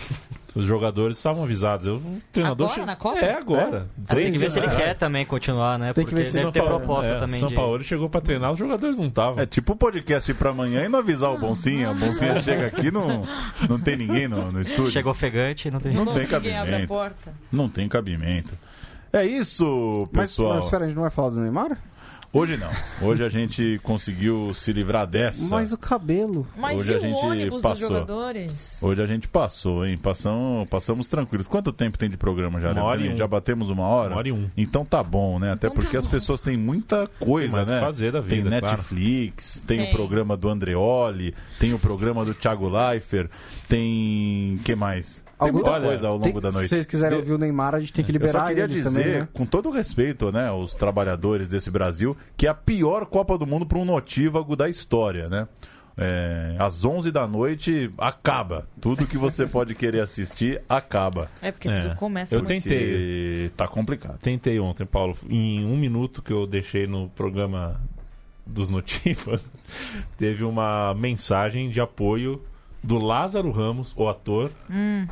Os 0.55 0.65
jogadores 0.67 1.17
estavam 1.17 1.43
avisados. 1.43 1.85
Eu, 1.87 1.95
o 1.95 2.21
treinador 2.31 2.67
Agora, 2.67 2.79
che- 2.81 2.85
na 2.85 2.95
Copa? 2.95 3.19
É, 3.19 3.33
agora. 3.35 3.87
Tem 4.07 4.31
que 4.31 4.37
ver 4.37 4.51
se 4.51 4.59
ele 4.59 4.67
quer 4.69 4.93
também 4.93 5.25
continuar, 5.25 5.79
né? 5.79 5.93
Tem 5.93 6.05
que 6.05 6.11
Porque 6.11 6.25
ver 6.25 6.31
se 6.31 6.39
São 6.41 6.51
ter 6.51 6.59
Paulo- 6.61 6.77
proposta 6.77 7.11
É, 7.11 7.15
também 7.15 7.39
São 7.39 7.49
de... 7.49 7.55
Paulo 7.55 7.83
chegou 7.83 8.07
pra 8.07 8.21
treinar, 8.21 8.51
os 8.51 8.59
jogadores 8.59 8.95
não 8.97 9.07
estavam. 9.07 9.39
É 9.41 9.47
tipo 9.47 9.73
o 9.73 9.75
podcast 9.75 10.31
pra 10.35 10.51
amanhã 10.51 10.83
e 10.85 10.89
não 10.89 10.99
avisar 10.99 11.31
o 11.33 11.39
Boncinha. 11.39 11.89
O 11.89 11.95
Boncinha 11.95 12.39
chega 12.43 12.67
aqui 12.67 12.91
não 12.91 13.23
não 13.67 13.79
tem 13.79 13.97
ninguém 13.97 14.27
no, 14.27 14.51
no 14.51 14.61
estúdio. 14.61 14.91
Chega 14.91 15.09
ofegante, 15.09 15.71
não 15.71 15.79
tem... 15.79 15.91
Não 15.93 16.05
Como 16.05 16.17
tem 16.19 16.27
ninguém 16.27 16.37
abre 16.57 16.69
a 16.69 16.71
cabimento. 16.73 16.87
porta. 16.87 17.33
Não 17.51 17.67
tem 17.69 17.87
cabimento. 17.89 18.53
É 19.11 19.25
isso, 19.25 20.07
Mas, 20.11 20.31
pessoal. 20.31 20.55
mas 20.55 20.65
espera, 20.65 20.83
a 20.83 20.87
gente 20.87 20.95
não 20.95 21.03
vai 21.03 21.11
falar 21.11 21.29
do 21.29 21.39
Neymar? 21.39 21.77
Hoje 22.35 22.57
não. 22.57 22.71
Hoje 23.07 23.23
a 23.23 23.29
gente 23.29 23.79
conseguiu 23.83 24.55
se 24.55 24.73
livrar 24.73 25.05
dessa. 25.05 25.47
Mas 25.55 25.71
o 25.71 25.77
cabelo. 25.77 26.47
Mas 26.57 26.79
Hoje 26.79 26.91
e 26.91 26.95
a 26.95 26.97
o 26.97 27.01
gente 27.01 27.25
ônibus 27.25 27.61
passou. 27.61 27.89
dos 27.89 27.97
jogadores? 27.99 28.79
Hoje 28.81 29.01
a 29.03 29.05
gente 29.05 29.27
passou, 29.27 29.85
hein? 29.85 29.95
Passamos, 29.99 30.67
passamos 30.67 31.07
tranquilos. 31.07 31.45
Quanto 31.45 31.71
tempo 31.71 31.95
tem 31.95 32.09
de 32.09 32.17
programa 32.17 32.59
já? 32.59 32.71
Uma 32.71 32.85
hora 32.85 33.01
e 33.01 33.13
um. 33.13 33.15
Já 33.15 33.27
batemos 33.27 33.69
uma 33.69 33.83
hora? 33.85 34.09
Uma 34.09 34.17
hora 34.17 34.27
e 34.29 34.31
um. 34.31 34.49
Então 34.57 34.83
tá 34.83 35.03
bom, 35.03 35.37
né? 35.37 35.51
Até 35.51 35.67
Então 35.67 35.75
porque 35.75 35.91
tá 35.91 35.99
as 35.99 36.07
pessoas 36.07 36.41
têm 36.41 36.57
muita 36.57 37.05
coisa, 37.19 37.49
Tem 37.49 37.55
mais 37.55 37.69
o 37.69 37.71
né? 37.71 37.79
fazer 37.79 38.11
da 38.11 38.23
tem 38.23 38.41
vida, 38.41 38.59
claro. 38.59 38.77
Netflix, 38.77 39.63
tem, 39.67 39.77
Tem. 39.77 39.89
o 39.89 39.91
programa 39.91 40.35
do 40.35 40.49
Andreoli, 40.49 41.35
tem 41.59 41.71
o 41.75 41.77
programa 41.77 42.25
do 42.25 42.33
Thiago 42.33 42.67
Leifert, 42.67 43.29
tem... 43.69 44.59
que 44.65 44.73
mais? 44.73 45.23
Tem 45.43 45.49
Algum- 45.49 45.53
muita 45.59 45.71
Olha, 45.71 45.87
coisa 45.87 46.07
ao 46.07 46.19
Tem- 46.19 46.27
longo 46.29 46.41
da 46.41 46.49
Se 46.51 46.57
noite. 46.57 46.69
vocês 46.69 46.85
quiserem 46.85 47.17
ouvir 47.17 47.31
o 47.33 47.37
Neymar, 47.37 47.75
a 47.75 47.79
gente 47.79 47.93
tem 47.93 48.03
que 48.03 48.11
Eu 48.11 48.19
só 48.19 48.27
liberar 48.27 48.47
queria 48.47 48.63
eles 48.63 48.75
dizer, 48.77 48.89
também, 48.89 49.19
né? 49.21 49.27
com 49.33 49.45
todo 49.45 49.69
respeito, 49.69 50.31
né, 50.31 50.47
aos 50.47 50.75
trabalhadores 50.75 51.47
desse 51.47 51.69
Brasil, 51.71 52.15
que 52.37 52.47
é 52.47 52.49
a 52.49 52.53
pior 52.53 53.05
Copa 53.05 53.37
do 53.37 53.45
Mundo 53.45 53.65
para 53.65 53.77
um 53.77 53.85
notívago 53.85 54.55
da 54.55 54.67
história, 54.69 55.27
né? 55.29 55.47
É, 55.95 56.55
às 56.57 56.83
11 56.83 57.11
da 57.11 57.27
noite 57.27 57.91
acaba. 57.99 58.67
Tudo 58.81 59.05
que 59.05 59.15
você 59.15 59.45
pode 59.45 59.75
querer 59.75 59.99
assistir 60.01 60.59
acaba. 60.67 61.29
É 61.39 61.51
porque 61.51 61.67
É. 61.69 61.81
tudo 61.81 61.95
começa 61.97 62.33
Eu 62.35 62.41
tentei. 62.41 63.49
Tá 63.55 63.67
complicado. 63.67 64.17
Tentei 64.17 64.59
ontem, 64.59 64.87
Paulo. 64.87 65.15
Em 65.29 65.63
um 65.63 65.77
minuto 65.77 66.23
que 66.23 66.33
eu 66.33 66.47
deixei 66.47 66.87
no 66.87 67.09
programa 67.09 67.79
dos 68.43 68.71
Notiva, 68.71 69.39
teve 70.17 70.43
uma 70.43 70.95
mensagem 70.95 71.69
de 71.69 71.79
apoio 71.79 72.41
do 72.83 72.97
Lázaro 72.97 73.49
Ramos, 73.51 73.93
o 73.95 74.07
ator, 74.09 74.51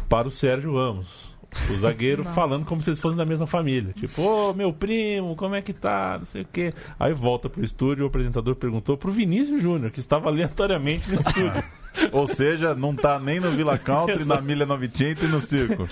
para 0.09 0.27
o 0.27 0.31
Sérgio 0.31 0.75
Ramos. 0.75 1.31
O 1.69 1.73
zagueiro 1.79 2.23
Nossa. 2.23 2.33
falando 2.35 2.65
como 2.65 2.81
se 2.81 2.89
eles 2.89 2.99
fossem 2.99 3.17
da 3.17 3.25
mesma 3.25 3.45
família. 3.45 3.91
Tipo, 3.93 4.21
ô 4.21 4.53
meu 4.53 4.71
primo, 4.71 5.35
como 5.35 5.53
é 5.55 5.61
que 5.61 5.73
tá? 5.73 6.15
Não 6.19 6.25
sei 6.25 6.43
o 6.43 6.45
quê. 6.45 6.73
Aí 6.99 7.11
volta 7.13 7.49
pro 7.49 7.63
estúdio, 7.63 8.05
o 8.05 8.07
apresentador 8.07 8.55
perguntou 8.55 8.95
pro 8.97 9.11
Vinícius 9.11 9.61
Júnior, 9.61 9.91
que 9.91 9.99
estava 9.99 10.29
aleatoriamente 10.29 11.09
no 11.11 11.19
estúdio. 11.19 11.63
Ou 12.13 12.25
seja, 12.25 12.73
não 12.73 12.95
tá 12.95 13.19
nem 13.19 13.41
no 13.41 13.51
Villa 13.51 13.77
Country, 13.77 14.23
na 14.25 14.39
Milha 14.39 14.65
900 14.65 15.23
e 15.23 15.27
no 15.27 15.41
circo. 15.41 15.85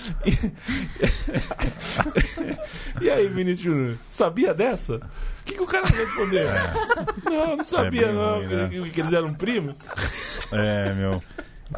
E 3.00 3.10
aí, 3.10 3.28
Vinícius 3.28 3.60
Júnior, 3.64 3.96
sabia 4.08 4.54
dessa? 4.54 4.96
O 4.96 5.44
que, 5.44 5.54
que 5.54 5.62
o 5.62 5.66
cara 5.66 5.86
vai 5.86 6.04
responder? 6.06 6.46
Não, 7.30 7.56
não 7.58 7.64
sabia, 7.64 8.06
É 8.06 8.12
não. 8.12 8.36
ruim, 8.36 8.46
né? 8.46 8.68
que, 8.70 8.90
que 8.90 9.00
eles 9.00 9.12
eram 9.12 9.34
primos. 9.34 9.78
É, 10.52 10.92
meu. 10.94 11.22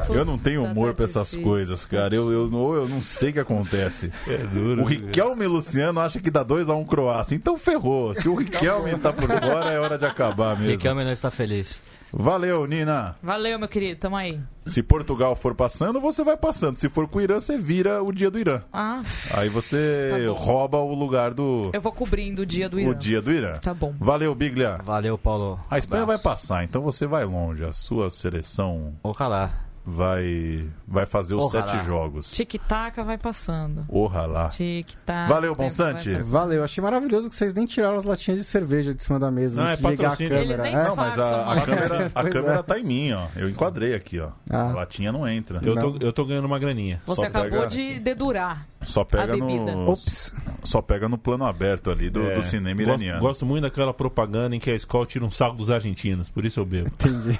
Eu 0.09 0.25
não 0.25 0.37
tenho 0.37 0.61
Puta, 0.61 0.71
humor 0.71 0.87
tá 0.89 0.95
pra 0.95 1.05
essas 1.05 1.27
difícil. 1.29 1.43
coisas, 1.47 1.85
cara. 1.85 2.15
Eu, 2.15 2.31
eu, 2.31 2.49
não- 2.49 2.73
eu 2.73 2.87
não 2.89 3.01
sei 3.01 3.29
o 3.29 3.33
que 3.33 3.39
acontece. 3.39 4.11
É 4.27 4.37
duro. 4.37 4.81
O 4.81 4.85
Riquelme 4.85 5.45
e 5.45 5.47
Luciano 5.47 5.99
acha 5.99 6.19
que 6.19 6.31
dá 6.31 6.43
2x1 6.43 6.85
Croácia. 6.87 7.35
Então 7.35 7.57
ferrou. 7.57 8.13
Se 8.15 8.27
o 8.27 8.35
Riquelme 8.35 8.97
tá 8.97 9.11
por 9.13 9.27
fora, 9.27 9.71
é 9.71 9.79
hora 9.79 9.97
de 9.97 10.05
acabar 10.05 10.57
mesmo. 10.57 10.71
Riquelme 10.71 11.03
não 11.03 11.11
está 11.11 11.29
feliz. 11.29 11.81
Valeu, 12.15 12.67
Nina. 12.67 13.15
Valeu, 13.23 13.57
meu 13.57 13.67
querido. 13.67 13.99
Tamo 13.99 14.15
aí. 14.15 14.39
Se 14.67 14.83
Portugal 14.83 15.35
for 15.35 15.55
passando, 15.55 15.99
você 15.99 16.23
vai 16.23 16.37
passando. 16.37 16.75
Se 16.75 16.87
for 16.87 17.07
com 17.07 17.17
o 17.17 17.21
Irã, 17.21 17.39
você 17.39 17.57
vira 17.57 18.03
o 18.03 18.11
dia 18.11 18.29
do 18.29 18.37
Irã. 18.37 18.61
Ah, 18.71 19.01
Aí 19.33 19.49
você 19.49 20.09
Tá 20.11 20.31
rouba 20.39 20.77
o 20.77 20.93
lugar 20.93 21.33
do 21.33 21.71
eu 21.73 21.81
vou 21.81 21.91
cobrindo 21.91 22.43
o 22.43 22.45
dia 22.45 22.69
do 22.69 22.79
Irã. 22.79 22.91
o 22.91 22.93
dia 22.93 23.19
do 23.19 23.31
Irã. 23.31 23.57
Tá 23.57 23.73
bom. 23.73 23.95
Valeu, 23.99 24.33
Biglia. 24.35 24.77
Valeu, 24.83 25.17
Paulo. 25.17 25.59
A 25.71 25.77
Espanha 25.79 26.05
vai 26.05 26.15
Abraço. 26.17 26.23
passar, 26.47 26.63
então 26.63 26.83
você 26.83 27.07
vai 27.07 27.25
longe. 27.25 27.63
A 27.65 27.71
sua 27.71 28.11
seleção 28.11 28.93
Ojalá. 29.03 29.51
Vai 29.85 30.69
vai 30.87 31.05
fazer 31.05 31.35
os 31.35 31.45
Ojalá. 31.45 31.67
sete 31.67 31.85
jogos. 31.85 32.31
Tic-tac 32.31 33.01
vai 33.03 33.17
passando. 33.17 33.85
Ojalá. 33.89 34.49
Tic-tac. 34.49 35.27
Valeu, 35.29 35.55
Bonsante. 35.55 36.13
Valeu, 36.21 36.63
achei 36.63 36.81
maravilhoso 36.83 37.29
que 37.29 37.35
vocês 37.35 37.53
nem 37.53 37.65
tiraram 37.65 37.97
as 37.97 38.05
latinhas 38.05 38.39
de 38.39 38.45
cerveja 38.45 38.93
de 38.93 39.03
cima 39.03 39.19
da 39.19 39.29
mesa 39.31 39.61
Não, 39.61 39.69
é 39.69 39.75
de 39.75 39.81
ligar 39.85 39.93
a 39.93 40.09
patrocínio. 40.11 40.29
câmera. 40.29 40.45
Eles 40.53 40.59
nem 40.61 40.75
É? 40.75 40.83
Não, 40.87 40.95
mas 40.95 41.19
a, 41.19 41.51
a 41.53 41.61
câmera, 41.61 42.11
a 42.15 42.23
câmera 42.29 42.59
é. 42.59 42.63
tá 42.63 42.79
em 42.79 42.83
mim, 42.83 43.11
ó. 43.13 43.27
Eu 43.35 43.49
enquadrei 43.49 43.93
aqui, 43.95 44.19
ó. 44.19 44.29
Ah. 44.49 44.69
A 44.69 44.73
latinha 44.73 45.11
não 45.11 45.27
entra. 45.27 45.59
Eu 45.63 45.75
tô, 45.75 45.89
Não. 45.91 45.97
eu 45.99 46.13
tô 46.13 46.25
ganhando 46.25 46.45
uma 46.45 46.59
graninha. 46.59 47.01
Você 47.05 47.21
Só 47.21 47.27
acabou 47.27 47.49
pega- 47.49 47.67
de 47.67 47.99
dedurar. 47.99 48.67
Só 48.83 49.03
pega 49.05 49.37
no 49.37 49.89
Ops. 49.89 50.33
só 50.63 50.81
pega 50.81 51.07
no 51.07 51.17
plano 51.17 51.45
aberto 51.45 51.89
ali 51.89 52.09
do, 52.09 52.21
É, 52.21 52.33
do 52.35 52.43
cinema 52.43 52.75
gosto, 52.83 52.89
iraniano. 52.89 53.19
gosto 53.21 53.45
muito 53.45 53.61
daquela 53.63 53.93
propaganda 53.93 54.53
em 54.55 54.59
que 54.59 54.69
a 54.69 54.75
escola 54.75 55.05
tira 55.05 55.23
um 55.23 55.31
saco 55.31 55.55
dos 55.55 55.71
argentinos, 55.71 56.27
por 56.29 56.43
isso 56.45 56.59
eu 56.59 56.65
bebo. 56.65 56.87
Entendi. 56.89 57.39